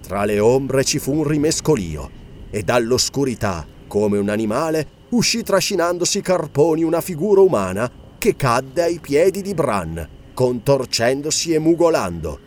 Tra 0.00 0.24
le 0.24 0.38
ombre 0.38 0.84
ci 0.84 0.98
fu 0.98 1.12
un 1.12 1.24
rimescolio 1.24 2.10
e 2.50 2.62
dall'oscurità, 2.62 3.66
come 3.88 4.18
un 4.18 4.28
animale, 4.28 4.86
uscì 5.10 5.42
trascinandosi 5.42 6.20
carponi 6.20 6.82
una 6.82 7.00
figura 7.00 7.40
umana 7.40 7.90
che 8.18 8.36
cadde 8.36 8.82
ai 8.82 9.00
piedi 9.00 9.42
di 9.42 9.54
Bran, 9.54 10.08
contorcendosi 10.32 11.52
e 11.52 11.58
mugolando. 11.58 12.43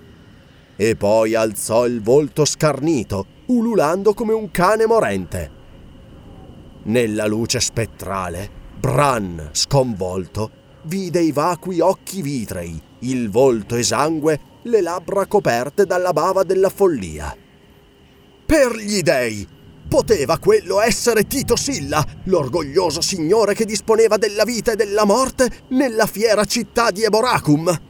E 0.78 0.96
poi 0.96 1.34
alzò 1.34 1.88
il 1.88 2.02
volto 2.02 2.46
scarnito, 2.46 3.26
ululando 3.48 4.14
come 4.14 4.34
un 4.34 4.52
cane 4.52 4.86
morente. 4.86 5.52
Nella 6.84 7.26
luce 7.26 7.60
spettrale, 7.60 8.48
Bran, 8.80 9.50
sconvolto, 9.54 10.52
vide 10.84 11.20
i 11.20 11.32
vacui 11.32 11.80
occhi 11.80 12.22
vitrei, 12.22 12.80
il 13.00 13.30
volto 13.30 13.76
esangue, 13.76 14.40
le 14.64 14.82
labbra 14.82 15.26
coperte 15.26 15.86
dalla 15.86 16.14
bava 16.14 16.44
della 16.44 16.70
follia. 16.70 17.36
Per 18.46 18.76
gli 18.76 19.02
dei! 19.02 19.56
Poteva 19.88 20.38
quello 20.38 20.82
essere 20.82 21.28
Tito 21.28 21.56
Silla, 21.56 22.06
l'orgoglioso 22.26 23.02
signore 23.02 23.54
che 23.56 23.66
disponeva 23.66 24.18
della 24.18 24.44
vita 24.44 24.74
e 24.74 24.76
della 24.76 25.06
morte 25.06 25.50
nella 25.70 26.06
fiera 26.06 26.44
città 26.46 26.92
di 26.92 27.04
Eboracum? 27.04 27.87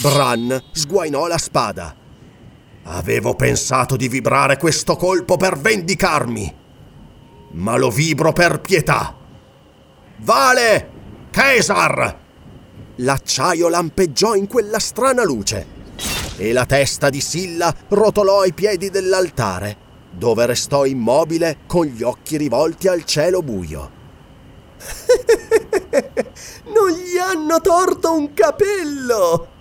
Bran 0.00 0.62
sguainò 0.70 1.26
la 1.26 1.38
spada. 1.38 1.92
Avevo 2.84 3.34
pensato 3.34 3.96
di 3.96 4.06
vibrare 4.06 4.56
questo 4.56 4.94
colpo 4.94 5.36
per 5.36 5.58
vendicarmi, 5.58 6.54
ma 7.54 7.76
lo 7.76 7.90
vibro 7.90 8.32
per 8.32 8.60
pietà. 8.60 9.16
Vale! 10.18 10.90
Caesar! 11.32 12.16
L'acciaio 12.98 13.68
lampeggiò 13.68 14.36
in 14.36 14.46
quella 14.46 14.78
strana 14.78 15.24
luce 15.24 15.66
e 16.36 16.52
la 16.52 16.64
testa 16.64 17.10
di 17.10 17.20
Silla 17.20 17.74
rotolò 17.88 18.42
ai 18.42 18.52
piedi 18.52 18.90
dell'altare, 18.90 19.76
dove 20.12 20.46
restò 20.46 20.84
immobile 20.84 21.58
con 21.66 21.86
gli 21.86 22.04
occhi 22.04 22.36
rivolti 22.36 22.86
al 22.86 23.04
cielo 23.04 23.42
buio. 23.42 23.90
non 26.72 26.90
gli 26.90 27.18
hanno 27.18 27.60
torto 27.60 28.14
un 28.14 28.32
capello! 28.32 29.56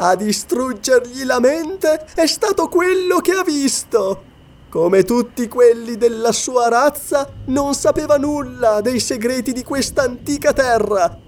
A 0.00 0.14
distruggergli 0.14 1.24
la 1.24 1.40
mente 1.40 2.04
è 2.14 2.26
stato 2.26 2.68
quello 2.68 3.18
che 3.18 3.32
ha 3.32 3.42
visto. 3.42 4.22
Come 4.70 5.02
tutti 5.02 5.48
quelli 5.48 5.96
della 5.96 6.30
sua 6.30 6.68
razza, 6.68 7.28
non 7.46 7.74
sapeva 7.74 8.16
nulla 8.16 8.80
dei 8.80 9.00
segreti 9.00 9.52
di 9.52 9.64
questa 9.64 10.02
antica 10.02 10.52
terra. 10.52 11.18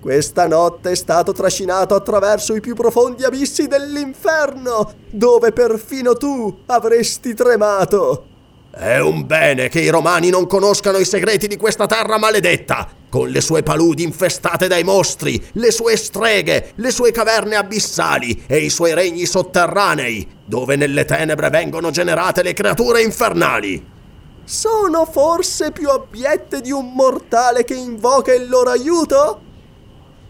Questa 0.00 0.46
notte 0.46 0.92
è 0.92 0.94
stato 0.94 1.32
trascinato 1.32 1.94
attraverso 1.94 2.54
i 2.54 2.60
più 2.60 2.74
profondi 2.74 3.22
abissi 3.24 3.66
dell'inferno, 3.66 4.92
dove 5.10 5.52
perfino 5.52 6.14
tu 6.14 6.60
avresti 6.66 7.34
tremato. 7.34 8.35
È 8.78 8.98
un 8.98 9.24
bene 9.24 9.70
che 9.70 9.80
i 9.80 9.88
romani 9.88 10.28
non 10.28 10.46
conoscano 10.46 10.98
i 10.98 11.06
segreti 11.06 11.46
di 11.46 11.56
questa 11.56 11.86
terra 11.86 12.18
maledetta, 12.18 12.86
con 13.08 13.30
le 13.30 13.40
sue 13.40 13.62
paludi 13.62 14.02
infestate 14.02 14.68
dai 14.68 14.84
mostri, 14.84 15.42
le 15.52 15.70
sue 15.70 15.96
streghe, 15.96 16.72
le 16.74 16.90
sue 16.90 17.10
caverne 17.10 17.56
abissali 17.56 18.44
e 18.46 18.58
i 18.58 18.68
suoi 18.68 18.92
regni 18.92 19.24
sotterranei, 19.24 20.28
dove 20.44 20.76
nelle 20.76 21.06
tenebre 21.06 21.48
vengono 21.48 21.90
generate 21.90 22.42
le 22.42 22.52
creature 22.52 23.00
infernali. 23.00 23.82
Sono 24.44 25.06
forse 25.06 25.72
più 25.72 25.88
abbiette 25.88 26.60
di 26.60 26.70
un 26.70 26.92
mortale 26.92 27.64
che 27.64 27.74
invoca 27.74 28.34
il 28.34 28.46
loro 28.46 28.68
aiuto? 28.68 29.40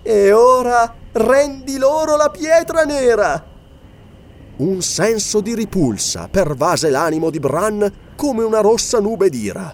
E 0.05 0.31
ora 0.31 0.95
rendi 1.11 1.79
loro 1.79 2.15
la 2.15 2.31
pietra 2.31 2.85
nera. 2.85 3.45
Un 4.59 4.81
senso 4.83 5.41
di 5.41 5.53
ripulsa 5.53 6.29
pervase 6.31 6.91
l'animo 6.91 7.29
di 7.29 7.41
Bran 7.41 8.05
come 8.17 8.43
una 8.43 8.61
rossa 8.61 8.99
nube 8.99 9.29
d'ira. 9.29 9.73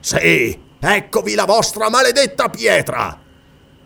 Sì, 0.00 0.58
eccovi 0.80 1.34
la 1.34 1.44
vostra 1.44 1.88
maledetta 1.88 2.48
pietra! 2.48 3.16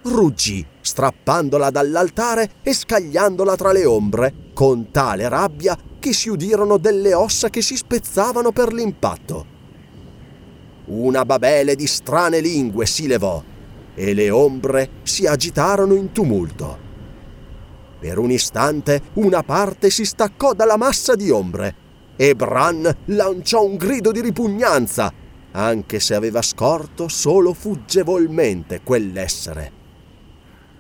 Ruggì, 0.03 0.65
strappandola 0.81 1.71
dall'altare 1.71 2.57
e 2.63 2.73
scagliandola 2.73 3.57
tra 3.57 3.73
le 3.73 3.85
ombre, 3.85 4.35
con 4.55 4.91
tale 4.91 5.29
rabbia 5.29 5.77
che 5.99 6.13
si 6.13 6.29
udirono 6.29 6.77
delle 6.77 7.15
ossa 7.15 7.51
che 7.51 7.63
si 7.63 7.77
spezzavano 7.77 8.53
per 8.53 8.73
l'impatto. 8.73 9.47
Una 10.87 11.25
babele 11.25 11.75
di 11.75 11.87
strane 11.87 12.41
lingue 12.41 12.87
si 12.87 13.07
levò 13.07 13.43
e 13.95 14.13
le 14.13 14.31
ombre 14.31 14.91
si 15.03 15.27
agitarono 15.27 15.95
in 15.95 16.13
tumulto. 16.13 16.79
Per 17.99 18.19
un 18.19 18.31
istante 18.31 19.01
una 19.15 19.43
parte 19.43 19.89
si 19.89 20.05
staccò 20.05 20.53
dalla 20.53 20.77
massa 20.77 21.15
di 21.15 21.31
ombre 21.31 21.83
e 22.17 22.35
Bran 22.35 22.97
lanciò 23.07 23.65
un 23.65 23.77
grido 23.77 24.13
di 24.13 24.21
ripugnanza, 24.21 25.13
anche 25.53 26.01
se 26.01 26.15
aveva 26.15 26.43
scorto 26.43 27.09
solo 27.09 27.53
fuggevolmente 27.53 28.81
quell'essere. 28.83 29.83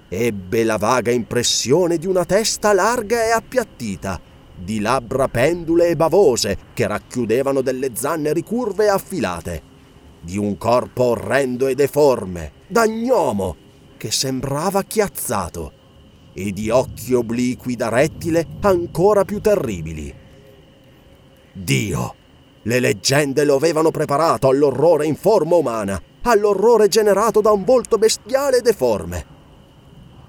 Ebbe 0.08 0.64
la 0.64 0.76
vaga 0.76 1.10
impressione 1.10 1.96
di 1.96 2.06
una 2.06 2.24
testa 2.24 2.72
larga 2.72 3.24
e 3.24 3.30
appiattita, 3.30 4.20
di 4.56 4.80
labbra 4.80 5.28
pendule 5.28 5.88
e 5.88 5.96
bavose 5.96 6.56
che 6.72 6.86
racchiudevano 6.86 7.60
delle 7.60 7.90
zanne 7.94 8.32
ricurve 8.32 8.84
e 8.84 8.88
affilate, 8.88 9.62
di 10.20 10.38
un 10.38 10.56
corpo 10.56 11.04
orrendo 11.04 11.66
e 11.66 11.74
deforme, 11.74 12.52
da 12.66 12.86
gnomo, 12.86 13.56
che 13.96 14.10
sembrava 14.10 14.82
chiazzato, 14.82 15.72
e 16.32 16.52
di 16.52 16.70
occhi 16.70 17.14
obliqui 17.14 17.76
da 17.76 17.88
rettile 17.88 18.46
ancora 18.60 19.24
più 19.24 19.40
terribili. 19.40 20.22
Dio! 21.54 22.14
Le 22.62 22.80
leggende 22.80 23.44
lo 23.44 23.54
avevano 23.54 23.90
preparato 23.90 24.48
all'orrore 24.48 25.06
in 25.06 25.16
forma 25.16 25.54
umana, 25.54 26.00
all'orrore 26.22 26.88
generato 26.88 27.40
da 27.40 27.50
un 27.52 27.62
volto 27.62 27.96
bestiale 27.96 28.58
e 28.58 28.60
deforme. 28.60 29.26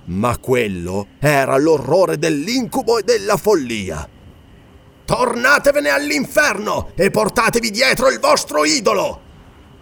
Ma 0.05 0.37
quello 0.37 1.07
era 1.19 1.57
l'orrore 1.57 2.17
dell'incubo 2.17 2.99
e 2.99 3.03
della 3.03 3.37
follia. 3.37 4.07
Tornatevene 5.05 5.89
all'inferno 5.89 6.91
e 6.95 7.09
portatevi 7.09 7.71
dietro 7.71 8.09
il 8.09 8.19
vostro 8.19 8.63
idolo! 8.63 9.21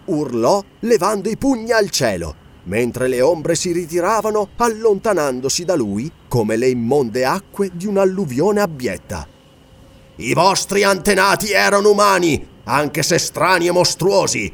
urlò 0.06 0.62
levando 0.80 1.28
i 1.28 1.36
pugni 1.36 1.72
al 1.72 1.90
cielo, 1.90 2.34
mentre 2.64 3.08
le 3.08 3.20
ombre 3.20 3.54
si 3.54 3.72
ritiravano 3.72 4.50
allontanandosi 4.56 5.64
da 5.64 5.74
lui 5.74 6.10
come 6.28 6.56
le 6.56 6.68
immonde 6.68 7.24
acque 7.24 7.70
di 7.72 7.86
un'alluvione 7.86 8.60
abbietta. 8.60 9.33
I 10.16 10.32
vostri 10.32 10.84
antenati 10.84 11.50
erano 11.50 11.90
umani, 11.90 12.46
anche 12.64 13.02
se 13.02 13.18
strani 13.18 13.66
e 13.66 13.72
mostruosi. 13.72 14.52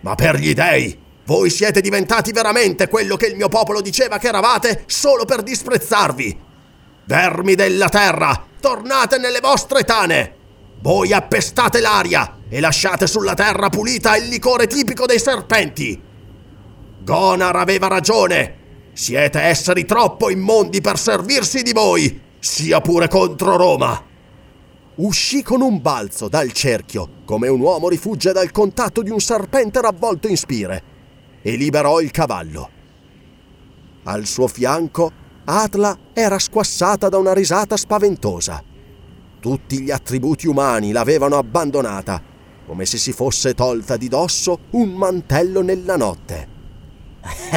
Ma 0.00 0.14
per 0.14 0.36
gli 0.36 0.52
dei, 0.52 0.98
voi 1.24 1.48
siete 1.48 1.80
diventati 1.80 2.30
veramente 2.30 2.88
quello 2.88 3.16
che 3.16 3.26
il 3.26 3.36
mio 3.36 3.48
popolo 3.48 3.80
diceva 3.80 4.18
che 4.18 4.28
eravate 4.28 4.84
solo 4.86 5.24
per 5.24 5.42
disprezzarvi. 5.42 6.38
Vermi 7.06 7.54
della 7.54 7.88
terra, 7.88 8.44
tornate 8.60 9.16
nelle 9.18 9.40
vostre 9.40 9.84
tane. 9.84 10.34
Voi 10.80 11.12
appestate 11.12 11.80
l'aria 11.80 12.40
e 12.48 12.60
lasciate 12.60 13.06
sulla 13.06 13.34
terra 13.34 13.70
pulita 13.70 14.14
il 14.16 14.28
licore 14.28 14.66
tipico 14.66 15.06
dei 15.06 15.18
serpenti. 15.18 16.00
Gonar 17.00 17.56
aveva 17.56 17.88
ragione. 17.88 18.56
Siete 18.92 19.40
esseri 19.40 19.86
troppo 19.86 20.28
immondi 20.28 20.82
per 20.82 20.98
servirsi 20.98 21.62
di 21.62 21.72
voi, 21.72 22.20
sia 22.38 22.80
pure 22.80 23.08
contro 23.08 23.56
Roma 23.56 24.07
uscì 24.98 25.42
con 25.42 25.60
un 25.60 25.80
balzo 25.80 26.28
dal 26.28 26.52
cerchio, 26.52 27.08
come 27.24 27.48
un 27.48 27.60
uomo 27.60 27.88
rifugge 27.88 28.32
dal 28.32 28.50
contatto 28.50 29.02
di 29.02 29.10
un 29.10 29.20
serpente 29.20 29.80
ravvolto 29.80 30.28
in 30.28 30.36
spire, 30.36 30.82
e 31.42 31.56
liberò 31.56 32.00
il 32.00 32.10
cavallo. 32.10 32.70
Al 34.04 34.26
suo 34.26 34.48
fianco, 34.48 35.26
Atla 35.44 35.96
era 36.12 36.38
squassata 36.38 37.08
da 37.08 37.16
una 37.18 37.32
risata 37.32 37.76
spaventosa. 37.76 38.62
Tutti 39.40 39.80
gli 39.80 39.90
attributi 39.90 40.46
umani 40.46 40.92
l'avevano 40.92 41.36
abbandonata, 41.36 42.20
come 42.66 42.84
se 42.84 42.98
si 42.98 43.12
fosse 43.12 43.54
tolta 43.54 43.96
di 43.96 44.08
dosso 44.08 44.58
un 44.70 44.90
mantello 44.90 45.62
nella 45.62 45.96
notte. 45.96 46.56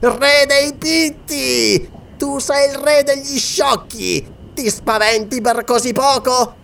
re 0.00 0.46
dei 0.46 0.74
pitti! 0.74 1.90
Tu 2.16 2.38
sei 2.38 2.70
il 2.70 2.76
re 2.76 3.02
degli 3.02 3.38
sciocchi! 3.38 4.38
Ti 4.54 4.70
spaventi 4.70 5.40
per 5.40 5.64
così 5.64 5.92
poco? 5.92 6.54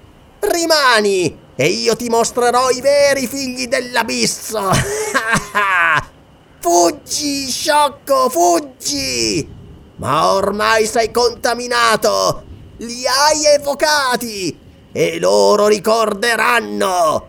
Rimani 0.40 1.44
e 1.56 1.68
io 1.68 1.96
ti 1.96 2.10
mostrerò 2.10 2.68
i 2.70 2.82
veri 2.82 3.26
figli 3.26 3.66
dell'abisso. 3.66 4.60
fuggi, 6.60 7.48
sciocco, 7.48 8.28
fuggi! 8.28 9.48
Ma 9.96 10.32
ormai 10.32 10.86
sei 10.86 11.10
contaminato! 11.10 12.44
Li 12.78 13.06
hai 13.06 13.46
evocati! 13.54 14.58
E 14.92 15.18
loro 15.18 15.66
ricorderanno! 15.66 17.28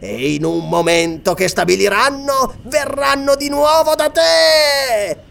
E 0.00 0.34
in 0.34 0.44
un 0.44 0.68
momento 0.68 1.34
che 1.34 1.48
stabiliranno, 1.48 2.56
verranno 2.62 3.36
di 3.36 3.48
nuovo 3.48 3.94
da 3.94 4.10
te! 4.10 5.27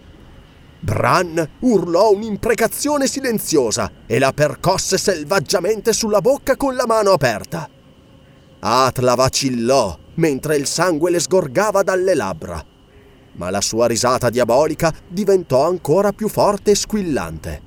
Bran 0.80 1.50
urlò 1.60 2.12
un'imprecazione 2.12 3.08
silenziosa 3.08 3.92
e 4.06 4.20
la 4.20 4.32
percosse 4.32 4.98
selvaggiamente 4.98 5.94
sulla 5.94 6.22
bocca 6.22 6.56
con 6.56 6.76
la 6.76 6.86
mano 6.86 7.12
aperta. 7.12 7.70
Atla 8.60 9.16
vacillò 9.16 9.98
mentre 10.16 10.58
il 10.58 10.66
sangue 10.66 11.12
le 11.12 11.20
sgorgava 11.20 11.84
dalle 11.84 12.16
labbra, 12.16 12.64
ma 13.34 13.50
la 13.50 13.62
sua 13.62 13.88
risata 13.88 14.30
diabolica 14.30 14.94
diventò 15.08 15.68
ancora 15.68 16.12
più 16.12 16.28
forte 16.28 16.72
e 16.72 16.76
squillante. 16.76 17.62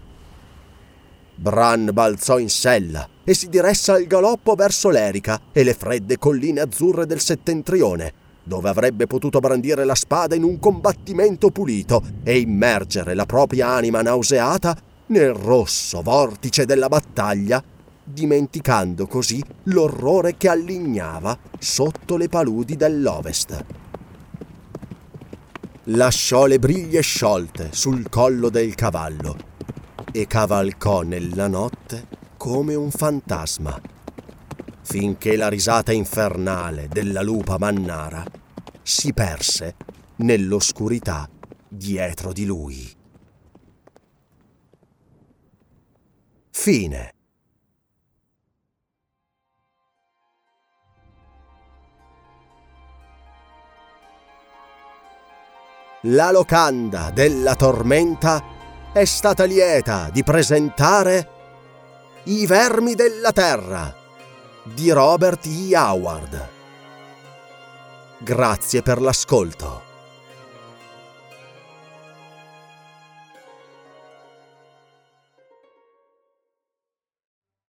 Bran 1.34 1.90
balzò 1.92 2.38
in 2.38 2.50
sella 2.50 3.08
e 3.24 3.34
si 3.34 3.48
diresse 3.48 3.92
al 3.92 4.04
galoppo 4.06 4.54
verso 4.54 4.90
l'Erica 4.90 5.40
e 5.52 5.62
le 5.62 5.74
fredde 5.74 6.18
colline 6.18 6.60
azzurre 6.60 7.06
del 7.06 7.20
settentrione, 7.20 8.12
dove 8.42 8.68
avrebbe 8.68 9.06
potuto 9.06 9.38
brandire 9.40 9.84
la 9.84 9.94
spada 9.94 10.34
in 10.34 10.42
un 10.42 10.58
combattimento 10.58 11.50
pulito 11.50 12.02
e 12.22 12.38
immergere 12.38 13.14
la 13.14 13.26
propria 13.26 13.68
anima 13.68 14.02
nauseata 14.02 14.76
nel 15.06 15.32
rosso 15.32 16.02
vortice 16.02 16.64
della 16.64 16.88
battaglia, 16.88 17.62
dimenticando 18.02 19.06
così 19.06 19.42
l'orrore 19.64 20.36
che 20.36 20.48
allignava 20.48 21.36
sotto 21.58 22.16
le 22.16 22.28
paludi 22.28 22.76
dell'ovest. 22.76 23.64
Lasciò 25.84 26.46
le 26.46 26.58
briglie 26.58 27.00
sciolte 27.00 27.68
sul 27.72 28.08
collo 28.08 28.48
del 28.48 28.74
cavallo 28.74 29.36
e 30.12 30.26
cavalcò 30.26 31.02
nella 31.02 31.48
notte 31.48 32.06
come 32.36 32.74
un 32.74 32.90
fantasma 32.90 33.80
finché 34.90 35.36
la 35.36 35.46
risata 35.46 35.92
infernale 35.92 36.88
della 36.88 37.22
lupa 37.22 37.58
mannara 37.58 38.24
si 38.82 39.12
perse 39.12 39.76
nell'oscurità 40.16 41.30
dietro 41.68 42.32
di 42.32 42.44
lui. 42.44 42.92
Fine. 46.50 47.14
La 56.02 56.32
locanda 56.32 57.12
della 57.12 57.54
tormenta 57.54 58.42
è 58.92 59.04
stata 59.04 59.44
lieta 59.44 60.10
di 60.10 60.24
presentare 60.24 61.28
I 62.24 62.44
vermi 62.46 62.96
della 62.96 63.30
terra 63.30 63.98
di 64.64 64.90
Robert 64.90 65.46
E. 65.46 65.76
Howard. 65.76 66.48
Grazie 68.18 68.82
per 68.82 69.00
l'ascolto. 69.00 69.89